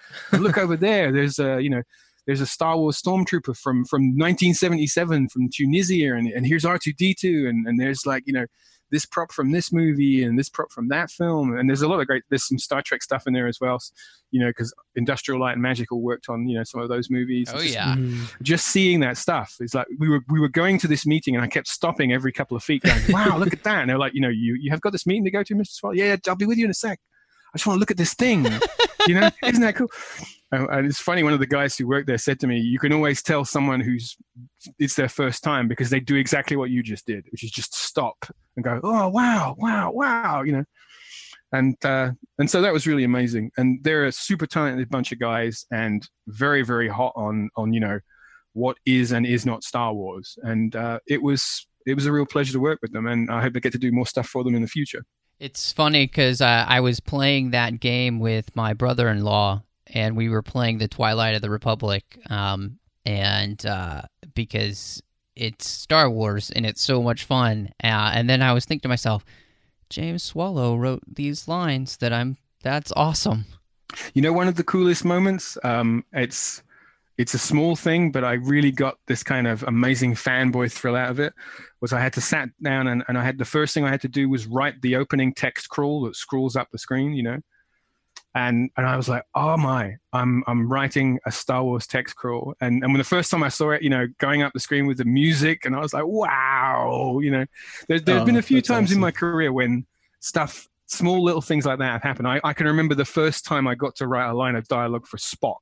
look 0.42 0.58
over 0.58 0.78
there 0.78 1.12
there's 1.12 1.38
a 1.38 1.62
you 1.62 1.70
know 1.70 1.84
there's 2.26 2.42
a 2.42 2.46
Star 2.46 2.78
Wars 2.78 3.02
stormtrooper 3.02 3.58
from 3.58 3.86
from 3.86 4.04
1977 4.18 5.30
from 5.30 5.50
Tunisia, 5.50 6.14
and, 6.14 6.28
and 6.28 6.46
here's 6.46 6.64
R2D2, 6.64 7.50
and, 7.50 7.68
and 7.68 7.80
there's 7.80 8.06
like 8.06 8.24
you 8.26 8.34
know 8.34 8.46
this 8.92 9.06
prop 9.06 9.32
from 9.32 9.52
this 9.52 9.74
movie 9.74 10.24
and 10.24 10.38
this 10.38 10.50
prop 10.50 10.72
from 10.72 10.88
that 10.90 11.10
film, 11.10 11.58
and 11.58 11.68
there's 11.68 11.82
a 11.82 11.88
lot 11.88 12.00
of 12.00 12.08
great. 12.08 12.24
There's 12.30 12.48
some 12.48 12.60
Star 12.60 12.82
Trek 12.82 13.02
stuff 13.02 13.26
in 13.26 13.34
there 13.34 13.48
as 13.48 13.60
well, 13.60 13.80
you 14.32 14.40
know, 14.40 14.48
because 14.48 14.74
Industrial 14.96 15.40
Light 15.40 15.54
and 15.54 15.62
Magical 15.62 16.02
worked 16.02 16.30
on 16.30 16.48
you 16.48 16.58
know 16.58 16.64
some 16.64 16.80
of 16.80 16.90
those 16.90 17.10
movies. 17.10 17.50
Oh 17.52 17.60
just, 17.60 17.74
yeah, 17.74 17.96
mm-hmm. 17.96 18.24
just 18.42 18.68
seeing 18.68 19.00
that 19.02 19.18
stuff 19.18 19.58
is 19.60 19.74
like 19.74 19.88
we 20.00 20.08
were 20.08 20.22
we 20.30 20.40
were 20.40 20.50
going 20.50 20.78
to 20.80 20.88
this 20.88 21.06
meeting, 21.06 21.36
and 21.36 21.44
I 21.44 21.48
kept 21.48 21.68
stopping 21.68 22.14
every 22.14 22.32
couple 22.32 22.56
of 22.56 22.64
feet, 22.64 22.84
going, 22.84 23.02
"Wow, 23.10 23.38
look 23.38 23.52
at 23.52 23.64
that!" 23.64 23.82
And 23.82 23.90
they're 23.90 23.98
like, 23.98 24.14
"You 24.14 24.22
know, 24.22 24.30
you 24.30 24.56
you 24.62 24.72
have 24.72 24.82
got 24.82 24.92
this 24.92 25.06
meeting 25.08 25.26
to 25.26 25.32
go 25.32 25.44
to, 25.44 25.56
Mr. 25.56 25.72
Swallow? 25.72 25.96
Yeah, 25.96 26.16
I'll 26.28 26.36
be 26.36 26.46
with 26.46 26.58
you 26.58 26.66
in 26.66 26.72
a 26.72 26.76
sec." 26.76 27.00
I 27.54 27.58
just 27.58 27.68
want 27.68 27.78
to 27.78 27.80
look 27.80 27.92
at 27.92 27.98
this 27.98 28.16
thing. 28.16 28.48
you 29.08 29.20
know, 29.20 29.30
isn't 29.46 29.62
that 29.62 29.76
cool? 29.76 29.90
And 30.52 30.86
it's 30.86 31.00
funny. 31.00 31.24
One 31.24 31.34
of 31.34 31.40
the 31.40 31.48
guys 31.48 31.76
who 31.76 31.88
worked 31.88 32.06
there 32.06 32.18
said 32.18 32.40
to 32.42 32.48
me, 32.48 32.60
"You 32.60 32.78
can 32.78 32.94
always 32.94 33.24
tell 33.24 33.44
someone 33.44 33.80
who's 33.80 34.16
it's 34.78 34.96
their 34.96 35.10
first 35.10 35.44
time 35.44 35.68
because 35.68 35.90
they 35.90 36.00
do 36.00 36.16
exactly 36.16 36.56
what 36.56 36.70
you 36.70 36.84
just 36.84 37.08
did, 37.08 37.26
which 37.32 37.44
is 37.44 37.52
just 37.52 37.74
stop 37.74 38.26
and 38.56 38.64
go, 38.64 38.80
oh 38.84 39.08
wow, 39.10 39.56
wow, 39.58 39.92
wow,' 39.92 40.44
you 40.44 40.52
know." 40.52 40.64
And 41.52 41.76
uh, 41.84 42.12
and 42.38 42.50
so 42.50 42.62
that 42.62 42.74
was 42.74 42.86
really 42.86 43.04
amazing. 43.04 43.52
And 43.58 43.84
they're 43.84 44.06
a 44.06 44.12
super 44.12 44.46
talented 44.46 44.90
bunch 44.90 45.12
of 45.12 45.20
guys 45.20 45.66
and 45.72 46.08
very 46.28 46.64
very 46.64 46.88
hot 46.88 47.14
on 47.16 47.50
on 47.56 47.74
you 47.74 47.80
know 47.80 48.00
what 48.54 48.78
is 48.86 49.12
and 49.12 49.26
is 49.26 49.46
not 49.46 49.64
Star 49.64 49.94
Wars. 49.94 50.38
And 50.44 50.76
uh, 50.76 51.00
it 51.08 51.22
was 51.22 51.68
it 51.86 51.96
was 51.96 52.06
a 52.06 52.12
real 52.12 52.26
pleasure 52.26 52.54
to 52.54 52.60
work 52.60 52.80
with 52.82 52.94
them, 52.94 53.08
and 53.08 53.30
I 53.32 53.42
hope 53.42 53.54
I 53.56 53.60
get 53.60 53.74
to 53.74 53.80
do 53.80 53.92
more 53.92 54.08
stuff 54.08 54.28
for 54.28 54.44
them 54.44 54.56
in 54.56 54.62
the 54.62 54.68
future. 54.68 55.04
It's 55.44 55.74
funny 55.74 56.06
because 56.06 56.40
uh, 56.40 56.66
I 56.66 56.80
was 56.80 57.02
playing 57.02 57.52
that 57.52 57.82
game 57.82 58.22
with 58.22 58.56
my 58.56 58.72
brother 58.72 59.10
in 59.10 59.26
law, 59.26 59.64
and 59.88 60.16
we 60.16 60.30
were 60.30 60.42
playing 60.42 60.78
the 60.78 60.88
Twilight 60.88 61.36
of 61.36 61.42
the 61.42 61.50
Republic. 61.50 62.18
Um, 62.30 62.80
and 63.06 63.66
uh, 63.66 64.04
because 64.36 65.04
it's 65.36 65.68
Star 65.68 66.10
Wars 66.10 66.50
and 66.50 66.66
it's 66.66 66.82
so 66.82 67.04
much 67.04 67.26
fun. 67.26 67.72
Uh, 67.84 68.12
and 68.14 68.30
then 68.30 68.42
I 68.42 68.54
was 68.54 68.64
thinking 68.64 68.84
to 68.84 68.88
myself, 68.88 69.26
James 69.90 70.24
Swallow 70.24 70.78
wrote 70.78 71.04
these 71.06 71.46
lines 71.46 71.98
that 71.98 72.14
I'm. 72.14 72.38
That's 72.62 72.94
awesome. 72.96 73.44
You 74.14 74.22
know, 74.22 74.32
one 74.32 74.48
of 74.48 74.56
the 74.56 74.64
coolest 74.64 75.04
moments. 75.04 75.58
Um, 75.66 76.06
it's 76.14 76.64
it's 77.18 77.34
a 77.34 77.40
small 77.40 77.76
thing, 77.76 78.12
but 78.12 78.24
I 78.24 78.34
really 78.34 78.72
got 78.72 78.98
this 79.08 79.24
kind 79.24 79.48
of 79.48 79.64
amazing 79.64 80.16
fanboy 80.16 80.72
thrill 80.72 80.96
out 80.96 81.12
of 81.12 81.20
it. 81.20 81.34
Was 81.80 81.94
I 81.94 82.00
had 82.00 82.14
to 82.14 82.22
sat 82.22 82.50
down 82.62 82.88
and, 82.88 83.04
and 83.08 83.18
I 83.18 83.24
had 83.24 83.38
the 83.38 83.46
first 83.46 83.74
thing 83.74 83.86
I 83.86 83.92
had 83.92 84.02
to 84.02 84.08
do 84.08 84.30
was 84.30 84.48
write 84.48 84.82
the 84.82 84.96
opening 84.96 85.34
text 85.34 85.70
crawl 85.70 86.02
that 86.04 86.16
scrolls 86.16 86.56
up 86.56 86.70
the 86.72 86.78
screen, 86.78 87.14
you 87.14 87.24
know. 87.24 87.38
And 88.36 88.72
and 88.78 88.88
I 88.88 88.98
was 88.98 89.08
like, 89.08 89.24
oh 89.36 89.58
my, 89.58 89.98
I'm 90.12 90.44
I'm 90.48 90.68
writing 90.68 91.20
a 91.28 91.32
Star 91.32 91.64
Wars 91.64 91.86
text 91.86 92.16
crawl. 92.16 92.56
And 92.62 92.84
and 92.84 92.92
when 92.92 92.98
the 92.98 93.04
first 93.04 93.30
time 93.30 93.44
I 93.44 93.50
saw 93.50 93.72
it, 93.72 93.84
you 93.84 93.92
know, 93.92 94.08
going 94.18 94.42
up 94.42 94.54
the 94.54 94.60
screen 94.60 94.88
with 94.88 94.98
the 94.98 95.06
music, 95.06 95.66
and 95.66 95.76
I 95.76 95.80
was 95.80 95.94
like, 95.94 96.06
wow, 96.06 97.20
you 97.22 97.30
know. 97.30 97.46
There's 97.88 98.02
there's 98.02 98.22
oh, 98.24 98.26
been 98.26 98.38
a 98.38 98.42
few 98.42 98.62
times 98.62 98.90
awesome. 98.90 98.98
in 98.98 99.02
my 99.02 99.12
career 99.12 99.54
when 99.54 99.86
stuff 100.20 100.68
small 100.88 101.24
little 101.24 101.42
things 101.42 101.68
like 101.68 101.78
that 101.78 101.92
have 101.92 102.02
happened. 102.02 102.28
I, 102.28 102.42
I 102.44 102.54
can 102.54 102.66
remember 102.66 102.96
the 102.96 103.06
first 103.06 103.46
time 103.46 103.68
I 103.68 103.76
got 103.76 103.96
to 103.98 104.08
write 104.08 104.30
a 104.30 104.34
line 104.34 104.56
of 104.56 104.68
dialogue 104.68 105.06
for 105.06 105.18
Spock 105.18 105.60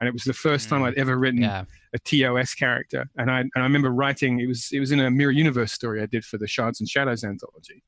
and 0.00 0.08
it 0.08 0.12
was 0.12 0.24
the 0.24 0.32
first 0.32 0.68
time 0.68 0.82
mm. 0.82 0.88
I'd 0.88 0.98
ever 0.98 1.16
written 1.16 1.42
Yeah. 1.42 1.64
a 1.94 1.98
TOS 1.98 2.54
character. 2.54 3.08
And 3.16 3.30
I 3.30 3.40
and 3.40 3.50
I 3.56 3.62
remember 3.62 3.90
writing 3.90 4.40
it 4.40 4.46
was 4.46 4.68
it 4.72 4.80
was 4.80 4.92
in 4.92 5.00
a 5.00 5.10
Mirror 5.10 5.32
Universe 5.32 5.72
story 5.72 6.02
I 6.02 6.06
did 6.06 6.24
for 6.24 6.38
the 6.38 6.46
Shards 6.46 6.80
and 6.80 6.88
Shadows 6.88 7.24
anthology, 7.24 7.82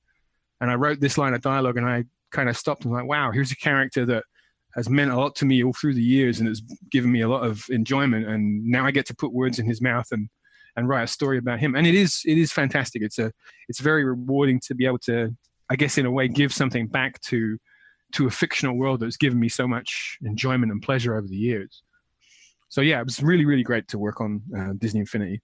and 0.60 0.70
I 0.70 0.74
wrote 0.74 1.00
this 1.00 1.18
line 1.18 1.34
of 1.34 1.40
dialogue, 1.42 1.76
and 1.76 1.86
I 1.86 2.04
kind 2.30 2.48
of 2.48 2.56
stopped 2.56 2.84
and 2.84 2.92
was 2.92 3.00
like, 3.00 3.08
wow, 3.08 3.30
here's 3.30 3.52
a 3.52 3.56
character 3.56 4.04
that 4.06 4.24
has 4.74 4.88
meant 4.88 5.10
a 5.10 5.16
lot 5.16 5.34
to 5.36 5.46
me 5.46 5.64
all 5.64 5.72
through 5.72 5.94
the 5.94 6.02
years, 6.02 6.40
and 6.40 6.48
has 6.48 6.60
given 6.90 7.10
me 7.10 7.22
a 7.22 7.28
lot 7.28 7.44
of 7.44 7.64
enjoyment, 7.70 8.26
and 8.26 8.64
now 8.64 8.84
I 8.86 8.90
get 8.90 9.06
to 9.06 9.14
put 9.14 9.32
words 9.32 9.58
in 9.58 9.66
his 9.66 9.80
mouth 9.80 10.06
and 10.12 10.28
and 10.76 10.88
write 10.88 11.02
a 11.02 11.08
story 11.08 11.38
about 11.38 11.58
him, 11.58 11.74
and 11.74 11.86
it 11.86 11.94
is 11.94 12.22
it 12.24 12.38
is 12.38 12.52
fantastic. 12.52 13.02
It's 13.02 13.18
a 13.18 13.32
it's 13.68 13.80
very 13.80 14.04
rewarding 14.04 14.60
to 14.66 14.74
be 14.74 14.86
able 14.86 15.00
to, 15.00 15.36
I 15.68 15.76
guess, 15.76 15.98
in 15.98 16.06
a 16.06 16.10
way, 16.10 16.28
give 16.28 16.52
something 16.52 16.86
back 16.86 17.20
to 17.22 17.58
to 18.12 18.26
a 18.26 18.30
fictional 18.30 18.76
world 18.76 19.00
that's 19.00 19.16
given 19.16 19.38
me 19.38 19.48
so 19.48 19.66
much 19.68 20.18
enjoyment 20.22 20.72
and 20.72 20.80
pleasure 20.80 21.14
over 21.16 21.26
the 21.26 21.36
years. 21.36 21.82
So 22.68 22.80
yeah, 22.80 23.00
it 23.00 23.04
was 23.04 23.22
really 23.22 23.44
really 23.44 23.62
great 23.62 23.88
to 23.88 23.98
work 23.98 24.20
on 24.20 24.42
uh, 24.56 24.72
Disney 24.78 25.00
Infinity. 25.00 25.40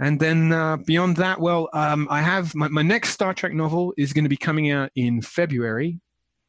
And 0.00 0.18
then 0.18 0.50
uh, 0.52 0.76
beyond 0.78 1.16
that, 1.18 1.40
well, 1.40 1.68
um, 1.72 2.08
I 2.10 2.20
have 2.20 2.52
my, 2.56 2.66
my 2.66 2.82
next 2.82 3.10
Star 3.10 3.32
Trek 3.32 3.52
novel 3.52 3.94
is 3.96 4.12
going 4.12 4.24
to 4.24 4.28
be 4.28 4.36
coming 4.36 4.70
out 4.72 4.90
in 4.96 5.22
February, 5.22 6.00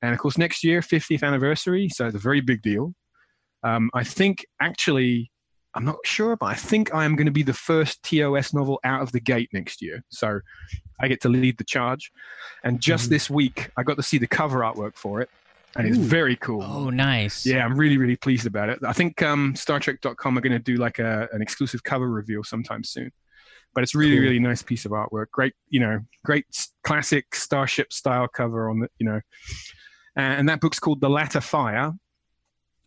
and 0.01 0.13
of 0.13 0.19
course 0.19 0.37
next 0.37 0.63
year, 0.63 0.81
50th 0.81 1.21
anniversary, 1.23 1.87
so 1.89 2.07
it's 2.07 2.15
a 2.15 2.19
very 2.19 2.41
big 2.41 2.61
deal. 2.63 2.93
Um, 3.63 3.91
I 3.93 4.03
think 4.03 4.45
actually, 4.59 5.31
I'm 5.75 5.85
not 5.85 5.97
sure, 6.05 6.35
but 6.37 6.47
I 6.47 6.53
think 6.55 6.93
I 6.93 7.05
am 7.05 7.15
going 7.15 7.25
to 7.25 7.31
be 7.31 7.43
the 7.43 7.53
first 7.53 8.01
TOS 8.03 8.53
novel 8.53 8.79
out 8.83 9.01
of 9.01 9.11
the 9.11 9.19
gate 9.19 9.49
next 9.53 9.81
year. 9.81 10.03
So 10.09 10.39
I 11.01 11.07
get 11.07 11.21
to 11.21 11.29
lead 11.29 11.57
the 11.57 11.63
charge. 11.65 12.11
And 12.63 12.79
just 12.79 13.07
Mhm. 13.07 13.09
this 13.09 13.29
week, 13.29 13.69
I 13.75 13.83
got 13.83 13.97
to 13.97 14.03
see 14.03 14.17
the 14.17 14.27
cover 14.27 14.59
artwork 14.59 14.95
for 14.95 15.21
it, 15.21 15.29
and 15.75 15.87
it's 15.87 15.97
Ooh. 15.97 16.01
very 16.01 16.35
cool. 16.37 16.63
Oh, 16.63 16.89
nice. 16.89 17.45
Yeah, 17.45 17.65
I'm 17.65 17.77
really, 17.77 17.97
really 17.97 18.15
pleased 18.15 18.45
about 18.45 18.69
it. 18.69 18.79
I 18.85 18.93
think 18.93 19.21
um, 19.21 19.53
StarTrek.com 19.55 20.37
are 20.37 20.41
going 20.41 20.53
to 20.53 20.59
do 20.59 20.75
like 20.77 20.99
a, 20.99 21.27
an 21.33 21.41
exclusive 21.41 21.83
cover 21.83 22.09
reveal 22.09 22.43
sometime 22.43 22.83
soon. 22.83 23.11
But 23.73 23.83
it's 23.83 23.93
really, 23.93 24.15
Cool. 24.15 24.23
really 24.23 24.39
nice 24.39 24.63
piece 24.63 24.85
of 24.85 24.91
artwork. 24.91 25.31
Great, 25.31 25.53
you 25.69 25.81
know, 25.81 25.99
great 26.23 26.45
classic 26.83 27.35
Starship 27.35 27.91
style 27.91 28.27
cover 28.27 28.69
on 28.69 28.79
the, 28.79 28.89
you 28.99 29.05
know, 29.05 29.19
and 30.15 30.47
that 30.47 30.61
book's 30.61 30.79
called 30.79 31.01
The 31.01 31.09
Latter 31.09 31.41
Fire, 31.41 31.91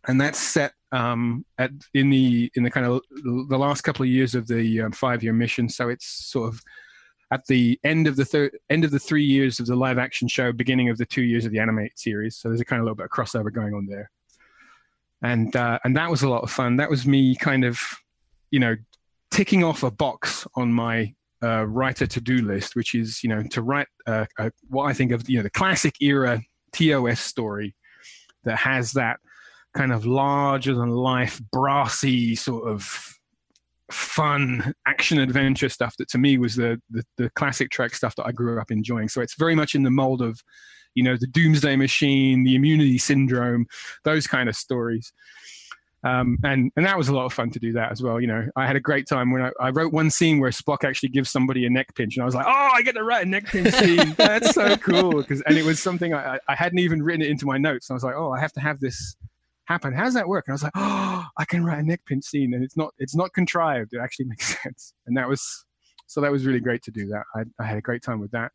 and 0.07 0.19
that's 0.19 0.39
set 0.39 0.73
um, 0.91 1.45
at 1.59 1.69
in 1.93 2.09
the 2.09 2.51
in 2.55 2.63
the 2.63 2.71
kind 2.71 2.87
of 2.87 3.01
the 3.23 3.57
last 3.57 3.81
couple 3.81 4.01
of 4.01 4.09
years 4.09 4.33
of 4.33 4.47
the 4.47 4.81
um, 4.81 4.91
five 4.91 5.21
year 5.21 5.33
mission. 5.33 5.69
So 5.69 5.89
it's 5.89 6.07
sort 6.07 6.51
of 6.51 6.59
at 7.31 7.45
the 7.47 7.79
end 7.83 8.07
of 8.07 8.15
the 8.15 8.25
third 8.25 8.57
end 8.69 8.83
of 8.83 8.91
the 8.91 8.99
three 8.99 9.23
years 9.23 9.59
of 9.59 9.67
the 9.67 9.75
live 9.75 9.97
action 9.97 10.27
show, 10.27 10.51
beginning 10.51 10.89
of 10.89 10.97
the 10.97 11.05
two 11.05 11.21
years 11.21 11.45
of 11.45 11.51
the 11.51 11.59
animated 11.59 11.97
series. 11.97 12.37
So 12.37 12.49
there's 12.49 12.61
a 12.61 12.65
kind 12.65 12.79
of 12.79 12.85
little 12.85 12.95
bit 12.95 13.05
of 13.05 13.11
crossover 13.11 13.53
going 13.53 13.73
on 13.73 13.85
there, 13.85 14.09
and 15.21 15.55
uh, 15.55 15.79
and 15.83 15.95
that 15.95 16.09
was 16.09 16.23
a 16.23 16.29
lot 16.29 16.43
of 16.43 16.51
fun. 16.51 16.77
That 16.77 16.89
was 16.89 17.05
me 17.05 17.35
kind 17.35 17.63
of, 17.63 17.79
you 18.51 18.59
know, 18.59 18.75
ticking 19.31 19.63
off 19.63 19.83
a 19.83 19.91
box 19.91 20.47
on 20.55 20.73
my 20.73 21.13
uh, 21.43 21.65
writer 21.65 22.07
to 22.07 22.21
do 22.21 22.39
list, 22.39 22.75
which 22.75 22.95
is 22.95 23.23
you 23.23 23.29
know 23.29 23.43
to 23.43 23.61
write 23.61 23.87
uh, 24.07 24.25
what 24.67 24.85
I 24.85 24.93
think 24.93 25.11
of 25.11 25.29
you 25.29 25.37
know 25.37 25.43
the 25.43 25.49
classic 25.49 25.95
era 26.01 26.41
TOS 26.73 27.19
story 27.19 27.75
that 28.43 28.57
has 28.57 28.93
that 28.93 29.19
kind 29.75 29.91
of 29.91 30.05
larger 30.05 30.73
than 30.73 30.89
life 30.89 31.39
brassy 31.51 32.35
sort 32.35 32.67
of 32.67 33.18
fun 33.91 34.73
action 34.87 35.19
adventure 35.19 35.69
stuff 35.69 35.95
that 35.97 36.09
to 36.09 36.17
me 36.17 36.37
was 36.37 36.55
the, 36.55 36.79
the 36.89 37.03
the 37.17 37.29
classic 37.31 37.69
Trek 37.71 37.93
stuff 37.95 38.15
that 38.15 38.25
I 38.25 38.31
grew 38.31 38.59
up 38.59 38.71
enjoying. 38.71 39.09
So 39.09 39.21
it's 39.21 39.35
very 39.35 39.55
much 39.55 39.75
in 39.75 39.83
the 39.83 39.89
mold 39.91 40.21
of, 40.21 40.39
you 40.95 41.03
know, 41.03 41.17
the 41.17 41.27
Doomsday 41.27 41.75
Machine, 41.75 42.43
the 42.43 42.55
Immunity 42.55 42.97
Syndrome, 42.97 43.65
those 44.03 44.27
kind 44.27 44.49
of 44.49 44.55
stories. 44.55 45.11
Um, 46.01 46.37
and 46.45 46.71
and 46.77 46.85
that 46.85 46.97
was 46.97 47.09
a 47.09 47.13
lot 47.13 47.25
of 47.25 47.33
fun 47.33 47.49
to 47.51 47.59
do 47.59 47.73
that 47.73 47.91
as 47.91 48.01
well. 48.01 48.21
You 48.21 48.27
know, 48.27 48.47
I 48.55 48.65
had 48.65 48.77
a 48.77 48.79
great 48.79 49.05
time 49.05 49.31
when 49.31 49.41
I, 49.41 49.51
I 49.59 49.69
wrote 49.71 49.91
one 49.91 50.09
scene 50.09 50.39
where 50.39 50.49
Spock 50.51 50.85
actually 50.85 51.09
gives 51.09 51.29
somebody 51.29 51.65
a 51.65 51.69
neck 51.69 51.93
pinch, 51.93 52.15
and 52.15 52.21
I 52.21 52.25
was 52.25 52.35
like, 52.35 52.45
oh, 52.47 52.69
I 52.73 52.81
get 52.83 52.95
to 52.95 53.03
write 53.03 53.25
a 53.25 53.29
neck 53.29 53.47
pinch 53.47 53.73
scene. 53.73 54.13
That's 54.17 54.51
so 54.55 54.77
cool. 54.77 55.17
Because 55.17 55.41
and 55.41 55.57
it 55.57 55.65
was 55.65 55.81
something 55.81 56.13
I, 56.13 56.35
I- 56.35 56.39
I 56.47 56.55
hadn't 56.55 56.79
even 56.79 57.03
written 57.03 57.21
it 57.21 57.29
into 57.29 57.45
my 57.45 57.57
notes. 57.57 57.89
And 57.89 57.95
I 57.95 57.97
was 57.97 58.03
like, 58.05 58.15
oh, 58.15 58.31
I 58.31 58.39
have 58.39 58.53
to 58.53 58.61
have 58.61 58.79
this 58.79 59.17
happen. 59.69 59.93
How 59.93 60.03
does 60.03 60.15
that 60.15 60.27
work? 60.27 60.45
And 60.47 60.53
I 60.53 60.55
was 60.55 60.63
like, 60.63 60.73
oh, 60.75 61.25
I 61.37 61.45
can 61.45 61.63
write 61.63 61.79
a 61.79 61.83
neck 61.83 62.01
pinch 62.05 62.25
scene, 62.25 62.53
and 62.53 62.63
it's 62.63 62.75
not 62.75 62.93
it's 62.97 63.15
not 63.15 63.31
contrived. 63.33 63.93
It 63.93 63.99
actually 63.99 64.25
makes 64.33 64.61
sense. 64.61 64.93
And 65.05 65.15
that 65.15 65.29
was 65.29 65.65
so 66.07 66.21
that 66.21 66.31
was 66.31 66.45
really 66.45 66.59
great 66.59 66.83
to 66.83 66.91
do 66.91 67.07
that. 67.07 67.23
I, 67.35 67.43
I 67.59 67.65
had 67.65 67.77
a 67.77 67.81
great 67.81 68.01
time 68.01 68.19
with 68.19 68.31
that. 68.31 68.51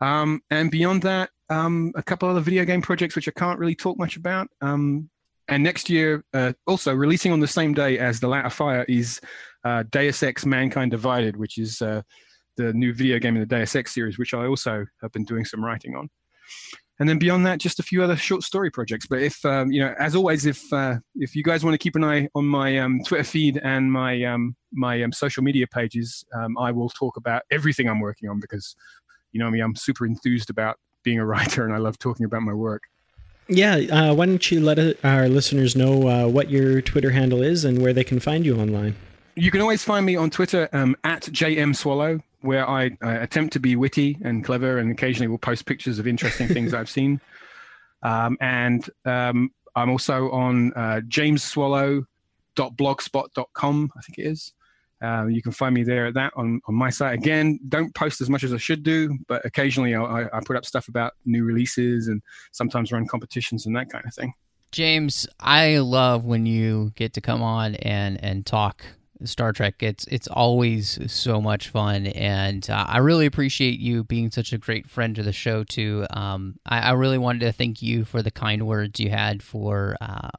Um, 0.00 0.40
and 0.50 0.70
beyond 0.70 1.02
that, 1.02 1.30
um, 1.50 1.92
a 1.94 2.02
couple 2.02 2.28
other 2.28 2.40
video 2.40 2.64
game 2.64 2.82
projects 2.82 3.14
which 3.14 3.28
I 3.28 3.32
can't 3.32 3.58
really 3.58 3.74
talk 3.74 3.98
much 3.98 4.16
about. 4.16 4.48
Um, 4.60 5.10
and 5.46 5.62
next 5.62 5.90
year, 5.90 6.24
uh, 6.32 6.54
also 6.66 6.94
releasing 6.94 7.30
on 7.30 7.40
the 7.40 7.46
same 7.46 7.74
day 7.74 7.98
as 7.98 8.18
The 8.18 8.28
Latter 8.28 8.48
Fire 8.48 8.84
is 8.88 9.20
uh, 9.62 9.84
Deus 9.90 10.22
Ex 10.22 10.46
Mankind 10.46 10.90
Divided, 10.90 11.36
which 11.36 11.58
is 11.58 11.82
uh, 11.82 12.00
the 12.56 12.72
new 12.72 12.94
video 12.94 13.18
game 13.18 13.36
in 13.36 13.40
the 13.40 13.46
Deus 13.46 13.76
Ex 13.76 13.92
series, 13.92 14.18
which 14.18 14.32
I 14.32 14.46
also 14.46 14.86
have 15.02 15.12
been 15.12 15.24
doing 15.24 15.44
some 15.44 15.62
writing 15.62 15.94
on. 15.96 16.08
And 17.00 17.08
then 17.08 17.18
beyond 17.18 17.44
that, 17.46 17.58
just 17.58 17.80
a 17.80 17.82
few 17.82 18.04
other 18.04 18.16
short 18.16 18.44
story 18.44 18.70
projects. 18.70 19.06
But 19.06 19.20
if 19.20 19.44
um, 19.44 19.72
you 19.72 19.80
know, 19.80 19.94
as 19.98 20.14
always, 20.14 20.46
if 20.46 20.72
uh, 20.72 20.96
if 21.16 21.34
you 21.34 21.42
guys 21.42 21.64
want 21.64 21.74
to 21.74 21.78
keep 21.78 21.96
an 21.96 22.04
eye 22.04 22.28
on 22.34 22.46
my 22.46 22.78
um, 22.78 23.00
Twitter 23.04 23.24
feed 23.24 23.60
and 23.64 23.92
my 23.92 24.22
um, 24.24 24.54
my 24.72 25.02
um, 25.02 25.12
social 25.12 25.42
media 25.42 25.66
pages, 25.66 26.24
um, 26.34 26.56
I 26.56 26.70
will 26.70 26.88
talk 26.90 27.16
about 27.16 27.42
everything 27.50 27.88
I'm 27.88 28.00
working 28.00 28.28
on 28.28 28.38
because 28.38 28.76
you 29.32 29.40
know 29.40 29.50
me, 29.50 29.60
I'm 29.60 29.74
super 29.74 30.06
enthused 30.06 30.50
about 30.50 30.78
being 31.02 31.18
a 31.18 31.26
writer 31.32 31.64
and 31.64 31.74
I 31.74 31.78
love 31.78 31.98
talking 31.98 32.26
about 32.26 32.42
my 32.42 32.54
work. 32.54 32.82
Yeah, 33.48 33.74
uh, 33.74 34.14
why 34.14 34.26
don't 34.26 34.50
you 34.50 34.60
let 34.60 34.78
uh, 34.78 34.94
our 35.02 35.28
listeners 35.28 35.76
know 35.76 36.08
uh, 36.08 36.28
what 36.28 36.48
your 36.48 36.80
Twitter 36.80 37.10
handle 37.10 37.42
is 37.42 37.64
and 37.64 37.82
where 37.82 37.92
they 37.92 38.04
can 38.04 38.18
find 38.18 38.46
you 38.46 38.58
online? 38.58 38.96
You 39.36 39.50
can 39.50 39.60
always 39.60 39.82
find 39.82 40.06
me 40.06 40.14
on 40.16 40.30
Twitter 40.30 40.68
um, 40.72 40.96
at 41.02 41.22
JM 41.22 41.74
Swallow, 41.74 42.20
where 42.40 42.68
I 42.68 42.90
uh, 43.02 43.18
attempt 43.20 43.54
to 43.54 43.60
be 43.60 43.74
witty 43.74 44.16
and 44.22 44.44
clever, 44.44 44.78
and 44.78 44.92
occasionally 44.92 45.26
will 45.28 45.38
post 45.38 45.66
pictures 45.66 45.98
of 45.98 46.06
interesting 46.06 46.46
things 46.48 46.72
I've 46.74 46.90
seen. 46.90 47.20
Um, 48.02 48.36
and 48.40 48.88
um, 49.06 49.50
I'm 49.74 49.90
also 49.90 50.30
on 50.30 50.72
uh, 50.74 51.00
jamesswallow.blogspot.com, 51.08 53.92
I 53.96 54.00
think 54.02 54.18
it 54.18 54.26
is. 54.26 54.52
Uh, 55.02 55.26
you 55.26 55.42
can 55.42 55.50
find 55.52 55.74
me 55.74 55.82
there 55.82 56.06
at 56.06 56.14
that 56.14 56.32
on, 56.36 56.60
on 56.66 56.74
my 56.74 56.90
site. 56.90 57.14
Again, 57.14 57.58
don't 57.68 57.94
post 57.94 58.20
as 58.20 58.30
much 58.30 58.44
as 58.44 58.54
I 58.54 58.58
should 58.58 58.82
do, 58.82 59.18
but 59.26 59.44
occasionally 59.44 59.94
I, 59.94 60.24
I 60.32 60.40
put 60.44 60.56
up 60.56 60.64
stuff 60.64 60.88
about 60.88 61.12
new 61.24 61.44
releases 61.44 62.08
and 62.08 62.22
sometimes 62.52 62.92
run 62.92 63.06
competitions 63.06 63.66
and 63.66 63.76
that 63.76 63.90
kind 63.90 64.04
of 64.06 64.14
thing. 64.14 64.32
James, 64.70 65.26
I 65.40 65.78
love 65.78 66.24
when 66.24 66.46
you 66.46 66.92
get 66.94 67.12
to 67.14 67.20
come 67.20 67.42
on 67.42 67.74
and 67.76 68.22
and 68.22 68.46
talk 68.46 68.84
Star 69.24 69.52
Trek. 69.52 69.82
It's 69.82 70.06
it's 70.08 70.26
always 70.28 70.98
so 71.12 71.40
much 71.40 71.68
fun, 71.68 72.06
and 72.06 72.68
uh, 72.68 72.84
I 72.88 72.98
really 72.98 73.26
appreciate 73.26 73.78
you 73.78 74.04
being 74.04 74.30
such 74.30 74.52
a 74.52 74.58
great 74.58 74.88
friend 74.88 75.14
to 75.16 75.22
the 75.22 75.32
show 75.32 75.64
too. 75.64 76.06
Um, 76.10 76.58
I, 76.66 76.80
I 76.80 76.90
really 76.92 77.18
wanted 77.18 77.40
to 77.40 77.52
thank 77.52 77.82
you 77.82 78.04
for 78.04 78.22
the 78.22 78.30
kind 78.30 78.66
words 78.66 78.98
you 79.00 79.10
had 79.10 79.42
for 79.42 79.96
uh, 80.00 80.30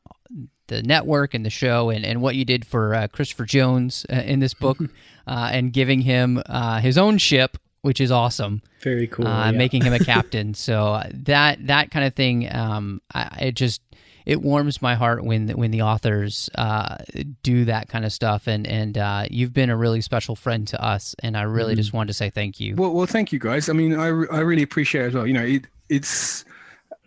the 0.67 0.81
network 0.83 1.33
and 1.33 1.45
the 1.45 1.49
show, 1.49 1.89
and, 1.89 2.05
and 2.05 2.21
what 2.21 2.35
you 2.35 2.45
did 2.45 2.65
for 2.65 2.93
uh, 2.95 3.07
Christopher 3.07 3.45
Jones 3.45 4.05
uh, 4.11 4.15
in 4.15 4.39
this 4.39 4.53
book, 4.53 4.77
uh, 5.27 5.49
and 5.51 5.71
giving 5.71 6.01
him 6.01 6.41
uh, 6.47 6.79
his 6.79 6.97
own 6.97 7.17
ship, 7.17 7.57
which 7.81 8.01
is 8.01 8.11
awesome 8.11 8.61
Very 8.81 9.07
cool. 9.07 9.27
uh, 9.27 9.51
yeah. 9.51 9.57
making 9.57 9.83
him 9.83 9.93
a 9.93 9.99
captain. 10.03 10.53
so 10.53 11.01
that 11.11 11.65
that 11.67 11.91
kind 11.91 12.05
of 12.05 12.13
thing, 12.15 12.53
um, 12.53 13.01
I, 13.13 13.37
it 13.41 13.55
just 13.55 13.81
it 14.25 14.41
warms 14.41 14.81
my 14.81 14.95
heart 14.95 15.23
when 15.23 15.49
when 15.49 15.71
the 15.71 15.83
authors 15.83 16.49
uh, 16.55 16.97
do 17.43 17.65
that 17.65 17.89
kind 17.89 18.05
of 18.05 18.11
stuff. 18.11 18.47
And 18.47 18.65
and 18.65 18.97
uh, 18.97 19.25
you've 19.29 19.53
been 19.53 19.69
a 19.69 19.77
really 19.77 20.01
special 20.01 20.35
friend 20.35 20.67
to 20.69 20.83
us, 20.83 21.15
and 21.19 21.37
I 21.37 21.43
really 21.43 21.75
just 21.75 21.93
wanted 21.93 22.07
to 22.07 22.13
say 22.13 22.29
thank 22.29 22.59
you. 22.59 22.75
Well, 22.75 22.93
well, 22.93 23.05
thank 23.05 23.31
you 23.31 23.39
guys. 23.39 23.69
I 23.69 23.73
mean, 23.73 23.93
I, 23.93 24.07
I 24.07 24.39
really 24.39 24.63
appreciate 24.63 25.03
it 25.03 25.07
as 25.07 25.13
well. 25.13 25.27
You 25.27 25.33
know, 25.33 25.45
it, 25.45 25.67
it's 25.89 26.45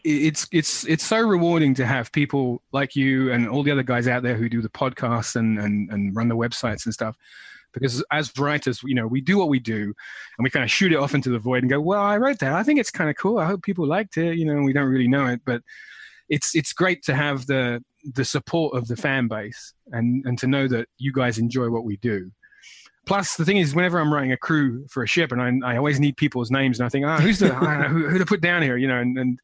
it's 0.05 0.47
it's 0.52 0.86
it's 0.86 1.05
so 1.05 1.20
rewarding 1.20 1.74
to 1.74 1.86
have 1.86 2.12
people 2.12 2.62
like 2.72 2.94
you 2.94 3.32
and 3.32 3.48
all 3.48 3.62
the 3.62 3.72
other 3.72 3.82
guys 3.82 4.06
out 4.06 4.22
there 4.22 4.36
who 4.36 4.48
do 4.48 4.62
the 4.62 4.68
podcasts 4.68 5.36
and 5.36 5.59
and, 5.59 5.90
and 5.90 6.14
run 6.14 6.28
the 6.28 6.36
websites 6.36 6.84
and 6.84 6.94
stuff. 6.94 7.16
Because 7.74 8.02
as 8.10 8.32
writers, 8.38 8.80
you 8.82 8.94
know, 8.94 9.06
we 9.06 9.20
do 9.20 9.36
what 9.36 9.51
we 9.51 9.59
do, 9.59 9.82
and 9.82 10.44
we 10.44 10.48
kind 10.48 10.64
of 10.64 10.70
shoot 10.70 10.90
it 10.90 10.97
off 10.97 11.14
into 11.14 11.28
the 11.28 11.38
void 11.38 11.62
and 11.62 11.70
go, 11.70 11.80
"Well, 11.80 12.01
I 12.01 12.16
wrote 12.16 12.38
that. 12.38 12.55
I 12.55 12.62
think 12.62 12.80
it's 12.80 12.90
kind 12.90 13.10
of 13.10 13.16
cool. 13.16 13.38
I 13.38 13.44
hope 13.44 13.62
people 13.62 13.86
liked 13.86 14.16
it." 14.16 14.38
You 14.38 14.47
know, 14.47 14.52
and 14.52 14.64
we 14.64 14.72
don't 14.72 14.88
really 14.88 15.09
know 15.09 15.26
it, 15.26 15.43
but 15.44 15.62
it's 16.28 16.55
it's 16.55 16.72
great 16.72 17.02
to 17.05 17.14
have 17.14 17.46
the 17.46 17.82
the 18.14 18.24
support 18.24 18.76
of 18.76 18.86
the 18.88 18.96
fan 18.96 19.28
base 19.28 19.74
and 19.92 20.24
and 20.26 20.38
to 20.38 20.46
know 20.46 20.68
that 20.68 20.88
you 20.98 21.12
guys 21.12 21.38
enjoy 21.38 21.68
what 21.68 21.84
we 21.84 21.96
do. 21.98 22.30
Plus 23.06 23.36
the 23.36 23.44
thing 23.44 23.56
is 23.56 23.74
whenever 23.74 23.98
i'm 23.98 24.12
writing 24.12 24.32
a 24.32 24.36
crew 24.36 24.86
for 24.88 25.02
a 25.02 25.06
ship 25.06 25.32
and 25.32 25.64
i, 25.64 25.72
I 25.72 25.76
always 25.78 25.98
need 25.98 26.16
people's 26.18 26.50
names 26.50 26.78
and 26.78 26.84
i 26.86 26.90
think 26.90 27.06
ah 27.06 27.18
who's 27.18 27.38
the 27.38 27.48
know, 27.48 27.55
who, 27.88 28.09
who 28.09 28.18
to 28.18 28.26
put 28.26 28.42
down 28.42 28.62
here? 28.62 28.76
You 28.76 28.86
know 28.86 28.98
and 28.98 29.18
and 29.18 29.38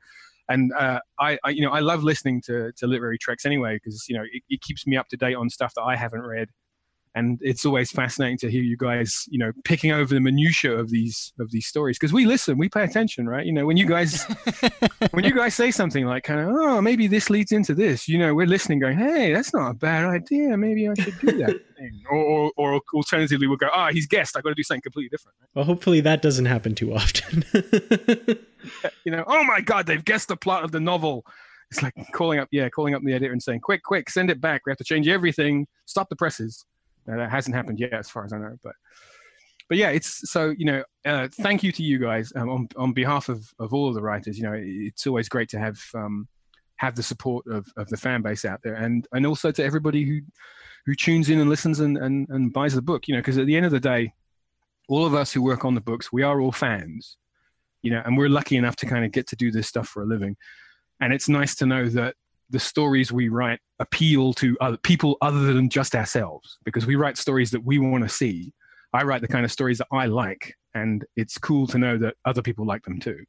and 0.48 0.73
uh, 0.74 1.01
I, 1.19 1.39
I 1.43 1.51
you 1.51 1.62
know 1.62 1.70
i 1.70 1.81
love 1.81 2.02
listening 2.02 2.43
to 2.43 2.73
to 2.73 2.86
literary 2.86 3.19
treks 3.19 3.47
anyway 3.47 3.77
because 3.77 4.05
you 4.09 4.16
know 4.16 4.24
it, 4.31 4.43
it 4.51 4.61
keeps 4.61 4.86
me 4.86 4.97
up 4.97 5.09
to 5.09 5.16
date 5.16 5.35
on 5.35 5.48
stuff 5.48 5.73
that 5.74 5.82
i 5.82 5.97
haven't 5.97 6.20
read 6.20 6.48
and 7.16 7.39
it's 7.43 7.65
always 7.65 7.93
fascinating 7.93 8.39
to 8.39 8.51
hear 8.51 8.62
you 8.62 8.77
guys, 8.77 9.27
you 9.28 9.39
know, 9.39 9.53
picking 9.65 9.93
over 9.93 10.12
the 10.12 10.20
minutia 10.20 10.73
of 10.73 10.91
these 10.91 11.32
of 11.39 11.51
these 11.53 11.66
stories 11.66 11.97
because 11.97 12.12
we 12.12 12.27
listen, 12.27 12.59
we 12.59 12.69
pay 12.69 12.82
attention, 12.82 13.28
right? 13.28 13.47
You 13.47 13.53
know, 13.53 13.66
when 13.66 13.77
you 13.77 13.86
guys 13.86 14.24
when 15.12 15.24
you 15.24 15.32
guys 15.32 15.55
say 15.55 15.70
something 15.70 16.07
like 16.07 16.24
kind 16.24 16.41
of, 16.41 16.49
oh, 16.49 16.81
maybe 16.81 17.07
this 17.07 17.31
leads 17.31 17.53
into 17.53 17.73
this, 17.73 18.09
you 18.09 18.19
know, 18.19 18.35
we're 18.35 18.47
listening, 18.47 18.81
going, 18.81 18.99
hey, 18.99 19.32
that's 19.32 19.55
not 19.55 19.70
a 19.70 19.74
bad 19.74 20.05
idea. 20.05 20.57
Maybe 20.57 20.89
I 20.89 20.95
should 20.95 21.19
do 21.20 21.32
that. 21.39 21.61
Or, 22.09 22.16
or, 22.16 22.53
or 22.57 22.81
alternatively, 22.95 23.47
we'll 23.47 23.59
go, 23.59 23.69
ah, 23.70 23.89
oh, 23.89 23.93
he's 23.93 24.07
guessed. 24.07 24.39
I've 24.39 24.43
got 24.43 24.51
to 24.51 24.55
do 24.55 24.62
something 24.62 24.81
completely 24.81 25.11
different. 25.11 25.36
Right? 25.39 25.49
Well, 25.55 25.65
hopefully 25.66 26.01
that 26.01 26.23
doesn't 26.23 26.47
happen 26.47 26.74
too 26.74 26.95
often. 26.95 27.45
you 29.05 29.12
know, 29.12 29.24
oh 29.27 29.45
my 29.45 29.61
God, 29.61 29.86
they've 29.86 30.05
guessed 30.05 30.28
the 30.28 30.36
plot 30.36 30.65
of 30.65 30.73
the 30.73 30.81
novel. 30.81 31.27
It's 31.70 31.82
like 31.82 31.93
calling 32.12 32.39
up, 32.39 32.49
yeah, 32.53 32.70
calling 32.70 32.95
up 32.95 33.03
the 33.03 33.12
editor 33.12 33.32
and 33.32 33.43
saying, 33.43 33.61
quick, 33.61 33.82
quick, 33.82 34.09
send 34.09 34.31
it 34.31 34.41
back. 34.41 34.62
We 34.65 34.70
have 34.70 34.78
to 34.78 34.85
change 34.85 35.09
everything. 35.09 35.66
Stop 35.85 36.09
the 36.09 36.16
presses 36.16 36.65
now, 37.06 37.16
that 37.16 37.31
hasn't 37.31 37.55
happened 37.55 37.78
yet, 37.78 37.93
as 37.93 38.09
far 38.09 38.24
as 38.24 38.32
I 38.32 38.39
know. 38.39 38.56
But 38.62 38.74
but 39.68 39.78
yeah, 39.78 39.90
it's 39.90 40.31
so 40.31 40.55
you 40.56 40.64
know. 40.64 40.85
Uh, 41.05 41.28
thank 41.43 41.62
you 41.62 41.72
to 41.72 41.82
you 41.82 41.98
guys 41.98 42.32
um, 42.36 42.48
on 42.48 42.68
on 42.76 42.93
behalf 42.93 43.28
of 43.28 43.52
of 43.59 43.72
all 43.72 43.89
of 43.89 43.94
the 43.94 44.02
writers. 44.02 44.39
You 44.39 44.44
know, 44.44 44.55
it's 44.56 45.06
always 45.06 45.28
great 45.28 45.48
to 45.51 45.59
have 45.59 45.81
um, 45.94 46.28
have 46.76 46.94
the 46.94 47.02
support 47.02 47.47
of, 47.47 47.66
of 47.76 47.89
the 47.89 47.97
fan 47.97 48.22
base 48.22 48.44
out 48.44 48.60
there, 48.62 48.74
and 48.74 49.06
and 49.12 49.26
also 49.26 49.51
to 49.51 49.64
everybody 49.64 50.05
who 50.05 50.20
who 50.86 50.94
tunes 50.94 51.31
in 51.31 51.40
and 51.40 51.48
listens 51.48 51.81
and 51.81 51.97
and, 51.97 52.28
and 52.31 52.52
buys 52.52 52.74
the 52.74 52.82
book. 52.82 53.09
You 53.09 53.14
know, 53.14 53.20
because 53.20 53.39
at 53.39 53.47
the 53.47 53.56
end 53.56 53.66
of 53.66 53.72
the 53.72 53.81
day, 53.81 54.12
all 54.89 55.06
of 55.06 55.14
us 55.14 55.32
who 55.32 55.43
work 55.43 55.64
on 55.64 55.74
the 55.74 55.81
books, 55.81 56.12
we 56.12 56.22
are 56.22 56.40
all 56.40 56.52
fans. 56.52 57.16
You 57.82 57.90
know, 57.90 58.02
and 58.05 58.16
we're 58.16 58.31
lucky 58.31 58.56
enough 58.56 58.76
to 58.76 58.86
kind 58.86 59.05
of 59.05 59.12
get 59.12 59.26
to 59.28 59.36
do 59.36 59.51
this 59.51 59.68
stuff 59.68 59.89
for 59.89 60.02
a 60.02 60.06
living, 60.06 60.36
and 61.01 61.12
it's 61.12 61.28
nice 61.28 61.55
to 61.56 61.66
know 61.66 61.89
that 61.90 62.16
the 62.55 62.60
stories 62.60 63.10
we 63.10 63.28
write 63.28 63.59
appeal 63.81 64.32
to 64.32 64.56
other 64.60 64.76
people 64.76 65.18
other 65.20 65.52
than 65.52 65.68
just 65.68 65.97
ourselves 65.97 66.56
because 66.64 66.86
we 66.86 66.94
write 66.94 67.18
stories 67.18 67.51
that 67.51 67.64
we 67.64 67.81
want 67.81 68.05
to 68.05 68.09
see. 68.09 68.52
I 68.93 69.02
write 69.02 69.22
the 69.22 69.28
kind 69.28 69.44
of 69.44 69.51
stories 69.51 69.78
that 69.78 69.89
I 69.90 70.06
like, 70.06 70.55
and 70.72 71.05
it's 71.16 71.36
cool 71.36 71.66
to 71.66 71.78
know 71.78 71.98
that 71.98 72.14
other 72.24 72.43
people 72.43 72.64
like 72.64 72.85
them 72.85 73.01
too. 73.01 73.24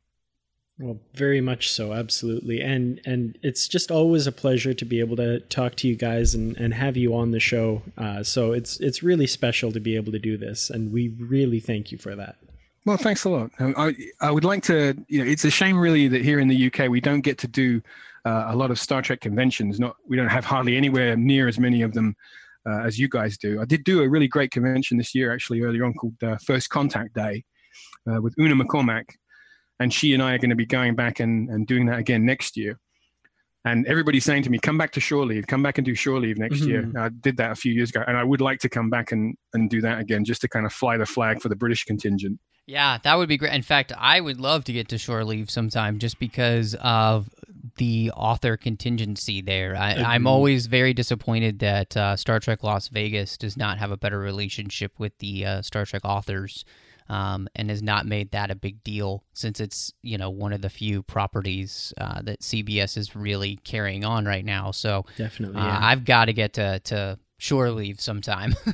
Well, 0.77 0.99
very 1.15 1.41
much 1.41 1.71
so, 1.71 1.91
absolutely. 1.91 2.61
And 2.61 3.01
and 3.05 3.39
it's 3.41 3.67
just 3.67 3.89
always 3.89 4.27
a 4.27 4.31
pleasure 4.31 4.75
to 4.75 4.85
be 4.85 4.99
able 4.99 5.15
to 5.15 5.39
talk 5.39 5.73
to 5.77 5.87
you 5.87 5.95
guys 5.95 6.35
and, 6.35 6.55
and 6.57 6.71
have 6.75 6.95
you 6.95 7.15
on 7.15 7.31
the 7.31 7.39
show. 7.39 7.81
Uh, 7.97 8.21
so 8.21 8.51
it's 8.51 8.79
it's 8.79 9.01
really 9.01 9.25
special 9.25 9.71
to 9.71 9.79
be 9.79 9.95
able 9.95 10.11
to 10.11 10.19
do 10.19 10.37
this, 10.37 10.69
and 10.69 10.91
we 10.93 11.15
really 11.17 11.59
thank 11.59 11.91
you 11.91 11.97
for 11.97 12.15
that. 12.15 12.35
Well, 12.85 12.97
thanks 12.97 13.23
a 13.23 13.29
lot. 13.29 13.49
I 13.57 13.95
I 14.21 14.29
would 14.29 14.43
like 14.43 14.61
to. 14.63 14.95
You 15.07 15.23
know, 15.23 15.31
it's 15.31 15.45
a 15.45 15.49
shame 15.49 15.79
really 15.79 16.07
that 16.09 16.21
here 16.21 16.39
in 16.39 16.47
the 16.47 16.67
UK 16.67 16.89
we 16.89 17.01
don't 17.01 17.21
get 17.21 17.39
to 17.39 17.47
do 17.47 17.81
uh, 18.25 18.45
a 18.47 18.55
lot 18.55 18.71
of 18.71 18.79
Star 18.79 19.01
Trek 19.01 19.21
conventions. 19.21 19.79
Not 19.79 19.95
we 20.07 20.17
don't 20.17 20.29
have 20.29 20.45
hardly 20.45 20.75
anywhere 20.75 21.15
near 21.15 21.47
as 21.47 21.59
many 21.59 21.81
of 21.81 21.93
them 21.93 22.15
uh, 22.67 22.81
as 22.81 22.97
you 22.97 23.07
guys 23.07 23.37
do. 23.37 23.61
I 23.61 23.65
did 23.65 23.83
do 23.83 24.01
a 24.01 24.09
really 24.09 24.27
great 24.27 24.51
convention 24.51 24.97
this 24.97 25.13
year, 25.13 25.33
actually 25.33 25.61
earlier 25.61 25.85
on, 25.85 25.93
called 25.93 26.15
uh, 26.23 26.37
First 26.45 26.69
Contact 26.69 27.13
Day 27.13 27.43
uh, 28.11 28.21
with 28.21 28.33
Una 28.39 28.55
McCormack, 28.55 29.05
and 29.79 29.93
she 29.93 30.13
and 30.13 30.23
I 30.23 30.33
are 30.33 30.39
going 30.39 30.49
to 30.49 30.55
be 30.55 30.65
going 30.65 30.95
back 30.95 31.19
and, 31.19 31.49
and 31.49 31.67
doing 31.67 31.85
that 31.85 31.99
again 31.99 32.25
next 32.25 32.57
year. 32.57 32.79
And 33.63 33.87
everybody's 33.87 34.25
saying 34.25 34.43
to 34.43 34.49
me, 34.49 34.59
"Come 34.59 34.77
back 34.77 34.91
to 34.93 34.99
shore 34.99 35.25
leave. 35.25 35.47
Come 35.47 35.63
back 35.63 35.77
and 35.77 35.85
do 35.85 35.95
shore 35.95 36.19
leave 36.19 36.37
next 36.37 36.61
mm-hmm. 36.61 36.69
year." 36.69 36.91
I 36.97 37.09
did 37.09 37.37
that 37.37 37.51
a 37.51 37.55
few 37.55 37.73
years 37.73 37.89
ago, 37.89 38.03
and 38.07 38.15
I 38.17 38.23
would 38.23 38.41
like 38.41 38.59
to 38.59 38.69
come 38.69 38.89
back 38.89 39.11
and 39.11 39.35
and 39.53 39.69
do 39.69 39.81
that 39.81 39.99
again, 39.99 40.23
just 40.23 40.41
to 40.41 40.47
kind 40.47 40.65
of 40.65 40.73
fly 40.73 40.97
the 40.97 41.05
flag 41.05 41.41
for 41.41 41.49
the 41.49 41.55
British 41.55 41.83
contingent. 41.83 42.39
Yeah, 42.67 42.97
that 43.03 43.15
would 43.15 43.29
be 43.29 43.37
great. 43.37 43.53
In 43.53 43.61
fact, 43.61 43.91
I 43.95 44.19
would 44.19 44.39
love 44.39 44.63
to 44.65 44.73
get 44.73 44.89
to 44.89 44.97
shore 44.97 45.23
leave 45.23 45.51
sometime 45.51 45.99
just 45.99 46.19
because 46.19 46.75
of 46.75 47.29
the 47.77 48.11
author 48.15 48.57
contingency 48.57 49.41
there. 49.41 49.75
I, 49.75 50.15
am 50.15 50.27
always 50.27 50.67
very 50.67 50.93
disappointed 50.93 51.59
that 51.59 51.95
uh, 51.95 52.15
Star 52.15 52.39
Trek 52.39 52.63
Las 52.63 52.87
Vegas 52.87 53.37
does 53.37 53.57
not 53.57 53.77
have 53.77 53.91
a 53.91 53.97
better 53.97 54.19
relationship 54.19 54.93
with 54.97 55.17
the 55.19 55.45
uh, 55.45 55.61
Star 55.61 55.85
Trek 55.85 56.01
authors. 56.03 56.65
Um, 57.07 57.47
and 57.53 57.69
has 57.69 57.83
not 57.83 58.07
made 58.07 58.31
that 58.31 58.49
a 58.49 58.55
big 58.55 58.83
deal 58.83 59.23
since 59.33 59.59
it's 59.59 59.93
you 60.01 60.17
know 60.17 60.31
one 60.31 60.53
of 60.53 60.63
the 60.63 60.71
few 60.71 61.03
properties 61.03 61.93
uh, 62.01 62.23
that 62.23 62.39
CBS 62.39 62.97
is 62.97 63.15
really 63.15 63.57
carrying 63.57 64.03
on 64.03 64.25
right 64.25 64.43
now. 64.43 64.71
So 64.71 65.05
definitely, 65.15 65.61
uh, 65.61 65.67
yeah. 65.67 65.79
I've 65.83 66.03
got 66.03 66.25
to 66.25 66.33
get 66.33 66.53
to 66.53 66.79
to 66.85 67.19
shore 67.37 67.69
leave 67.69 68.01
sometime. 68.01 68.55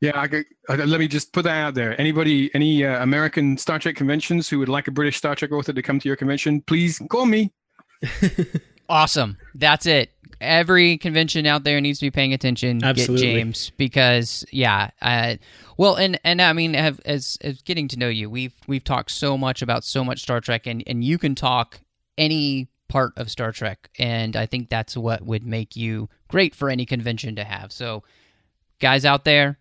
Yeah, 0.00 0.20
I 0.20 0.28
could, 0.28 0.44
let 0.68 1.00
me 1.00 1.08
just 1.08 1.32
put 1.32 1.44
that 1.44 1.56
out 1.56 1.74
there. 1.74 1.98
Anybody, 1.98 2.50
any 2.54 2.84
uh, 2.84 3.02
American 3.02 3.56
Star 3.56 3.78
Trek 3.78 3.96
conventions 3.96 4.48
who 4.48 4.58
would 4.58 4.68
like 4.68 4.88
a 4.88 4.90
British 4.90 5.16
Star 5.16 5.34
Trek 5.34 5.52
author 5.52 5.72
to 5.72 5.82
come 5.82 5.98
to 6.00 6.08
your 6.08 6.16
convention, 6.16 6.60
please 6.60 7.00
call 7.08 7.24
me. 7.24 7.50
awesome. 8.88 9.36
That's 9.54 9.86
it. 9.86 10.10
Every 10.40 10.98
convention 10.98 11.46
out 11.46 11.64
there 11.64 11.80
needs 11.80 11.98
to 12.00 12.06
be 12.06 12.10
paying 12.10 12.34
attention. 12.34 12.84
Absolutely. 12.84 13.26
Get 13.26 13.32
James 13.34 13.70
because 13.78 14.44
yeah, 14.50 14.90
uh, 15.00 15.36
well, 15.78 15.94
and 15.94 16.20
and 16.24 16.42
I 16.42 16.52
mean, 16.52 16.74
have, 16.74 17.00
as 17.06 17.38
as 17.40 17.62
getting 17.62 17.88
to 17.88 17.98
know 17.98 18.08
you, 18.08 18.28
we've 18.28 18.54
we've 18.66 18.84
talked 18.84 19.10
so 19.10 19.38
much 19.38 19.62
about 19.62 19.82
so 19.82 20.04
much 20.04 20.20
Star 20.20 20.40
Trek, 20.40 20.66
and 20.66 20.82
and 20.86 21.02
you 21.02 21.16
can 21.16 21.34
talk 21.34 21.80
any 22.18 22.68
part 22.88 23.12
of 23.16 23.30
Star 23.30 23.52
Trek, 23.52 23.90
and 23.98 24.36
I 24.36 24.46
think 24.46 24.68
that's 24.68 24.96
what 24.96 25.22
would 25.22 25.46
make 25.46 25.74
you 25.74 26.08
great 26.28 26.54
for 26.54 26.68
any 26.68 26.84
convention 26.84 27.36
to 27.36 27.44
have. 27.44 27.72
So, 27.72 28.02
guys 28.78 29.04
out 29.04 29.24
there, 29.24 29.58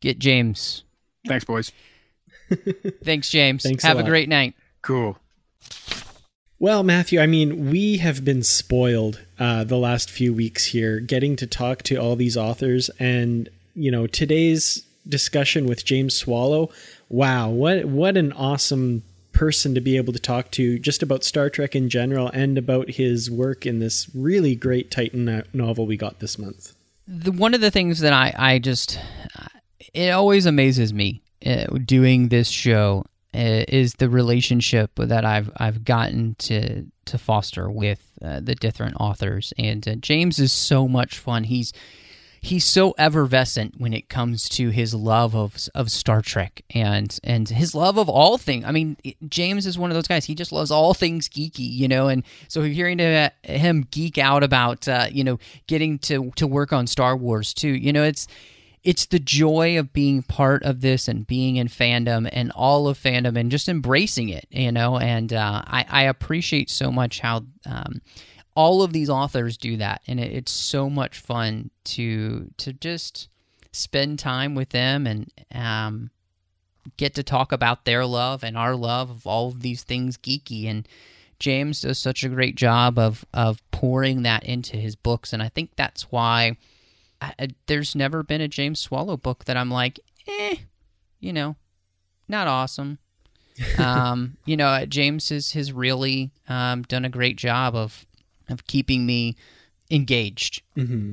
get 0.00 0.18
James. 0.18 0.84
Thanks, 1.26 1.44
boys. 1.44 1.72
Thanks, 3.04 3.30
James. 3.30 3.62
Thanks 3.62 3.84
have 3.84 3.98
a, 3.98 4.00
a 4.00 4.04
great 4.04 4.28
night. 4.28 4.54
Cool. 4.82 5.18
Well, 6.60 6.82
Matthew, 6.82 7.20
I 7.20 7.26
mean, 7.26 7.70
we 7.70 7.96
have 7.96 8.22
been 8.22 8.42
spoiled 8.42 9.18
uh, 9.38 9.64
the 9.64 9.78
last 9.78 10.10
few 10.10 10.34
weeks 10.34 10.66
here, 10.66 11.00
getting 11.00 11.34
to 11.36 11.46
talk 11.46 11.82
to 11.84 11.96
all 11.96 12.16
these 12.16 12.36
authors, 12.36 12.90
and 12.98 13.48
you 13.74 13.90
know, 13.90 14.06
today's 14.06 14.84
discussion 15.08 15.64
with 15.64 15.86
James 15.86 16.14
Swallow. 16.14 16.68
Wow, 17.08 17.48
what 17.48 17.86
what 17.86 18.18
an 18.18 18.34
awesome 18.34 19.04
person 19.32 19.74
to 19.74 19.80
be 19.80 19.96
able 19.96 20.12
to 20.12 20.18
talk 20.18 20.50
to, 20.50 20.78
just 20.78 21.02
about 21.02 21.24
Star 21.24 21.48
Trek 21.48 21.74
in 21.74 21.88
general, 21.88 22.28
and 22.28 22.58
about 22.58 22.90
his 22.90 23.30
work 23.30 23.64
in 23.64 23.78
this 23.78 24.10
really 24.14 24.54
great 24.54 24.90
Titan 24.90 25.42
novel 25.54 25.86
we 25.86 25.96
got 25.96 26.20
this 26.20 26.38
month. 26.38 26.74
The, 27.08 27.32
one 27.32 27.54
of 27.54 27.62
the 27.62 27.70
things 27.70 28.00
that 28.00 28.12
I 28.12 28.34
I 28.36 28.58
just 28.58 29.00
it 29.94 30.10
always 30.10 30.44
amazes 30.44 30.92
me 30.92 31.22
uh, 31.46 31.78
doing 31.86 32.28
this 32.28 32.50
show 32.50 33.06
uh, 33.06 33.19
is 33.32 33.94
the 33.94 34.08
relationship 34.08 34.90
that 34.96 35.24
I've 35.24 35.50
I've 35.56 35.84
gotten 35.84 36.34
to 36.40 36.86
to 37.06 37.18
foster 37.18 37.70
with 37.70 38.10
uh, 38.22 38.40
the 38.40 38.54
different 38.54 38.96
authors, 38.98 39.52
and 39.58 39.86
uh, 39.86 39.94
James 39.96 40.38
is 40.38 40.52
so 40.52 40.88
much 40.88 41.18
fun. 41.18 41.44
He's 41.44 41.72
he's 42.42 42.64
so 42.64 42.94
effervescent 42.96 43.74
when 43.78 43.92
it 43.92 44.08
comes 44.08 44.48
to 44.48 44.70
his 44.70 44.94
love 44.94 45.36
of 45.36 45.68
of 45.74 45.90
Star 45.90 46.22
Trek 46.22 46.62
and 46.70 47.16
and 47.22 47.48
his 47.48 47.74
love 47.74 47.98
of 47.98 48.08
all 48.08 48.38
things. 48.38 48.64
I 48.64 48.72
mean, 48.72 48.96
James 49.28 49.66
is 49.66 49.78
one 49.78 49.90
of 49.90 49.94
those 49.94 50.08
guys. 50.08 50.24
He 50.24 50.34
just 50.34 50.52
loves 50.52 50.70
all 50.70 50.94
things 50.94 51.28
geeky, 51.28 51.70
you 51.70 51.88
know. 51.88 52.08
And 52.08 52.24
so 52.48 52.62
hearing 52.62 52.98
him 53.42 53.86
geek 53.90 54.18
out 54.18 54.42
about 54.42 54.88
uh, 54.88 55.06
you 55.10 55.24
know 55.24 55.38
getting 55.66 55.98
to 56.00 56.32
to 56.36 56.46
work 56.46 56.72
on 56.72 56.86
Star 56.86 57.16
Wars 57.16 57.54
too, 57.54 57.68
you 57.70 57.92
know, 57.92 58.02
it's 58.02 58.26
it's 58.82 59.06
the 59.06 59.18
joy 59.18 59.78
of 59.78 59.92
being 59.92 60.22
part 60.22 60.62
of 60.62 60.80
this 60.80 61.06
and 61.06 61.26
being 61.26 61.56
in 61.56 61.68
fandom 61.68 62.28
and 62.32 62.50
all 62.52 62.88
of 62.88 62.98
fandom 62.98 63.38
and 63.38 63.50
just 63.50 63.68
embracing 63.68 64.30
it, 64.30 64.46
you 64.50 64.72
know. 64.72 64.98
And 64.98 65.32
uh, 65.32 65.62
I, 65.66 65.84
I, 65.88 66.02
appreciate 66.04 66.70
so 66.70 66.90
much 66.90 67.20
how 67.20 67.44
um, 67.66 68.00
all 68.54 68.82
of 68.82 68.92
these 68.92 69.10
authors 69.10 69.58
do 69.58 69.76
that, 69.76 70.00
and 70.06 70.18
it, 70.18 70.32
it's 70.32 70.52
so 70.52 70.88
much 70.88 71.18
fun 71.18 71.70
to 71.84 72.50
to 72.56 72.72
just 72.72 73.28
spend 73.72 74.18
time 74.18 74.54
with 74.54 74.70
them 74.70 75.06
and 75.06 75.30
um, 75.54 76.10
get 76.96 77.14
to 77.16 77.22
talk 77.22 77.52
about 77.52 77.84
their 77.84 78.06
love 78.06 78.42
and 78.42 78.56
our 78.56 78.74
love 78.74 79.10
of 79.10 79.26
all 79.26 79.48
of 79.48 79.60
these 79.62 79.82
things 79.82 80.16
geeky 80.16 80.66
and. 80.66 80.88
James 81.38 81.80
does 81.80 81.96
such 81.98 82.22
a 82.22 82.28
great 82.28 82.54
job 82.54 82.98
of 82.98 83.24
of 83.32 83.62
pouring 83.70 84.24
that 84.24 84.44
into 84.44 84.76
his 84.76 84.94
books, 84.94 85.32
and 85.32 85.42
I 85.42 85.48
think 85.48 85.70
that's 85.74 86.02
why 86.12 86.58
I, 87.20 87.48
there's 87.66 87.94
never 87.94 88.22
been 88.22 88.40
a 88.40 88.48
James 88.48 88.80
Swallow 88.80 89.16
book 89.16 89.44
that 89.44 89.56
I'm 89.56 89.70
like, 89.70 90.00
eh, 90.26 90.56
you 91.20 91.32
know, 91.32 91.56
not 92.28 92.46
awesome. 92.46 92.98
um, 93.78 94.36
you 94.46 94.56
know, 94.56 94.86
James 94.86 95.28
has 95.28 95.52
has 95.52 95.72
really 95.72 96.30
um, 96.48 96.82
done 96.82 97.04
a 97.04 97.10
great 97.10 97.36
job 97.36 97.74
of 97.74 98.06
of 98.48 98.66
keeping 98.66 99.06
me 99.06 99.36
engaged 99.90 100.62
mm-hmm. 100.76 101.12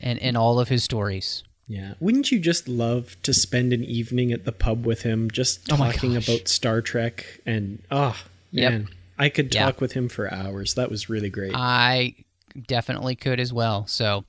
in 0.00 0.18
in 0.18 0.36
all 0.36 0.58
of 0.58 0.68
his 0.68 0.84
stories. 0.84 1.42
Yeah. 1.68 1.94
Wouldn't 1.98 2.30
you 2.30 2.38
just 2.38 2.68
love 2.68 3.16
to 3.22 3.34
spend 3.34 3.72
an 3.72 3.84
evening 3.84 4.32
at 4.32 4.44
the 4.44 4.52
pub 4.52 4.86
with 4.86 5.02
him 5.02 5.30
just 5.30 5.70
Oh 5.72 5.76
talking 5.76 6.14
gosh. 6.14 6.28
about 6.28 6.48
Star 6.48 6.80
Trek 6.80 7.40
and 7.44 7.82
oh 7.90 8.16
Yep. 8.52 8.72
man. 8.72 8.88
I 9.18 9.28
could 9.30 9.50
talk 9.50 9.80
with 9.80 9.92
him 9.92 10.08
for 10.08 10.32
hours. 10.32 10.74
That 10.74 10.90
was 10.90 11.08
really 11.08 11.30
great. 11.30 11.52
I 11.54 12.14
definitely 12.68 13.16
could 13.16 13.40
as 13.40 13.52
well. 13.52 13.86
So 13.86 14.24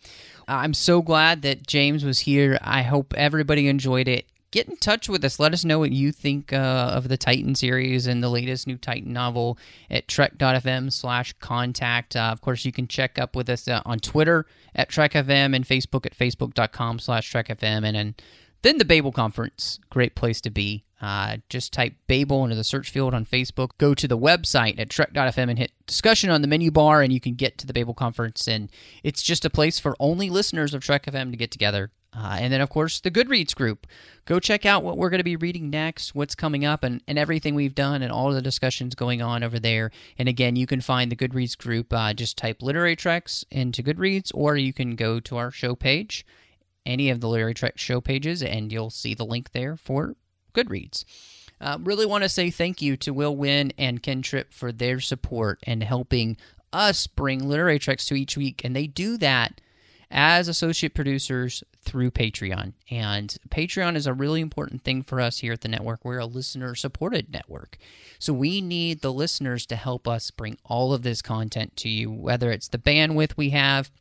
I'm 0.48 0.74
so 0.74 1.02
glad 1.02 1.42
that 1.42 1.68
James 1.68 2.06
was 2.06 2.20
here. 2.20 2.58
I 2.62 2.82
hope 2.82 3.14
everybody 3.16 3.68
enjoyed 3.68 4.08
it. 4.08 4.26
get 4.52 4.68
in 4.70 4.78
touch 4.78 5.10
with 5.10 5.24
us. 5.26 5.40
Let 5.40 5.54
us 5.54 5.66
know 5.66 5.80
what 5.80 5.92
you 5.92 6.12
think 6.12 6.54
uh, 6.54 6.92
of 6.94 7.10
the 7.10 7.18
Titan 7.18 7.54
series 7.56 8.08
and 8.08 8.24
the 8.24 8.30
latest 8.30 8.66
new 8.66 8.78
Titan 8.78 9.12
novel 9.14 9.58
at 9.90 10.08
trek.fm 10.08 10.92
slash 10.92 11.34
contact. 11.34 12.16
Uh, 12.16 12.30
of 12.32 12.42
course, 12.42 12.66
you 12.66 12.72
can 12.72 12.88
check 12.88 13.20
up 13.20 13.36
with 13.36 13.50
us 13.50 13.68
uh, 13.68 13.82
on 13.86 14.00
Twitter 14.00 14.46
at 14.74 14.90
trekfm 14.90 15.56
and 15.56 15.66
Facebook 15.66 16.06
at 16.06 16.18
facebook.com 16.18 17.00
slash 17.00 17.32
trekfm. 17.32 17.86
And, 17.86 17.98
and 17.98 18.22
then 18.62 18.78
the 18.78 18.86
Babel 18.86 19.12
Conference, 19.12 19.80
great 19.90 20.16
place 20.16 20.42
to 20.42 20.50
be. 20.50 20.86
Uh, 21.00 21.38
just 21.48 21.74
type 21.74 21.94
Babel 22.08 22.44
into 22.44 22.56
the 22.56 22.64
search 22.64 22.90
field 22.90 23.14
on 23.14 23.26
Facebook. 23.26 23.72
Go 23.78 23.94
to 23.94 24.08
the 24.08 24.18
website 24.18 24.80
at 24.80 24.90
trek.fm 24.90 25.50
and 25.50 25.60
hit 25.60 25.72
discussion 25.86 26.30
on 26.30 26.42
the 26.42 26.48
menu 26.48 26.72
bar, 26.72 27.02
and 27.02 27.14
you 27.14 27.20
can 27.20 27.36
get 27.36 27.58
to 27.60 27.68
the 27.68 27.74
Babel 27.74 27.94
Conference. 27.94 28.48
And 28.48 28.72
it's 29.04 29.22
just 29.22 29.46
a 29.46 29.50
place 29.50 29.80
for 29.80 29.96
only 30.00 30.30
listeners 30.30 30.74
of 30.74 30.84
Trek 30.84 31.06
FM 31.06 31.32
to 31.32 31.38
get 31.38 31.52
together. 31.52 31.92
Uh, 32.18 32.38
and 32.40 32.52
then, 32.52 32.62
of 32.62 32.70
course, 32.70 33.00
the 33.00 33.12
Goodreads 33.12 33.54
group. 33.54 33.86
Go 34.26 34.40
check 34.40 34.66
out 34.66 34.84
what 34.84 34.98
we're 34.98 35.12
going 35.12 35.20
to 35.20 35.24
be 35.24 35.36
reading 35.36 35.70
next, 35.70 36.16
what's 36.16 36.34
coming 36.34 36.66
up, 36.66 36.84
and, 36.84 37.04
and 37.08 37.20
everything 37.20 37.54
we've 37.54 37.76
done, 37.76 38.02
and 38.02 38.12
all 38.12 38.32
the 38.32 38.42
discussions 38.42 38.96
going 38.96 39.22
on 39.22 39.44
over 39.44 39.60
there. 39.60 39.92
And 40.18 40.28
again, 40.28 40.56
you 40.56 40.66
can 40.66 40.82
find 40.82 41.12
the 41.12 41.16
Goodreads 41.16 41.56
group. 41.56 41.94
Uh, 41.94 42.14
just 42.14 42.38
type 42.38 42.64
Literary 42.64 42.96
Treks 42.96 43.46
into 43.52 43.84
Goodreads, 43.84 44.32
or 44.34 44.58
you 44.58 44.74
can 44.74 44.96
go 44.96 45.20
to 45.20 45.38
our 45.38 45.52
show 45.52 45.76
page, 45.76 46.26
any 46.88 47.12
of 47.12 47.22
the 47.22 47.30
Literary 47.30 47.54
Trek 47.54 47.78
show 47.78 48.02
pages, 48.02 48.42
and 48.42 48.72
you'll 48.72 48.90
see 48.90 49.14
the 49.14 49.26
link 49.26 49.52
there 49.52 49.78
for 49.78 50.16
Goodreads. 50.58 51.06
Uh, 51.60 51.78
really 51.82 52.06
want 52.06 52.24
to 52.24 52.30
say 52.30 52.50
thank 52.50 52.82
you 52.82 52.98
to 52.98 53.14
Will 53.14 53.36
Nguyen 53.36 53.72
and 53.78 54.02
Ken 54.02 54.22
Tripp 54.22 54.54
for 54.54 54.72
their 54.72 55.00
support 55.00 55.60
and 55.64 55.84
helping 55.84 56.38
us 56.72 57.08
bring 57.08 57.48
literary 57.48 57.80
treks 57.80 58.06
to 58.08 58.16
each 58.16 58.38
week. 58.38 58.62
And 58.64 58.76
they 58.76 58.88
do 58.88 59.18
that 59.18 59.62
as 60.10 60.48
associate 60.48 60.94
producers 60.94 61.64
through 61.82 62.12
Patreon. 62.12 62.74
And 62.90 63.36
Patreon 63.50 63.96
is 63.96 64.08
a 64.08 64.14
really 64.14 64.42
important 64.42 64.84
thing 64.84 65.04
for 65.04 65.20
us 65.20 65.40
here 65.40 65.54
at 65.54 65.62
the 65.62 65.68
network. 65.68 66.04
We're 66.04 66.20
a 66.20 66.26
listener 66.26 66.76
supported 66.76 67.32
network. 67.32 67.78
So 68.20 68.34
we 68.34 68.62
need 68.62 69.02
the 69.02 69.14
listeners 69.14 69.66
to 69.68 69.76
help 69.76 70.08
us 70.08 70.32
bring 70.32 70.58
all 70.64 70.94
of 70.94 71.04
this 71.04 71.22
content 71.22 71.76
to 71.78 71.90
you, 71.90 72.12
whether 72.12 72.52
it's 72.52 72.68
the 72.68 72.78
bandwidth 72.78 73.36
we 73.36 73.50
have, 73.52 73.92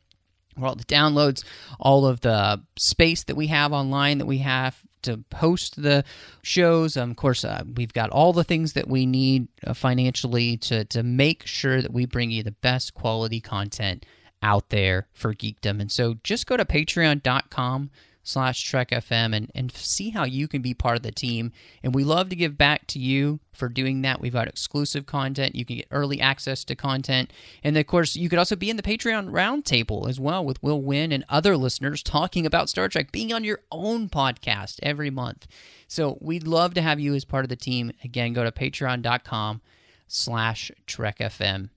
or 0.59 0.67
all 0.67 0.75
the 0.75 0.83
downloads, 0.85 1.43
all 1.79 2.05
of 2.05 2.21
the 2.21 2.61
space 2.77 3.23
that 3.23 3.35
we 3.35 3.47
have 3.47 3.73
online 3.73 4.17
that 4.17 4.25
we 4.25 4.39
have 4.39 4.81
to 5.03 5.23
host 5.35 5.81
the 5.81 6.03
shows. 6.41 6.97
Um, 6.97 7.11
of 7.11 7.17
course, 7.17 7.43
uh, 7.43 7.63
we've 7.75 7.93
got 7.93 8.09
all 8.09 8.33
the 8.33 8.43
things 8.43 8.73
that 8.73 8.87
we 8.87 9.05
need 9.05 9.47
uh, 9.65 9.73
financially 9.73 10.57
to, 10.57 10.85
to 10.85 11.03
make 11.03 11.45
sure 11.45 11.81
that 11.81 11.93
we 11.93 12.05
bring 12.05 12.31
you 12.31 12.43
the 12.43 12.51
best 12.51 12.93
quality 12.93 13.39
content 13.39 14.05
out 14.41 14.69
there 14.69 15.07
for 15.13 15.33
geekdom. 15.33 15.81
And 15.81 15.91
so 15.91 16.15
just 16.23 16.47
go 16.47 16.57
to 16.57 16.65
patreon.com 16.65 17.89
slash 18.27 18.61
Trek 18.61 18.89
FM 18.89 19.33
and, 19.33 19.49
and 19.55 19.71
see 19.71 20.09
how 20.09 20.25
you 20.25 20.49
can 20.49 20.61
be 20.61 20.73
part 20.73 20.97
of 20.97 21.03
the 21.03 21.13
team. 21.13 21.53
And 21.81 21.95
we 21.95 22.03
love 22.03 22.27
to 22.27 22.35
give 22.35 22.57
back 22.57 22.85
to 22.87 22.99
you 22.99 23.39
for 23.53 23.69
doing 23.69 24.01
that. 24.01 24.19
We've 24.19 24.33
got 24.33 24.49
exclusive 24.49 25.05
content. 25.05 25.55
You 25.55 25.63
can 25.63 25.77
get 25.77 25.87
early 25.91 26.19
access 26.19 26.65
to 26.65 26.75
content. 26.75 27.31
And 27.63 27.77
of 27.77 27.87
course, 27.87 28.17
you 28.17 28.27
could 28.27 28.37
also 28.37 28.57
be 28.57 28.69
in 28.69 28.75
the 28.75 28.83
Patreon 28.83 29.31
roundtable 29.31 30.09
as 30.09 30.19
well 30.19 30.43
with 30.43 30.61
Will 30.61 30.81
Nguyen 30.81 31.13
and 31.13 31.23
other 31.29 31.55
listeners 31.55 32.03
talking 32.03 32.45
about 32.45 32.69
Star 32.69 32.89
Trek, 32.89 33.13
being 33.13 33.31
on 33.31 33.45
your 33.45 33.61
own 33.71 34.09
podcast 34.09 34.79
every 34.83 35.09
month. 35.09 35.47
So 35.87 36.17
we'd 36.19 36.45
love 36.45 36.73
to 36.73 36.81
have 36.81 36.99
you 36.99 37.15
as 37.15 37.23
part 37.23 37.45
of 37.45 37.49
the 37.49 37.55
team. 37.55 37.93
Again, 38.03 38.33
go 38.33 38.43
to 38.43 38.51
patreon.com 38.51 39.61
slash 40.09 40.69
Trek 40.85 41.19
FM. 41.19 41.69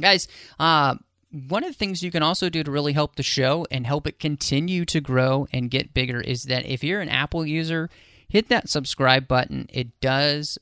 Guys, 0.00 0.28
uh, 0.58 0.94
one 1.32 1.64
of 1.64 1.70
the 1.70 1.78
things 1.78 2.02
you 2.02 2.10
can 2.10 2.22
also 2.22 2.48
do 2.48 2.62
to 2.62 2.70
really 2.70 2.92
help 2.92 3.16
the 3.16 3.22
show 3.22 3.66
and 3.70 3.86
help 3.86 4.06
it 4.06 4.18
continue 4.18 4.84
to 4.86 5.00
grow 5.00 5.46
and 5.52 5.70
get 5.70 5.94
bigger 5.94 6.20
is 6.20 6.44
that 6.44 6.66
if 6.66 6.84
you're 6.84 7.00
an 7.00 7.08
Apple 7.08 7.46
user, 7.46 7.88
hit 8.28 8.48
that 8.48 8.68
subscribe 8.68 9.26
button. 9.26 9.66
It 9.72 9.98
does 10.00 10.58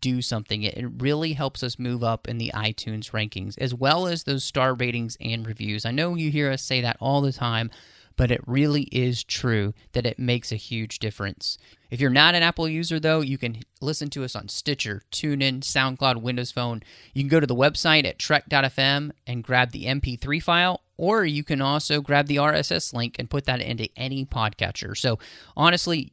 do 0.00 0.22
something. 0.22 0.62
It 0.62 0.84
really 0.98 1.32
helps 1.32 1.62
us 1.62 1.78
move 1.78 2.04
up 2.04 2.28
in 2.28 2.38
the 2.38 2.52
iTunes 2.54 3.10
rankings 3.10 3.58
as 3.58 3.74
well 3.74 4.06
as 4.06 4.24
those 4.24 4.44
star 4.44 4.74
ratings 4.74 5.16
and 5.20 5.46
reviews. 5.46 5.84
I 5.84 5.90
know 5.90 6.14
you 6.14 6.30
hear 6.30 6.50
us 6.50 6.62
say 6.62 6.80
that 6.80 6.96
all 7.00 7.20
the 7.20 7.32
time, 7.32 7.70
but 8.16 8.30
it 8.30 8.40
really 8.46 8.82
is 8.92 9.24
true 9.24 9.74
that 9.92 10.06
it 10.06 10.18
makes 10.18 10.52
a 10.52 10.56
huge 10.56 10.98
difference. 10.98 11.58
If 11.90 12.00
you're 12.00 12.10
not 12.10 12.34
an 12.34 12.42
Apple 12.42 12.68
user, 12.68 12.98
though, 12.98 13.20
you 13.20 13.38
can 13.38 13.62
listen 13.80 14.10
to 14.10 14.24
us 14.24 14.34
on 14.34 14.48
Stitcher, 14.48 15.02
TuneIn, 15.12 15.60
SoundCloud, 15.60 16.20
Windows 16.22 16.50
Phone. 16.50 16.82
You 17.12 17.22
can 17.22 17.28
go 17.28 17.40
to 17.40 17.46
the 17.46 17.54
website 17.54 18.04
at 18.04 18.18
trek.fm 18.18 19.12
and 19.26 19.44
grab 19.44 19.70
the 19.70 19.84
MP3 19.84 20.42
file, 20.42 20.80
or 20.96 21.24
you 21.24 21.44
can 21.44 21.60
also 21.60 22.00
grab 22.00 22.26
the 22.26 22.36
RSS 22.36 22.92
link 22.92 23.16
and 23.18 23.30
put 23.30 23.44
that 23.46 23.60
into 23.60 23.88
any 23.96 24.24
podcatcher. 24.24 24.96
So, 24.96 25.18
honestly, 25.56 26.12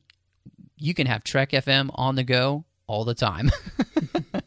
you 0.78 0.94
can 0.94 1.08
have 1.08 1.24
Trek 1.24 1.52
FM 1.52 1.92
on 1.96 2.16
the 2.16 2.24
go 2.24 2.66
all 2.88 3.06
the 3.06 3.14
time. 3.14 3.52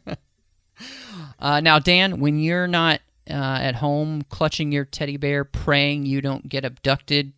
uh, 1.39 1.61
now, 1.61 1.79
Dan, 1.79 2.19
when 2.19 2.39
you're 2.39 2.67
not 2.67 3.01
uh, 3.29 3.33
at 3.33 3.75
home 3.75 4.21
clutching 4.29 4.71
your 4.71 4.85
teddy 4.85 5.17
bear, 5.17 5.43
praying 5.43 6.05
you 6.05 6.21
don't 6.21 6.47
get 6.47 6.63
abducted 6.63 7.33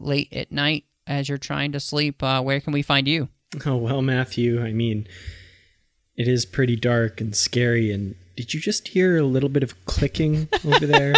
late 0.00 0.32
at 0.32 0.52
night 0.52 0.84
as 1.06 1.28
you're 1.28 1.38
trying 1.38 1.72
to 1.72 1.80
sleep, 1.80 2.22
uh, 2.22 2.40
where 2.42 2.60
can 2.60 2.72
we 2.72 2.82
find 2.82 3.08
you? 3.08 3.28
Oh, 3.64 3.76
well, 3.76 4.02
Matthew, 4.02 4.60
I 4.60 4.72
mean, 4.72 5.06
it 6.16 6.26
is 6.26 6.44
pretty 6.44 6.74
dark 6.74 7.20
and 7.20 7.36
scary. 7.36 7.92
And 7.92 8.16
did 8.36 8.52
you 8.52 8.58
just 8.58 8.88
hear 8.88 9.16
a 9.16 9.22
little 9.22 9.48
bit 9.48 9.62
of 9.62 9.84
clicking 9.84 10.48
over 10.64 10.84
there? 10.84 11.14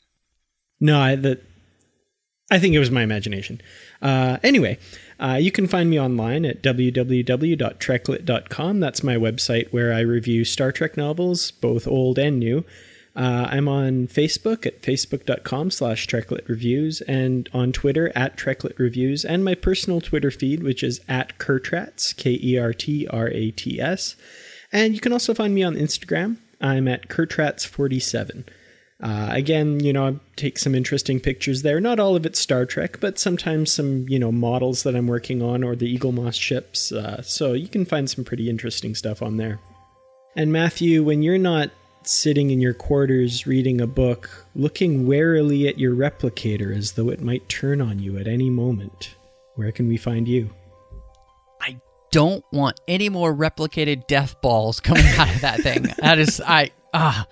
no, 0.80 0.98
I, 0.98 1.16
the, 1.16 1.38
I 2.50 2.58
think 2.58 2.74
it 2.74 2.78
was 2.78 2.90
my 2.90 3.02
imagination. 3.02 3.60
Uh, 4.00 4.38
anyway, 4.42 4.78
uh, 5.18 5.36
you 5.38 5.52
can 5.52 5.66
find 5.66 5.90
me 5.90 6.00
online 6.00 6.46
at 6.46 6.62
www.treklit.com. 6.62 8.80
That's 8.80 9.02
my 9.02 9.16
website 9.16 9.70
where 9.70 9.92
I 9.92 10.00
review 10.00 10.46
Star 10.46 10.72
Trek 10.72 10.96
novels, 10.96 11.50
both 11.50 11.86
old 11.86 12.18
and 12.18 12.40
new. 12.40 12.64
Uh, 13.16 13.48
I'm 13.50 13.68
on 13.68 14.06
Facebook 14.06 14.64
at 14.66 14.82
facebook.com 14.82 15.70
slash 15.70 16.06
Treklit 16.06 16.48
Reviews 16.48 17.00
and 17.02 17.48
on 17.52 17.72
Twitter 17.72 18.12
at 18.14 18.36
Treklit 18.36 18.78
Reviews 18.78 19.24
and 19.24 19.44
my 19.44 19.54
personal 19.54 20.00
Twitter 20.00 20.30
feed, 20.30 20.62
which 20.62 20.82
is 20.82 21.00
at 21.08 21.38
Kertrats, 21.38 22.16
K 22.16 22.38
E 22.42 22.56
R 22.56 22.72
T 22.72 23.06
R 23.08 23.28
A 23.28 23.50
T 23.50 23.80
S. 23.80 24.16
And 24.72 24.94
you 24.94 25.00
can 25.00 25.12
also 25.12 25.34
find 25.34 25.54
me 25.54 25.62
on 25.62 25.74
Instagram. 25.74 26.36
I'm 26.60 26.86
at 26.86 27.08
Kertrats47. 27.08 28.44
Uh, 29.02 29.28
again, 29.30 29.80
you 29.80 29.92
know, 29.92 30.06
I 30.06 30.16
take 30.36 30.58
some 30.58 30.74
interesting 30.74 31.20
pictures 31.20 31.62
there. 31.62 31.80
Not 31.80 31.98
all 31.98 32.16
of 32.16 32.26
it 32.26 32.36
Star 32.36 32.66
Trek, 32.66 33.00
but 33.00 33.18
sometimes 33.18 33.72
some, 33.72 34.06
you 34.08 34.18
know, 34.18 34.30
models 34.30 34.82
that 34.82 34.94
I'm 34.94 35.06
working 35.06 35.42
on 35.42 35.64
or 35.64 35.74
the 35.74 35.90
Eagle 35.90 36.12
Eaglemoss 36.12 36.38
ships. 36.38 36.92
Uh, 36.92 37.22
so 37.22 37.54
you 37.54 37.66
can 37.66 37.86
find 37.86 38.10
some 38.10 38.24
pretty 38.24 38.50
interesting 38.50 38.94
stuff 38.94 39.22
on 39.22 39.38
there. 39.38 39.58
And 40.36 40.52
Matthew, 40.52 41.02
when 41.02 41.22
you're 41.22 41.38
not 41.38 41.70
sitting 42.02 42.50
in 42.50 42.60
your 42.60 42.74
quarters 42.74 43.46
reading 43.46 43.80
a 43.80 43.86
book, 43.86 44.46
looking 44.54 45.06
warily 45.06 45.68
at 45.68 45.78
your 45.78 45.94
replicator 45.94 46.76
as 46.76 46.92
though 46.92 47.08
it 47.08 47.20
might 47.20 47.48
turn 47.48 47.80
on 47.80 47.98
you 47.98 48.18
at 48.18 48.26
any 48.26 48.50
moment. 48.50 49.16
Where 49.54 49.72
can 49.72 49.88
we 49.88 49.96
find 49.96 50.26
you? 50.26 50.50
I 51.60 51.80
don't 52.10 52.44
want 52.52 52.80
any 52.88 53.08
more 53.08 53.34
replicated 53.34 54.06
death 54.06 54.40
balls 54.40 54.80
coming 54.80 55.06
out 55.18 55.34
of 55.34 55.40
that 55.42 55.60
thing. 55.60 55.86
that 55.98 56.18
is, 56.18 56.40
I, 56.44 56.70
ah. 56.94 57.26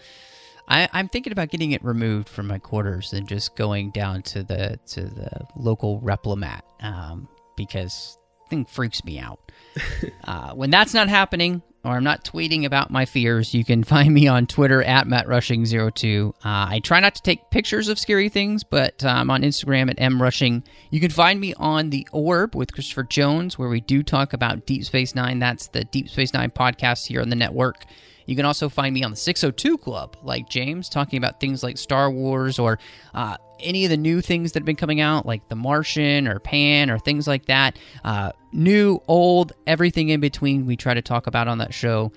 I, 0.70 0.86
I'm 0.93 1.09
thinking 1.09 1.32
about 1.32 1.49
getting 1.49 1.73
it 1.73 1.82
removed 1.82 2.28
from 2.28 2.47
my 2.47 2.59
quarters 2.59 3.15
and 3.15 3.27
just 3.27 3.57
going 3.57 3.90
down 3.90 4.20
to 4.24 4.43
the 4.43 4.78
to 4.89 5.01
the 5.01 5.47
local 5.57 5.99
Replimat 6.03 6.61
um, 6.81 7.27
because 7.57 8.19
thing 8.51 8.65
freaks 8.65 9.03
me 9.05 9.19
out. 9.19 9.40
uh, 10.24 10.53
when 10.53 10.70
that's 10.70 10.93
not 10.93 11.09
happening, 11.09 11.62
or 11.84 11.92
I'm 11.92 12.05
not 12.05 12.24
tweeting 12.24 12.64
about 12.64 12.90
my 12.90 13.05
fears, 13.05 13.55
you 13.55 13.64
can 13.64 13.84
find 13.84 14.12
me 14.12 14.26
on 14.28 14.46
Twitter 14.46 14.82
at 14.82 15.06
MattRushing02. 15.06 16.28
Uh, 16.28 16.32
I 16.44 16.80
try 16.82 17.00
not 17.00 17.14
to 17.14 17.22
take 17.22 17.50
pictures 17.50 17.88
of 17.88 17.98
scary 17.98 18.28
things, 18.28 18.64
but 18.64 19.05
uh, 19.05 19.09
I'm 19.09 19.30
on 19.30 19.42
Instagram 19.42 19.90
at 19.90 19.96
MRushing. 19.98 20.64
You 20.90 21.00
can 21.00 21.10
find 21.10 21.40
me 21.40 21.55
on 21.55 21.90
The 21.90 22.06
Orb 22.12 22.55
with 22.55 22.72
Christopher 22.72 23.05
Jones, 23.05 23.59
where 23.59 23.68
we 23.68 23.80
do 23.80 24.02
talk 24.02 24.32
about 24.32 24.66
Deep 24.66 24.84
Space 24.84 25.14
Nine. 25.14 25.38
That's 25.38 25.68
the 25.68 25.84
Deep 25.84 26.09
Space 26.09 26.34
Nine 26.34 26.50
podcast 26.50 27.06
here 27.06 27.20
on 27.20 27.28
the 27.28 27.36
network. 27.36 27.84
You 28.26 28.36
can 28.36 28.44
also 28.44 28.68
find 28.68 28.92
me 28.92 29.02
on 29.02 29.10
the 29.10 29.16
602 29.16 29.78
Club, 29.78 30.16
like 30.22 30.50
James, 30.50 30.90
talking 30.90 31.16
about 31.16 31.40
things 31.40 31.62
like 31.62 31.78
Star 31.78 32.10
Wars 32.10 32.59
or 32.59 32.78
uh, 33.14 33.38
any 33.60 33.85
of 33.85 33.90
the 33.90 33.97
new 33.97 34.20
things 34.20 34.52
that 34.52 34.60
have 34.60 34.66
been 34.66 34.76
coming 34.76 35.01
out, 35.01 35.26
like 35.26 35.48
The 35.48 35.56
Martian 35.56 36.28
or 36.28 36.39
Pan 36.39 36.90
or 36.90 36.98
things 36.98 37.26
like 37.26 37.47
that. 37.47 37.78
Uh, 38.05 38.32
new, 38.52 39.01
old, 39.09 39.52
everything 39.66 40.10
in 40.10 40.20
between, 40.20 40.66
we 40.66 40.76
try 40.76 40.94
to 40.94 41.02
talk 41.02 41.26
about 41.26 41.48
on 41.48 41.59
that 41.59 41.74
show. 41.74 42.12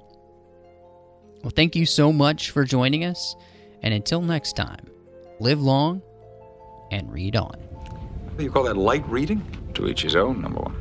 Well, 1.43 1.53
thank 1.55 1.77
you 1.77 1.87
so 1.87 2.13
much 2.13 2.51
for 2.51 2.65
joining 2.65 3.05
us. 3.05 3.37
And 3.83 3.95
until 3.95 4.21
next 4.21 4.57
time, 4.57 4.87
live 5.41 5.61
long 5.61 6.03
and 6.91 7.13
read 7.13 7.37
on. 7.37 7.55
You 8.39 8.51
call 8.51 8.65
that 8.65 8.77
light 8.77 9.09
reading? 9.09 9.43
To 9.75 9.89
each 9.89 10.03
his 10.03 10.17
own, 10.17 10.41
number 10.41 10.61
one. 10.61 10.77